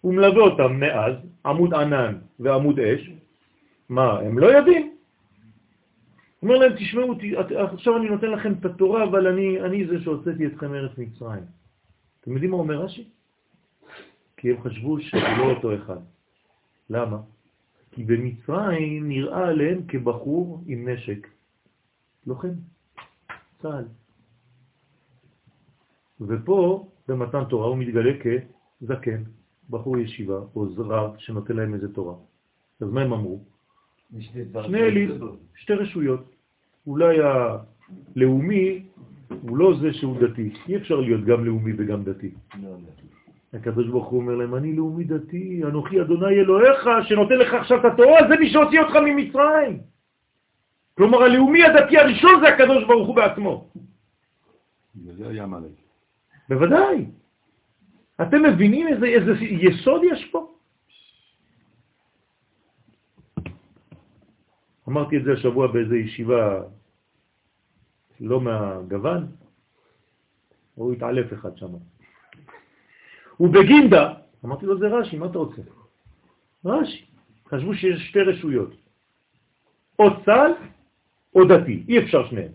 הוא 0.00 0.14
מלווה 0.14 0.42
אותם 0.42 0.80
מאז, 0.80 1.14
עמוד 1.46 1.74
ענן 1.74 2.14
ועמוד 2.40 2.80
אש. 2.80 3.10
מה, 3.88 4.20
הם 4.20 4.38
לא 4.38 4.46
יודעים? 4.46 4.96
אומר 6.42 6.56
להם, 6.56 6.72
תשמעו, 6.76 7.14
עכשיו 7.56 7.96
אני 7.96 8.08
נותן 8.08 8.30
לכם 8.30 8.52
את 8.52 8.64
התורה, 8.64 9.04
אבל 9.04 9.26
אני, 9.26 9.60
אני 9.60 9.86
זה 9.86 10.00
שהוצאתי 10.00 10.46
אתכם 10.46 10.70
מארץ 10.70 10.98
מצרים. 10.98 11.42
אתם 12.20 12.32
יודעים 12.32 12.50
מה 12.50 12.56
אומר 12.56 12.82
רש"י? 12.82 13.08
כי 14.36 14.50
הם 14.50 14.62
חשבו 14.62 15.00
שזה 15.00 15.20
לא 15.38 15.50
אותו 15.50 15.74
אחד. 15.74 16.00
למה? 16.90 17.18
כי 17.90 18.04
במצרים 18.04 19.08
נראה 19.08 19.48
עליהם 19.48 19.82
כבחור 19.88 20.62
עם 20.66 20.88
נשק. 20.88 21.26
לוחם, 22.26 22.52
צה"ל. 23.62 23.84
ופה, 26.20 26.88
במתן 27.08 27.44
תורה, 27.44 27.66
הוא 27.66 27.78
מתגלה 27.78 28.12
כזקן, 28.22 29.22
בחור 29.70 29.98
ישיבה, 29.98 30.38
או 30.56 30.66
רב 30.78 31.16
שנותן 31.18 31.56
להם 31.56 31.74
איזה 31.74 31.94
תורה. 31.94 32.14
אז 32.80 32.90
מה 32.90 33.02
הם 33.02 33.12
אמרו? 33.12 33.44
שני 34.66 34.82
אלים, 34.82 35.10
שתי 35.56 35.72
רשויות. 35.72 36.34
אולי 36.86 37.16
הלאומי 38.16 38.82
הוא 39.28 39.56
לא 39.56 39.74
זה 39.80 39.92
שהוא 39.92 40.16
דתי. 40.20 40.50
אי 40.68 40.76
אפשר 40.76 41.00
להיות 41.00 41.24
גם 41.24 41.44
לאומי 41.44 41.72
וגם 41.78 42.04
דתי. 42.04 42.30
הקדוש 43.52 43.88
ברוך 43.88 44.06
הוא 44.06 44.20
אומר 44.20 44.34
להם, 44.34 44.54
אני 44.54 44.76
לאומי 44.76 45.04
דתי, 45.04 45.64
אנוכי 45.64 46.00
אדוני 46.00 46.34
אלוהיך, 46.34 46.88
שנותן 47.08 47.34
לך 47.34 47.54
עכשיו 47.54 47.80
את 47.80 47.84
התורה, 47.84 48.28
זה 48.28 48.36
מי 48.40 48.50
שהוציא 48.50 48.80
אותך 48.80 48.96
ממצרים. 49.04 49.78
כלומר, 50.94 51.22
הלאומי 51.22 51.64
הדתי 51.64 51.98
הראשון 51.98 52.40
זה 52.40 52.48
הקדוש 52.48 52.84
ברוך 52.84 53.08
הוא 53.08 53.16
בעצמו. 53.16 53.70
וזה 55.06 55.28
היה 55.28 55.46
מלא. 55.46 55.68
בוודאי. 56.48 57.06
אתם 58.22 58.42
מבינים 58.42 58.88
איזה, 58.88 59.06
איזה 59.06 59.32
יסוד 59.40 60.00
יש 60.04 60.24
פה? 60.32 60.55
אמרתי 64.88 65.16
את 65.16 65.24
זה 65.24 65.32
השבוע 65.32 65.66
באיזו 65.66 65.94
ישיבה 65.94 66.62
לא 68.20 68.40
מהגוון, 68.40 69.26
הוא 70.74 70.92
התעלף 70.92 71.32
אחד 71.32 71.56
שם. 71.56 71.72
ובגינדה, 73.40 74.14
אמרתי 74.44 74.66
לו, 74.66 74.78
זה 74.78 74.86
רש"י, 74.88 75.18
מה 75.18 75.26
אתה 75.26 75.38
רוצה? 75.38 75.62
רש"י. 76.64 77.04
חשבו 77.48 77.74
שיש 77.74 78.08
שתי 78.08 78.20
רשויות, 78.20 78.70
או 79.98 80.24
צה"ל 80.24 80.52
או 81.34 81.44
דתי, 81.44 81.84
אי 81.88 81.98
אפשר 81.98 82.28
שניהם. 82.28 82.52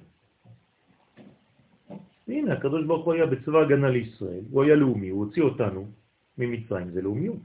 הנה, 2.28 2.54
הקדוש 2.54 2.86
ברוך 2.86 3.06
הוא 3.06 3.14
היה 3.14 3.26
בצבא 3.26 3.60
הגנה 3.60 3.90
לישראל, 3.90 4.44
הוא 4.52 4.64
היה 4.64 4.76
לאומי, 4.76 5.10
הוא 5.10 5.26
הוציא 5.26 5.44
אותנו 5.44 5.92
ממצרים, 6.38 6.92
זה 6.92 7.02
לאומיות. 7.02 7.44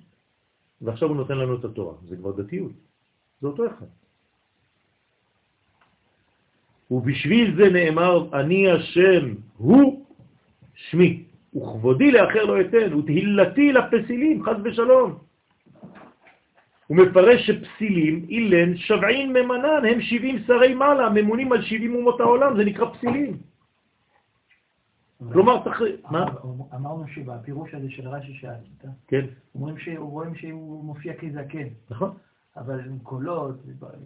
ועכשיו 0.80 1.08
הוא 1.08 1.16
נותן 1.16 1.38
לנו 1.38 1.58
את 1.58 1.64
התורה, 1.64 1.94
זה 2.08 2.16
כבר 2.16 2.32
דתיות, 2.32 2.72
זה 3.40 3.46
אותו 3.46 3.66
אחד. 3.66 3.86
ובשביל 6.90 7.56
זה 7.56 7.70
נאמר, 7.70 8.40
אני 8.40 8.70
השם, 8.70 9.34
הוא 9.56 10.04
שמי, 10.74 11.24
וכבודי 11.56 12.10
לאחר 12.12 12.44
לא 12.44 12.60
אתן, 12.60 12.94
ותהילתי 12.94 13.72
לפסילים, 13.72 14.44
חז 14.44 14.56
ושלום. 14.64 15.18
הוא 16.86 16.96
מפרש 16.96 17.46
שפסילים, 17.46 18.26
אילן, 18.28 18.76
שבעין 18.76 19.32
ממנן, 19.32 19.84
הם 19.90 20.00
שבעים 20.00 20.38
שרי 20.46 20.74
מעלה, 20.74 21.10
ממונים 21.10 21.52
על 21.52 21.62
שבעים 21.62 21.94
אומות 21.94 22.20
העולם, 22.20 22.56
זה 22.56 22.64
נקרא 22.64 22.86
פסילים. 22.92 23.38
כלומר, 25.32 25.64
צריך... 25.64 25.82
מה? 26.10 26.24
אמרנו 26.74 27.04
שבפירוש 27.08 27.74
הזה 27.74 27.90
של 27.90 28.08
רש"י 28.08 28.34
שעשית, 28.34 28.84
כן. 29.08 29.26
רואים 29.54 30.34
שהוא 30.34 30.84
מופיע 30.84 31.14
כזקן. 31.14 31.68
נכון. 31.90 32.10
אבל 32.56 32.80
עם 32.80 32.98
קולות, 33.02 33.54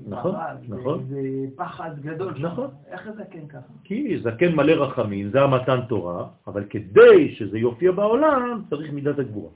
נכון, 0.06 0.34
נכון. 0.68 1.06
ופחד 1.08 1.90
גדול. 2.00 2.34
נכון. 2.38 2.70
איך 2.86 3.06
הזקן 3.06 3.46
ככה? 3.48 3.72
כי 3.84 4.18
זקן 4.22 4.54
מלא 4.54 4.72
רחמים, 4.72 5.30
זה 5.30 5.42
המתן 5.42 5.80
תורה, 5.88 6.26
אבל 6.46 6.64
כדי 6.70 7.34
שזה 7.34 7.58
יופיע 7.58 7.92
בעולם, 7.92 8.62
צריך 8.70 8.92
מידת 8.92 9.18
הגבורה. 9.18 9.50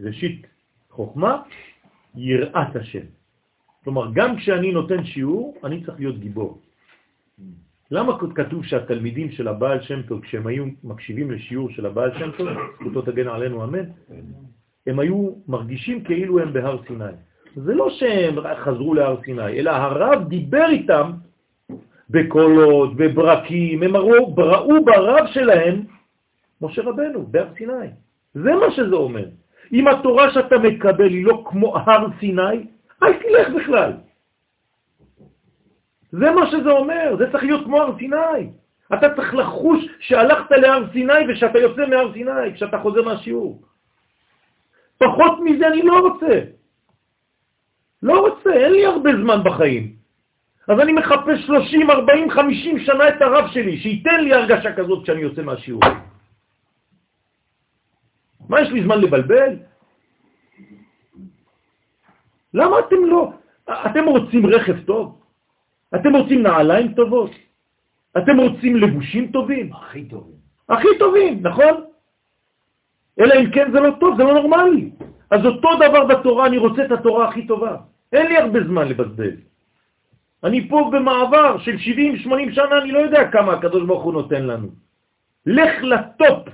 ראשית, 0.00 0.46
חוכמה, 0.90 1.42
יראת 2.14 2.76
השם. 2.76 3.06
כלומר, 3.84 4.10
גם 4.12 4.36
כשאני 4.36 4.72
נותן 4.72 5.04
שיעור, 5.04 5.54
אני 5.64 5.84
צריך 5.84 5.98
להיות 5.98 6.18
גיבור. 6.18 6.58
למה 7.90 8.18
כתוב 8.34 8.64
שהתלמידים 8.64 9.30
של 9.30 9.48
הבעל 9.48 9.82
שם 9.82 10.02
טוב, 10.02 10.20
כשהם 10.20 10.46
היו 10.46 10.64
מקשיבים 10.84 11.30
לשיעור 11.30 11.70
של 11.70 11.86
הבעל 11.86 12.18
שם 12.18 12.30
טוב, 12.38 12.48
זכותו 12.80 13.02
תגן 13.02 13.28
עלינו 13.28 13.64
אמן, 13.64 13.84
הם 14.86 14.98
היו 14.98 15.30
מרגישים 15.48 16.04
כאילו 16.04 16.40
הם 16.40 16.52
בהר 16.52 16.82
סיני. 16.86 17.04
זה 17.56 17.74
לא 17.74 17.90
שהם 17.90 18.34
חזרו 18.56 18.94
להר 18.94 19.16
סיני, 19.24 19.58
אלא 19.58 19.70
הרב 19.70 20.28
דיבר 20.28 20.66
איתם 20.68 21.10
בקולות, 22.10 22.96
בברקים, 22.96 23.82
הם 23.82 23.96
ראו, 23.96 24.34
ראו 24.36 24.84
ברב 24.84 25.26
שלהם 25.26 25.82
משה 26.60 26.82
רבנו, 26.82 27.26
בהר 27.26 27.48
סיני. 27.56 27.88
זה 28.34 28.52
מה 28.54 28.70
שזה 28.70 28.94
אומר. 28.96 29.24
אם 29.72 29.88
התורה 29.88 30.32
שאתה 30.32 30.58
מקבל 30.58 31.10
היא 31.10 31.26
לא 31.26 31.44
כמו 31.46 31.76
הר 31.76 32.06
סיני, 32.20 32.66
אל 33.02 33.12
תלך 33.12 33.48
בכלל. 33.56 33.92
זה 36.12 36.30
מה 36.30 36.50
שזה 36.50 36.70
אומר, 36.70 37.16
זה 37.18 37.32
צריך 37.32 37.44
להיות 37.44 37.64
כמו 37.64 37.82
הר 37.82 37.98
סיני. 37.98 38.50
אתה 38.94 39.14
צריך 39.14 39.34
לחוש 39.34 39.86
שהלכת 40.00 40.50
להר 40.50 40.82
סיני 40.92 41.22
ושאתה 41.28 41.58
יוצא 41.58 41.86
מהר 41.86 42.12
סיני, 42.12 42.54
כשאתה 42.54 42.78
חוזר 42.78 43.02
מהשיעור. 43.02 43.62
פחות 44.98 45.38
מזה 45.44 45.68
אני 45.68 45.82
לא 45.82 46.00
רוצה. 46.00 46.40
לא 48.04 48.20
רוצה, 48.20 48.52
אין 48.52 48.72
לי 48.72 48.86
הרבה 48.86 49.10
זמן 49.22 49.44
בחיים. 49.44 49.96
אז 50.68 50.80
אני 50.80 50.92
מחפש 50.92 51.46
30, 51.46 51.90
40, 51.90 52.30
50 52.30 52.78
שנה 52.78 53.08
את 53.08 53.22
הרב 53.22 53.50
שלי, 53.50 53.78
שייתן 53.78 54.20
לי 54.24 54.32
הרגשה 54.32 54.76
כזאת 54.76 55.02
כשאני 55.02 55.20
יוצא 55.20 55.42
מהשיעור. 55.42 55.82
מה, 58.48 58.60
יש 58.60 58.68
לי 58.68 58.84
זמן 58.84 59.00
לבלבל? 59.00 59.56
למה 62.54 62.76
אתם 62.78 63.04
לא? 63.06 63.32
אתם 63.70 64.04
רוצים 64.04 64.46
רכב 64.46 64.84
טוב? 64.84 65.20
אתם 65.94 66.16
רוצים 66.16 66.42
נעליים 66.42 66.94
טובות? 66.94 67.30
אתם 68.16 68.36
רוצים 68.36 68.76
לבושים 68.76 69.32
טובים? 69.32 69.72
הכי 69.72 70.04
טובים. 70.04 70.36
הכי 70.68 70.88
טובים, 70.98 71.40
נכון? 71.42 71.74
אלא 73.20 73.34
אם 73.40 73.50
כן 73.50 73.72
זה 73.72 73.80
לא 73.80 73.90
טוב, 74.00 74.16
זה 74.16 74.22
לא 74.24 74.34
נורמלי. 74.34 74.90
אז 75.30 75.40
אותו 75.46 75.68
דבר 75.76 76.04
בתורה, 76.04 76.46
אני 76.46 76.58
רוצה 76.58 76.84
את 76.84 76.92
התורה 76.92 77.28
הכי 77.28 77.46
טובה. 77.46 77.93
אין 78.14 78.26
לי 78.26 78.36
הרבה 78.36 78.64
זמן 78.64 78.88
לבזבז. 78.88 79.38
אני 80.44 80.68
פה 80.68 80.90
במעבר 80.92 81.58
של 81.58 81.76
70-80 81.76 82.54
שנה, 82.54 82.78
אני 82.82 82.92
לא 82.92 82.98
יודע 82.98 83.30
כמה 83.32 83.52
הקדוש 83.52 83.86
ברוך 83.86 84.02
הוא 84.02 84.12
נותן 84.12 84.46
לנו. 84.46 84.68
לך 85.46 85.82
לטופ, 85.82 86.48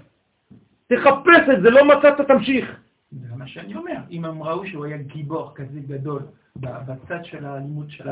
תחפש 0.87 1.49
את 1.53 1.63
זה, 1.63 1.71
לא 1.71 1.85
מצאת, 1.85 2.21
תמשיך. 2.29 2.77
זה 3.13 3.37
מה 3.37 3.47
שאני 3.47 3.77
אומר, 3.77 3.97
אם 4.11 4.25
הם 4.25 4.43
ראו 4.43 4.67
שהוא 4.67 4.85
היה 4.85 4.97
גיבור 4.97 5.53
כזה 5.55 5.81
גדול 5.87 6.23
בצד 6.57 7.25
של 7.25 7.45
הלימוד 7.45 7.91
של 7.91 8.09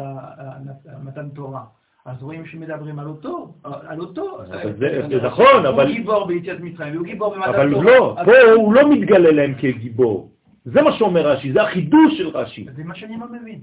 מתן 1.05 1.29
תורה, 1.29 1.63
אז 2.05 2.23
רואים 2.23 2.47
שמדברים 2.47 2.99
על 2.99 3.07
אותו, 3.07 3.55
על 3.65 4.01
אותו. 4.01 4.39
זה 4.79 5.21
נכון, 5.23 5.67
אבל... 5.67 5.87
הוא 5.87 5.93
גיבור 5.93 6.27
ביציאת 6.27 6.61
מצרים, 6.61 6.95
והוא 6.95 7.07
גיבור 7.07 7.35
במתן 7.35 7.53
תורה. 7.53 7.63
אבל 7.63 7.69
לא, 7.69 8.17
פה 8.25 8.53
הוא 8.55 8.75
לא 8.75 8.91
מתגלה 8.91 9.31
להם 9.33 9.55
כגיבור. 9.55 10.31
זה 10.73 10.83
מה 10.83 10.93
שאומר 10.93 11.27
רש"י, 11.27 11.53
זה 11.53 11.63
החידוש 11.63 12.19
של 12.19 12.29
רש"י. 12.29 12.67
זה 12.77 12.85
מה 12.85 12.95
שאני 12.95 13.17
לא 13.21 13.27
מבין. 13.33 13.61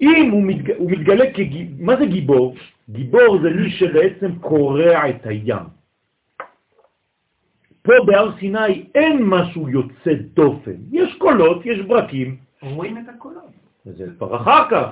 אם 0.00 0.30
הוא, 0.30 0.42
מתג... 0.42 0.70
הוא 0.70 0.90
מתגלה 0.90 1.32
כגיבור, 1.32 1.86
מה 1.86 1.96
זה 1.96 2.06
גיבור? 2.06 2.54
גיבור 2.90 3.38
זה 3.42 3.50
מי 3.50 3.70
שבעצם 3.70 4.38
קורע 4.40 5.10
את 5.10 5.26
הים. 5.26 5.66
פה 7.82 7.92
בהר 8.06 8.38
סיני 8.38 8.86
אין 8.94 9.22
משהו 9.22 9.68
יוצא 9.68 10.12
דופן. 10.34 10.76
יש 10.92 11.14
קולות, 11.18 11.66
יש 11.66 11.80
ברקים. 11.80 12.36
רואים 12.62 12.98
את 12.98 13.08
הקולות. 13.08 13.50
זה 13.84 14.06
כבר 14.18 14.36
אחר 14.36 14.70
כך. 14.70 14.86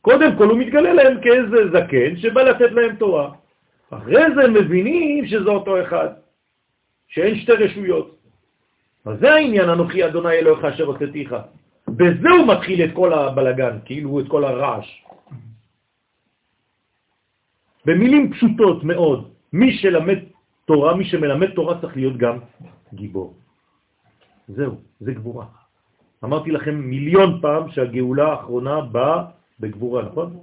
קודם 0.00 0.36
כל 0.36 0.48
הוא 0.48 0.58
מתגלה 0.58 0.92
להם 0.92 1.20
כאיזה 1.20 1.68
זקן 1.72 2.16
שבא 2.16 2.42
לתת 2.42 2.72
להם 2.72 2.96
תורה. 2.96 3.32
אחרי 3.90 4.24
זה 4.34 4.44
הם 4.44 4.54
מבינים 4.54 5.26
שזה 5.26 5.50
אותו 5.50 5.82
אחד, 5.82 6.08
שאין 7.08 7.36
שתי 7.36 7.52
רשויות. 7.52 8.19
אז 9.04 9.18
זה 9.20 9.32
העניין, 9.32 9.68
אנוכי 9.68 10.06
אדוני 10.06 10.32
אלוהיך 10.32 10.64
אשר 10.64 10.84
הוצאתיך. 10.84 11.34
בזה 11.88 12.30
הוא 12.30 12.46
מתחיל 12.54 12.84
את 12.84 12.90
כל 12.94 13.12
הבלגן, 13.12 13.78
כאילו 13.84 14.20
את 14.20 14.28
כל 14.28 14.44
הרעש. 14.44 14.88
במילים 17.84 18.32
פשוטות 18.32 18.84
מאוד, 18.84 19.30
מי 19.52 19.72
שלמד 19.72 20.18
תורה, 20.64 20.96
מי 20.96 21.04
שמלמד 21.04 21.50
תורה 21.50 21.80
צריך 21.80 21.96
להיות 21.96 22.16
גם 22.16 22.38
גיבור. 22.94 23.34
זהו, 24.48 24.74
זה 25.00 25.12
גבורה. 25.12 25.46
אמרתי 26.24 26.50
לכם 26.50 26.74
מיליון 26.74 27.40
פעם 27.40 27.70
שהגאולה 27.70 28.26
האחרונה 28.28 28.80
באה 28.80 29.24
בגבורה, 29.60 30.02
נכון? 30.02 30.36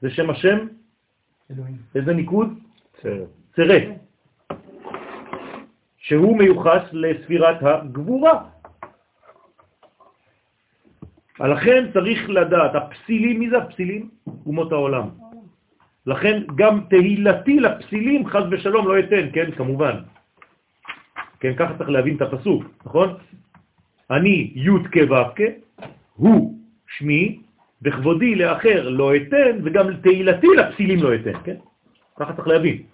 זה 0.00 0.10
שם 0.10 0.30
השם? 0.30 0.58
איזה 1.94 2.12
ניקוד? 2.12 2.48
צרה. 3.56 4.03
שהוא 6.04 6.38
מיוחס 6.38 6.82
לספירת 6.92 7.56
הגבורה. 7.62 8.44
לכן 11.40 11.84
צריך 11.92 12.30
לדעת, 12.30 12.74
הפסילים, 12.74 13.38
מי 13.40 13.50
זה 13.50 13.58
הפסילים? 13.58 14.10
אומות 14.46 14.72
העולם. 14.72 15.08
לכן 16.06 16.42
גם 16.54 16.80
תהילתי 16.90 17.60
לפסילים 17.60 18.26
חז 18.26 18.44
ושלום 18.50 18.88
לא 18.88 18.98
יתן, 18.98 19.24
כן, 19.32 19.50
כמובן. 19.56 19.96
כן, 21.40 21.54
ככה 21.56 21.78
צריך 21.78 21.90
להבין 21.90 22.16
את 22.16 22.22
הפסוק, 22.22 22.64
נכון? 22.84 23.08
אני 24.10 24.52
י' 24.54 24.68
כו' 24.92 25.44
הוא 26.14 26.58
שמי, 26.86 27.40
וכבודי 27.82 28.34
לאחר 28.34 28.88
לא 28.88 29.16
אתן, 29.16 29.52
וגם 29.64 29.96
תהילתי 30.04 30.48
לפסילים 30.56 31.02
לא 31.02 31.14
אתן, 31.14 31.38
כן? 31.44 31.56
ככה 32.16 32.32
צריך 32.32 32.48
להבין. 32.48 32.93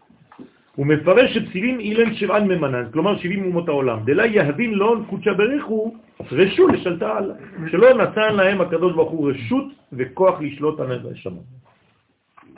הוא 0.76 0.86
מפרש 0.86 1.34
שפסילים 1.34 1.80
אילן 1.80 2.14
שבען 2.14 2.44
ממנן, 2.48 2.90
כלומר 2.92 3.18
70 3.18 3.44
אומות 3.44 3.68
העולם. 3.68 4.05
דלה 4.05 4.26
יהבין 4.26 4.74
לא 4.74 4.97
קודשה 5.10 5.34
בריחו 5.34 5.94
רשו 6.32 6.68
לשלטה 6.68 7.16
על, 7.16 7.32
שלא 7.70 7.94
נתן 7.94 8.34
להם 8.34 8.60
הקדוש 8.60 8.92
ברוך 8.92 9.10
הוא 9.10 9.30
רשות 9.30 9.64
וכוח 9.92 10.40
לשלוט 10.40 10.80
על 10.80 10.92
הנשמה. 10.92 11.40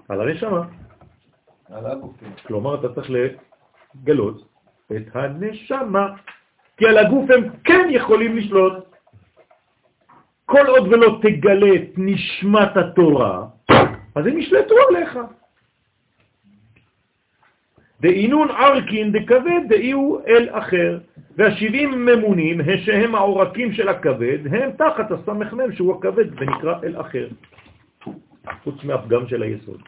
על 0.08 0.20
הנשמה. 0.20 0.62
על 1.72 1.86
הגופים. 1.86 2.32
כלומר, 2.46 2.74
אתה 2.74 2.94
צריך 2.94 3.10
לגלות 3.10 4.48
את 4.96 5.16
הנשמה, 5.16 6.06
כי 6.76 6.86
על 6.86 6.98
הגוף 6.98 7.30
הם 7.30 7.44
כן 7.64 7.88
יכולים 7.90 8.36
לשלוט. 8.36 8.74
כל 10.46 10.66
עוד 10.66 10.88
ולא 10.88 11.18
תגלה 11.22 11.74
את 11.74 11.88
נשמת 11.96 12.76
התורה, 12.76 13.46
אז 14.14 14.26
הם 14.26 14.38
ישלטו 14.38 14.74
עליך. 14.88 15.18
דאינון 18.02 18.50
ארקין 18.50 19.12
דכבד 19.12 19.60
דאיהו 19.68 20.20
אל 20.26 20.48
אחר, 20.50 20.98
והשבעים 21.36 22.04
ממונים, 22.04 22.60
שהם 22.84 23.14
העורקים 23.14 23.72
של 23.72 23.88
הכבד, 23.88 24.54
הם 24.54 24.70
תחת 24.72 25.10
הסמ"ם 25.10 25.72
שהוא 25.72 25.98
הכבד 25.98 26.40
ונקרא 26.40 26.74
אל 26.84 27.00
אחר. 27.00 27.28
חוץ 28.62 28.84
מהפגם 28.84 29.28
של 29.28 29.42
היסוד. 29.42 29.82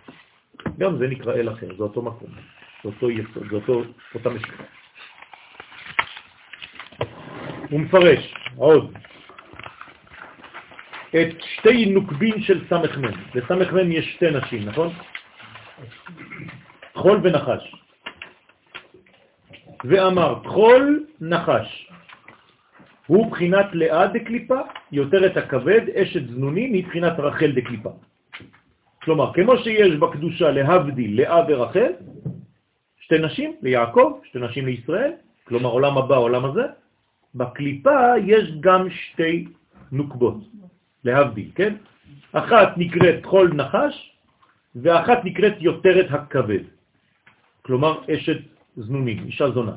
גם 0.78 0.98
זה 0.98 1.06
נקרא 1.06 1.34
אל 1.34 1.48
אחר, 1.48 1.66
זה 1.76 1.82
אותו 1.82 2.02
מקום, 2.02 2.28
זה 2.84 2.88
אותו 2.88 3.10
יסוד, 3.10 3.46
זה 3.50 3.56
אותו, 3.56 3.82
אותה 4.14 4.30
משקעה. 4.30 4.66
הוא 7.70 7.80
מפרש, 7.80 8.34
עוד, 8.56 8.92
את 11.10 11.42
שתי 11.42 11.86
נוקבין 11.86 12.42
של 12.42 12.64
סמ"ם. 12.68 13.10
לסמ"ם 13.34 13.92
יש 13.92 14.14
שתי 14.14 14.30
נשים, 14.30 14.68
נכון? 14.68 14.92
חול 16.94 17.20
ונחש. 17.22 17.83
ואמר, 19.84 20.40
חול 20.44 21.06
נחש. 21.20 21.90
הוא 23.06 23.30
בחינת 23.30 23.66
לאה 23.72 24.06
דקליפה, 24.06 24.60
יותר 24.92 25.26
את 25.26 25.36
הכבד, 25.36 25.80
אשת 25.94 26.28
זנוני, 26.28 26.70
מבחינת 26.72 27.12
רחל 27.18 27.52
דקליפה. 27.52 27.90
כלומר, 29.02 29.32
כמו 29.32 29.58
שיש 29.58 29.96
בקדושה 29.96 30.50
להבדיל 30.50 31.20
לאה 31.20 31.40
ורחל, 31.48 31.92
שתי 33.00 33.18
נשים 33.18 33.56
ליעקב, 33.62 34.18
שתי 34.24 34.38
נשים 34.38 34.66
לישראל, 34.66 35.12
כלומר 35.44 35.68
עולם 35.68 35.98
הבא, 35.98 36.16
עולם 36.16 36.44
הזה, 36.44 36.64
בקליפה 37.34 37.98
יש 38.24 38.44
גם 38.60 38.90
שתי 38.90 39.48
נוקבות, 39.92 40.38
להבדיל, 41.04 41.50
כן? 41.54 41.74
אחת 42.32 42.68
נקראת 42.76 43.24
חול 43.24 43.52
נחש, 43.54 44.12
ואחת 44.76 45.24
נקראת 45.24 45.54
יותרת 45.60 46.06
הכבד, 46.10 46.64
כלומר 47.62 48.00
אשת 48.08 48.53
זנונים, 48.76 49.18
אישה 49.26 49.50
זונה. 49.50 49.76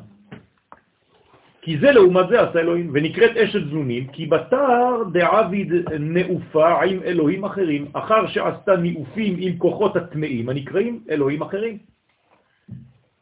כי 1.62 1.78
זה 1.80 1.92
לעומת 1.92 2.30
זה 2.30 2.42
עשה 2.42 2.60
אלוהים, 2.60 2.92
ונקראת 2.94 3.38
אשת 3.38 3.68
זנונים, 3.70 4.08
כי 4.08 4.26
בתר 4.26 5.04
דעביד 5.14 5.72
נעופה 6.00 6.84
עם 6.84 7.04
אלוהים 7.04 7.46
אחרים, 7.46 7.88
אחר 7.94 8.28
שעשתה 8.28 8.78
נעופים 8.78 9.36
עם 9.40 9.58
כוחות 9.58 9.96
הטמאים, 9.96 10.50
הנקראים 10.50 11.04
אלוהים 11.10 11.42
אחרים. 11.42 11.78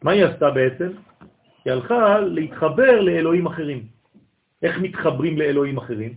מה 0.04 0.12
היא 0.12 0.26
עשתה 0.26 0.52
בעצם? 0.52 0.90
היא 1.66 1.74
הלכה 1.74 2.20
להתחבר 2.20 3.02
לאלוהים 3.02 3.46
אחרים. 3.46 3.84
איך 4.62 4.80
מתחברים 4.80 5.38
לאלוהים 5.38 5.78
אחרים? 5.78 6.14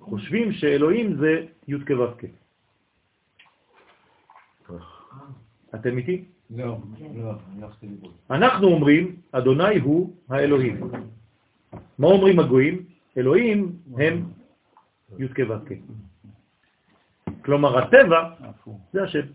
חושבים 0.00 0.52
שאלוהים 0.52 1.16
זה 1.16 1.46
י' 1.68 1.78
כו' 1.86 2.39
אתם 5.74 5.98
איתי? 5.98 6.24
לא, 6.50 6.78
לא, 7.14 7.32
אנחנו 8.30 8.66
אומרים, 8.66 9.16
אדוני 9.32 9.78
הוא 9.78 10.14
האלוהים. 10.28 10.90
מה 11.98 12.06
אומרים 12.06 12.38
הגויים? 12.38 12.84
אלוהים 13.18 13.72
הם 13.98 14.24
י' 15.18 15.28
כו' 15.28 15.54
כלומר, 17.44 17.78
הטבע 17.78 18.30
זה 18.92 19.02
השם. 19.02 19.26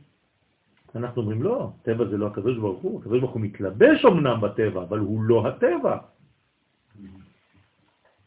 אנחנו 0.95 1.21
אומרים, 1.21 1.43
לא, 1.43 1.69
טבע 1.83 2.05
זה 2.05 2.17
לא 2.17 2.27
הקדוש 2.27 2.57
ברוך 2.57 2.81
הוא, 2.81 2.99
הקדוש 3.01 3.19
ברוך 3.19 3.31
הוא 3.31 3.41
מתלבש 3.41 4.05
אמנם 4.05 4.41
בטבע, 4.41 4.81
אבל 4.81 4.99
הוא 4.99 5.23
לא 5.23 5.47
הטבע. 5.47 5.97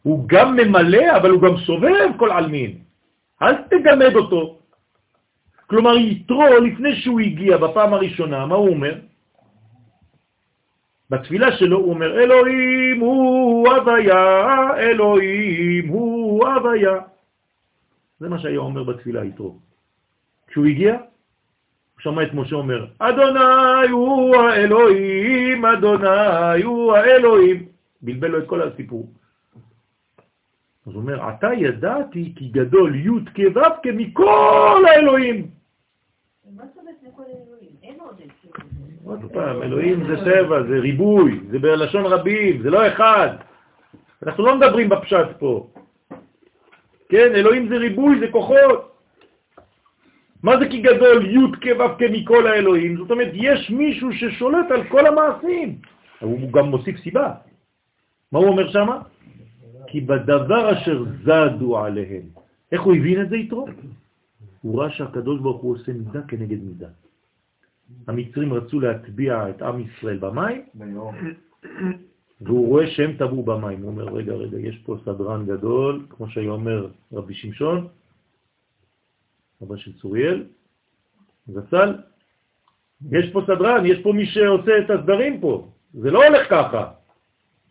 הוא 0.03 0.25
גם 0.29 0.57
ממלא, 0.57 1.17
אבל 1.17 1.31
הוא 1.31 1.43
גם 1.43 1.57
סובב 1.67 2.09
כל 2.19 2.31
עלמין. 2.31 2.79
אל 3.43 3.55
תגמד 3.63 4.15
אותו. 4.15 4.58
כלומר, 5.69 5.97
יתרו, 5.97 6.45
לפני 6.65 6.97
שהוא 6.97 7.21
הגיע 7.21 7.57
בפעם 7.57 7.95
הראשונה, 7.95 8.47
מה 8.47 8.55
הוא 8.55 8.69
אומר? 8.69 8.95
בתפילה 11.11 11.57
שלו 11.57 11.79
הוא 11.79 11.91
אומר, 11.91 12.21
אלוהים 12.21 13.01
הוא 13.01 13.69
הוויה, 13.69 14.57
אלוהים 14.79 15.89
הוא 15.89 16.47
הוויה. 16.49 16.97
זה 18.21 18.29
מה 18.29 18.39
שהיה 18.39 18.59
אומר 18.59 18.83
בתפילה 18.85 19.25
יתרו. 19.25 19.59
כשהוא 20.47 20.67
הגיע, 20.67 20.93
הוא 20.95 22.01
שמע 22.01 22.23
את 22.23 22.35
משה 22.35 22.57
אומר, 22.57 22.87
אדוני 22.99 23.89
הוא 23.91 24.37
האלוהים, 24.37 25.65
אדוני 25.65 26.63
הוא 26.65 26.93
האלוהים. 26.93 27.67
בלבל 28.03 28.29
לו 28.29 28.39
את 28.39 28.49
כל 28.49 28.63
הסיפור. 28.63 29.13
אז 30.87 30.93
הוא 30.93 31.03
אומר, 31.03 31.29
אתה 31.29 31.49
ידעתי 31.55 32.33
כי 32.37 32.49
גדול 32.49 32.95
י' 32.95 33.25
כו' 33.37 33.61
כמכל 33.83 34.83
האלוהים. 34.89 35.58
עוד 39.05 39.33
פעם, 39.33 39.63
אלוהים 39.63 40.07
זה 40.07 40.17
טבע, 40.17 40.63
זה 40.63 40.79
ריבוי, 40.79 41.41
זה 41.51 41.59
בלשון 41.59 42.07
רבים, 42.07 42.63
זה 42.63 42.71
לא 42.71 42.89
אחד. 42.89 43.29
אנחנו 44.23 44.47
לא 44.47 44.57
מדברים 44.57 44.89
בפשט 44.89 45.27
פה. 45.39 45.71
כן, 47.09 47.35
אלוהים 47.35 47.69
זה 47.69 47.77
ריבוי, 47.77 48.21
זה 48.21 48.27
כוחות. 48.33 48.99
מה 50.43 50.59
זה 50.61 50.69
כי 50.69 50.81
גדול 50.81 51.27
י' 51.27 51.39
כו' 51.63 51.99
כמכל 51.99 52.47
האלוהים? 52.47 52.97
זאת 52.97 53.11
אומרת, 53.11 53.31
יש 53.33 53.71
מישהו 53.71 54.13
ששולט 54.13 54.71
על 54.71 54.85
כל 54.85 55.07
המעשים. 55.07 55.79
הוא 56.21 56.53
גם 56.53 56.65
מוסיף 56.65 56.97
סיבה. 56.97 57.33
מה 58.33 58.39
הוא 58.39 58.49
אומר 58.49 58.71
שם? 58.73 58.89
כי 59.87 60.01
בדבר 60.01 60.73
אשר 60.73 61.05
זדו 61.25 61.79
עליהם. 61.79 62.23
איך 62.73 62.83
הוא 62.83 62.95
הבין 62.95 63.23
את 63.23 63.29
זה 63.29 63.37
יתרו? 63.37 63.67
הוא 64.63 64.81
ראה 64.81 64.91
שהקדוש 64.91 65.41
ברוך 65.41 65.63
הוא 65.63 65.75
עושה 65.75 65.93
מידה 65.93 66.23
כנגד 66.23 66.63
מידה. 66.63 66.89
המצרים 68.07 68.55
רצו 68.55 68.81
להטביע 68.81 69.51
את 69.51 69.63
עם 69.63 69.81
ישראל 69.81 70.19
במים, 70.19 70.63
והוא 72.41 72.69
רואה 72.69 72.87
שהם 72.87 73.17
טבעו 73.17 73.43
במים. 73.43 73.83
הוא 73.83 73.91
אומר, 73.91 74.05
רגע, 74.05 74.33
רגע, 74.33 74.59
יש 74.59 74.77
פה 74.79 74.97
סדרן 75.05 75.47
גדול, 75.47 76.07
כמו 76.11 76.29
שהיה 76.29 76.51
אומר 76.51 76.89
רבי 77.13 77.35
שמשון, 77.35 77.89
אבא 79.63 79.77
של 79.77 79.93
צוריאל, 79.93 80.45
זצ"ל, 81.47 81.95
יש 83.11 83.31
פה 83.33 83.41
סדרן, 83.47 83.87
יש 83.87 83.99
פה 84.03 84.13
מי 84.13 84.27
שעושה 84.27 84.79
את 84.79 84.91
הסדרים 84.91 85.41
פה, 85.41 85.69
זה 85.95 86.11
לא 86.11 86.27
הולך 86.27 86.51
ככה. 86.51 86.91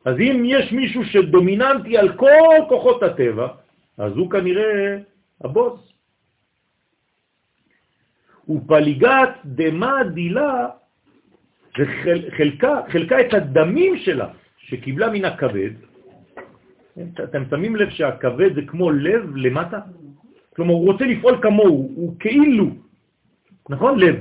אז 0.06 0.16
אם 0.20 0.44
יש 0.46 0.72
מישהו 0.72 1.06
שדומיננטי 1.06 1.98
על 1.98 2.18
כל 2.18 2.56
כוחות 2.70 3.04
הטבע, 3.04 3.48
אז 3.98 4.14
הוא 4.14 4.32
כנראה 4.32 4.98
הבוס. 5.42 5.97
ופליגת 8.50 9.30
דמה 9.46 10.04
דילה, 10.14 10.68
וחלקה 11.80 12.82
חלקה 12.90 13.22
את 13.22 13.34
הדמים 13.34 13.98
שלה, 13.98 14.28
שקיבלה 14.58 15.10
מן 15.10 15.26
הכבד. 15.26 15.72
אתם 17.24 17.44
שמים 17.50 17.76
לב 17.76 17.90
שהכבד 17.90 18.56
זה 18.56 18.62
כמו 18.68 18.92
לב 18.92 19.36
למטה? 19.36 19.80
כלומר, 20.56 20.74
הוא 20.74 20.86
רוצה 20.86 21.06
לפעול 21.06 21.40
כמוהו, 21.42 21.92
הוא 21.96 22.16
כאילו, 22.20 22.70
נכון? 23.70 24.00
לב. 24.00 24.16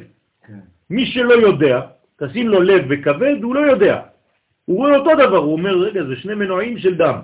כן. 0.47 0.61
מי 0.91 1.07
שלא 1.07 1.35
יודע, 1.35 1.81
תשים 2.17 2.49
לו 2.49 2.61
לב 2.63 2.85
וכבד, 2.89 3.37
הוא 3.43 3.55
לא 3.55 3.61
יודע. 3.61 4.03
הוא 4.65 4.77
רואה 4.77 4.97
אותו 4.97 5.11
דבר, 5.15 5.37
הוא 5.37 5.53
אומר, 5.53 5.75
רגע, 5.79 6.05
זה 6.05 6.17
שני 6.17 6.35
מנועים 6.35 6.79
של 6.79 6.95
דם. 6.95 7.19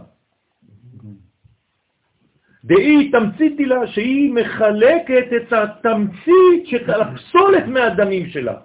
דאי 2.65 3.11
תמציתי 3.11 3.65
לה 3.65 3.87
שהיא 3.87 4.33
מחלקת 4.33 5.27
את 5.37 5.53
התמצית 5.53 6.67
של 6.67 6.91
הפסולת 6.91 7.67
מהדמים 7.67 8.29
שלה. 8.29 8.61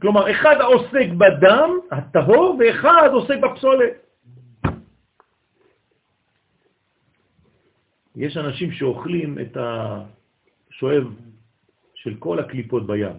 כלומר, 0.00 0.30
אחד 0.30 0.56
עוסק 0.60 1.08
בדם 1.18 1.70
הטהור 1.90 2.58
ואחד 2.58 3.08
עוסק 3.12 3.38
בפסולת. 3.38 3.92
יש 8.16 8.36
אנשים 8.36 8.72
שאוכלים 8.72 9.38
את 9.38 9.56
השואב 9.56 11.04
של 11.94 12.14
כל 12.18 12.38
הקליפות 12.38 12.86
בים. 12.86 13.16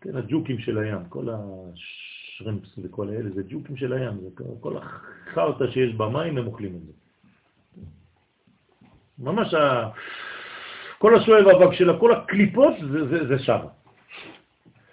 כן, 0.00 0.16
הג'וקים 0.16 0.58
של 0.58 0.78
הים, 0.78 1.04
כל 1.08 1.26
השרמפס 1.28 2.78
וכל 2.82 3.08
האלה, 3.08 3.30
זה 3.30 3.42
ג'וקים 3.48 3.76
של 3.76 3.92
הים, 3.92 4.20
זה 4.20 4.28
כל 4.60 4.76
החרטה 4.76 5.70
שיש 5.70 5.94
במים, 5.94 6.38
הם 6.38 6.46
אוכלים 6.46 6.76
את 6.76 6.86
זה. 6.86 6.92
ממש 9.20 9.54
ה... 9.54 9.88
כל 10.98 11.16
השואב 11.16 11.48
אבק 11.48 11.72
שלה, 11.72 11.98
כל 11.98 12.12
הקליפות, 12.12 12.74
זה, 12.92 13.06
זה, 13.08 13.26
זה 13.26 13.38
שם. 13.38 13.58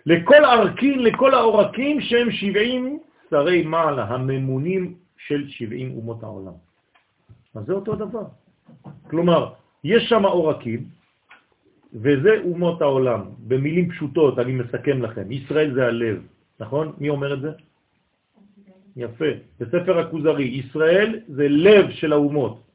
לכל 0.06 0.44
ערכין, 0.46 1.00
לכל 1.04 1.34
העורקים 1.34 2.02
שהם 2.02 2.32
שבעים 2.32 3.00
שרי 3.30 3.64
מעלה, 3.64 4.04
הממונים 4.04 4.94
של 5.18 5.48
שבעים 5.48 5.98
אומות 5.98 6.24
העולם. 6.24 6.54
אז 7.56 7.66
זה 7.66 7.74
אותו 7.74 7.96
דבר. 7.96 8.24
כלומר, 9.10 9.54
יש 9.84 10.10
שם 10.10 10.26
עורקים, 10.26 10.86
וזה 11.94 12.42
אומות 12.44 12.82
העולם. 12.82 13.22
במילים 13.48 13.92
פשוטות, 13.92 14.40
אני 14.40 14.52
מסכם 14.52 15.02
לכם. 15.02 15.32
ישראל 15.32 15.74
זה 15.74 15.86
הלב, 15.86 16.18
נכון? 16.60 16.94
מי 16.98 17.10
אומר 17.10 17.34
את 17.34 17.42
זה? 17.42 17.52
יפה. 18.96 19.32
בספר 19.60 20.00
הכוזרי, 20.00 20.44
ישראל 20.44 21.20
זה 21.28 21.48
לב 21.48 21.92
של 21.92 22.14
האומות. 22.14 22.67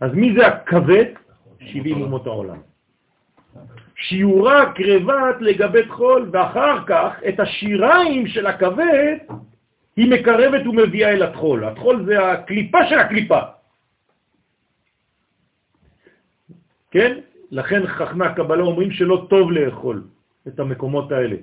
אז 0.00 0.14
מי 0.14 0.34
זה 0.34 0.46
הכבד? 0.46 1.04
70 1.60 2.02
אומות 2.02 2.26
העולם. 2.26 2.60
שיעורה 3.94 4.72
קרבת 4.72 5.36
לגבי 5.40 5.88
חול, 5.88 6.30
ואחר 6.32 6.86
כך 6.86 7.12
את 7.28 7.40
השיריים 7.40 8.26
של 8.26 8.46
הכבד 8.46 9.16
היא 9.96 10.10
מקרבת 10.10 10.66
ומביאה 10.66 11.10
אל 11.10 11.22
התחול. 11.22 11.64
התחול 11.64 12.04
זה 12.06 12.32
הקליפה 12.32 12.78
של 12.88 12.98
הקליפה. 12.98 13.40
כן? 16.90 17.20
לכן 17.50 17.86
חכמי 17.86 18.26
הקבלה 18.26 18.62
אומרים 18.62 18.90
שלא 18.90 19.26
טוב 19.30 19.52
לאכול 19.52 20.04
את 20.48 20.60
המקומות 20.60 21.12
האלה, 21.12 21.36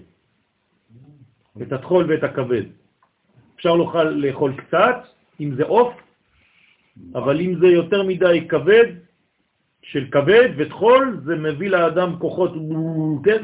את 1.61 1.71
התחול 1.71 2.11
ואת 2.11 2.23
הכבד. 2.23 2.63
אפשר 3.55 3.75
לאכול, 3.75 4.07
לאכול 4.07 4.53
קצת, 4.57 4.97
אם 5.39 5.55
זה 5.55 5.63
עוף, 5.63 5.93
אבל 7.15 7.41
אם 7.41 7.55
זה 7.59 7.67
יותר 7.67 8.03
מדי 8.03 8.47
כבד, 8.49 8.85
של 9.81 10.07
כבד 10.11 10.49
וטחול, 10.57 11.21
זה 11.25 11.35
מביא 11.35 11.69
לאדם 11.69 12.15
כוחות, 12.19 12.53
כן? 13.23 13.43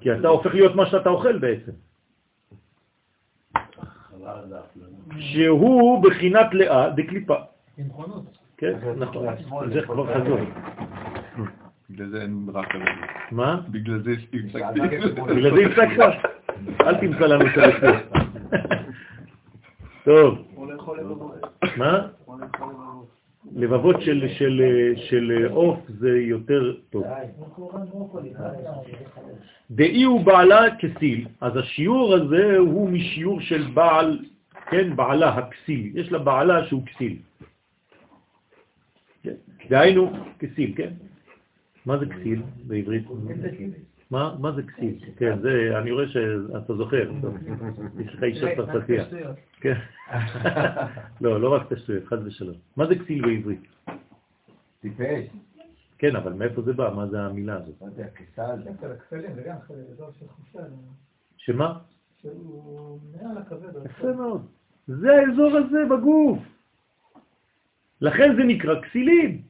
כי 0.00 0.12
אתה 0.12 0.28
הופך 0.28 0.54
להיות 0.54 0.74
מה 0.74 0.86
שאתה 0.86 1.08
אוכל 1.08 1.38
בעצם. 1.38 1.72
שהוא 5.18 6.02
בחינת 6.02 6.54
לאה 6.54 6.90
דקליפה. 6.90 7.36
כן, 8.56 8.76
נכון, 8.96 9.26
זה 9.72 9.82
כבר 9.82 10.14
חזור. 10.14 10.38
בגלל 11.90 12.08
זה 12.08 12.22
אין 12.22 12.46
רק 12.52 12.74
על 12.74 12.80
זה. 12.80 12.90
מה? 13.30 13.60
בגלל 13.68 14.02
זה 14.02 14.10
הפסקתי. 14.10 14.80
בגלל 15.26 15.54
זה 15.56 15.66
הפסקת? 15.66 16.28
אל 16.80 16.94
תמצא 17.00 17.26
לנו 17.26 17.44
את 17.46 17.56
הרצף. 17.56 17.96
טוב. 20.04 20.38
מה? 21.76 22.08
לבבות 23.60 24.00
של, 24.00 24.28
של, 24.38 24.62
של 24.96 25.46
עוף 25.50 25.78
זה 25.88 26.18
יותר 26.18 26.74
טוב. 26.90 27.04
דאי 29.70 30.02
הוא 30.02 30.24
בעלה 30.24 30.76
כסיל, 30.76 31.26
אז 31.40 31.56
השיעור 31.56 32.14
הזה 32.14 32.56
הוא 32.58 32.90
משיעור 32.90 33.40
של 33.40 33.66
בעל, 33.74 34.18
כן, 34.70 34.96
בעלה 34.96 35.28
הכסיל. 35.28 35.90
יש 35.94 36.12
לה 36.12 36.18
בעלה 36.18 36.66
שהוא 36.66 36.82
כסיל. 36.86 37.16
כן? 39.22 39.34
דהיינו 39.70 40.12
כסיל, 40.38 40.72
כן? 40.76 40.92
מה 41.86 41.98
זה 41.98 42.06
כסיל 42.06 42.42
בעברית? 42.66 43.04
מה, 44.10 44.36
מה 44.38 44.52
זה 44.52 44.62
כסיל? 44.62 44.98
כן, 45.16 45.38
זה, 45.40 45.78
אני 45.78 45.90
רואה 45.90 46.08
שאתה 46.08 46.74
זוכר, 46.74 47.10
יש 48.00 48.14
לך 48.14 48.22
אישה 48.22 48.56
צרפתייה. 48.56 49.04
כן. 49.60 49.74
לא, 51.20 51.40
לא 51.40 51.54
רק 51.54 51.72
תשטויות, 51.72 52.04
חד 52.04 52.26
ושלום. 52.26 52.56
מה 52.76 52.86
זה 52.86 52.94
כסיל 52.98 53.22
בעברית? 53.22 53.60
טיפש. 54.80 55.26
כן, 55.98 56.16
אבל 56.16 56.32
מאיפה 56.32 56.62
זה 56.62 56.72
בא? 56.72 56.92
מה 56.96 57.06
זה 57.06 57.20
המילה 57.20 57.56
הזאת? 57.56 57.74
לא 57.80 57.86
יודע, 57.86 58.06
כסל. 58.08 58.62
שמה? 61.36 61.78
יפה 63.84 64.12
מאוד. 64.12 64.46
זה 64.86 65.08
האזור 65.16 65.56
הזה 65.56 65.84
בגוף. 65.90 66.38
לכן 68.00 68.36
זה 68.36 68.44
נקרא 68.44 68.80
כסילים. 68.80 69.42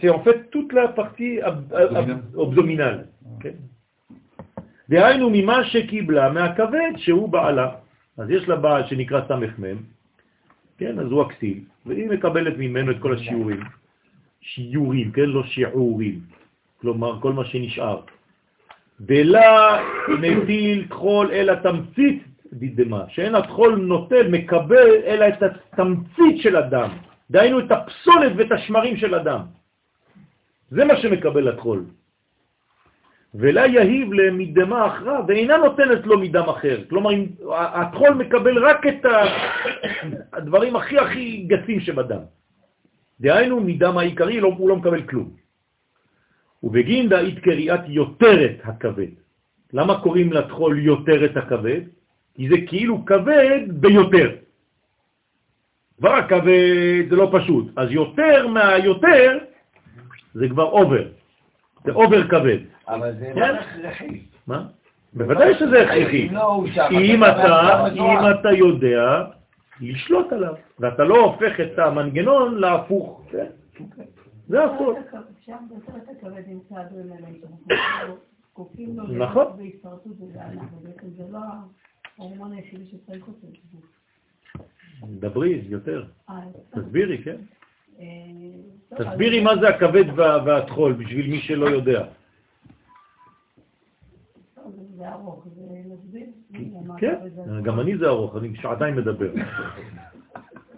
C'est 0.00 0.08
en 0.08 0.20
fait 0.20 0.50
toute 0.50 0.72
la 0.72 0.88
partie 0.88 1.40
abdominale. 2.36 3.06
דהיינו 4.88 5.30
ממה 5.32 5.64
שקיבלה 5.64 6.32
מהכבד 6.32 6.92
שהוא 6.96 7.28
בעלה. 7.28 7.68
אז 8.18 8.30
יש 8.30 8.48
לה 8.48 8.56
בעל 8.56 8.86
שנקרא 8.86 9.20
סמ"ם, 9.28 9.76
כן, 10.78 10.98
אז 10.98 11.06
הוא 11.10 11.22
הכסיל, 11.22 11.58
והיא 11.86 12.08
מקבלת 12.10 12.54
ממנו 12.58 12.90
את 12.90 12.96
כל 13.00 13.14
השיעורים. 13.14 13.60
שיעורים, 14.40 15.12
כן, 15.12 15.28
לא 15.28 15.42
שיעורים. 15.42 16.20
כלומר, 16.80 17.20
כל 17.20 17.32
מה 17.32 17.44
שנשאר. 17.44 18.00
דלה 19.00 19.78
נטיל 20.20 20.86
תחול 20.88 21.30
אל 21.30 21.50
התמצית 21.50 22.22
דידמה, 22.52 23.04
שאין 23.08 23.34
התחול 23.34 23.76
נוטל, 23.76 24.28
מקבל 24.28 24.88
אלא 25.04 25.28
את 25.28 25.42
התמצית 25.42 26.42
של 26.42 26.56
הדם. 26.56 26.90
דהיינו 27.30 27.58
את 27.60 27.70
הפסולת 27.70 28.32
ואת 28.36 28.52
השמרים 28.52 28.96
של 28.96 29.14
הדם. 29.14 29.42
זה 30.70 30.84
מה 30.84 30.96
שמקבל 30.96 31.48
התחול. 31.48 31.84
ולה 33.34 33.66
יהיב 33.66 34.12
למדמה 34.12 34.86
אחרה, 34.86 35.20
ואינה 35.28 35.56
נותנת 35.56 36.06
לו 36.06 36.18
מדם 36.18 36.48
אחר. 36.48 36.84
כלומר, 36.90 37.10
התחול 37.52 38.10
מקבל 38.14 38.58
רק 38.58 38.86
את 38.86 39.02
הדברים 40.32 40.76
הכי 40.76 40.98
הכי 40.98 41.46
גסים 41.46 41.80
שבדם. 41.80 42.20
דהיינו, 43.20 43.60
מדם 43.60 43.98
העיקרי 43.98 44.40
לא, 44.40 44.48
הוא 44.58 44.68
לא 44.68 44.76
מקבל 44.76 45.02
כלום. 45.02 45.30
ובגין 46.62 47.08
דאית 47.08 47.38
קריאת 47.38 47.80
יותרת 47.86 48.56
הכבד. 48.64 49.12
למה 49.72 50.00
קוראים 50.00 50.32
לטחול 50.32 50.78
יותרת 50.78 51.36
הכבד? 51.36 51.80
כי 52.34 52.48
זה 52.48 52.56
כאילו 52.66 53.04
כבד 53.04 53.60
ביותר. 53.68 54.30
כבר 55.98 56.14
הכבד 56.14 57.04
זה 57.10 57.16
לא 57.16 57.30
פשוט, 57.32 57.66
אז 57.76 57.90
יותר 57.90 58.46
מהיותר 58.48 59.38
זה 60.38 60.48
כבר 60.48 60.64
over, 60.64 61.08
זה 61.84 61.92
over 61.92 62.28
כבד. 62.28 62.58
אבל 62.88 63.14
זה 63.18 63.30
כן? 63.34 63.40
לא 63.40 63.60
הכרחי. 63.60 64.20
מה? 64.46 64.66
בוודאי 65.12 65.54
שזה 65.58 65.82
הכרחי. 65.82 66.28
אם 66.28 66.34
לא 66.34 66.64
אתה 68.40 68.52
יודע 68.52 69.24
לשלוט 69.80 70.32
עליו, 70.32 70.54
ואתה 70.78 71.04
לא 71.04 71.24
הופך 71.24 71.60
את 71.60 71.78
המנגנון 71.78 72.58
להפוך. 72.58 73.26
כן? 73.30 73.46
זה 74.48 74.58
שאנחנו 75.46 75.76
כופים 78.52 78.96
לו 78.96 79.04
נכון. 79.06 79.46
זה 81.16 81.24
לא. 81.32 81.40
דברי 85.04 85.62
יותר, 85.68 86.04
אה, 86.30 86.40
תסבירי, 86.70 87.22
כן? 87.22 87.36
אה, 88.00 88.04
תסבירי 88.98 89.40
מה 89.44 89.56
זה 89.60 89.68
הכבד 89.68 90.04
וה- 90.16 90.44
והטחול, 90.44 90.92
בשביל 90.92 91.30
מי 91.30 91.40
שלא 91.40 91.66
יודע. 91.66 92.04
זה 94.96 95.08
ארוך, 95.12 95.46
זה 96.12 96.18
כן, 96.98 97.14
והטחול. 97.36 97.60
גם 97.62 97.80
אני 97.80 97.96
זה 97.98 98.06
ארוך, 98.08 98.36
אני 98.36 98.56
שעתיים 98.56 98.96
מדבר. 98.96 99.30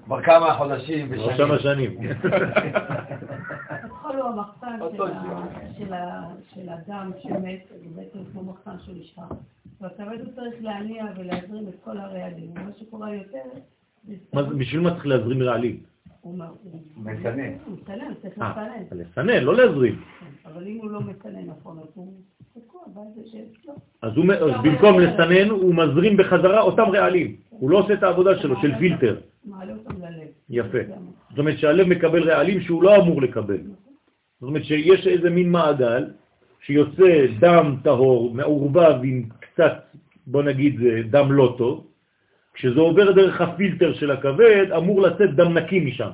כבר 0.05 0.23
כמה 0.23 0.55
חודשים 0.55 1.07
כבר 1.15 1.37
כמה 1.37 1.55
ושנים. 1.55 1.91
שנים. 1.97 2.11
הטחול 3.71 4.17
הוא 4.17 4.29
המחסן 4.29 4.79
של 6.55 6.69
הדם 6.69 7.11
שמת, 7.23 7.61
זה 7.71 7.87
בעצם 7.97 8.19
כמו 8.33 8.43
מחסן 8.43 8.77
של 8.87 8.97
אישה. 8.97 9.23
והכבד 9.81 10.19
הוא 10.21 10.33
צריך 10.35 10.55
להניע 10.61 11.05
ולהזרים 11.17 11.69
את 11.69 11.75
כל 11.85 11.99
הרעלים. 11.99 12.51
מה 12.55 12.71
שקורה 12.81 13.15
יותר, 13.15 13.43
בשביל 14.59 14.81
מה 14.81 14.91
צריך 14.91 15.07
להזרים 15.07 15.43
רעלים? 15.43 15.81
מסנן. 16.25 16.45
הוא 17.67 17.77
מסנן, 17.83 18.15
צריך 18.23 18.39
אה, 18.39 18.67
לסנן. 18.91 18.99
לסנן, 19.01 19.45
לא 19.45 19.57
להזרים. 19.57 20.03
אבל 20.47 20.67
אם 20.67 20.77
הוא 20.77 20.91
לא 20.91 21.01
מסנן 21.01 21.47
נכון, 21.47 21.79
אז 21.79 21.89
הוא 21.95 22.15
תקוע, 22.55 22.83
אצלו. 23.23 23.75
אז 24.03 24.13
במקום 24.65 25.01
לסנן, 25.01 25.51
הוא 25.51 25.75
מזרים 25.75 26.17
בחזרה 26.17 26.61
אותם 26.61 26.83
רעלים. 26.83 27.37
הוא 27.49 27.71
לא 27.71 27.79
עושה 27.79 27.95
את 27.95 28.03
העבודה 28.03 28.39
שלו, 28.39 28.61
של 28.63 28.79
פילטר. 28.79 29.21
מעלה 29.45 29.73
אותם 29.73 30.01
ללב. 30.01 30.29
יפה. 30.51 30.79
זאת 31.31 31.39
אומרת 31.39 31.59
שהלב 31.59 31.87
מקבל 31.89 32.31
רעלים 32.31 32.61
שהוא 32.61 32.83
לא 32.83 32.97
אמור 32.97 33.23
לקבל. 33.23 33.61
זאת 34.41 34.49
אומרת 34.49 34.65
שיש 34.65 35.07
איזה 35.07 35.31
מין 35.31 35.51
מעגל 35.51 36.07
שיוצא 36.61 37.27
דם 37.41 37.77
טהור, 37.83 38.35
מעורבב 38.35 38.95
עם 39.05 39.29
קצת, 39.41 39.73
בוא 40.27 40.43
נגיד, 40.43 40.81
דם 41.11 41.33
לא 41.33 41.55
טוב, 41.59 41.90
כשזה 42.61 42.81
עובר 42.81 43.13
דרך 43.13 43.41
הפילטר 43.41 43.95
של 43.95 44.11
הכבד, 44.11 44.67
אמור 44.77 45.01
לצאת 45.01 45.35
דם 45.35 45.59
נקי 45.59 45.81
משם. 45.81 46.11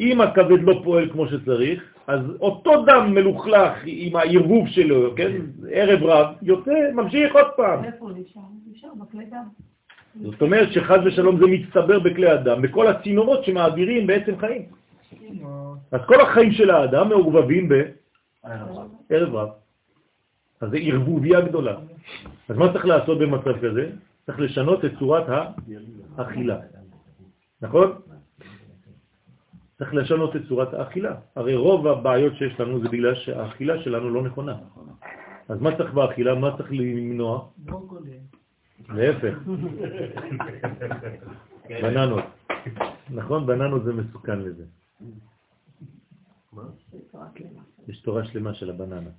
אם 0.00 0.20
הכבד 0.20 0.62
לא 0.62 0.80
פועל 0.84 1.10
כמו 1.10 1.26
שצריך, 1.26 1.82
אז 2.06 2.20
אותו 2.40 2.84
דם 2.84 3.14
מלוכלך 3.14 3.72
עם 3.86 4.16
הערבוב 4.16 4.68
שלו, 4.68 5.14
כן, 5.16 5.32
ערב 5.70 6.02
רב, 6.02 6.26
יוצא, 6.42 6.92
ממשיך 6.94 7.34
עוד 7.34 7.46
פעם. 7.56 7.84
איפה 7.84 8.04
הוא 8.04 8.10
נשאר? 8.10 8.42
נשאר 8.72 8.88
בכלי 9.00 9.24
דם. 9.24 9.48
זאת 10.22 10.42
אומרת 10.42 10.72
שחז 10.72 11.00
ושלום 11.04 11.38
זה 11.38 11.46
מצטבר 11.46 11.98
בכלי 11.98 12.28
הדם, 12.30 12.62
בכל 12.62 12.86
הצינורות 12.86 13.44
שמעבירים 13.44 14.06
בעצם 14.06 14.36
חיים. 14.36 14.62
אז 15.92 16.00
כל 16.06 16.20
החיים 16.20 16.52
של 16.52 16.70
האדם 16.70 17.08
מעורבבים 17.08 17.68
בערב 17.68 19.34
רב. 19.34 19.48
אז 20.60 20.70
זה 20.70 20.76
ערבוביה 20.76 21.40
גדולה. 21.40 21.76
אז 22.48 22.56
מה 22.56 22.72
צריך 22.72 22.86
לעשות 22.86 23.18
במצב 23.18 23.56
כזה? 23.58 23.90
צריך 24.26 24.38
לשנות 24.40 24.84
את 24.84 24.92
צורת 24.98 25.24
האכילה. 26.16 26.58
נכון? 27.62 27.92
צריך 29.78 29.94
לשנות 29.94 30.36
את 30.36 30.40
צורת 30.48 30.74
האכילה. 30.74 31.14
הרי 31.36 31.56
רוב 31.56 31.86
הבעיות 31.86 32.34
שיש 32.36 32.60
לנו 32.60 32.80
זה 32.80 32.88
בגלל 32.88 33.14
שהאכילה 33.14 33.82
שלנו 33.82 34.10
לא 34.10 34.22
נכונה. 34.22 34.58
אז 35.48 35.60
מה 35.60 35.76
צריך 35.76 35.92
באכילה? 35.92 36.34
מה 36.34 36.56
צריך 36.56 36.72
למנוע? 36.72 37.48
להפך. 38.88 39.38
בננות. 41.82 42.24
נכון? 43.10 43.46
בננות 43.46 43.84
זה 43.84 43.92
מסוכן 43.92 44.38
לזה. 44.40 44.64
יש 47.88 48.00
תורה 48.00 48.24
שלמה 48.24 48.54
של 48.54 48.70
הבננה. 48.70 49.10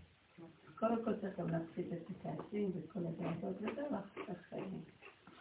קודם 0.87 1.03
כל 1.05 1.13
צריך 1.21 1.39
גם 1.39 1.47
להפסיק 1.49 1.87
את 1.93 2.09
הכעסים 2.19 2.71
ואת 2.75 2.91
כל 2.93 2.99
הדעות 2.99 3.55
וזה 3.61 3.81
להפסיק 3.91 4.29
את 4.29 4.35
החיים. 4.47 4.81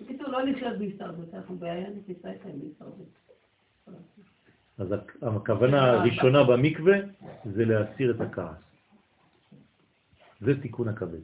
בקיצור, 0.01 0.29
לא 0.29 0.43
לחיות 0.43 0.79
בהישרדות, 0.79 1.35
אנחנו 1.35 1.57
בעיינית 1.57 2.09
ישראל 2.09 2.35
חיים 2.43 2.61
בהישרדות. 2.61 3.09
אז 4.79 4.93
הכ- 4.93 5.27
הכוונה 5.27 5.85
הראשונה 5.91 6.45
במקווה 6.45 6.97
זה 7.55 7.65
להסיר 7.65 8.11
את 8.11 8.21
הכעס. 8.21 8.57
זה 10.41 10.61
תיקון 10.63 10.89
הכבד. 10.89 11.21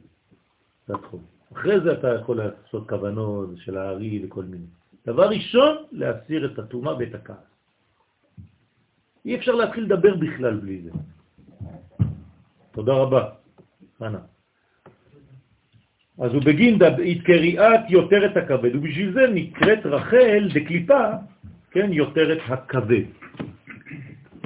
זה 0.87 0.93
התחום. 0.95 1.23
אחרי 1.53 1.79
זה 1.79 1.93
אתה 1.93 2.07
יכול 2.21 2.37
לעשות 2.37 2.89
כוונות 2.89 3.49
של 3.57 3.77
הארי 3.77 4.25
וכל 4.25 4.43
מיני. 4.43 4.65
דבר 5.05 5.29
ראשון, 5.29 5.77
להסיר 5.91 6.53
את 6.53 6.59
הטומאה 6.59 6.97
ואת 6.97 7.15
הכעס. 7.15 7.37
אי 9.25 9.35
אפשר 9.35 9.51
להתחיל 9.55 9.83
לדבר 9.83 10.15
בכלל 10.15 10.59
בלי 10.59 10.81
זה. 10.81 10.91
תודה 12.71 12.93
רבה, 12.93 13.29
חנה. 14.01 14.19
אז 16.19 16.33
הוא 16.33 16.41
בגין 16.43 16.79
התקריאת 17.11 17.79
יותרת 17.89 18.37
הכבד, 18.37 18.75
ובשביל 18.75 19.13
זה 19.13 19.27
נקראת 19.33 19.85
רחל 19.85 20.49
דקליפה, 20.53 21.03
כן, 21.71 21.93
יותרת 21.93 22.41
הכבד. 22.47 23.03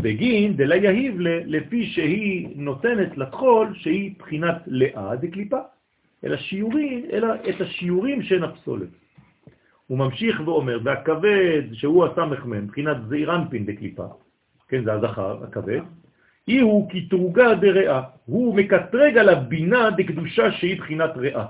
בגין 0.02 0.56
דלה 0.56 0.76
יהיב 0.76 1.16
לפי 1.46 1.86
שהיא 1.86 2.48
נותנת 2.56 3.18
לטחול 3.18 3.74
שהיא 3.74 4.14
בחינת 4.20 4.58
לאה 4.68 5.16
דקליפה, 5.16 5.60
אלא 6.24 6.38
שיעורים, 6.38 7.06
אלא 7.12 7.28
את 7.50 7.62
השיעורים 7.62 8.22
שהן 8.22 8.44
הפסולת. 8.44 8.90
הוא 9.88 9.98
ממשיך 9.98 10.42
ואומר, 10.46 10.80
והכבד 10.84 11.74
שהוא 11.74 12.06
הסמ"ם, 12.06 12.68
בחינת 12.68 12.98
זעירנפין 13.08 13.66
דקליפה, 13.66 14.08
כן, 14.68 14.84
זה 14.84 14.94
הזכר, 14.94 15.44
הכבד, 15.44 15.82
אי 16.48 16.60
הוא 16.60 16.90
כתרוגה 16.90 17.56
דרעה, 17.56 18.02
הוא 18.26 18.56
מקטרג 18.56 19.18
על 19.18 19.30
הבינה 19.30 19.90
דקדושה 19.98 20.52
שהיא 20.52 20.78
בחינת 20.78 21.12
רעה. 21.18 21.46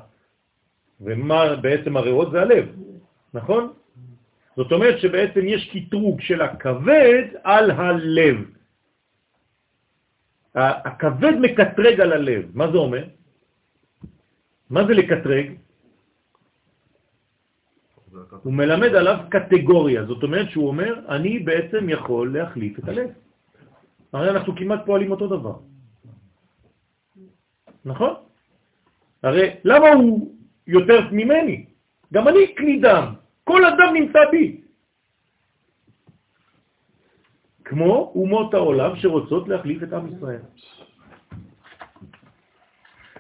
ומה 1.02 1.56
בעצם 1.56 1.98
הריאות 1.98 2.32
זה 2.32 2.42
הלב, 2.42 2.66
נכון? 3.34 3.74
זאת 4.56 4.72
אומרת 4.72 5.00
שבעצם 5.00 5.44
יש 5.44 5.62
קטרוג 5.74 6.22
של 6.22 6.42
הכבד 6.42 7.24
על 7.44 7.72
הלב. 7.72 8.38
הכבד 10.56 11.34
מקטרג 11.42 12.00
על 12.00 12.12
הלב, 12.14 12.44
מה 12.54 12.72
זה 12.72 12.78
אומר? 12.78 13.04
מה 14.70 14.88
זה 14.88 14.94
לקטרג? 14.94 15.48
הוא 18.44 18.54
מלמד 18.54 18.96
עליו 18.96 19.18
קטגוריה, 19.30 20.06
זאת 20.06 20.24
אומרת 20.24 20.50
שהוא 20.50 20.68
אומר, 20.68 21.00
אני 21.10 21.40
בעצם 21.40 21.90
יכול 21.90 22.38
להחליף 22.38 22.80
את 22.80 22.88
הלב. 22.88 23.10
הרי 24.16 24.30
אנחנו 24.30 24.56
כמעט 24.56 24.86
פועלים 24.86 25.12
אותו 25.12 25.28
דבר. 25.28 25.56
נכון? 27.86 28.14
הרי 29.24 29.50
למה 29.64 29.90
הוא 29.90 30.36
יותר 30.68 31.00
ממני? 31.12 31.66
גם 32.14 32.28
אני 32.28 32.56
כלי 32.58 32.80
דם, 32.80 33.14
כל 33.44 33.66
אדם 33.66 33.94
נמצא 33.94 34.20
בי. 34.32 34.62
כמו 37.66 38.12
אומות 38.16 38.54
העולם 38.54 38.96
שרוצות 38.96 39.48
להחליף 39.48 39.84
את 39.84 39.94
עם 39.94 40.16
ישראל. 40.18 40.42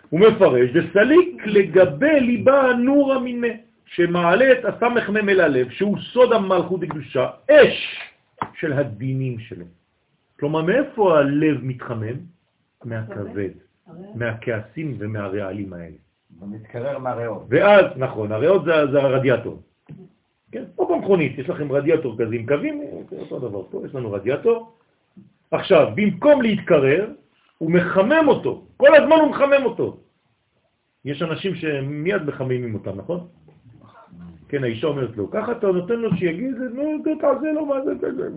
הוא 0.10 0.20
מפרש, 0.20 0.70
דסליק 0.70 1.46
לגבי 1.46 2.20
ליבה 2.20 2.74
נורה 2.78 3.20
מינה, 3.20 3.54
שמעלה 3.86 4.52
את 4.52 4.66
הסמ"ם 4.66 5.30
אל 5.30 5.42
הלב, 5.42 5.70
שהוא 5.70 5.98
סוד 6.14 6.34
המלכות 6.34 6.84
הקדושה, 6.84 7.30
אש 7.52 8.00
של 8.54 8.74
הדינים 8.74 9.40
שלו. 9.40 9.66
כלומר, 10.40 10.62
מאיפה 10.62 11.18
הלב 11.18 11.58
מתחמם? 11.64 12.18
מהכבד, 12.86 13.50
מהכעסים 14.16 14.96
ומהרעלים 15.00 15.74
האלה. 15.74 15.96
הוא 16.40 16.50
מתקרר 16.50 17.00
מהריאות. 17.00 17.46
ואז, 17.50 17.86
נכון, 17.98 18.32
הריאות 18.32 18.66
זה, 18.66 18.72
זה 18.92 19.02
הרדיאטור. 19.02 19.62
כן, 20.52 20.64
פה 20.76 20.96
במכונית, 20.96 21.38
יש 21.38 21.50
לכם 21.50 21.72
רדיאטור 21.72 22.18
כזה 22.18 22.36
עם 22.36 22.46
קווים, 22.46 22.82
זה 23.10 23.20
אותו 23.20 23.40
דבר 23.40 23.64
פה, 23.72 23.82
יש 23.86 23.96
לנו 23.96 24.12
רדיאטור. 24.12 24.78
עכשיו, 25.52 25.92
במקום 25.96 26.42
להתקרר, 26.42 27.12
הוא 27.58 27.72
מחמם 27.72 28.28
אותו, 28.28 28.66
כל 28.78 28.96
הזמן 28.96 29.16
הוא 29.16 29.30
מחמם 29.30 29.66
אותו. 29.66 29.98
יש 31.06 31.22
אנשים 31.22 31.56
שמיד 31.56 32.24
מחממים 32.24 32.74
אותם, 32.74 32.98
נכון? 32.98 33.28
כן, 34.48 34.64
האישה 34.64 34.88
אומרת 34.88 35.18
לו, 35.18 35.32
ככה 35.32 35.52
אתה 35.52 35.68
נותן 35.68 36.00
לו 36.00 36.16
שיגיד, 36.16 36.56
נו, 36.74 37.04
תעשה 37.22 37.52
לו 37.52 37.66
מה 37.66 37.76
זה 37.86 37.92
כזה. 38.02 38.30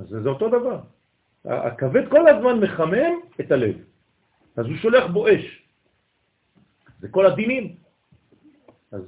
אז 0.00 0.08
זה 0.22 0.28
אותו 0.28 0.48
דבר. 0.48 0.78
הכבד 1.44 2.08
כל 2.08 2.28
הזמן 2.28 2.60
מחמם 2.60 3.12
את 3.40 3.52
הלב, 3.52 3.74
אז 4.56 4.66
הוא 4.66 4.76
שולח 4.76 5.06
בו 5.06 5.28
אש. 5.28 5.62
זה 7.00 7.08
כל 7.08 7.26
הדינים. 7.26 7.74
אז 8.92 9.02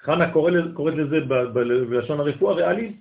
חנה 0.00 0.32
קוראת 0.74 0.94
לזה 0.94 1.20
בלשון 1.52 2.20
הרפואה 2.20 2.54
ריאלית. 2.54 2.96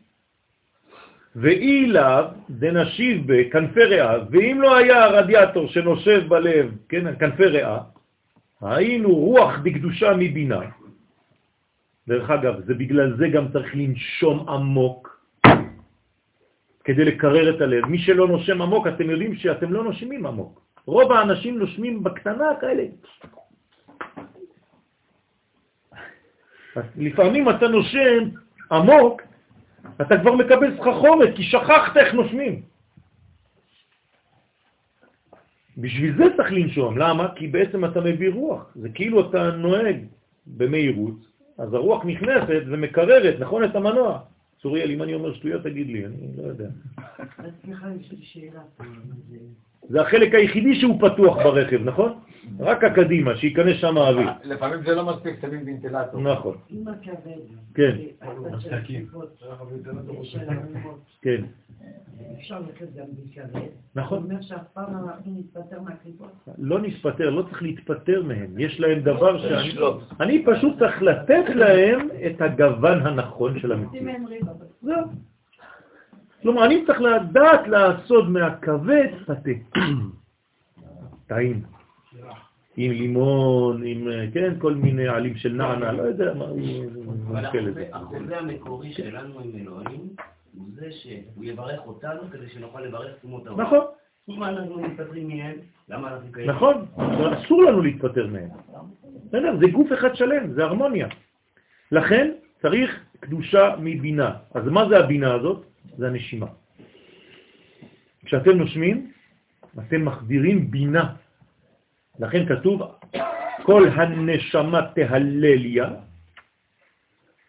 ואי 1.36 1.88
לאו 1.88 2.24
דנשיב 2.50 3.24
בכנפי 3.26 3.84
ריאה, 3.84 4.14
ואם 4.30 4.62
לא 4.62 4.76
היה 4.76 5.04
הרדיאטור 5.04 5.68
שנושב 5.68 6.28
בלב, 6.28 6.72
כן, 6.90 7.16
כנפי 7.20 7.46
ריאה, 7.46 7.80
היינו 8.62 9.10
רוח 9.10 9.54
דקדושה 9.64 10.14
מבינה. 10.18 10.62
דרך 12.08 12.30
אגב, 12.30 12.66
זה 12.66 12.74
בגלל 12.74 13.18
זה 13.18 13.28
גם 13.28 13.52
צריך 13.52 13.76
לנשום 13.76 14.50
עמוק, 14.50 15.17
כדי 16.88 17.06
לקרר 17.06 17.56
את 17.56 17.62
הלב. 17.62 17.86
מי 17.86 18.00
שלא 18.00 18.28
נושם 18.28 18.62
עמוק, 18.62 18.88
אתם 18.88 19.10
יודעים 19.10 19.36
שאתם 19.36 19.74
לא 19.74 19.84
נושמים 19.84 20.26
עמוק. 20.26 20.62
רוב 20.86 21.12
האנשים 21.12 21.60
נושמים 21.60 22.04
בקטנה 22.04 22.48
כאלה. 22.62 22.84
לפעמים 26.96 27.50
אתה 27.50 27.68
נושם 27.68 28.20
עמוק, 28.72 29.22
אתה 30.02 30.16
כבר 30.22 30.34
מקבל 30.36 30.78
סחחורת, 30.80 31.36
כי 31.36 31.44
שכחת 31.44 31.98
איך 31.98 32.14
נושמים. 32.14 32.62
בשביל 35.78 36.18
זה 36.18 36.24
צריך 36.38 36.52
לנשום. 36.52 36.98
למה? 36.98 37.36
כי 37.36 37.48
בעצם 37.48 37.86
אתה 37.86 38.02
מביא 38.02 38.30
רוח. 38.32 38.72
זה 38.76 38.90
כאילו 38.90 39.30
אתה 39.30 39.52
נוהג 39.52 39.98
במהירות, 40.48 41.20
אז 41.58 41.74
הרוח 41.74 42.06
נכנסת 42.06 42.64
ומקררת, 42.72 43.36
נכון, 43.40 43.64
את 43.64 43.76
המנוע. 43.76 44.37
צוריאל, 44.68 44.92
אם 44.92 45.04
אני 45.04 45.14
אומר 45.14 45.34
שטויות, 45.34 45.64
תגיד 45.64 45.88
לי, 45.88 46.06
אני 46.06 46.28
לא 46.38 46.44
יודע. 46.44 46.70
סליחה, 47.62 47.88
יש 48.00 48.12
לי 48.12 48.18
שאלה. 48.22 48.62
זה 49.90 50.02
החלק 50.02 50.36
היחידי 50.36 50.76
שהוא 50.76 51.00
פתוח 51.02 51.38
ברכב, 51.38 51.84
נכון? 51.84 52.14
רק 52.60 52.84
הקדימה, 52.84 53.38
שייכנס 53.38 53.78
שם 53.78 53.98
האוויר. 53.98 54.30
לפעמים 54.44 54.80
זה 54.86 54.96
לא 54.96 55.06
מספיק, 55.06 55.42
שמים 55.42 55.62
וינטילטור. 55.66 56.22
נכון. 56.22 56.58
עם 56.70 56.88
הכבד. 56.88 57.38
כן. 57.76 57.96
של 58.60 58.74
הרימות, 58.74 59.38
כן, 61.22 61.44
אפשר 62.38 62.60
ללכת 62.60 62.96
גם 62.96 63.06
בלי 63.14 63.32
כבד. 63.34 63.62
נכון. 63.96 64.20
זאת 64.20 64.30
אומרת 64.30 64.44
שאף 64.44 64.68
פעם 64.74 64.96
אנחנו 64.96 65.32
נתפטר 65.40 65.82
מהקליפות. 65.82 66.32
לא 66.58 66.82
נספטר, 66.82 67.30
לא 67.30 67.42
צריך 67.42 67.62
להתפטר 67.62 68.24
מהם. 68.24 68.60
יש 68.60 68.80
להם 68.80 69.00
דבר 69.00 69.42
שאני... 69.42 69.76
אני 70.20 70.46
פשוט 70.46 70.80
צריך 70.80 71.02
לתת 71.02 71.56
להם 71.56 72.08
את 72.26 72.42
הגוון 72.42 73.08
הנכון 73.08 73.60
של 73.60 73.72
המציאות. 73.72 74.06
זהו. 74.82 75.02
כלומר, 76.48 76.66
אני 76.66 76.86
צריך 76.86 77.02
לדעת 77.02 77.68
לעשות 77.68 78.26
מהכבד 78.30 79.08
פתה. 79.26 79.50
טעים. 81.28 81.62
עם 82.78 82.92
לימון, 82.92 83.84
עם, 83.86 84.08
אה, 84.08 84.26
כן, 84.34 84.54
כל 84.60 84.74
מיני 84.74 85.08
עלים 85.08 85.36
של 85.36 85.54
נענה, 85.54 85.92
לא 85.92 86.02
יודע 86.02 86.34
מה 86.34 86.46
אבל. 86.46 87.46
החוזה 87.94 88.38
המקורי 88.38 88.94
שלנו 88.94 89.40
עם 89.40 89.52
אלוהים 89.62 90.02
הוא 90.58 90.68
זה 90.76 90.92
שהוא 90.92 91.44
יברך 91.44 91.80
אותנו 91.86 92.22
כדי 92.32 92.50
שנוכל 92.50 92.82
לברך 92.82 93.18
תשומות 93.18 93.48
העולם. 93.48 93.62
נכון, 93.62 93.86
אם 94.30 94.44
אנחנו 94.44 94.82
מתפטרים 94.82 95.28
מהם, 95.28 95.56
למה 95.90 96.14
אנחנו 96.14 96.32
כאלה? 96.32 96.54
נכון, 96.54 96.86
אסור 97.34 97.64
לנו 97.64 97.82
להתפטר 97.82 98.28
מהם. 98.28 98.50
בסדר, 99.28 99.58
זה 99.60 99.68
גוף 99.72 99.94
אחד 99.94 100.16
שלם, 100.16 100.54
זה 100.54 100.64
הרמוניה. 100.64 101.08
לכן 101.92 102.32
צריך 102.62 103.00
קדושה 103.20 103.76
מבינה. 103.80 104.32
אז 104.54 104.64
מה 104.68 104.90
זה 104.90 105.00
הבינה 105.00 105.34
הזאת? 105.34 105.66
זה 105.98 106.08
הנשימה. 106.08 106.48
כשאתם 108.26 108.52
נושמים, 108.52 109.12
אתם 109.80 110.06
מחדירים 110.06 110.72
בינה. 110.72 111.16
לכן 112.20 112.46
כתוב, 112.46 112.82
כל 113.64 113.90
הנשמה 113.90 114.82
תהלליה, 114.96 115.88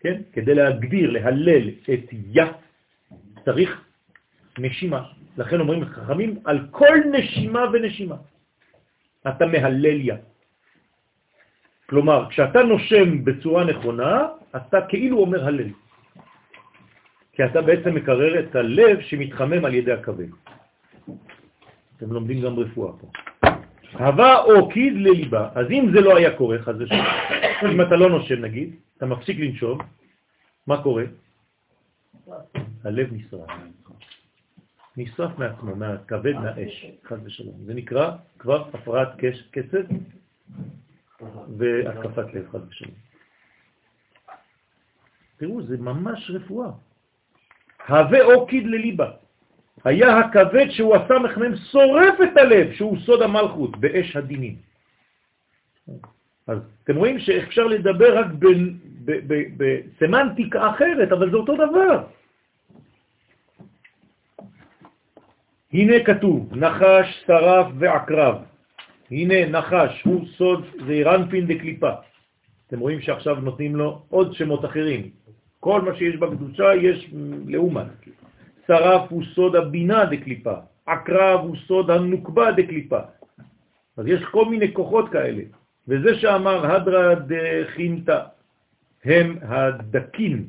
כן? 0.00 0.22
כדי 0.32 0.54
להגדיר, 0.54 1.10
להלל 1.10 1.68
את 1.92 2.12
יא, 2.12 2.44
צריך 3.44 3.84
נשימה. 4.58 5.02
לכן 5.38 5.60
אומרים 5.60 5.84
חכמים, 5.84 6.38
על 6.44 6.66
כל 6.70 6.96
נשימה 7.12 7.60
ונשימה. 7.72 8.16
אתה 9.28 9.46
מהלל 9.46 10.00
יא. 10.00 10.14
כלומר, 11.88 12.30
כשאתה 12.30 12.62
נושם 12.62 13.24
בצורה 13.24 13.64
נכונה, 13.64 14.28
אתה 14.56 14.78
כאילו 14.88 15.18
אומר 15.18 15.46
הלל. 15.46 15.70
כי 17.38 17.44
אתה 17.44 17.62
בעצם 17.62 17.94
מקרר 17.94 18.40
את 18.40 18.56
הלב 18.56 19.00
שמתחמם 19.00 19.64
על 19.64 19.74
ידי 19.74 19.92
הכבד. 19.92 20.26
אתם 21.96 22.12
לומדים 22.12 22.42
גם 22.42 22.58
רפואה 22.58 22.92
פה. 22.98 23.10
הווה 23.92 24.42
או 24.42 24.68
קיד 24.68 24.92
לליבה, 24.96 25.50
אז 25.54 25.66
אם 25.70 25.90
זה 25.94 26.00
לא 26.00 26.16
היה 26.16 26.36
קורה, 26.36 26.58
חס 26.58 26.74
ושלום, 26.78 27.06
אם 27.72 27.80
אתה 27.80 27.96
לא 27.96 28.10
נושם 28.10 28.42
נגיד, 28.42 28.74
אתה 28.96 29.06
מפסיק 29.06 29.38
לנשום, 29.38 29.78
מה 30.66 30.82
קורה? 30.82 31.04
הלב 32.84 33.12
נשרף. 33.12 33.50
נשרף 34.96 35.38
מעצמו, 35.38 35.76
מהכבד, 35.76 36.34
מהאש, 36.34 36.86
חס 37.06 37.18
ושלום. 37.24 37.54
זה 37.64 37.74
נקרא 37.74 38.16
כבר 38.38 38.68
הפרעת 38.74 39.08
קצב 39.50 39.84
והתקפת 41.58 42.34
לב, 42.34 42.48
חס 42.50 42.60
ושלום. 42.68 42.94
תראו, 45.36 45.62
זה 45.62 45.76
ממש 45.76 46.30
רפואה. 46.34 46.87
הווה 47.88 48.24
אוקיד 48.24 48.66
לליבה. 48.66 49.10
היה 49.84 50.18
הכבד 50.18 50.70
שהוא 50.70 50.96
הסמך 50.96 51.38
מהם 51.38 51.56
שורף 51.56 52.14
את 52.22 52.36
הלב, 52.36 52.72
שהוא 52.72 52.96
סוד 52.98 53.22
המלכות, 53.22 53.76
באש 53.76 54.16
הדינים. 54.16 54.56
אז 56.46 56.58
אתם 56.84 56.96
רואים 56.96 57.18
שאפשר 57.18 57.66
לדבר 57.66 58.18
רק 58.18 58.26
בסמנטיקה 59.56 60.70
אחרת, 60.70 61.12
אבל 61.12 61.30
זה 61.30 61.36
אותו 61.36 61.54
דבר. 61.54 62.04
הנה 65.72 66.04
כתוב, 66.04 66.56
נחש, 66.56 67.24
שרף 67.26 67.66
ועקרב. 67.78 68.34
הנה 69.10 69.46
נחש 69.46 70.02
הוא 70.04 70.26
סוד 70.36 70.64
זעירנפין 70.86 71.46
דקליפה. 71.46 71.90
אתם 72.66 72.78
רואים 72.78 73.00
שעכשיו 73.00 73.34
נותנים 73.34 73.76
לו 73.76 74.02
עוד 74.08 74.34
שמות 74.34 74.64
אחרים. 74.64 75.10
כל 75.60 75.80
מה 75.82 75.94
שיש 75.94 76.16
בקדושה 76.16 76.74
יש 76.74 77.10
לאומן. 77.46 77.88
שרף 78.66 79.10
הוא 79.10 79.22
סוד 79.34 79.56
הבינה 79.56 80.04
דקליפה, 80.04 80.54
עקרב 80.86 81.40
הוא 81.40 81.56
סוד 81.66 81.90
הנוקבה 81.90 82.52
דקליפה. 82.52 83.00
אז 83.96 84.06
יש 84.06 84.24
כל 84.24 84.44
מיני 84.44 84.74
כוחות 84.74 85.08
כאלה. 85.08 85.42
וזה 85.88 86.18
שאמר 86.18 86.66
הדרא 86.66 87.14
דחינתא, 87.14 88.20
הם 89.04 89.38
הדקים, 89.42 90.46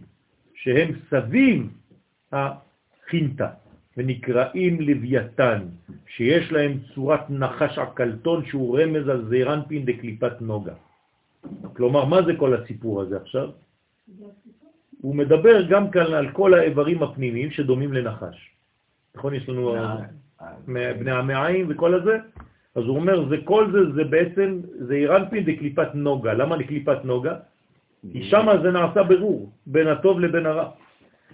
שהם 0.54 0.92
סביב 1.10 1.68
החינתא, 2.32 3.48
ונקראים 3.98 4.82
לוויתן, 4.82 5.60
שיש 6.08 6.52
להם 6.52 6.78
צורת 6.94 7.30
נחש 7.30 7.78
עקלתון 7.78 8.46
שהוא 8.46 8.80
רמז 8.80 9.08
על 9.08 9.26
זעירנפין 9.30 9.86
דקליפת 9.86 10.42
נוגה. 10.42 10.74
כלומר, 11.74 12.06
מה 12.06 12.22
זה 12.22 12.32
כל 12.38 12.54
הסיפור 12.54 13.02
הזה 13.02 13.18
עכשיו? 13.18 13.50
הוא 15.02 15.16
מדבר 15.16 15.62
גם 15.70 15.90
כאן 15.90 16.14
על 16.14 16.30
כל 16.32 16.54
האיברים 16.54 17.04
הפנימיים 17.04 17.52
שדומים 17.52 17.94
לנחש. 17.94 18.52
נכון? 19.16 19.34
יש 19.34 19.50
לנו 19.50 19.76
בני 21.00 21.12
המעיים 21.12 21.66
וכל 21.70 21.94
הזה? 21.94 22.18
אז 22.76 22.84
הוא 22.84 22.96
אומר, 22.96 23.30
זה 23.30 23.36
כל 23.44 23.72
זה, 23.72 23.80
זה 23.96 24.04
בעצם, 24.04 24.60
זה 24.80 24.94
אירנפין 24.94 25.44
דקליפת 25.44 25.96
נוגה. 25.96 26.34
למה 26.34 26.56
לקליפת 26.56 27.06
נוגה? 27.06 27.36
כי 28.12 28.24
שם 28.24 28.48
זה 28.64 28.72
נעשה 28.72 29.04
ברור, 29.04 29.52
בין 29.68 29.88
הטוב 29.88 30.20
לבין 30.20 30.46
הרע. 30.46 30.70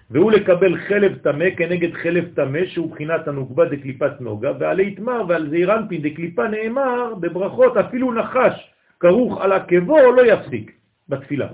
והוא 0.10 0.32
לקבל 0.32 0.78
חלב 0.78 1.18
תמה 1.18 1.46
כנגד 1.58 1.94
חלב 1.94 2.26
תמה, 2.36 2.60
שהוא 2.66 2.92
בחינת 2.92 3.28
הנוגבה 3.28 3.66
דקליפת 3.66 4.22
נוגה, 4.22 4.52
ועלי 4.60 4.88
יתמר 4.88 5.24
ועל 5.28 5.50
זעירנפין 5.50 6.02
דקליפה 6.02 6.48
נאמר 6.48 7.14
בברכות, 7.20 7.78
אפילו 7.78 8.14
נחש 8.14 8.72
כרוך 9.00 9.42
על 9.42 9.52
עקבו 9.52 10.12
לא 10.12 10.26
יפסיק 10.26 10.72
בתפילה, 11.10 11.48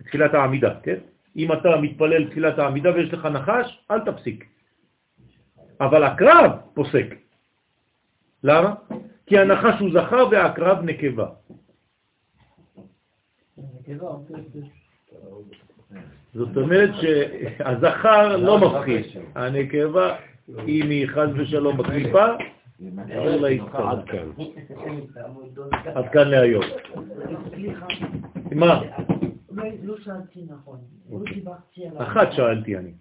בתפילת 0.00 0.34
העמידה, 0.34 0.74
כן? 0.82 1.11
אם 1.36 1.52
אתה 1.52 1.76
מתפלל 1.82 2.30
תפילת 2.30 2.58
העמידה 2.58 2.94
ויש 2.94 3.12
לך 3.12 3.26
נחש, 3.26 3.84
אל 3.90 4.00
תפסיק. 4.00 4.44
אבל 5.80 6.04
הקרב 6.04 6.50
פוסק. 6.74 7.14
למה? 8.44 8.74
כי 9.26 9.38
הנחש 9.38 9.80
הוא 9.80 9.90
זכר 9.92 10.28
והקרב 10.30 10.78
נקבה. 10.82 11.26
זאת 16.34 16.56
אומרת 16.56 16.90
שהזכר 17.00 18.36
לא 18.36 18.58
מפחיד, 18.58 19.04
הנקבה, 19.34 20.16
אם 20.48 20.90
היא 20.90 21.06
חז 21.06 21.28
ושלום 21.36 21.76
בקליפה, 21.76 22.26
אסור 23.04 23.26
לה 23.26 23.48
להתקרב. 23.48 23.88
עד 23.88 24.08
כאן. 24.08 24.30
עד 25.94 26.08
כאן 26.12 26.28
להיום. 26.28 26.64
מה? 28.52 28.80
לא- 29.52 29.64
לא 29.82 29.96
שאלתי 30.00 30.44
נכון. 30.48 30.78
לא 31.10 31.16
אוקיי. 31.16 31.34
דיברתי 31.34 31.86
על... 31.86 32.02
אחת 32.02 32.32
שאלתי 32.32 32.76
אני. 32.78 32.92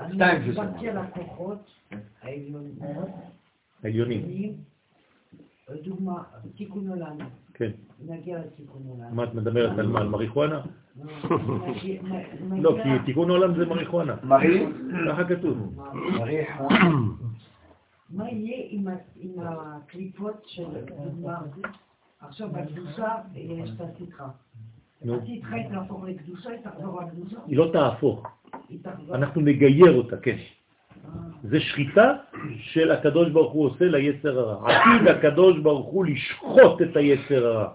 אני 0.00 0.44
דיברתי 0.44 0.88
על 0.88 0.96
הכוחות 0.98 1.70
העליונים. 2.22 2.74
עליונים. 3.84 4.54
לדוגמה, 5.70 6.22
תיקון 6.56 6.88
עולם. 6.88 7.18
כן. 7.54 7.70
נגיע 8.06 8.38
לתיקון 8.38 8.82
עולם. 8.88 9.16
מה 9.16 9.24
את 9.24 9.34
מדברת 9.34 9.78
על 9.78 9.86
מה? 9.86 10.00
על 10.00 10.08
מריחואנה? 10.08 10.60
לא, 12.56 12.76
כי 12.82 12.88
תיקון 13.06 13.30
עולם 13.30 13.56
זה 13.56 13.66
מריחואנה. 13.66 14.14
מרי? 14.22 14.66
ככה 15.08 15.24
כתוב. 15.24 15.84
מה 18.10 18.30
יהיה 18.30 18.88
עם 19.20 19.38
הקליפות 19.48 20.42
של 20.46 20.64
דוגמה? 21.04 21.38
עכשיו 22.20 22.48
בקדושה 22.52 23.14
יש 23.34 23.70
את 23.70 23.80
הסטרה. 23.80 24.28
היא 27.46 27.56
לא 27.56 27.70
תהפוך. 27.72 28.26
אנחנו 29.12 29.40
נגייר 29.40 29.92
אותה, 29.92 30.16
כן. 30.16 30.36
זה 31.42 31.60
שחיטה 31.60 32.12
של 32.58 32.90
הקדוש 32.90 33.30
ברוך 33.30 33.52
הוא 33.52 33.66
עושה 33.66 33.84
ליצר 33.84 34.38
הרע. 34.38 34.70
עתיד 34.70 35.08
הקדוש 35.08 35.58
ברוך 35.58 35.86
הוא 35.86 36.06
לשחוט 36.06 36.82
את 36.82 36.96
היצר 36.96 37.46
הרע. 37.46 37.68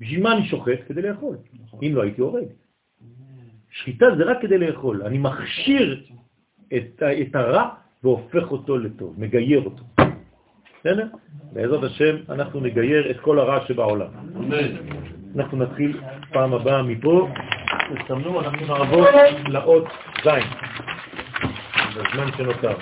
בשביל 0.00 0.22
מה 0.22 0.32
אני 0.32 0.46
שוחט? 0.46 0.78
כדי 0.88 1.02
לאכול. 1.02 1.36
אם 1.82 1.92
לא 1.94 2.02
הייתי 2.02 2.20
הורג. 2.20 2.46
שחיטה 3.70 4.06
זה 4.16 4.24
רק 4.24 4.36
כדי 4.42 4.58
לאכול. 4.58 5.02
אני 5.02 5.18
מכשיר 5.18 6.04
את, 6.76 7.02
את 7.02 7.34
הרע 7.34 7.68
והופך 8.02 8.50
אותו 8.50 8.78
לטוב, 8.78 9.14
מגייר 9.18 9.64
אותו. 9.64 9.84
בסדר? 10.80 11.06
בעזרת 11.52 11.82
השם 11.82 12.16
אנחנו 12.28 12.60
נגייר 12.60 13.10
את 13.10 13.20
כל 13.20 13.38
הרע 13.38 13.66
שבעולם. 13.66 14.08
אנחנו 15.36 15.58
נתחיל 15.58 16.00
פעם 16.34 16.54
הבאה 16.54 16.82
מפה, 16.82 17.28
תסמנו, 18.04 18.40
אנחנו 18.40 18.66
נעבור 18.66 19.06
לאות 19.48 19.84
ז', 20.24 20.28
בזמן 21.96 22.32
שנותר. 22.36 22.74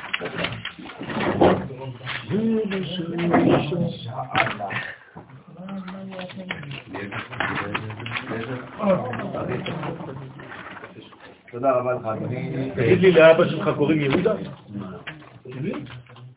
תודה 11.50 11.72
רבה 11.72 11.92
לך, 11.92 12.06
אדוני. 12.06 12.70
תגיד 12.74 12.98
לי, 13.00 13.12
לאבא 13.12 13.48
שלך 13.48 13.70
קוראים 13.76 14.00
יהודה? 14.00 14.34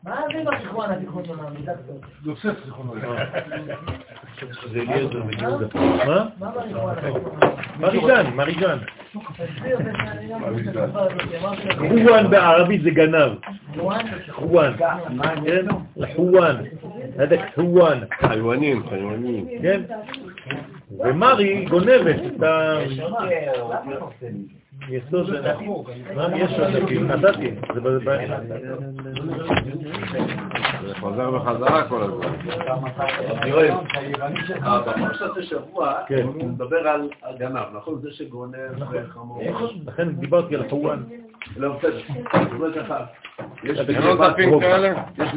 מה 0.06 0.20
זה 0.32 0.44
בזיכרון 0.44 0.90
התיכון 0.90 1.24
של 1.24 1.40
העמידה 1.40 1.72
הזאת? 1.72 2.04
יוסף 2.24 2.64
זיכרונו 2.64 2.94
זה 4.72 4.80
אליעזר 4.80 5.22
בן 5.22 5.38
יהודה. 5.40 5.66
מה? 6.06 6.28
מריג'ן, 7.80 8.30
מריג'ן. 8.34 8.78
חואן 11.78 12.30
בערבית 12.30 12.82
זה 12.82 12.90
גנב. 12.90 13.32
חואן? 14.30 14.76
כן? 15.44 15.66
חואן. 16.16 16.56
הדק 17.18 17.40
חואן. 17.54 17.98
חיואנים, 18.20 18.88
חיואנים. 18.88 19.48
כן? 19.62 19.80
ומרי 20.98 21.64
גונבת 21.64 22.16
את 22.26 22.42
היסוד. 22.42 23.14
מה 26.14 26.38
יש 26.38 26.52
עותקים? 26.58 27.06
נתתי. 27.06 27.50
זה 27.74 27.80
ב- 27.80 27.88
ב- 27.88 28.18
זה 30.86 30.94
חוזר 31.00 31.30
בחזרה 31.30 31.88
כל 31.88 32.02
הזמן. 32.02 32.26
אני 33.42 33.52
אוהב. 33.52 33.74
אה, 34.62 34.80
בפרשת 34.80 35.36
השבוע 35.36 35.94
כן. 36.06 36.22
הוא 36.22 36.44
מדבר 36.44 36.88
על 36.88 37.10
הגנב, 37.22 37.64
נכון? 37.74 38.00
זה 38.00 38.10
שגונב 38.12 38.54
וחמור. 38.92 39.42
לכן 39.86 40.08
דיברתי 40.12 40.54
על 40.56 40.68
חואן. 40.70 41.02
לא, 41.56 41.76
אומרת 42.52 42.74
ככה, 42.74 43.04
יש 43.64 43.78
עוד 43.78 44.20
רוגע. 44.48 44.68
כאלה? 44.68 45.02
יש 45.18 45.34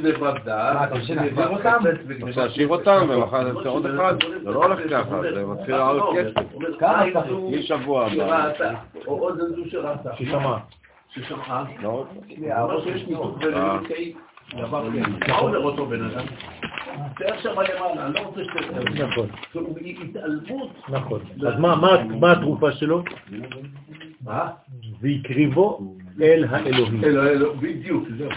אותם? 1.48 1.80
חפץ 1.84 2.22
רוצה 2.22 2.42
להשאיר 2.44 2.68
אותם 2.68 3.06
ומחר 3.10 3.44
נעשה 3.44 3.70
עוד 3.70 3.86
אחד? 3.86 4.16
זה 4.44 4.50
לא 4.50 4.64
הולך 4.64 4.80
ככה, 4.90 5.22
זה 5.22 5.46
מתחיל 5.46 5.76
לעלות 5.76 6.16
כסף. 6.18 6.48
כמה 6.80 7.04
משבוע 7.60 8.06
הבא. 8.06 8.52
או 9.08 9.30
אוזן 9.30 9.56
זו 9.56 9.70
שראתה. 9.70 10.10
ששמע. 10.16 10.58
ששמעה. 11.10 11.64
לא? 11.82 12.06
זה 12.40 12.82
שיש 12.84 13.08
ניתוק. 13.08 13.38
דבר 14.58 14.90
כזה. 14.90 15.02
מה 15.28 15.40
אומר 15.40 15.64
אותו 15.64 15.86
בן 15.86 16.06
אדם? 16.06 16.26
תאר 17.16 17.40
שם 17.42 17.50
למעלה, 17.50 18.06
אני 18.06 18.14
לא 18.14 18.20
רוצה 18.20 18.42
שתתאר. 18.44 19.08
נכון. 19.08 19.28
נכון. 20.90 21.20
אז 21.48 21.60
מה 22.20 22.32
התרופה 22.32 22.72
שלו? 22.72 23.04
והקריבו 25.02 25.96
אל 26.22 26.46
האלוהים. 26.50 27.04
אלו, 27.04 27.28
אלו, 27.28 27.54
בדיוק, 27.54 28.04
זהו. 28.18 28.30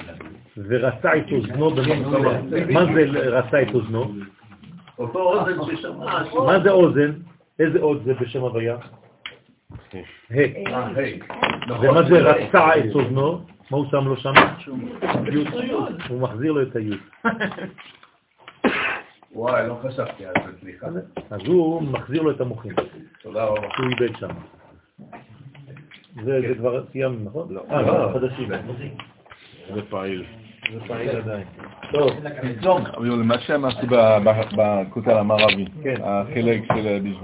ורצה 0.57 1.17
את 1.17 1.33
אוזנו 1.33 1.71
במקום. 1.71 2.25
מה 2.71 2.85
זה 2.85 3.03
רצה 3.11 3.63
את 3.63 3.75
אוזנו? 3.75 4.15
אותו 4.99 5.21
אוזן 5.21 5.77
ששמעה. 5.77 6.25
מה 6.47 6.61
זה 6.61 6.71
אוזן? 6.71 7.13
איזה 7.59 7.79
אות 7.79 8.05
זה 8.05 8.15
בשם 8.15 8.41
הוויה? 8.41 8.77
ה'. 8.77 9.97
אה. 10.33 10.89
נכון. 11.69 11.89
ומה 11.89 12.03
זה 12.03 12.19
רצה 12.21 12.79
את 12.79 12.95
אוזנו? 12.95 13.41
מה 13.71 13.79
הוא 13.79 13.87
שם 13.91 14.09
לו 14.09 14.17
שם? 14.17 14.33
הוא 16.09 16.21
מחזיר 16.21 16.53
לו 16.53 16.63
את 16.63 16.77
הי'. 16.77 16.97
וואי, 19.35 19.69
לא 19.69 19.79
חשבתי 19.83 20.27
על 20.27 20.33
זה, 20.45 20.53
סליחה. 20.61 20.87
אז 21.31 21.41
הוא 21.47 21.83
מחזיר 21.83 22.23
לו 22.23 22.31
את 22.31 22.41
המוחים, 22.41 22.73
תודה 23.23 23.45
רבה. 23.45 23.69
שהוא 23.75 23.87
איבד 23.89 24.17
שם. 24.19 24.29
זה 26.25 26.41
זה 26.49 26.55
כבר 26.55 26.85
סיימנו, 26.93 27.25
נכון? 27.25 27.47
לא. 27.55 27.63
אה, 27.71 27.83
לא, 27.83 28.11
חדשים. 28.15 28.49
זה 29.75 29.83
פעיל. 29.91 30.25
זה 30.73 30.81
פעיל 30.87 31.11
עדיין. 31.11 31.45
טוב, 32.63 32.81
אבל 32.97 33.09
מה 33.09 33.39
שהם 33.39 33.65
עשו 33.65 33.87
ב- 33.87 34.19
ב- 34.25 34.57
בכותל 34.57 35.19
המערבי, 35.19 35.65
כן. 35.83 35.95
החלק 36.05 36.63
של 36.75 36.99
בשביל 36.99 37.17